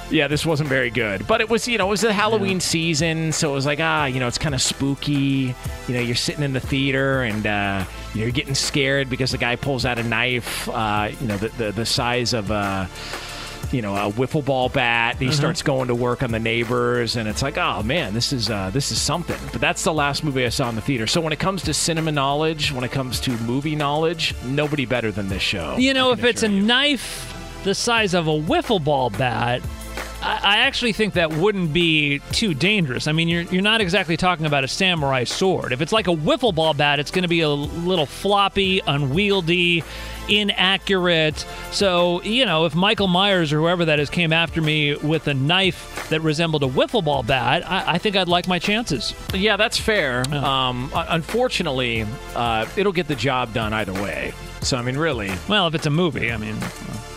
Yeah, 0.10 0.30
this 0.30 0.46
wasn't 0.46 0.70
very 0.70 0.90
good, 0.90 1.28
but 1.28 1.42
it 1.42 1.50
was 1.50 1.68
you 1.68 1.78
know 1.78 1.88
it 1.88 1.90
was 1.90 2.00
the 2.00 2.14
Halloween 2.14 2.62
season, 2.62 3.34
so 3.34 3.52
it 3.52 3.54
was 3.54 3.66
like 3.66 3.80
ah 3.82 4.06
you 4.06 4.22
know 4.22 4.28
it's 4.30 4.38
kind 4.38 4.56
of 4.56 4.62
spooky. 4.62 5.54
You 5.90 5.94
know 5.94 6.00
you're 6.00 6.16
sitting 6.16 6.46
in 6.46 6.54
the 6.54 6.62
theater 6.62 7.24
and 7.24 7.46
uh, 7.46 7.84
you 8.14 8.20
know, 8.22 8.24
you're 8.28 8.32
getting 8.32 8.56
scared 8.56 9.10
because 9.10 9.32
the 9.32 9.38
guy 9.38 9.58
pulls 9.58 9.86
out 9.86 10.00
a 10.00 10.04
knife, 10.04 10.70
uh, 10.70 11.10
you 11.20 11.28
know 11.28 11.36
the 11.36 11.50
the, 11.50 11.72
the 11.74 11.86
size 11.86 12.32
of 12.34 12.52
a 12.52 12.88
you 13.74 13.82
know 13.82 13.96
a 13.96 14.12
wiffle 14.12 14.44
ball 14.44 14.70
bat. 14.70 15.14
And 15.14 15.22
he 15.22 15.28
Uh-huh. 15.28 15.36
starts 15.36 15.62
going 15.62 15.88
to 15.88 15.96
work 15.96 16.24
on 16.24 16.32
the 16.32 16.40
neighbors, 16.40 17.16
and 17.16 17.28
it's 17.28 17.42
like 17.42 17.58
oh 17.58 17.84
man 17.84 18.14
this 18.14 18.32
is 18.34 18.50
uh, 18.50 18.70
this 18.72 18.92
is 18.92 19.02
something. 19.02 19.38
But 19.52 19.62
that's 19.62 19.84
the 19.84 19.94
last 19.94 20.24
movie 20.24 20.46
I 20.46 20.50
saw 20.50 20.70
in 20.70 20.76
the 20.76 20.82
theater. 20.82 21.08
So 21.08 21.22
when 21.22 21.34
it 21.34 21.40
comes 21.40 21.62
to 21.64 21.74
cinema 21.74 22.12
knowledge, 22.12 22.72
when 22.72 22.84
it 22.84 22.92
comes 22.92 23.20
to 23.22 23.32
movie 23.40 23.76
knowledge, 23.76 24.34
nobody 24.46 24.86
better 24.86 25.12
than 25.12 25.28
this 25.30 25.42
show. 25.42 25.78
You 25.78 25.94
know, 25.94 26.12
if 26.12 26.24
it's 26.24 26.44
a 26.44 26.50
knife 26.50 27.34
the 27.64 27.74
size 27.76 28.14
of 28.14 28.28
a 28.28 28.32
wiffle 28.40 28.82
ball 28.82 29.10
bat, 29.10 29.62
I, 30.22 30.40
I 30.44 30.58
actually 30.60 30.94
think 30.94 31.16
that 31.16 31.34
wouldn't 31.34 31.74
be 31.74 32.20
too 32.32 32.54
dangerous. 32.54 33.08
I 33.08 33.12
mean, 33.12 33.28
you're 33.28 33.42
you're 33.44 33.62
not 33.62 33.82
exactly 33.82 34.16
talking 34.16 34.46
about 34.46 34.64
a 34.64 34.68
samurai 34.68 35.24
sword. 35.26 35.74
If 35.74 35.82
it's 35.82 35.92
like 35.92 36.08
a 36.08 36.16
wiffle 36.16 36.54
ball 36.56 36.74
bat, 36.74 37.00
it's 37.00 37.12
going 37.12 37.24
to 37.24 37.28
be 37.28 37.42
a 37.42 37.50
little 37.50 38.06
floppy, 38.06 38.82
unwieldy 38.88 39.84
inaccurate. 40.30 41.46
So, 41.72 42.22
you 42.24 42.46
know, 42.46 42.66
if 42.66 42.76
Michael 42.76 43.08
Myers 43.08 43.54
or 43.54 43.60
whoever 43.60 43.86
that 43.86 44.00
is 44.00 44.10
came 44.10 44.34
after 44.34 44.62
me 44.62 44.96
with 44.96 45.28
a 45.28 45.34
knife 45.34 46.10
that 46.10 46.22
resembled 46.22 46.64
a 46.64 46.68
wiffle 46.68 47.04
ball 47.04 47.24
bat, 47.24 47.70
I, 47.70 47.94
I 47.94 47.98
think 47.98 48.16
I'd 48.16 48.28
like 48.28 48.48
my 48.48 48.60
chances. 48.60 49.14
Yeah, 49.34 49.58
that's 49.58 49.78
fair. 49.78 50.24
Um, 50.34 50.92
unfortunately, 50.94 52.06
uh, 52.36 52.66
it'll 52.76 52.92
get 52.92 53.08
the 53.08 53.16
job 53.16 53.54
done 53.54 53.74
either 53.74 53.94
way. 53.94 54.34
So 54.62 54.78
I 54.78 54.82
mean, 54.82 54.98
really. 54.98 55.32
Well, 55.48 55.68
if 55.68 55.76
it's 55.76 55.86
a 55.86 55.90
movie, 55.92 56.32
I 56.32 56.38
mean. 56.38 56.58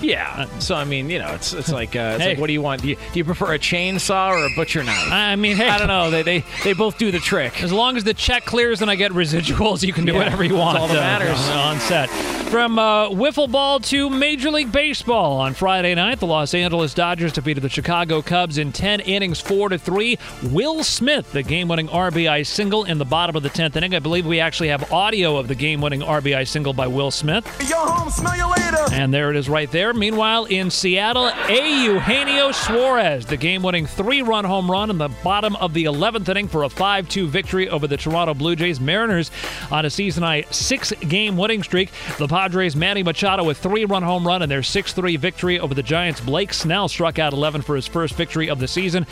Yeah. 0.00 0.46
So 0.60 0.74
I 0.74 0.84
mean, 0.84 1.10
you 1.10 1.18
know, 1.18 1.28
it's 1.34 1.52
it's 1.52 1.70
like, 1.70 1.94
uh, 1.96 2.12
it's 2.14 2.22
Hey. 2.24 2.30
like 2.30 2.38
what 2.38 2.46
do 2.46 2.52
you 2.54 2.62
want? 2.62 2.80
Do 2.82 2.88
you, 2.88 2.96
do 2.96 3.18
you 3.18 3.24
prefer 3.24 3.52
a 3.54 3.58
chainsaw 3.58 4.30
or 4.30 4.46
a 4.46 4.50
butcher 4.56 4.82
knife? 4.82 5.12
I 5.12 5.36
mean, 5.36 5.56
hey, 5.56 5.68
I 5.68 5.78
don't 5.78 5.88
know. 5.88 6.10
They, 6.10 6.22
they 6.22 6.44
they 6.64 6.72
both 6.72 6.96
do 6.96 7.10
the 7.10 7.18
trick. 7.18 7.62
As 7.62 7.72
long 7.72 7.96
as 7.98 8.04
the 8.04 8.14
check 8.14 8.44
clears 8.46 8.80
and 8.82 8.90
I 8.90 8.94
get 8.94 9.12
residuals, 9.12 9.82
you 9.86 9.92
can 9.92 10.04
do 10.06 10.12
Yeah, 10.12 10.18
whatever 10.18 10.42
you 10.44 10.50
that's 10.54 10.58
want. 10.60 10.78
all 10.78 10.88
that 10.88 10.96
uh, 10.96 11.00
matters. 11.24 11.48
on 11.50 11.78
set. 11.80 12.08
From 12.50 12.78
uh, 12.80 13.10
wiffle 13.10 13.50
ball 13.50 13.78
to 13.80 14.10
Major 14.10 14.50
League 14.50 14.72
Baseball 14.72 15.36
on 15.38 15.54
Friday 15.54 15.94
night, 15.94 16.18
the 16.18 16.26
Los 16.26 16.52
Angeles 16.52 16.94
Dodgers 16.94 17.32
defeated 17.32 17.60
the 17.62 17.68
Chicago 17.68 18.22
Cubs 18.22 18.58
in 18.58 18.72
10 18.72 19.00
innings, 19.00 19.40
four 19.40 19.68
to 19.68 19.78
three. 19.78 20.18
Will 20.50 20.82
Smith, 20.82 21.30
the 21.30 21.44
game-winning 21.44 21.86
RBI 21.86 22.44
single 22.44 22.84
in 22.84 22.98
the 22.98 23.04
bottom 23.04 23.36
of 23.36 23.44
the 23.44 23.50
10th 23.50 23.76
inning. 23.76 23.94
I 23.94 24.00
believe 24.00 24.26
we 24.26 24.40
actually 24.40 24.70
have 24.70 24.92
audio 24.92 25.36
of 25.36 25.46
the 25.46 25.54
game-winning 25.54 26.00
RBI 26.00 26.48
single 26.48 26.72
by 26.72 26.88
Will 26.88 27.12
Smith. 27.12 27.29
Yo, 27.68 27.76
home, 27.76 28.10
smell 28.10 28.36
you 28.36 28.50
later. 28.50 28.78
And 28.92 29.14
there 29.14 29.30
it 29.30 29.36
is 29.36 29.48
right 29.48 29.70
there. 29.70 29.92
Meanwhile, 29.92 30.46
in 30.46 30.70
Seattle, 30.70 31.28
A. 31.48 31.84
Eugenio 31.84 32.52
Suarez, 32.52 33.24
the 33.24 33.36
game 33.36 33.62
winning 33.62 33.86
three 33.86 34.22
run 34.22 34.44
home 34.44 34.70
run 34.70 34.90
in 34.90 34.98
the 34.98 35.08
bottom 35.22 35.54
of 35.56 35.72
the 35.74 35.84
11th 35.84 36.28
inning 36.28 36.48
for 36.48 36.64
a 36.64 36.68
5 36.68 37.08
2 37.08 37.28
victory 37.28 37.68
over 37.68 37.86
the 37.86 37.96
Toronto 37.96 38.34
Blue 38.34 38.56
Jays. 38.56 38.80
Mariners 38.80 39.30
on 39.70 39.84
a 39.84 39.90
season 39.90 40.22
high 40.22 40.44
six 40.50 40.92
game 40.92 41.36
winning 41.36 41.62
streak. 41.62 41.90
The 42.18 42.28
Padres' 42.28 42.74
Manny 42.74 43.02
Machado 43.02 43.44
with 43.44 43.58
three 43.58 43.84
run 43.84 44.02
home 44.02 44.26
run 44.26 44.42
in 44.42 44.48
their 44.48 44.62
6 44.62 44.92
3 44.92 45.16
victory 45.16 45.60
over 45.60 45.74
the 45.74 45.82
Giants. 45.82 46.20
Blake 46.20 46.52
Snell 46.52 46.88
struck 46.88 47.18
out 47.18 47.32
11 47.32 47.62
for 47.62 47.76
his 47.76 47.86
first 47.86 48.14
victory 48.14 48.50
of 48.50 48.58
the 48.58 48.68
season. 48.68 49.06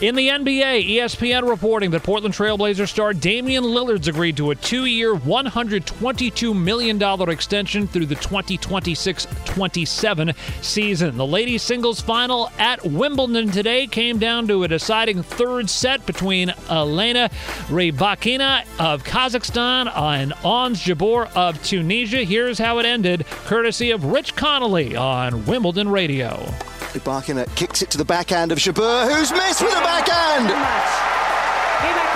In 0.00 0.16
the 0.16 0.28
NBA, 0.28 0.96
ESPN 0.96 1.48
reporting 1.48 1.92
that 1.92 2.02
Portland 2.02 2.34
Trailblazer 2.34 2.88
star 2.88 3.14
Damian 3.14 3.62
Lillard's 3.62 4.08
agreed 4.08 4.36
to 4.38 4.50
a 4.50 4.54
two 4.56 4.86
year, 4.86 5.14
$122 5.14 6.54
million 6.54 7.30
extension 7.30 7.86
through 7.86 8.06
the 8.06 8.16
2026 8.16 9.26
27 9.44 10.32
season. 10.62 11.16
The 11.16 11.24
ladies' 11.24 11.62
singles 11.62 12.00
final 12.00 12.50
at 12.58 12.84
Wimbledon 12.84 13.52
today 13.52 13.86
came 13.86 14.18
down 14.18 14.48
to 14.48 14.64
a 14.64 14.68
deciding 14.68 15.22
third 15.22 15.70
set 15.70 16.04
between 16.06 16.52
Elena 16.68 17.30
Rybakina 17.68 18.62
of 18.80 19.04
Kazakhstan 19.04 19.96
and 19.96 20.32
Ons 20.44 20.82
Jabeur 20.82 21.30
of 21.36 21.62
Tunisia. 21.62 22.24
Here's 22.24 22.58
how 22.58 22.80
it 22.80 22.84
ended, 22.84 23.26
courtesy 23.44 23.92
of 23.92 24.04
Rich 24.06 24.34
Connolly 24.34 24.96
on 24.96 25.46
Wimbledon 25.46 25.88
Radio. 25.88 26.52
Rybakina 26.94 27.52
kicks 27.56 27.82
it 27.82 27.90
to 27.90 27.98
the 27.98 28.04
backhand 28.04 28.52
of 28.52 28.58
Jabeur, 28.58 29.10
who's 29.10 29.32
missed 29.32 29.60
with 29.62 29.72
a 29.72 29.80
backhand. 29.80 30.48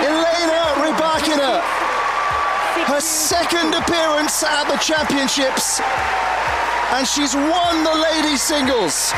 Elena 0.06 0.62
Rybakina, 0.78 1.60
her 2.86 3.00
second 3.00 3.74
appearance 3.74 4.44
at 4.44 4.70
the 4.70 4.76
championships, 4.78 5.80
and 6.92 7.08
she's 7.08 7.34
won 7.34 7.82
the 7.82 7.92
ladies 7.92 8.40
singles. 8.40 9.12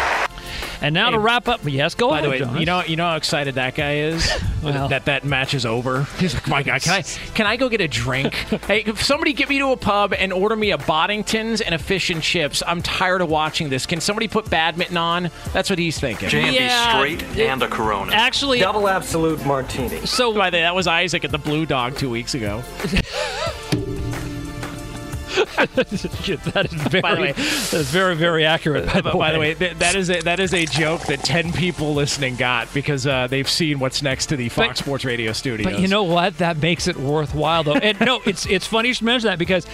And 0.83 0.95
now 0.95 1.11
to 1.11 1.19
wrap 1.19 1.47
up, 1.49 1.61
yes, 1.65 1.95
go 1.95 2.09
By 2.11 2.21
ahead. 2.21 2.25
the 2.27 2.31
way, 2.31 2.39
Jonas. 2.39 2.61
you 2.61 2.67
know 2.67 2.83
you 2.85 2.97
know 2.97 3.09
how 3.11 3.17
excited 3.17 3.57
that 3.57 3.75
guy 3.75 3.97
is 3.97 4.31
Well. 4.63 4.89
that 4.89 5.05
that 5.07 5.25
match 5.25 5.53
is 5.55 5.67
over. 5.67 6.05
He's 6.19 6.33
like, 6.35 6.49
my 6.49 6.63
God, 6.63 6.81
can 6.83 6.93
I 6.95 7.03
can 7.03 7.47
I 7.47 7.57
go 7.57 7.69
get 7.69 7.81
a 7.81 7.89
drink? 7.89 8.33
hey, 8.67 8.81
if 8.87 9.03
somebody 9.03 9.33
get 9.33 9.49
me 9.49 9.59
to 9.59 9.69
a 9.73 9.77
pub 9.77 10.13
and 10.15 10.33
order 10.33 10.57
me 10.57 10.71
a 10.73 10.79
Boddingtons 10.79 11.61
and 11.65 11.75
a 11.75 11.79
fish 11.79 12.11
and 12.11 12.23
chips. 12.23 12.63
I'm 12.67 12.81
tired 12.83 13.21
of 13.21 13.29
watching 13.29 13.69
this. 13.69 13.85
Can 13.87 14.01
somebody 14.01 14.27
put 14.29 14.49
badminton 14.49 14.97
on? 14.97 15.31
That's 15.53 15.69
what 15.71 15.79
he's 15.79 15.99
thinking. 16.01 16.29
J&B 16.29 16.55
Yeah, 16.57 16.97
straight 16.97 17.23
it- 17.23 17.39
and 17.51 17.63
a 17.63 17.69
Corona. 17.69 18.13
Actually- 18.13 18.61
double 18.61 18.89
absolute 18.89 19.45
martini. 19.45 20.07
So 20.07 20.33
by 20.35 20.51
the 20.51 20.57
way, 20.59 20.63
that 20.63 20.75
was 20.75 20.87
Isaac 20.87 21.25
at 21.25 21.31
the 21.31 21.39
Blue 21.39 21.67
Dog 21.67 21.97
two 21.97 22.11
weeks 22.11 22.35
ago. 22.35 22.63
that 25.35 26.69
is 26.73 26.83
very, 26.83 27.01
By 27.03 27.15
the 27.15 27.21
way- 27.21 27.33
that 27.33 27.73
is 27.75 27.91
very, 27.91 28.17
very 28.17 28.45
accurate. 28.45 28.87
By 28.87 28.95
the 28.95 29.03
But 29.03 29.15
way, 29.15 29.21
by 29.21 29.33
the 29.33 29.39
way, 29.39 29.55
th- 29.55 29.77
that 29.79 29.95
is 29.95 30.11
a, 30.11 30.21
that 30.23 30.41
is 30.41 30.53
a 30.55 30.67
joke 30.67 31.03
that 31.07 31.21
ten 31.23 31.53
people 31.53 31.95
listening 31.95 32.37
got 32.37 32.73
because 32.75 33.07
uh, 33.07 33.27
they've 33.29 33.49
seen 33.49 33.79
what's 33.79 34.03
next 34.03 34.27
to 34.27 34.37
the 34.37 34.49
Fox 34.49 34.69
But- 34.69 34.77
Sports 34.79 35.05
Radio 35.05 35.33
studios. 35.33 35.73
But 35.73 35.81
you 35.81 35.89
know 35.89 36.03
what? 36.05 36.39
That 36.39 36.59
makes 36.59 36.89
it 36.89 36.97
worthwhile, 36.97 37.63
though. 37.65 37.75
And 37.75 37.99
no, 38.01 38.21
it's 38.27 38.47
it's 38.47 38.67
funny 38.67 38.89
you 38.89 38.95
should 38.95 39.05
mention 39.07 39.29
that 39.29 39.39
because 39.39 39.67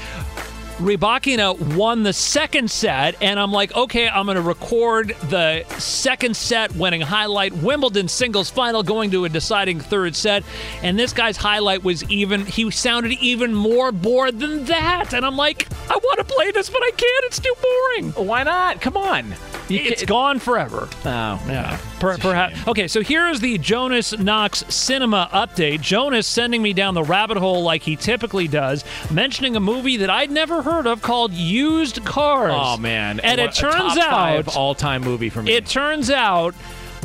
Rybakina 0.78 1.74
won 1.74 2.02
the 2.02 2.12
second 2.12 2.70
set, 2.70 3.16
and 3.22 3.40
I'm 3.40 3.50
like, 3.50 3.74
okay, 3.74 4.08
I'm 4.08 4.26
going 4.26 4.36
to 4.36 4.42
record 4.42 5.16
the 5.30 5.64
second 5.78 6.36
set 6.36 6.74
winning 6.76 7.00
highlight, 7.00 7.54
Wimbledon 7.54 8.08
singles 8.08 8.50
final, 8.50 8.82
going 8.82 9.10
to 9.12 9.24
a 9.24 9.28
deciding 9.30 9.80
third 9.80 10.14
set, 10.14 10.44
and 10.82 10.98
this 10.98 11.14
guy's 11.14 11.38
highlight 11.38 11.82
was 11.82 12.04
even. 12.10 12.44
He 12.44 12.70
sounded 12.70 13.12
even 13.12 13.54
more 13.54 13.90
bored 13.90 14.38
than 14.38 14.66
that, 14.66 15.14
and 15.14 15.24
I'm 15.24 15.36
like, 15.36 15.66
I 15.90 15.96
want 15.96 16.18
to 16.18 16.34
play 16.34 16.50
this, 16.50 16.68
but 16.68 16.82
I 16.82 16.90
can't. 16.90 17.24
It's 17.24 17.40
too 17.40 17.54
boring. 17.62 18.26
Why 18.26 18.42
not? 18.42 18.82
Come 18.82 18.98
on. 18.98 19.34
It's 19.68 20.04
gone 20.04 20.38
forever. 20.38 20.88
Oh, 21.04 21.42
yeah. 21.48 21.78
Per, 21.98 22.18
perhaps. 22.18 22.66
Okay, 22.68 22.88
so 22.88 23.00
here's 23.02 23.40
the 23.40 23.58
Jonas 23.58 24.16
Knox 24.18 24.64
cinema 24.68 25.28
update. 25.32 25.80
Jonas 25.80 26.26
sending 26.26 26.62
me 26.62 26.72
down 26.72 26.94
the 26.94 27.02
rabbit 27.02 27.36
hole 27.36 27.62
like 27.62 27.82
he 27.82 27.96
typically 27.96 28.48
does, 28.48 28.84
mentioning 29.10 29.56
a 29.56 29.60
movie 29.60 29.96
that 29.98 30.10
I'd 30.10 30.30
never 30.30 30.62
heard 30.62 30.86
of 30.86 31.02
called 31.02 31.32
Used 31.32 32.04
Cars. 32.04 32.52
Oh 32.54 32.76
man! 32.76 33.20
And 33.20 33.40
What 33.40 33.50
it 33.50 33.58
a 33.58 33.60
turns 33.60 33.96
out 33.98 34.56
all-time 34.56 35.02
movie 35.02 35.30
for 35.30 35.42
me. 35.42 35.52
it 35.52 35.66
turns 35.66 36.10
out 36.10 36.54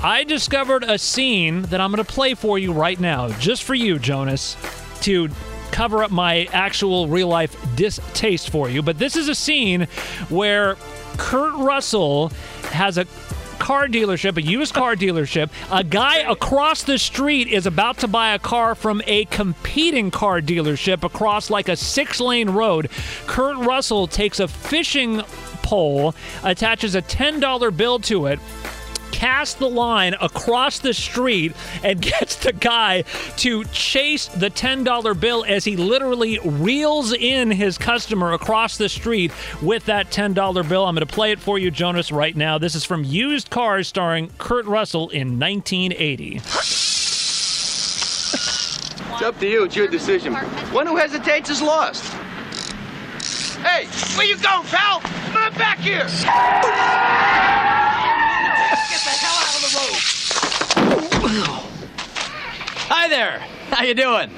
I 0.04 0.24
discovered 0.24 0.84
a 0.84 0.98
scene 0.98 1.62
that 1.64 1.80
I'm 1.80 1.92
going 1.92 2.04
to 2.04 2.12
play 2.12 2.34
for 2.34 2.58
you 2.58 2.74
right 2.74 3.00
now, 3.00 3.30
just 3.40 3.64
for 3.64 3.76
you, 3.76 4.00
Jonas, 4.00 4.58
to 5.02 5.30
cover 5.72 6.04
up 6.04 6.12
my 6.12 6.50
actual 6.52 7.08
real 7.08 7.28
life 7.28 7.56
distaste 7.76 8.50
for 8.50 8.70
you. 8.70 8.82
But 8.82 8.98
this 8.98 9.16
is 9.16 9.30
a 9.30 9.36
scene 9.36 9.88
where 10.30 10.76
Kurt 11.22 11.54
Russell 11.54 12.30
has 12.72 12.98
a 12.98 13.06
car 13.60 13.88
dealership, 13.88 14.38
a 14.38 14.42
used 14.42 14.74
car 14.74 14.96
dealership. 14.96 15.52
A 15.72 15.84
guy 15.84 16.18
across 16.18 16.84
the 16.84 16.98
street 16.98 17.48
is 17.48 17.68
about 17.68 18.00
to 18.00 18.08
buy 18.08 18.34
a 18.34 18.40
car 18.40 18.74
from 18.74 19.04
a 19.06 19.26
competing 19.26 20.10
car 20.10 20.42
dealership 20.42 21.04
across 21.04 21.52
like 21.52 21.70
a 21.70 21.76
six 21.76 22.20
lane 22.20 22.50
road. 22.50 22.90
Kurt 23.28 23.56
Russell 23.58 24.08
takes 24.08 24.40
a 24.40 24.48
fishing 24.48 25.22
pole, 25.62 26.16
attaches 26.44 26.96
a 26.96 27.04
$10 27.04 27.78
bill 27.78 28.00
to 28.00 28.26
it 28.26 28.40
casts 29.12 29.56
the 29.56 29.70
line 29.70 30.16
across 30.22 30.80
the 30.80 30.94
street 30.94 31.54
and 31.84 32.02
gets 32.12 32.36
the 32.38 32.54
guy 32.54 33.04
to 33.38 33.64
chase 33.66 34.28
the 34.28 34.50
$10 34.50 35.20
bill 35.20 35.46
as 35.48 35.64
he 35.66 35.76
literally 35.76 36.40
reels 36.44 37.14
in 37.14 37.52
his 37.52 37.78
customer 37.78 38.34
across 38.34 38.78
the 38.78 38.90
street 38.90 39.32
with 39.62 39.86
that 39.86 40.10
$10 40.12 40.34
bill. 40.68 40.86
I'm 40.86 40.96
going 40.96 41.06
to 41.06 41.14
play 41.14 41.32
it 41.32 41.40
for 41.40 41.60
you, 41.60 41.72
Jonas, 41.72 42.12
right 42.12 42.36
now. 42.36 42.58
This 42.58 42.76
is 42.76 42.84
from 42.84 43.04
Used 43.04 43.50
Cars 43.50 43.88
starring 43.88 44.32
Kurt 44.38 44.66
Russell 44.66 45.10
in 45.10 45.40
1980. 45.40 46.42
It's 49.22 49.28
up 49.28 49.40
to 49.40 49.48
you. 49.48 49.64
It's 49.66 49.76
your 49.76 49.88
decision. 49.88 50.34
One 50.34 50.88
who 50.88 50.96
hesitates 50.96 51.52
is 51.52 51.62
lost. 51.62 52.04
Hey, 53.62 53.86
where 54.18 54.26
you 54.26 54.36
going, 54.38 54.66
pal? 54.66 55.02
Come 55.02 55.54
back 55.54 55.78
here. 55.78 56.00
Get 56.00 56.10
the 59.04 59.14
hell 59.22 59.38
out 59.38 59.56
of 59.56 59.62
the 59.62 59.70
road. 59.78 61.68
Hi 62.94 63.08
there. 63.08 63.40
How 63.70 63.84
you 63.84 63.94
doing? 63.94 64.30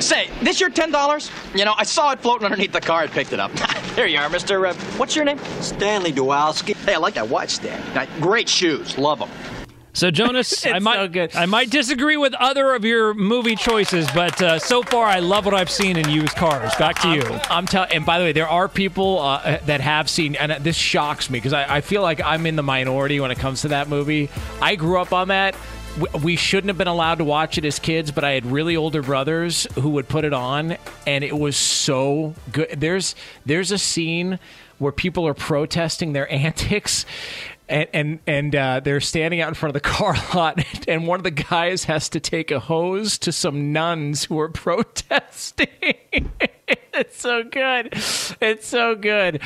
Say, 0.00 0.28
this 0.42 0.60
your 0.60 0.68
ten 0.68 0.90
dollars? 0.90 1.30
You 1.54 1.64
know, 1.64 1.74
I 1.76 1.84
saw 1.84 2.10
it 2.10 2.18
floating 2.18 2.44
underneath 2.44 2.72
the 2.72 2.80
car 2.80 3.04
and 3.04 3.12
picked 3.12 3.32
it 3.32 3.38
up. 3.38 3.52
there 3.94 4.08
you 4.08 4.18
are, 4.18 4.28
Mister. 4.28 4.66
Uh, 4.66 4.74
what's 4.96 5.14
your 5.14 5.24
name? 5.24 5.38
Stanley 5.60 6.10
Dwowski. 6.10 6.74
Hey, 6.84 6.94
I 6.94 6.96
like 6.96 7.14
that 7.14 7.28
watch, 7.28 7.50
Stan. 7.50 7.80
Now, 7.94 8.04
great 8.20 8.48
shoes. 8.48 8.98
Love 8.98 9.20
them. 9.20 9.30
So, 9.92 10.10
Jonas, 10.10 10.66
I 10.66 10.80
might 10.80 11.36
I 11.36 11.46
might 11.46 11.70
disagree 11.70 12.16
with 12.16 12.34
other 12.34 12.74
of 12.74 12.84
your 12.84 13.14
movie 13.14 13.54
choices, 13.54 14.08
but 14.12 14.42
uh, 14.42 14.58
so 14.58 14.82
far 14.82 15.06
I 15.06 15.20
love 15.20 15.44
what 15.44 15.54
I've 15.54 15.70
seen 15.70 15.96
in 15.96 16.08
used 16.08 16.34
cars. 16.34 16.74
Back 16.74 16.98
to 17.02 17.12
you. 17.12 17.22
I'm 17.48 17.66
telling. 17.66 17.92
And 17.92 18.04
by 18.04 18.18
the 18.18 18.24
way, 18.24 18.32
there 18.32 18.48
are 18.48 18.68
people 18.68 19.20
uh, 19.20 19.60
that 19.66 19.80
have 19.80 20.10
seen, 20.10 20.34
and 20.34 20.64
this 20.64 20.74
shocks 20.74 21.30
me 21.30 21.38
because 21.38 21.52
I, 21.52 21.76
I 21.76 21.80
feel 21.80 22.02
like 22.02 22.20
I'm 22.20 22.44
in 22.44 22.56
the 22.56 22.64
minority 22.64 23.20
when 23.20 23.30
it 23.30 23.38
comes 23.38 23.62
to 23.62 23.68
that 23.68 23.88
movie. 23.88 24.30
I 24.60 24.74
grew 24.74 25.00
up 25.00 25.12
on 25.12 25.28
that. 25.28 25.54
We- 26.22 26.36
shouldn't 26.36 26.68
have 26.68 26.76
been 26.78 26.88
allowed 26.88 27.16
to 27.16 27.24
watch 27.24 27.56
it 27.58 27.64
as 27.64 27.78
kids, 27.78 28.10
but 28.10 28.22
I 28.22 28.32
had 28.32 28.44
really 28.44 28.76
older 28.76 29.02
brothers 29.02 29.66
who 29.76 29.90
would 29.90 30.08
put 30.08 30.24
it 30.24 30.32
on, 30.34 30.76
and 31.06 31.24
it 31.24 31.36
was 31.38 31.56
so 31.56 32.34
good. 32.52 32.68
There's 32.78 33.14
there's 33.46 33.72
a 33.72 33.78
scene 33.78 34.38
where 34.78 34.92
people 34.92 35.26
are 35.26 35.34
protesting 35.34 36.12
their 36.12 36.30
antics. 36.46 37.06
and 37.68 37.88
and, 37.94 38.18
and 38.26 38.54
uh, 38.54 38.80
they're 38.80 39.00
standing 39.00 39.40
out 39.40 39.48
in 39.48 39.54
front 39.54 39.74
of 39.74 39.82
the 39.82 39.88
car 39.88 40.14
lot, 40.34 40.62
and 40.86 41.06
one 41.06 41.18
of 41.18 41.24
the 41.24 41.30
guys 41.30 41.84
has 41.84 42.08
to 42.10 42.20
take 42.20 42.50
a 42.50 42.60
hose 42.60 43.16
to 43.18 43.32
some 43.32 43.72
nuns 43.72 44.24
who 44.24 44.38
are 44.38 44.48
protesting. 44.50 45.66
It's 46.94 47.18
so 47.20 47.42
good. 47.44 47.90
It's 48.40 48.66
so 48.66 48.94
good. 48.94 49.42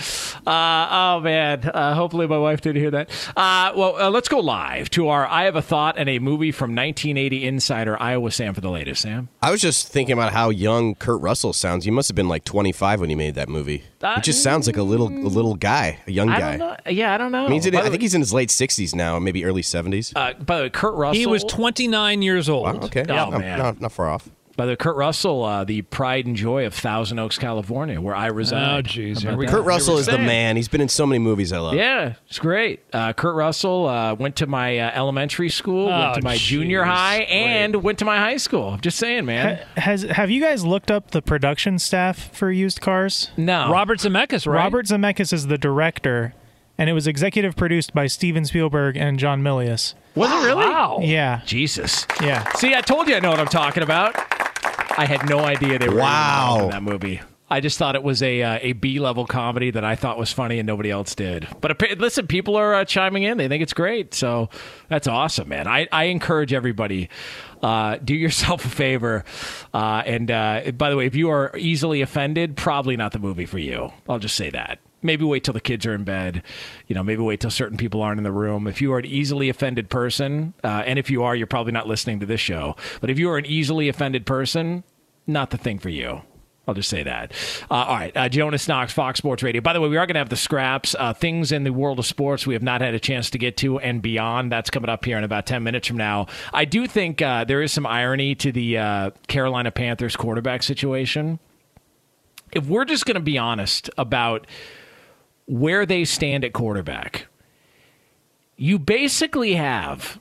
Uh, 0.46 0.88
oh 0.90 1.20
man. 1.20 1.68
Uh, 1.68 1.94
hopefully 1.94 2.26
my 2.26 2.38
wife 2.38 2.60
didn't 2.60 2.80
hear 2.80 2.90
that. 2.92 3.10
Uh, 3.36 3.72
well, 3.76 3.96
uh, 3.96 4.10
let's 4.10 4.28
go 4.28 4.38
live 4.40 4.88
to 4.90 5.08
our 5.08 5.26
"I 5.26 5.44
Have 5.44 5.56
a 5.56 5.62
Thought" 5.62 5.96
and 5.98 6.08
a 6.08 6.18
movie 6.18 6.52
from 6.52 6.70
1980 6.70 7.46
Insider 7.46 8.00
Iowa 8.00 8.30
Sam 8.30 8.54
for 8.54 8.60
the 8.60 8.70
latest. 8.70 9.02
Sam. 9.02 9.28
I 9.42 9.50
was 9.50 9.60
just 9.60 9.88
thinking 9.88 10.12
about 10.12 10.32
how 10.32 10.50
young 10.50 10.94
Kurt 10.94 11.20
Russell 11.20 11.52
sounds. 11.52 11.84
He 11.84 11.90
must 11.90 12.08
have 12.08 12.16
been 12.16 12.28
like 12.28 12.44
25 12.44 13.00
when 13.00 13.10
he 13.10 13.16
made 13.16 13.34
that 13.34 13.48
movie. 13.48 13.84
Uh, 14.02 14.14
he 14.16 14.20
just 14.22 14.42
sounds 14.42 14.66
like 14.66 14.76
a 14.76 14.82
little 14.82 15.08
a 15.08 15.28
little 15.28 15.54
guy, 15.56 15.98
a 16.06 16.10
young 16.10 16.28
I 16.30 16.38
guy. 16.40 16.56
don't 16.56 16.58
know. 16.60 16.76
Yeah, 16.90 17.14
I 17.14 17.18
don't 17.18 17.32
know. 17.32 17.46
I, 17.46 17.48
mean, 17.48 17.66
in- 17.66 17.76
I 17.76 17.82
the 17.82 17.90
think 17.90 18.02
he's 18.02 18.14
in 18.14 18.20
his 18.20 18.32
late 18.32 18.48
60s 18.48 18.94
now, 18.94 19.18
maybe 19.18 19.44
early 19.44 19.62
70s. 19.62 20.12
Uh, 20.16 20.34
by 20.34 20.56
the 20.58 20.62
way, 20.64 20.70
Kurt 20.70 20.94
Russell. 20.94 21.18
He 21.18 21.26
was 21.26 21.44
29 21.44 22.22
years 22.22 22.48
old. 22.48 22.64
Wow, 22.64 22.80
okay. 22.86 23.02
Oh, 23.08 23.14
Not- 23.14 23.40
man. 23.40 23.58
Not, 23.58 23.80
not 23.80 23.92
far 23.92 24.08
off. 24.08 24.28
By 24.60 24.66
the 24.66 24.72
way, 24.72 24.76
Kurt 24.76 24.96
Russell, 24.96 25.42
uh, 25.42 25.64
the 25.64 25.80
pride 25.80 26.26
and 26.26 26.36
joy 26.36 26.66
of 26.66 26.74
Thousand 26.74 27.18
Oaks, 27.18 27.38
California, 27.38 27.98
where 27.98 28.14
I 28.14 28.26
reside. 28.26 28.78
Oh, 28.78 28.82
jeez. 28.86 29.24
How 29.24 29.34
that? 29.34 29.48
Kurt 29.48 29.64
Russell 29.64 29.96
is 29.96 30.04
the 30.04 30.18
man. 30.18 30.56
He's 30.56 30.68
been 30.68 30.82
in 30.82 30.90
so 30.90 31.06
many 31.06 31.18
movies 31.18 31.50
I 31.50 31.60
love. 31.60 31.74
Yeah, 31.76 32.16
it's 32.28 32.38
great. 32.38 32.80
Uh, 32.92 33.14
Kurt 33.14 33.34
Russell 33.36 33.86
uh, 33.88 34.12
went 34.16 34.36
to 34.36 34.46
my 34.46 34.76
uh, 34.78 34.90
elementary 34.94 35.48
school, 35.48 35.86
went 35.86 36.10
Oh, 36.10 36.14
to 36.16 36.22
my 36.22 36.36
junior 36.36 36.82
jeez. 36.82 36.94
high, 36.94 37.16
and 37.22 37.82
went 37.82 37.98
to 38.00 38.04
my 38.04 38.18
high 38.18 38.36
school. 38.36 38.68
I'm 38.68 38.80
just 38.82 38.98
saying, 38.98 39.24
man. 39.24 39.56
Ha- 39.76 39.80
Has 39.80 40.02
have 40.02 40.28
you 40.30 40.42
guys 40.42 40.62
looked 40.62 40.90
up 40.90 41.12
the 41.12 41.22
production 41.22 41.78
staff 41.78 42.30
for 42.36 42.52
used 42.52 42.82
cars? 42.82 43.30
No. 43.38 43.70
Robert 43.72 44.00
Zemeckis, 44.00 44.46
right? 44.46 44.56
Robert 44.56 44.84
Zemeckis 44.84 45.32
is 45.32 45.46
the 45.46 45.56
director, 45.56 46.34
and 46.76 46.90
it 46.90 46.92
was 46.92 47.06
executive 47.06 47.56
produced 47.56 47.94
by 47.94 48.06
Steven 48.06 48.44
Spielberg 48.44 48.98
and 48.98 49.18
John 49.18 49.42
Milius. 49.42 49.94
Was 50.16 50.30
it 50.30 50.46
really? 50.46 50.66
Wow. 50.66 50.98
Yeah, 51.00 51.40
Jesus. 51.46 52.04
yeah. 52.20 52.46
See, 52.56 52.74
I 52.74 52.82
told 52.82 53.08
you 53.08 53.14
I 53.16 53.20
know 53.20 53.30
what 53.30 53.40
I'm 53.40 53.46
talking 53.46 53.82
about. 53.82 54.16
I 54.96 55.06
had 55.06 55.28
no 55.28 55.40
idea 55.40 55.78
they 55.78 55.88
were 55.88 55.96
Wow. 56.00 56.60
in 56.64 56.70
that 56.70 56.82
movie. 56.82 57.20
I 57.52 57.58
just 57.60 57.78
thought 57.78 57.96
it 57.96 58.02
was 58.04 58.22
a 58.22 58.42
uh, 58.42 58.58
a 58.62 58.72
B 58.74 59.00
level 59.00 59.26
comedy 59.26 59.72
that 59.72 59.84
I 59.84 59.96
thought 59.96 60.16
was 60.18 60.32
funny 60.32 60.60
and 60.60 60.66
nobody 60.68 60.88
else 60.90 61.16
did. 61.16 61.48
But 61.60 61.80
listen, 61.98 62.28
people 62.28 62.54
are 62.54 62.74
uh, 62.76 62.84
chiming 62.84 63.24
in; 63.24 63.38
they 63.38 63.48
think 63.48 63.60
it's 63.60 63.72
great, 63.72 64.14
so 64.14 64.50
that's 64.88 65.08
awesome, 65.08 65.48
man. 65.48 65.66
I, 65.66 65.88
I 65.90 66.04
encourage 66.04 66.52
everybody 66.52 67.08
uh, 67.60 67.96
do 68.04 68.14
yourself 68.14 68.64
a 68.66 68.68
favor, 68.68 69.24
uh, 69.74 70.02
and 70.06 70.30
uh, 70.30 70.70
by 70.76 70.90
the 70.90 70.96
way, 70.96 71.06
if 71.06 71.16
you 71.16 71.30
are 71.30 71.50
easily 71.58 72.02
offended, 72.02 72.56
probably 72.56 72.96
not 72.96 73.10
the 73.10 73.18
movie 73.18 73.46
for 73.46 73.58
you. 73.58 73.92
I'll 74.08 74.20
just 74.20 74.36
say 74.36 74.50
that. 74.50 74.78
Maybe 75.02 75.24
wait 75.24 75.44
till 75.44 75.54
the 75.54 75.60
kids 75.60 75.86
are 75.86 75.94
in 75.94 76.04
bed. 76.04 76.42
You 76.86 76.94
know, 76.94 77.02
maybe 77.02 77.22
wait 77.22 77.40
till 77.40 77.50
certain 77.50 77.78
people 77.78 78.02
aren't 78.02 78.18
in 78.18 78.24
the 78.24 78.32
room. 78.32 78.66
If 78.66 78.82
you 78.82 78.92
are 78.92 78.98
an 78.98 79.06
easily 79.06 79.48
offended 79.48 79.88
person, 79.88 80.54
uh, 80.62 80.82
and 80.84 80.98
if 80.98 81.10
you 81.10 81.22
are, 81.22 81.34
you're 81.34 81.46
probably 81.46 81.72
not 81.72 81.88
listening 81.88 82.20
to 82.20 82.26
this 82.26 82.40
show. 82.40 82.76
But 83.00 83.10
if 83.10 83.18
you 83.18 83.30
are 83.30 83.38
an 83.38 83.46
easily 83.46 83.88
offended 83.88 84.26
person, 84.26 84.84
not 85.26 85.50
the 85.50 85.58
thing 85.58 85.78
for 85.78 85.88
you. 85.88 86.22
I'll 86.68 86.74
just 86.74 86.90
say 86.90 87.02
that. 87.02 87.32
Uh, 87.70 87.74
all 87.74 87.96
right, 87.96 88.16
uh, 88.16 88.28
Jonas 88.28 88.68
Knox, 88.68 88.92
Fox 88.92 89.18
Sports 89.18 89.42
Radio. 89.42 89.60
By 89.60 89.72
the 89.72 89.80
way, 89.80 89.88
we 89.88 89.96
are 89.96 90.06
going 90.06 90.14
to 90.14 90.20
have 90.20 90.28
the 90.28 90.36
scraps, 90.36 90.94
uh, 90.96 91.12
things 91.12 91.50
in 91.50 91.64
the 91.64 91.72
world 91.72 91.98
of 91.98 92.06
sports 92.06 92.46
we 92.46 92.54
have 92.54 92.62
not 92.62 92.80
had 92.80 92.94
a 92.94 93.00
chance 93.00 93.30
to 93.30 93.38
get 93.38 93.56
to, 93.56 93.80
and 93.80 94.00
beyond. 94.00 94.52
That's 94.52 94.70
coming 94.70 94.88
up 94.88 95.04
here 95.04 95.18
in 95.18 95.24
about 95.24 95.46
ten 95.46 95.64
minutes 95.64 95.88
from 95.88 95.96
now. 95.96 96.26
I 96.52 96.66
do 96.66 96.86
think 96.86 97.22
uh, 97.22 97.44
there 97.44 97.60
is 97.60 97.72
some 97.72 97.86
irony 97.86 98.36
to 98.36 98.52
the 98.52 98.78
uh, 98.78 99.10
Carolina 99.26 99.72
Panthers 99.72 100.14
quarterback 100.14 100.62
situation. 100.62 101.40
If 102.52 102.66
we're 102.66 102.84
just 102.84 103.04
going 103.04 103.16
to 103.16 103.20
be 103.20 103.38
honest 103.38 103.90
about 103.98 104.46
where 105.50 105.84
they 105.84 106.04
stand 106.04 106.44
at 106.44 106.52
quarterback, 106.52 107.26
you 108.56 108.78
basically 108.78 109.54
have 109.54 110.20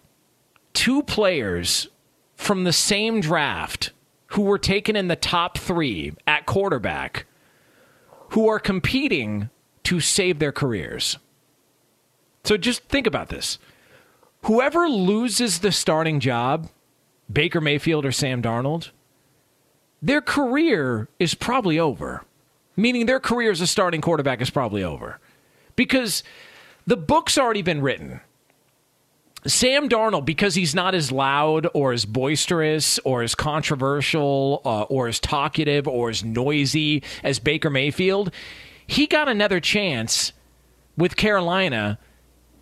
two 0.73 1.03
players 1.03 1.88
from 2.35 2.64
the 2.64 2.73
same 2.73 3.22
draft 3.22 3.91
who 4.27 4.41
were 4.41 4.57
taken 4.57 4.95
in 4.95 5.07
the 5.07 5.15
top 5.15 5.56
three 5.56 6.14
at 6.26 6.47
quarterback 6.47 7.27
who 8.30 8.47
are 8.47 8.60
competing 8.60 9.51
to 9.84 9.99
save 9.99 10.39
their 10.39 10.51
careers. 10.51 11.19
So 12.43 12.57
just 12.57 12.84
think 12.85 13.06
about 13.06 13.30
this. 13.30 13.60
Whoever 14.43 14.89
loses 14.89 15.60
the 15.60 15.72
starting 15.72 16.19
job, 16.19 16.69
Baker 17.31 17.61
Mayfield 17.61 18.03
or 18.03 18.11
Sam 18.11 18.41
Darnold, 18.41 18.89
their 20.01 20.22
career 20.22 21.07
is 21.19 21.35
probably 21.35 21.77
over. 21.77 22.23
Meaning 22.80 23.07
their 23.07 23.19
career 23.19 23.51
as 23.51 23.60
a 23.60 23.68
starting 23.68 23.99
quarterback 23.99 24.39
is 24.39 24.49
probably 24.49 24.84
over. 24.84 25.19
Because 25.76 26.23
the 26.88 26.95
book's 26.95 27.38
already 27.38 27.61
been 27.61 27.81
written. 27.81 28.22
Sam 29.45 29.89
Darnold, 29.89 30.23
because 30.26 30.56
he's 30.56 30.73
not 30.73 30.95
as 30.95 31.11
loud 31.11 31.68
or 31.73 31.91
as 31.91 32.06
boisterous 32.06 32.97
or 32.99 33.22
as 33.22 33.35
controversial 33.35 34.61
uh, 34.64 34.84
or 34.84 35.10
as 35.10 35.19
talkative 35.19 35.89
or 35.89 36.10
as 36.10 36.23
noisy 36.23 37.03
as 37.22 37.38
Baker 37.39 37.69
Mayfield, 37.69 38.34
he 38.88 39.07
got 39.07 39.27
another 39.27 39.60
chance 39.60 40.31
with 40.97 41.18
Carolina 41.18 41.99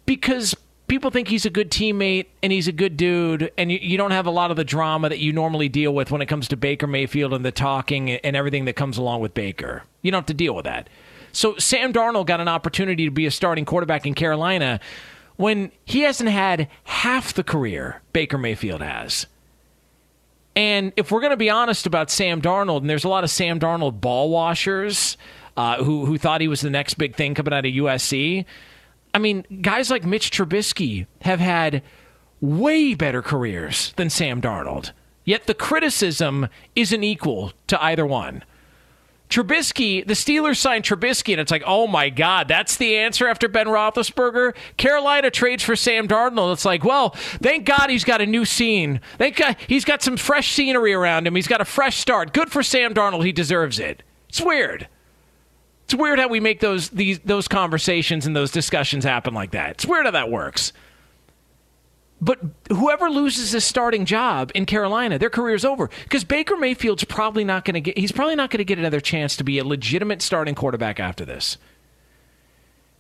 because 0.07 0.56
people 0.88 1.11
think 1.11 1.27
he's 1.27 1.45
a 1.45 1.49
good 1.49 1.69
teammate 1.69 2.27
and 2.41 2.51
he's 2.51 2.68
a 2.68 2.72
good 2.72 2.97
dude, 2.97 3.51
and 3.57 3.72
you, 3.72 3.80
you 3.81 3.97
don't 3.97 4.11
have 4.11 4.26
a 4.26 4.31
lot 4.31 4.51
of 4.51 4.57
the 4.57 4.64
drama 4.64 5.09
that 5.09 5.19
you 5.19 5.34
normally 5.34 5.69
deal 5.69 5.93
with 5.93 6.11
when 6.11 6.22
it 6.22 6.27
comes 6.27 6.47
to 6.49 6.57
Baker 6.57 6.88
Mayfield 6.88 7.34
and 7.34 7.45
the 7.45 7.51
talking 7.51 8.11
and 8.11 8.35
everything 8.35 8.65
that 8.65 8.73
comes 8.73 8.97
along 8.97 9.22
with 9.22 9.34
Baker. 9.34 9.84
You 10.01 10.11
don't 10.11 10.19
have 10.19 10.27
to 10.27 10.34
deal 10.34 10.55
with 10.55 10.65
that. 10.65 10.89
So 11.31 11.57
Sam 11.57 11.93
Darnold 11.93 12.26
got 12.26 12.39
an 12.39 12.47
opportunity 12.47 13.05
to 13.05 13.11
be 13.11 13.26
a 13.26 13.31
starting 13.31 13.65
quarterback 13.65 14.05
in 14.05 14.14
Carolina 14.14 14.80
when 15.35 15.72
he 15.85 16.01
hasn't 16.01 16.30
had 16.30 16.68
half 16.84 17.34
the 17.34 17.43
career 17.43 18.01
Baker 18.14 18.38
Mayfield 18.38 18.81
has. 18.81 19.27
And 20.55 20.91
if 20.97 21.11
we're 21.11 21.19
going 21.19 21.31
to 21.31 21.38
be 21.38 21.51
honest 21.51 21.85
about 21.85 22.09
Sam 22.09 22.41
Darnold, 22.41 22.81
and 22.81 22.89
there's 22.89 23.03
a 23.03 23.09
lot 23.09 23.23
of 23.23 23.30
Sam 23.30 23.59
Darnold 23.59 24.01
ball 24.01 24.31
washers 24.31 25.15
uh, 25.55 25.84
who 25.84 26.05
who 26.07 26.18
thought 26.18 26.41
he 26.41 26.47
was 26.47 26.61
the 26.61 26.72
next 26.72 26.95
big 26.95 27.15
thing 27.15 27.35
coming 27.35 27.53
out 27.53 27.65
of 27.65 27.72
USC. 27.72 28.45
I 29.18 29.19
mean, 29.19 29.48
guys 29.64 29.89
like 29.89 30.06
Mitch 30.06 30.30
Trubisky 30.30 31.07
have 31.22 31.39
had 31.39 31.81
way 32.39 32.94
better 32.94 33.23
careers 33.23 33.91
than 33.95 34.11
Sam 34.11 34.39
Darnold. 34.39 34.91
Yet 35.26 35.48
the 35.48 35.56
criticism 35.56 36.49
isn't 36.76 37.03
equal 37.03 37.52
to 37.65 37.84
either 37.84 38.06
one. 38.06 38.44
Trubisky, 39.27 40.06
the 40.06 40.14
Steelers 40.14 40.57
signed 40.57 40.84
Trubisky, 40.84 41.34
and 41.34 41.41
it's 41.41 41.49
like, 41.49 41.64
oh 41.65 41.88
my 41.88 42.11
God, 42.11 42.48
that's 42.48 42.77
the 42.77 42.95
answer 42.95 43.27
after 43.27 43.48
Ben 43.48 43.65
Roethlisberger. 43.65 44.56
Carolina 44.77 45.31
trades 45.31 45.64
for 45.64 45.76
Sam 45.76 46.07
Darnold. 46.07 46.53
It's 46.53 46.64
like, 46.64 46.84
well, 46.84 47.10
thank 47.41 47.65
God 47.65 47.89
he's 47.89 48.03
got 48.03 48.22
a 48.22 48.27
new 48.27 48.45
scene. 48.45 49.02
Thank 49.18 49.38
God 49.38 49.56
he's 49.65 49.84
got 49.84 50.03
some 50.03 50.18
fresh 50.18 50.52
scenery 50.52 50.94
around 50.94 51.26
him. 51.26 51.34
He's 51.34 51.48
got 51.48 51.60
a 51.60 51.65
fresh 51.65 51.98
start. 51.98 52.34
Good 52.34 52.52
for 52.52 52.61
Sam 52.61 52.94
Darnold. 52.94 53.26
He 53.26 53.31
deserves 53.31 53.80
it. 53.80 54.03
It's 54.30 54.41
weird. 54.41 54.88
It's 55.88 55.95
weird 55.95 56.19
how 56.19 56.27
we 56.27 56.41
make 56.41 56.59
those 56.59 56.89
these 56.89 57.19
those 57.19 57.47
conversations 57.47 58.27
and 58.27 58.35
those 58.35 58.51
discussions 58.51 59.05
happen 59.05 59.34
like 59.34 59.51
that. 59.51 59.72
It's 59.72 59.85
weird 59.85 60.03
how 60.03 60.11
that 60.11 60.30
works. 60.30 60.73
But 62.19 62.41
whoever 62.68 63.09
loses 63.09 63.51
his 63.51 63.64
starting 63.64 64.03
job 64.03 64.51
in 64.53 64.65
Carolina, 64.65 65.18
their 65.18 65.30
career's 65.30 65.64
over 65.64 65.89
because 66.03 66.26
Baker 66.26 66.57
Mayfield's 66.57 67.05
probably 67.05 67.45
not 67.45 67.64
going 67.64 67.76
to 67.76 67.80
get. 67.80 67.97
He's 67.97 68.11
probably 68.11 68.35
not 68.35 68.49
going 68.49 68.57
to 68.57 68.65
get 68.65 68.77
another 68.77 68.99
chance 68.99 69.38
to 69.38 69.45
be 69.45 69.59
a 69.59 69.64
legitimate 69.64 70.22
starting 70.22 70.55
quarterback 70.55 70.99
after 70.99 71.23
this. 71.23 71.57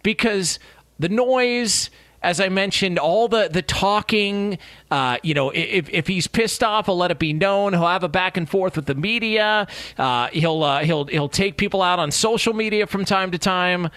Because 0.01 0.57
the 0.97 1.09
noise, 1.09 1.89
as 2.21 2.39
I 2.39 2.49
mentioned, 2.49 2.99
all 2.99 3.27
the 3.27 3.47
the 3.47 3.61
talking. 3.61 4.57
Uh, 4.89 5.17
you 5.23 5.33
know, 5.33 5.51
if 5.51 5.89
if 5.89 6.07
he's 6.07 6.27
pissed 6.27 6.63
off, 6.63 6.87
he'll 6.87 6.97
let 6.97 7.11
it 7.11 7.19
be 7.19 7.33
known. 7.33 7.73
He'll 7.73 7.87
have 7.87 8.03
a 8.03 8.09
back 8.09 8.37
and 8.37 8.49
forth 8.49 8.75
with 8.75 8.85
the 8.85 8.95
media. 8.95 9.67
Uh, 9.97 10.27
he'll 10.27 10.63
uh, 10.63 10.83
he'll 10.83 11.05
he'll 11.05 11.29
take 11.29 11.57
people 11.57 11.81
out 11.81 11.99
on 11.99 12.11
social 12.11 12.53
media 12.53 12.87
from 12.87 13.05
time 13.05 13.31
to 13.31 13.37
time. 13.37 13.89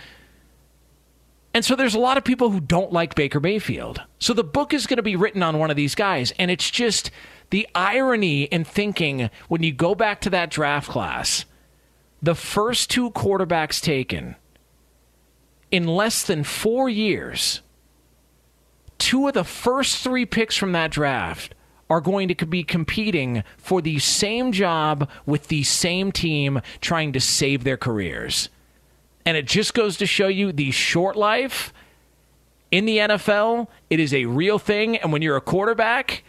And 1.53 1.65
so 1.65 1.75
there's 1.75 1.95
a 1.95 1.99
lot 1.99 2.17
of 2.17 2.25
people 2.25 2.51
who 2.51 2.61
don't 2.61 2.93
like 2.93 3.17
Baker 3.17 3.41
Mayfield. 3.41 4.03
So 4.21 4.33
the 4.33 4.45
book 4.45 4.73
is 4.73 4.87
going 4.87 4.99
to 4.99 5.03
be 5.03 5.17
written 5.17 5.43
on 5.43 5.59
one 5.59 5.71
of 5.71 5.77
these 5.77 5.97
guys. 5.97 6.33
And 6.39 6.49
it's 6.51 6.71
just 6.71 7.11
the 7.51 7.67
irony 7.75 8.45
in 8.45 8.65
thinking 8.65 9.31
when 9.49 9.63
you 9.65 9.73
go 9.73 9.97
back 9.97 10.21
to 10.21 10.31
that 10.31 10.51
draft 10.51 10.89
class, 10.89 11.45
the 12.23 12.37
first 12.37 12.89
two 12.89 13.11
quarterbacks 13.11 13.81
taken 13.81 14.37
in 15.73 15.87
less 15.87 16.23
than 16.23 16.45
four 16.45 16.89
years, 16.89 17.63
two 19.01 19.27
of 19.27 19.35
the 19.35 19.45
first 19.45 20.05
three 20.05 20.27
picks 20.27 20.57
from 20.57 20.73
that 20.73 20.91
draft 20.91 21.55
are 21.89 22.01
going 22.01 22.29
to 22.29 22.47
be 22.47 22.63
competing 22.63 23.43
for 23.57 23.83
the 23.83 23.99
same 23.99 24.53
job 24.53 25.11
with 25.27 25.49
the 25.49 25.65
same 25.65 26.13
team 26.13 26.61
trying 26.81 27.13
to 27.13 27.19
save 27.21 27.65
their 27.65 27.77
careers. 27.77 28.49
And 29.27 29.37
it 29.37 29.47
just 29.47 29.75
goes 29.75 29.97
to 29.97 30.07
show 30.07 30.29
you 30.29 30.53
the 30.53 30.71
short 30.71 31.17
life 31.17 31.73
in 32.71 32.85
the 32.85 32.99
NFL, 32.99 33.67
it 33.89 33.99
is 33.99 34.15
a 34.15 34.27
real 34.27 34.59
thing. 34.59 34.97
And 34.97 35.13
when 35.13 35.23
you're 35.23 35.37
a 35.37 35.41
quarterback, 35.41 36.23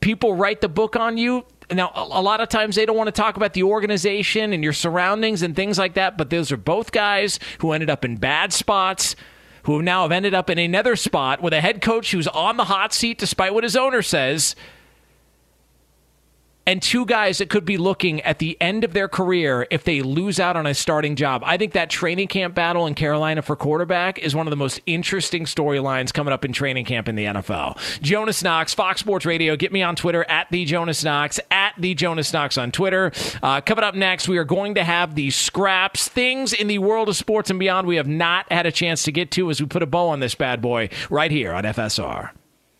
people 0.00 0.34
write 0.34 0.62
the 0.62 0.68
book 0.68 0.96
on 0.96 1.18
you. 1.18 1.44
Now, 1.70 1.92
a 1.94 2.22
lot 2.22 2.40
of 2.40 2.48
times 2.48 2.76
they 2.76 2.86
don't 2.86 2.96
want 2.96 3.08
to 3.08 3.12
talk 3.12 3.36
about 3.36 3.52
the 3.52 3.64
organization 3.64 4.52
and 4.52 4.64
your 4.64 4.72
surroundings 4.72 5.42
and 5.42 5.54
things 5.54 5.78
like 5.78 5.94
that, 5.94 6.16
but 6.16 6.30
those 6.30 6.52
are 6.52 6.56
both 6.56 6.92
guys 6.92 7.38
who 7.58 7.72
ended 7.72 7.90
up 7.90 8.04
in 8.04 8.16
bad 8.16 8.52
spots 8.52 9.16
who 9.64 9.82
now 9.82 10.02
have 10.02 10.12
ended 10.12 10.34
up 10.34 10.48
in 10.50 10.58
another 10.58 10.96
spot 10.96 11.42
with 11.42 11.52
a 11.52 11.60
head 11.60 11.80
coach 11.80 12.12
who's 12.12 12.28
on 12.28 12.56
the 12.56 12.64
hot 12.64 12.92
seat 12.92 13.18
despite 13.18 13.52
what 13.52 13.64
his 13.64 13.76
owner 13.76 14.02
says 14.02 14.54
and 16.66 16.80
two 16.80 17.04
guys 17.06 17.38
that 17.38 17.50
could 17.50 17.64
be 17.64 17.76
looking 17.76 18.20
at 18.22 18.38
the 18.38 18.56
end 18.60 18.84
of 18.84 18.92
their 18.92 19.08
career 19.08 19.66
if 19.70 19.84
they 19.84 20.02
lose 20.02 20.40
out 20.40 20.56
on 20.56 20.66
a 20.66 20.74
starting 20.74 21.16
job. 21.16 21.42
I 21.44 21.56
think 21.56 21.72
that 21.72 21.90
training 21.90 22.28
camp 22.28 22.54
battle 22.54 22.86
in 22.86 22.94
Carolina 22.94 23.42
for 23.42 23.56
quarterback 23.56 24.18
is 24.18 24.34
one 24.34 24.46
of 24.46 24.50
the 24.50 24.56
most 24.56 24.80
interesting 24.86 25.44
storylines 25.44 26.12
coming 26.12 26.32
up 26.32 26.44
in 26.44 26.52
training 26.52 26.84
camp 26.84 27.08
in 27.08 27.16
the 27.16 27.24
NFL. 27.24 28.00
Jonas 28.00 28.42
Knox, 28.42 28.74
Fox 28.74 29.00
Sports 29.00 29.26
Radio. 29.26 29.56
Get 29.56 29.72
me 29.72 29.82
on 29.82 29.96
Twitter 29.96 30.24
at 30.28 30.48
the 30.50 30.64
Jonas 30.64 31.04
Knox, 31.04 31.38
at 31.50 31.74
the 31.78 31.94
Jonas 31.94 32.32
Knox 32.32 32.56
on 32.58 32.72
Twitter. 32.72 33.12
Uh, 33.42 33.60
coming 33.60 33.84
up 33.84 33.94
next, 33.94 34.28
we 34.28 34.38
are 34.38 34.44
going 34.44 34.74
to 34.74 34.84
have 34.84 35.14
the 35.14 35.30
scraps, 35.30 36.08
things 36.08 36.52
in 36.52 36.66
the 36.66 36.78
world 36.78 37.08
of 37.08 37.16
sports 37.16 37.50
and 37.50 37.58
beyond 37.58 37.86
we 37.86 37.96
have 37.96 38.08
not 38.08 38.50
had 38.50 38.66
a 38.66 38.72
chance 38.72 39.02
to 39.04 39.12
get 39.12 39.30
to 39.32 39.50
as 39.50 39.60
we 39.60 39.66
put 39.66 39.82
a 39.82 39.86
bow 39.86 40.08
on 40.08 40.20
this 40.20 40.34
bad 40.34 40.60
boy 40.60 40.88
right 41.10 41.30
here 41.30 41.52
on 41.52 41.64
FSR. 41.64 42.30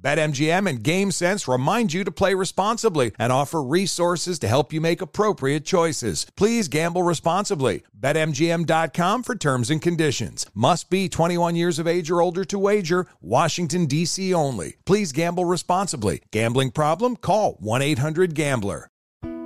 BetMGM 0.00 0.68
and 0.68 0.82
GameSense 0.82 1.50
remind 1.50 1.92
you 1.92 2.04
to 2.04 2.10
play 2.10 2.34
responsibly 2.34 3.12
and 3.18 3.32
offer 3.32 3.62
resources 3.62 4.38
to 4.38 4.48
help 4.48 4.72
you 4.72 4.80
make 4.80 5.00
appropriate 5.00 5.64
choices. 5.64 6.26
Please 6.36 6.68
gamble 6.68 7.02
responsibly. 7.02 7.82
BetMGM.com 7.98 9.22
for 9.22 9.34
terms 9.34 9.70
and 9.70 9.80
conditions. 9.80 10.46
Must 10.54 10.90
be 10.90 11.08
21 11.08 11.56
years 11.56 11.78
of 11.78 11.86
age 11.86 12.10
or 12.10 12.20
older 12.20 12.44
to 12.44 12.58
wager. 12.58 13.06
Washington, 13.20 13.86
D.C. 13.86 14.34
only. 14.34 14.76
Please 14.84 15.12
gamble 15.12 15.44
responsibly. 15.44 16.22
Gambling 16.32 16.70
problem? 16.70 17.16
Call 17.16 17.54
1 17.60 17.82
800 17.82 18.34
Gambler. 18.34 18.88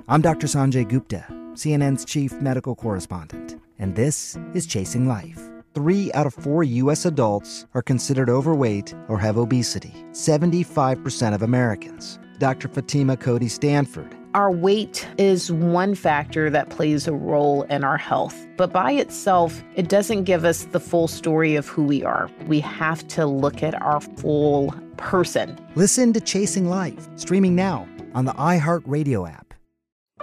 I'm 0.08 0.22
Dr. 0.22 0.48
Sanjay 0.48 0.88
Gupta, 0.88 1.24
CNN's 1.52 2.04
chief 2.04 2.32
medical 2.40 2.74
correspondent, 2.74 3.60
and 3.78 3.94
this 3.94 4.36
is 4.54 4.66
Chasing 4.66 5.06
Life 5.06 5.48
three 5.74 6.12
out 6.12 6.26
of 6.26 6.34
four 6.34 6.64
U.S. 6.64 7.04
adults 7.04 7.66
are 7.74 7.82
considered 7.82 8.28
overweight 8.28 8.94
or 9.08 9.18
have 9.18 9.38
obesity. 9.38 9.92
75% 10.12 11.34
of 11.34 11.42
Americans. 11.42 12.18
Dr. 12.38 12.68
Fatima 12.68 13.16
Cody 13.16 13.48
Stanford. 13.48 14.16
Our 14.32 14.50
weight 14.50 15.08
is 15.18 15.50
one 15.50 15.96
factor 15.96 16.50
that 16.50 16.70
plays 16.70 17.08
a 17.08 17.12
role 17.12 17.62
in 17.64 17.82
our 17.82 17.96
health, 17.96 18.46
but 18.56 18.72
by 18.72 18.92
itself, 18.92 19.62
it 19.74 19.88
doesn't 19.88 20.22
give 20.22 20.44
us 20.44 20.64
the 20.66 20.78
full 20.78 21.08
story 21.08 21.56
of 21.56 21.66
who 21.66 21.82
we 21.82 22.04
are. 22.04 22.30
We 22.46 22.60
have 22.60 23.06
to 23.08 23.26
look 23.26 23.62
at 23.64 23.80
our 23.82 24.00
full 24.00 24.72
person. 24.98 25.58
Listen 25.74 26.12
to 26.12 26.20
Chasing 26.20 26.68
Life, 26.68 27.08
streaming 27.16 27.56
now 27.56 27.88
on 28.14 28.24
the 28.24 28.32
iHeartRadio 28.34 29.28
app. 29.28 29.52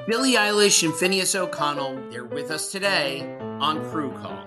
Billie 0.07 0.35
Eilish 0.35 0.83
and 0.83 0.93
Finneas 0.93 1.35
O'Connell, 1.35 2.01
they're 2.09 2.23
with 2.23 2.49
us 2.49 2.71
today 2.71 3.37
on 3.59 3.83
Crew 3.91 4.11
Call. 4.21 4.46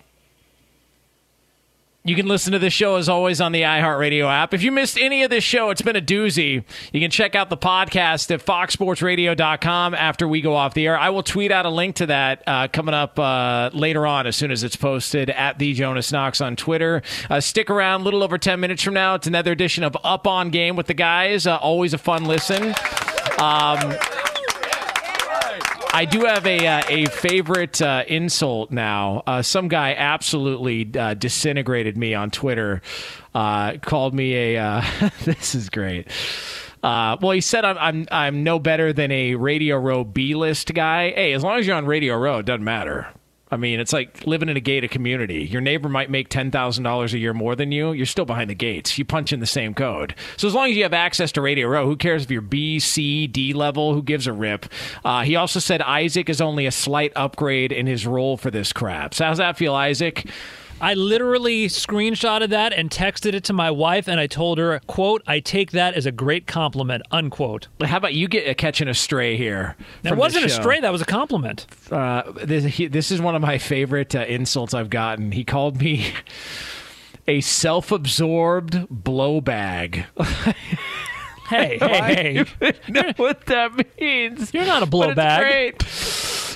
You 2.03 2.15
can 2.15 2.25
listen 2.25 2.51
to 2.53 2.59
this 2.59 2.73
show 2.73 2.95
as 2.95 3.07
always 3.07 3.39
on 3.39 3.51
the 3.51 3.61
iHeartRadio 3.61 4.27
app. 4.27 4.55
If 4.55 4.63
you 4.63 4.71
missed 4.71 4.97
any 4.97 5.21
of 5.21 5.29
this 5.29 5.43
show, 5.43 5.69
it's 5.69 5.83
been 5.83 5.95
a 5.95 6.01
doozy. 6.01 6.63
You 6.91 6.99
can 6.99 7.11
check 7.11 7.35
out 7.35 7.51
the 7.51 7.57
podcast 7.57 8.31
at 8.31 8.43
foxsportsradio.com 8.43 9.93
after 9.93 10.27
we 10.27 10.41
go 10.41 10.55
off 10.55 10.73
the 10.73 10.87
air. 10.87 10.97
I 10.97 11.09
will 11.09 11.21
tweet 11.21 11.51
out 11.51 11.67
a 11.67 11.69
link 11.69 11.97
to 11.97 12.07
that 12.07 12.41
uh, 12.47 12.69
coming 12.69 12.95
up 12.95 13.19
uh, 13.19 13.69
later 13.73 14.07
on 14.07 14.25
as 14.25 14.35
soon 14.35 14.49
as 14.49 14.63
it's 14.63 14.75
posted 14.75 15.29
at 15.29 15.59
the 15.59 15.73
Jonas 15.75 16.11
Knox 16.11 16.41
on 16.41 16.55
Twitter. 16.55 17.03
Uh, 17.29 17.39
stick 17.39 17.69
around 17.69 18.01
a 18.01 18.03
little 18.03 18.23
over 18.23 18.39
10 18.39 18.59
minutes 18.59 18.81
from 18.81 18.95
now. 18.95 19.13
It's 19.13 19.27
another 19.27 19.51
edition 19.51 19.83
of 19.83 19.95
Up 20.03 20.25
on 20.25 20.49
Game 20.49 20.75
with 20.75 20.87
the 20.87 20.95
guys. 20.95 21.45
Uh, 21.45 21.57
always 21.57 21.93
a 21.93 21.99
fun 21.99 22.25
listen. 22.25 22.73
Um, 23.37 23.95
I 25.93 26.05
do 26.05 26.21
have 26.21 26.45
a 26.45 26.65
uh, 26.65 26.83
a 26.87 27.05
favorite 27.07 27.81
uh, 27.81 28.05
insult 28.07 28.71
now. 28.71 29.23
Uh, 29.27 29.41
some 29.41 29.67
guy 29.67 29.93
absolutely 29.93 30.89
uh, 30.97 31.15
disintegrated 31.15 31.97
me 31.97 32.13
on 32.13 32.31
Twitter. 32.31 32.81
Uh, 33.35 33.77
called 33.77 34.13
me 34.13 34.55
a. 34.55 34.57
Uh, 34.57 35.09
this 35.25 35.53
is 35.53 35.69
great. 35.69 36.07
well, 36.81 37.31
he 37.31 37.41
said 37.41 37.65
I'm, 37.65 37.77
I'm 37.77 38.07
I'm 38.09 38.43
no 38.43 38.57
better 38.57 38.93
than 38.93 39.11
a 39.11 39.35
Radio 39.35 39.77
Row 39.77 40.05
B 40.05 40.33
list 40.33 40.73
guy. 40.73 41.11
Hey, 41.11 41.33
as 41.33 41.43
long 41.43 41.59
as 41.59 41.67
you're 41.67 41.75
on 41.75 41.85
Radio 41.85 42.15
Row, 42.15 42.37
it 42.39 42.45
doesn't 42.45 42.63
matter. 42.63 43.07
I 43.51 43.57
mean, 43.57 43.79
it's 43.81 43.91
like 43.91 44.25
living 44.25 44.47
in 44.47 44.55
a 44.55 44.61
gated 44.61 44.91
community. 44.91 45.43
Your 45.43 45.61
neighbor 45.61 45.89
might 45.89 46.09
make 46.09 46.29
$10,000 46.29 47.13
a 47.13 47.17
year 47.17 47.33
more 47.33 47.55
than 47.55 47.71
you. 47.71 47.91
You're 47.91 48.05
still 48.05 48.25
behind 48.25 48.49
the 48.49 48.55
gates. 48.55 48.97
You 48.97 49.03
punch 49.03 49.33
in 49.33 49.41
the 49.41 49.45
same 49.45 49.73
code. 49.73 50.15
So 50.37 50.47
as 50.47 50.53
long 50.53 50.69
as 50.69 50.77
you 50.77 50.83
have 50.83 50.93
access 50.93 51.33
to 51.33 51.41
Radio 51.41 51.67
Row, 51.67 51.85
who 51.85 51.97
cares 51.97 52.23
if 52.23 52.31
you're 52.31 52.41
B, 52.41 52.79
C, 52.79 53.27
D 53.27 53.53
level? 53.53 53.93
Who 53.93 54.01
gives 54.01 54.25
a 54.25 54.33
rip? 54.33 54.65
Uh, 55.03 55.23
he 55.23 55.35
also 55.35 55.59
said 55.59 55.81
Isaac 55.81 56.29
is 56.29 56.39
only 56.39 56.65
a 56.65 56.71
slight 56.71 57.11
upgrade 57.15 57.71
in 57.71 57.87
his 57.87 58.07
role 58.07 58.37
for 58.37 58.51
this 58.51 58.71
crap. 58.71 59.13
So 59.13 59.25
how's 59.25 59.37
that 59.37 59.57
feel, 59.57 59.75
Isaac? 59.75 60.25
I 60.81 60.95
literally 60.95 61.67
screenshotted 61.67 62.49
that 62.49 62.73
and 62.73 62.89
texted 62.89 63.33
it 63.35 63.43
to 63.45 63.53
my 63.53 63.69
wife, 63.69 64.07
and 64.07 64.19
I 64.19 64.27
told 64.27 64.57
her, 64.57 64.79
"quote 64.87 65.21
I 65.27 65.39
take 65.39 65.71
that 65.71 65.93
as 65.93 66.05
a 66.05 66.11
great 66.11 66.47
compliment." 66.47 67.03
Unquote. 67.11 67.67
How 67.81 67.97
about 67.97 68.15
you 68.15 68.27
get 68.27 68.47
a 68.47 68.55
catching 68.55 68.87
a 68.87 68.93
stray 68.93 69.37
here? 69.37 69.75
That 70.01 70.17
wasn't 70.17 70.45
a 70.45 70.49
stray. 70.49 70.79
That 70.79 70.91
was 70.91 71.01
a 71.01 71.05
compliment. 71.05 71.67
Uh, 71.91 72.23
this, 72.43 72.65
he, 72.65 72.87
this 72.87 73.11
is 73.11 73.21
one 73.21 73.35
of 73.35 73.41
my 73.41 73.59
favorite 73.59 74.15
uh, 74.15 74.25
insults 74.27 74.73
I've 74.73 74.89
gotten. 74.89 75.31
He 75.31 75.43
called 75.43 75.79
me 75.79 76.13
a 77.27 77.41
self-absorbed 77.41 78.87
blow 78.89 79.39
bag. 79.39 80.05
hey, 81.47 81.77
hey, 81.77 82.45
hey! 82.59 82.73
know 82.89 83.13
what 83.17 83.45
that 83.45 83.99
means? 83.99 84.53
You're 84.53 84.65
not 84.65 84.83
a 84.83 84.87
blow 84.87 85.13
bag. 85.13 85.41
Great. 85.77 85.83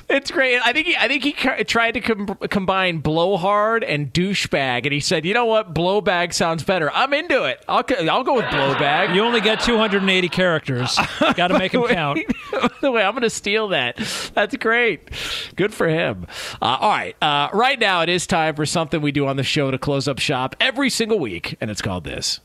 It's 0.07 0.29
great. 0.29 0.59
I 0.63 0.71
think 0.71 0.85
he, 0.87 0.95
I 0.95 1.07
think 1.07 1.23
he 1.23 1.31
tried 1.63 1.93
to 1.93 2.01
com- 2.01 2.37
combine 2.49 2.99
blowhard 2.99 3.83
and 3.83 4.13
douchebag, 4.13 4.83
and 4.85 4.93
he 4.93 4.99
said, 4.99 5.25
"You 5.25 5.33
know 5.33 5.45
what? 5.45 5.73
Blowbag 5.73 6.31
sounds 6.33 6.63
better. 6.63 6.91
I'm 6.91 7.11
into 7.13 7.43
it. 7.45 7.63
I'll 7.67 7.83
I'll 8.09 8.23
go 8.23 8.35
with 8.35 8.45
blowbag." 8.45 9.15
You 9.15 9.23
only 9.23 9.41
get 9.41 9.61
280 9.61 10.29
characters. 10.29 10.95
Got 11.35 11.47
to 11.47 11.57
make 11.57 11.71
them 11.73 11.87
count. 11.87 12.19
By 12.51 12.69
the 12.81 12.91
way, 12.91 13.03
I'm 13.03 13.13
going 13.13 13.23
to 13.23 13.29
steal 13.31 13.69
that. 13.69 13.97
That's 14.35 14.55
great. 14.57 15.09
Good 15.55 15.73
for 15.73 15.87
him. 15.87 16.27
Uh, 16.61 16.77
all 16.81 16.89
right. 16.91 17.15
Uh, 17.21 17.49
right 17.53 17.79
now, 17.79 18.01
it 18.01 18.09
is 18.09 18.27
time 18.27 18.55
for 18.55 18.65
something 18.67 19.01
we 19.01 19.11
do 19.11 19.25
on 19.25 19.37
the 19.37 19.43
show 19.43 19.71
to 19.71 19.77
close 19.79 20.07
up 20.07 20.19
shop 20.19 20.55
every 20.59 20.91
single 20.91 21.17
week, 21.19 21.57
and 21.61 21.71
it's 21.71 21.81
called 21.81 22.03
this. 22.03 22.41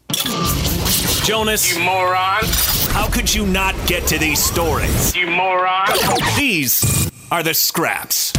Jonas. 1.24 1.76
You 1.76 1.84
moron. 1.84 2.40
How 2.92 3.08
could 3.08 3.32
you 3.32 3.46
not 3.46 3.74
get 3.86 4.06
to 4.08 4.18
these 4.18 4.42
stories? 4.42 5.14
You 5.14 5.26
moron. 5.28 5.88
These 6.36 7.09
are 7.30 7.42
the 7.42 7.54
scraps. 7.54 8.32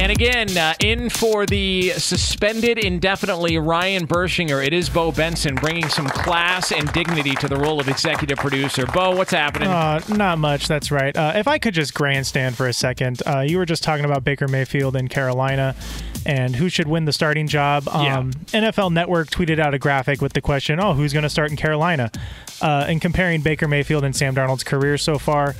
And 0.00 0.10
again, 0.10 0.56
uh, 0.56 0.74
in 0.80 1.08
for 1.08 1.46
the 1.46 1.90
suspended 1.90 2.78
indefinitely 2.78 3.58
Ryan 3.58 4.08
Bershinger, 4.08 4.66
it 4.66 4.72
is 4.72 4.88
Bo 4.88 5.12
Benson 5.12 5.54
bringing 5.54 5.88
some 5.88 6.08
class 6.08 6.72
and 6.72 6.92
dignity 6.92 7.36
to 7.36 7.46
the 7.46 7.56
role 7.56 7.80
of 7.80 7.88
executive 7.88 8.38
producer. 8.38 8.86
Bo, 8.86 9.16
what's 9.16 9.30
happening? 9.30 9.68
Uh, 9.68 10.00
not 10.08 10.38
much. 10.38 10.66
That's 10.66 10.90
right. 10.90 11.16
Uh, 11.16 11.34
if 11.36 11.46
I 11.46 11.58
could 11.58 11.74
just 11.74 11.94
grandstand 11.94 12.56
for 12.56 12.66
a 12.66 12.72
second, 12.72 13.22
uh, 13.24 13.40
you 13.40 13.56
were 13.56 13.66
just 13.66 13.84
talking 13.84 14.04
about 14.04 14.24
Baker 14.24 14.48
Mayfield 14.48 14.96
in 14.96 15.06
Carolina 15.06 15.76
and 16.26 16.56
who 16.56 16.68
should 16.68 16.88
win 16.88 17.04
the 17.04 17.12
starting 17.12 17.46
job. 17.46 17.84
Yeah. 17.86 18.18
Um, 18.18 18.32
NFL 18.52 18.92
Network 18.92 19.30
tweeted 19.30 19.58
out 19.58 19.74
a 19.74 19.78
graphic 19.78 20.20
with 20.22 20.32
the 20.32 20.40
question, 20.40 20.80
"Oh, 20.80 20.94
who's 20.94 21.12
going 21.12 21.22
to 21.24 21.30
start 21.30 21.50
in 21.50 21.56
Carolina?" 21.56 22.10
Uh, 22.62 22.86
and 22.88 23.00
comparing 23.00 23.40
Baker 23.40 23.66
Mayfield 23.68 24.04
and 24.04 24.14
Sam 24.14 24.34
Darnold's 24.34 24.62
career 24.64 24.96
so 24.96 25.18
far. 25.18 25.54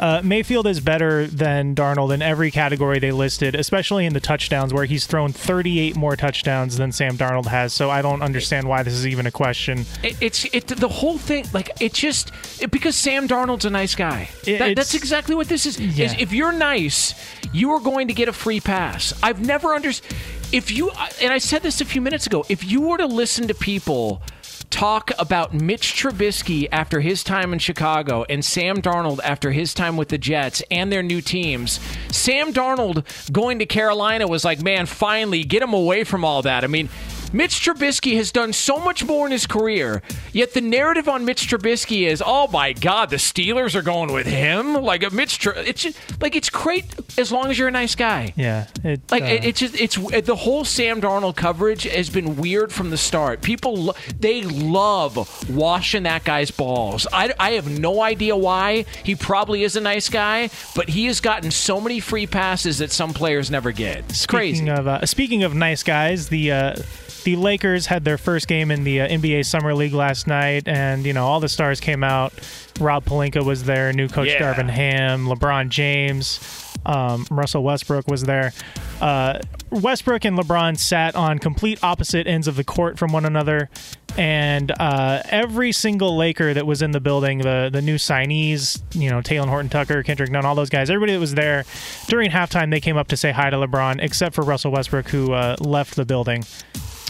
Uh, 0.00 0.20
Mayfield 0.24 0.66
is 0.66 0.80
better 0.80 1.26
than 1.26 1.74
Darnold 1.74 2.12
in 2.12 2.22
every 2.22 2.50
category 2.50 2.98
they 2.98 3.12
listed, 3.12 3.54
especially 3.54 4.04
in 4.04 4.14
the 4.14 4.20
touchdowns, 4.20 4.72
where 4.74 4.84
he's 4.84 5.06
thrown 5.06 5.32
38 5.32 5.94
more 5.96 6.16
touchdowns 6.16 6.76
than 6.76 6.90
Sam 6.90 7.16
Darnold 7.16 7.46
has. 7.46 7.72
So 7.72 7.88
I 7.90 8.02
don't 8.02 8.22
understand 8.22 8.66
why 8.66 8.82
this 8.82 8.94
is 8.94 9.06
even 9.06 9.26
a 9.26 9.30
question. 9.30 9.84
It, 10.02 10.16
it's 10.20 10.44
it 10.52 10.66
the 10.66 10.88
whole 10.88 11.18
thing 11.18 11.46
like 11.52 11.70
it 11.80 11.92
just 11.94 12.32
it, 12.60 12.70
because 12.70 12.96
Sam 12.96 13.28
Darnold's 13.28 13.64
a 13.64 13.70
nice 13.70 13.94
guy. 13.94 14.28
It- 14.46 14.58
That- 14.58 14.76
that's 14.76 14.94
exactly 14.94 15.34
what 15.34 15.48
this 15.48 15.66
is. 15.66 15.78
is. 15.78 16.14
If 16.18 16.32
you're 16.32 16.52
nice, 16.52 17.14
you 17.52 17.70
are 17.72 17.80
going 17.80 18.08
to 18.08 18.14
get 18.14 18.28
a 18.28 18.32
free 18.32 18.60
pass. 18.60 19.12
I've 19.22 19.40
never 19.44 19.74
understood. 19.74 20.09
If 20.52 20.70
you 20.70 20.90
and 21.22 21.32
I 21.32 21.38
said 21.38 21.62
this 21.62 21.80
a 21.80 21.84
few 21.84 22.00
minutes 22.00 22.26
ago, 22.26 22.44
if 22.48 22.64
you 22.64 22.80
were 22.80 22.98
to 22.98 23.06
listen 23.06 23.46
to 23.48 23.54
people 23.54 24.22
talk 24.70 25.10
about 25.18 25.52
Mitch 25.52 25.94
Trubisky 25.94 26.68
after 26.70 27.00
his 27.00 27.22
time 27.24 27.52
in 27.52 27.58
Chicago 27.58 28.24
and 28.28 28.44
Sam 28.44 28.80
Darnold 28.80 29.20
after 29.22 29.50
his 29.50 29.74
time 29.74 29.96
with 29.96 30.08
the 30.08 30.18
Jets 30.18 30.62
and 30.70 30.90
their 30.92 31.02
new 31.02 31.20
teams. 31.20 31.80
Sam 32.10 32.52
Darnold 32.52 33.04
going 33.32 33.58
to 33.58 33.66
Carolina 33.66 34.26
was 34.28 34.44
like, 34.44 34.62
man, 34.62 34.86
finally 34.86 35.44
get 35.44 35.62
him 35.62 35.72
away 35.72 36.04
from 36.04 36.24
all 36.24 36.42
that. 36.42 36.64
I 36.64 36.68
mean, 36.68 36.88
Mitch 37.32 37.60
Trubisky 37.60 38.16
has 38.16 38.32
done 38.32 38.52
so 38.52 38.78
much 38.78 39.04
more 39.04 39.26
in 39.26 39.32
his 39.32 39.46
career, 39.46 40.02
yet 40.32 40.52
the 40.54 40.60
narrative 40.60 41.08
on 41.08 41.24
Mitch 41.24 41.48
Trubisky 41.48 42.08
is, 42.08 42.22
"Oh 42.24 42.48
my 42.48 42.72
God, 42.72 43.10
the 43.10 43.16
Steelers 43.16 43.74
are 43.74 43.82
going 43.82 44.12
with 44.12 44.26
him." 44.26 44.74
Like 44.74 45.02
a 45.04 45.10
Mitch, 45.10 45.38
Tr- 45.38 45.50
it's 45.50 45.82
just, 45.82 45.98
like 46.20 46.34
it's 46.34 46.50
great 46.50 46.86
as 47.18 47.30
long 47.30 47.50
as 47.50 47.58
you're 47.58 47.68
a 47.68 47.72
nice 47.72 47.94
guy. 47.94 48.32
Yeah, 48.36 48.66
it, 48.82 49.00
Like 49.10 49.22
uh, 49.22 49.26
it, 49.26 49.44
it's 49.44 49.60
just 49.60 49.80
it's 49.80 49.96
the 49.96 50.36
whole 50.36 50.64
Sam 50.64 51.00
Darnold 51.00 51.36
coverage 51.36 51.84
has 51.84 52.10
been 52.10 52.36
weird 52.36 52.72
from 52.72 52.90
the 52.90 52.96
start. 52.96 53.42
People 53.42 53.76
lo- 53.76 53.94
they 54.18 54.42
love 54.42 55.48
washing 55.50 56.02
that 56.04 56.24
guy's 56.24 56.50
balls. 56.50 57.06
I, 57.12 57.32
I 57.38 57.52
have 57.52 57.68
no 57.68 58.02
idea 58.02 58.36
why. 58.36 58.86
He 59.04 59.14
probably 59.14 59.62
is 59.62 59.76
a 59.76 59.80
nice 59.80 60.08
guy, 60.08 60.50
but 60.74 60.88
he 60.88 61.06
has 61.06 61.20
gotten 61.20 61.50
so 61.50 61.80
many 61.80 62.00
free 62.00 62.26
passes 62.26 62.78
that 62.78 62.90
some 62.90 63.14
players 63.14 63.50
never 63.50 63.70
get. 63.72 63.98
It's 64.08 64.26
crazy. 64.26 64.56
Speaking 64.56 64.68
of 64.70 64.88
uh, 64.88 65.06
speaking 65.06 65.42
of 65.44 65.54
nice 65.54 65.82
guys, 65.82 66.28
the 66.28 66.52
uh, 66.52 66.76
the 67.24 67.36
Lakers 67.36 67.86
had 67.86 68.04
their 68.04 68.18
first 68.18 68.48
game 68.48 68.70
in 68.70 68.84
the 68.84 69.00
uh, 69.02 69.08
NBA 69.08 69.44
Summer 69.46 69.74
League 69.74 69.92
last 69.94 70.26
night, 70.26 70.66
and 70.66 71.04
you 71.04 71.12
know 71.12 71.26
all 71.26 71.40
the 71.40 71.48
stars 71.48 71.80
came 71.80 72.02
out. 72.04 72.32
Rob 72.80 73.04
Pelinka 73.04 73.44
was 73.44 73.64
there, 73.64 73.92
new 73.92 74.08
coach 74.08 74.28
Yeah. 74.28 74.54
Darvin 74.54 74.70
Ham, 74.70 75.26
LeBron 75.26 75.68
James, 75.68 76.40
um, 76.86 77.26
Russell 77.30 77.62
Westbrook 77.62 78.08
was 78.08 78.22
there. 78.22 78.52
Uh, 79.00 79.38
Westbrook 79.70 80.24
and 80.24 80.36
LeBron 80.36 80.78
sat 80.78 81.14
on 81.14 81.38
complete 81.38 81.78
opposite 81.82 82.26
ends 82.26 82.48
of 82.48 82.56
the 82.56 82.64
court 82.64 82.98
from 82.98 83.12
one 83.12 83.24
another, 83.24 83.70
and 84.18 84.72
uh, 84.72 85.22
every 85.30 85.72
single 85.72 86.16
Laker 86.16 86.52
that 86.54 86.66
was 86.66 86.82
in 86.82 86.90
the 86.90 87.00
building, 87.00 87.38
the 87.38 87.70
the 87.72 87.80
new 87.80 87.96
signees, 87.96 88.82
you 88.94 89.10
know, 89.10 89.20
Talen 89.20 89.48
Horton 89.48 89.68
Tucker, 89.70 90.02
Kendrick 90.02 90.30
Nunn, 90.30 90.44
all 90.44 90.54
those 90.54 90.70
guys, 90.70 90.90
everybody 90.90 91.12
that 91.12 91.20
was 91.20 91.34
there 91.34 91.64
during 92.08 92.30
halftime, 92.30 92.70
they 92.70 92.80
came 92.80 92.96
up 92.96 93.08
to 93.08 93.16
say 93.16 93.30
hi 93.30 93.50
to 93.50 93.56
LeBron, 93.56 94.02
except 94.02 94.34
for 94.34 94.42
Russell 94.42 94.72
Westbrook, 94.72 95.08
who 95.08 95.32
uh, 95.32 95.56
left 95.60 95.94
the 95.96 96.04
building 96.04 96.44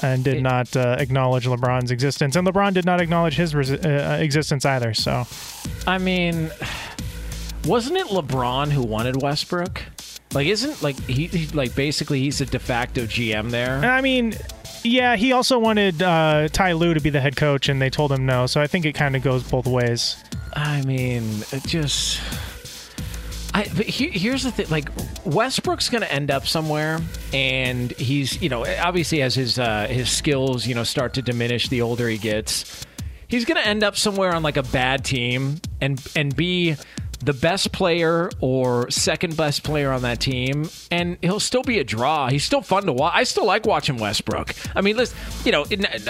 and 0.02 0.24
did 0.24 0.42
not 0.42 0.74
uh, 0.76 0.96
acknowledge 0.98 1.46
LeBron's 1.46 1.90
existence, 1.90 2.36
and 2.36 2.46
LeBron 2.46 2.72
did 2.72 2.84
not 2.84 3.00
acknowledge 3.00 3.34
his 3.36 3.54
resi- 3.54 3.84
uh, 3.84 4.22
existence 4.22 4.64
either. 4.64 4.94
So, 4.94 5.26
I 5.86 5.98
mean, 5.98 6.50
wasn't 7.64 7.98
it 7.98 8.06
LeBron 8.06 8.70
who 8.70 8.82
wanted 8.82 9.20
Westbrook? 9.20 9.82
Like, 10.32 10.46
isn't 10.46 10.82
like 10.82 10.98
he, 11.06 11.26
he 11.26 11.46
like 11.48 11.74
basically 11.74 12.20
he's 12.20 12.40
a 12.40 12.46
de 12.46 12.58
facto 12.58 13.02
GM 13.04 13.50
there? 13.50 13.84
I 13.84 14.00
mean, 14.00 14.34
yeah, 14.84 15.16
he 15.16 15.32
also 15.32 15.58
wanted 15.58 16.02
uh, 16.02 16.48
Ty 16.48 16.72
Lue 16.72 16.94
to 16.94 17.00
be 17.00 17.10
the 17.10 17.20
head 17.20 17.36
coach, 17.36 17.68
and 17.68 17.82
they 17.82 17.90
told 17.90 18.12
him 18.12 18.26
no. 18.26 18.46
So 18.46 18.60
I 18.60 18.66
think 18.66 18.86
it 18.86 18.94
kind 18.94 19.16
of 19.16 19.22
goes 19.22 19.42
both 19.42 19.66
ways. 19.66 20.22
I 20.54 20.82
mean, 20.82 21.24
it 21.52 21.64
just. 21.64 22.20
I, 23.52 23.66
but 23.76 23.86
here, 23.86 24.10
here's 24.10 24.44
the 24.44 24.52
thing: 24.52 24.68
like 24.70 24.88
Westbrook's 25.24 25.88
going 25.88 26.02
to 26.02 26.12
end 26.12 26.30
up 26.30 26.46
somewhere, 26.46 27.00
and 27.32 27.90
he's, 27.92 28.40
you 28.40 28.48
know, 28.48 28.64
obviously 28.80 29.22
as 29.22 29.34
his 29.34 29.58
uh, 29.58 29.86
his 29.88 30.10
skills, 30.10 30.66
you 30.66 30.74
know, 30.74 30.84
start 30.84 31.14
to 31.14 31.22
diminish 31.22 31.68
the 31.68 31.82
older 31.82 32.08
he 32.08 32.18
gets, 32.18 32.86
he's 33.26 33.44
going 33.44 33.60
to 33.60 33.66
end 33.66 33.82
up 33.82 33.96
somewhere 33.96 34.32
on 34.32 34.42
like 34.42 34.56
a 34.56 34.62
bad 34.62 35.04
team, 35.04 35.60
and 35.80 36.00
and 36.14 36.34
be 36.34 36.76
the 37.20 37.32
best 37.32 37.72
player 37.72 38.30
or 38.40 38.90
second 38.90 39.36
best 39.36 39.62
player 39.62 39.92
on 39.92 40.02
that 40.02 40.20
team, 40.20 40.68
and 40.90 41.18
he'll 41.20 41.40
still 41.40 41.62
be 41.62 41.78
a 41.78 41.84
draw. 41.84 42.28
He's 42.28 42.44
still 42.44 42.62
fun 42.62 42.86
to 42.86 42.92
watch. 42.92 43.12
I 43.14 43.24
still 43.24 43.46
like 43.46 43.66
watching 43.66 43.98
Westbrook. 43.98 44.54
I 44.74 44.80
mean, 44.80 44.96
listen, 44.96 45.16
you 45.44 45.52
know, 45.52 45.64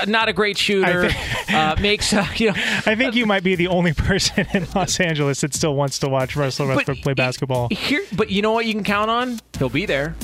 not 0.06 0.28
a 0.28 0.32
great 0.32 0.56
shooter, 0.56 1.10
uh, 1.48 1.76
makes 1.80 2.12
uh, 2.12 2.26
you 2.36 2.48
know. 2.48 2.54
I 2.86 2.94
think 2.94 3.14
you 3.14 3.26
might 3.26 3.42
be 3.42 3.56
the 3.56 3.68
only 3.68 3.92
person 3.92 4.46
in 4.54 4.66
Los 4.74 5.00
Angeles 5.00 5.40
that 5.40 5.54
still 5.54 5.74
wants 5.74 5.98
to 6.00 6.08
watch 6.08 6.36
Russell 6.36 6.68
Westbrook 6.68 6.98
play 6.98 7.14
basketball. 7.14 7.68
Here, 7.70 8.04
but 8.16 8.30
you 8.30 8.42
know 8.42 8.52
what 8.52 8.66
you 8.66 8.74
can 8.74 8.84
count 8.84 9.10
on? 9.10 9.40
He'll 9.58 9.68
be 9.68 9.86
there. 9.86 10.14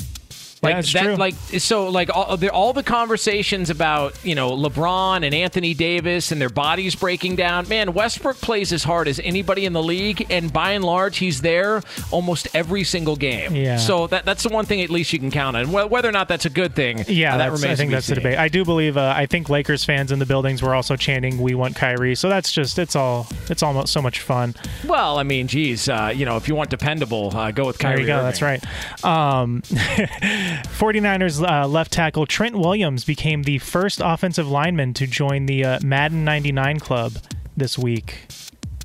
Like 0.61 0.75
Yeah, 0.75 0.81
that, 0.81 1.03
true. 1.05 1.15
like 1.15 1.35
so, 1.59 1.89
like 1.89 2.09
all 2.15 2.35
the, 2.37 2.49
all 2.49 2.73
the 2.73 2.83
conversations 2.83 3.69
about 3.69 4.15
you 4.25 4.33
know 4.35 4.51
LeBron 4.51 5.23
and 5.25 5.33
Anthony 5.33 5.73
Davis 5.73 6.31
and 6.31 6.41
their 6.41 6.49
bodies 6.49 6.95
breaking 6.95 7.35
down. 7.35 7.67
Man, 7.67 7.93
Westbrook 7.93 8.37
plays 8.37 8.73
as 8.73 8.83
hard 8.83 9.07
as 9.07 9.19
anybody 9.19 9.65
in 9.65 9.73
the 9.73 9.83
league, 9.83 10.25
and 10.29 10.51
by 10.51 10.71
and 10.71 10.83
large, 10.83 11.17
he's 11.17 11.41
there 11.41 11.81
almost 12.11 12.47
every 12.55 12.83
single 12.83 13.15
game. 13.15 13.55
Yeah. 13.55 13.77
So 13.77 14.07
that 14.07 14.25
that's 14.25 14.43
the 14.43 14.49
one 14.49 14.65
thing 14.65 14.81
at 14.81 14.89
least 14.89 15.13
you 15.13 15.19
can 15.19 15.29
count 15.31 15.55
on. 15.57 15.65
Wh- 15.67 15.91
Whether 15.91 16.09
or 16.09 16.11
not 16.11 16.27
that's 16.27 16.45
a 16.45 16.49
good 16.49 16.73
thing, 16.75 17.03
Yeah, 17.07 17.35
uh, 17.35 17.37
that 17.37 17.45
remains 17.51 17.63
I 17.65 17.75
think 17.75 17.77
to 17.77 17.85
be 17.87 17.93
that's 17.95 18.07
the 18.07 18.15
debate. 18.15 18.37
I 18.37 18.47
do 18.47 18.65
believe. 18.65 18.97
Uh, 18.97 19.13
I 19.15 19.25
think 19.27 19.49
Lakers 19.49 19.83
fans 19.85 20.11
in 20.11 20.19
the 20.19 20.25
buildings 20.25 20.61
were 20.63 20.73
also 20.73 20.95
chanting, 20.95 21.39
"We 21.39 21.53
want 21.55 21.75
Kyrie." 21.75 22.15
So 22.15 22.29
that's 22.29 22.51
just 22.51 22.79
it's 22.79 22.95
all 22.95 23.27
it's 23.49 23.61
almost 23.61 23.93
so 23.93 24.01
much 24.01 24.21
fun. 24.21 24.55
Well, 24.85 25.19
I 25.19 25.23
mean, 25.23 25.47
geez, 25.47 25.87
uh, 25.87 26.11
you 26.15 26.25
know, 26.25 26.35
if 26.37 26.47
you 26.47 26.55
want 26.55 26.69
dependable, 26.71 27.35
uh, 27.35 27.51
go 27.51 27.65
with 27.65 27.77
Kyrie. 27.77 27.97
There 27.97 28.01
you 28.01 28.07
go. 28.07 28.13
Irving. 28.15 28.25
That's 28.25 28.41
right. 28.41 28.63
Um, 29.05 29.61
49ers 30.47 31.47
uh, 31.47 31.67
left 31.67 31.91
tackle 31.91 32.25
Trent 32.25 32.57
Williams 32.57 33.03
became 33.05 33.43
the 33.43 33.57
first 33.59 34.01
offensive 34.03 34.47
lineman 34.49 34.93
to 34.95 35.07
join 35.07 35.45
the 35.45 35.63
uh, 35.65 35.79
Madden 35.83 36.23
99 36.23 36.79
club 36.79 37.13
this 37.55 37.77
week. 37.77 38.21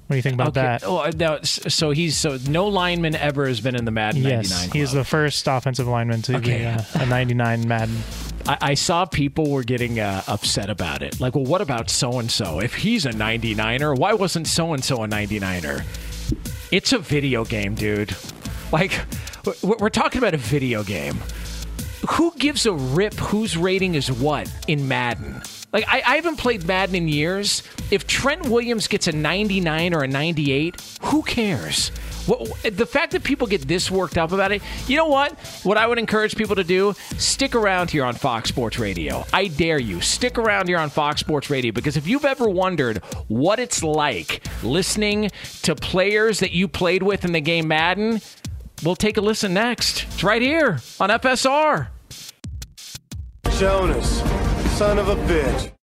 What 0.06 0.14
do 0.14 0.16
you 0.16 0.22
think 0.22 0.34
about 0.34 0.48
okay. 0.48 0.60
that? 0.62 0.84
Oh, 0.84 1.08
no, 1.16 1.36
s- 1.36 1.60
so 1.74 1.90
he's 1.90 2.16
so 2.16 2.36
no 2.48 2.66
lineman 2.68 3.14
ever 3.16 3.46
has 3.46 3.60
been 3.60 3.74
in 3.74 3.84
the 3.86 3.90
Madden 3.90 4.22
Yes, 4.22 4.50
99. 4.50 4.70
he 4.72 4.80
is 4.80 4.92
the 4.92 5.04
first 5.04 5.46
offensive 5.48 5.86
lineman 5.88 6.20
to 6.22 6.36
Okay. 6.36 6.58
be 6.58 6.64
uh, 6.66 6.82
a 7.02 7.06
99 7.06 7.66
Madden. 7.66 7.96
I, 8.46 8.58
I 8.60 8.74
saw 8.74 9.04
people 9.06 9.50
were 9.50 9.62
getting 9.62 10.00
uh, 10.00 10.22
upset 10.26 10.68
about 10.68 11.02
it. 11.02 11.18
Like, 11.20 11.34
well, 11.34 11.44
what 11.44 11.60
about 11.62 11.88
so 11.88 12.18
and 12.18 12.30
so? 12.30 12.60
If 12.60 12.74
he's 12.74 13.06
a 13.06 13.10
99er, 13.10 13.96
why 13.96 14.12
wasn't 14.12 14.48
so 14.48 14.74
and 14.74 14.84
so 14.84 15.02
a 15.04 15.08
99er? 15.08 15.84
It's 16.70 16.92
a 16.92 16.98
video 16.98 17.44
game, 17.44 17.74
dude. 17.74 18.14
Like, 18.72 18.98
we're 19.62 19.88
talking 19.90 20.18
about 20.18 20.34
a 20.34 20.38
video 20.38 20.82
game. 20.82 21.18
Who 22.10 22.32
gives 22.36 22.66
a 22.66 22.72
rip 22.72 23.14
whose 23.14 23.56
rating 23.56 23.94
is 23.94 24.10
what 24.10 24.52
in 24.66 24.88
Madden? 24.88 25.42
Like, 25.72 25.84
I, 25.88 26.02
I 26.04 26.16
haven't 26.16 26.36
played 26.36 26.66
Madden 26.66 26.94
in 26.94 27.08
years. 27.08 27.62
If 27.90 28.06
Trent 28.06 28.48
Williams 28.48 28.88
gets 28.88 29.06
a 29.06 29.12
99 29.12 29.94
or 29.94 30.02
a 30.02 30.08
98, 30.08 30.98
who 31.02 31.22
cares? 31.22 31.90
The 32.62 32.86
fact 32.86 33.12
that 33.12 33.24
people 33.24 33.46
get 33.46 33.66
this 33.66 33.90
worked 33.90 34.18
up 34.18 34.32
about 34.32 34.52
it, 34.52 34.62
you 34.86 34.96
know 34.96 35.06
what? 35.06 35.32
What 35.64 35.76
I 35.76 35.86
would 35.86 35.98
encourage 35.98 36.36
people 36.36 36.54
to 36.56 36.62
do, 36.64 36.94
stick 37.18 37.54
around 37.54 37.90
here 37.90 38.04
on 38.04 38.14
Fox 38.14 38.48
Sports 38.48 38.78
Radio. 38.78 39.24
I 39.32 39.48
dare 39.48 39.80
you, 39.80 40.00
stick 40.00 40.38
around 40.38 40.68
here 40.68 40.78
on 40.78 40.90
Fox 40.90 41.20
Sports 41.20 41.50
Radio 41.50 41.72
because 41.72 41.96
if 41.96 42.06
you've 42.06 42.24
ever 42.24 42.48
wondered 42.48 42.98
what 43.28 43.58
it's 43.58 43.82
like 43.82 44.44
listening 44.62 45.30
to 45.62 45.74
players 45.74 46.40
that 46.40 46.52
you 46.52 46.68
played 46.68 47.02
with 47.02 47.24
in 47.24 47.32
the 47.32 47.40
game 47.40 47.66
Madden, 47.66 48.20
we'll 48.82 48.96
take 48.96 49.16
a 49.16 49.20
listen 49.20 49.54
next. 49.54 50.04
It's 50.04 50.24
right 50.24 50.42
here 50.42 50.80
on 51.00 51.10
FSR. 51.10 51.88
Jonas, 53.58 54.20
son 54.76 54.98
of 54.98 55.08
a 55.08 55.16
bitch. 55.16 55.72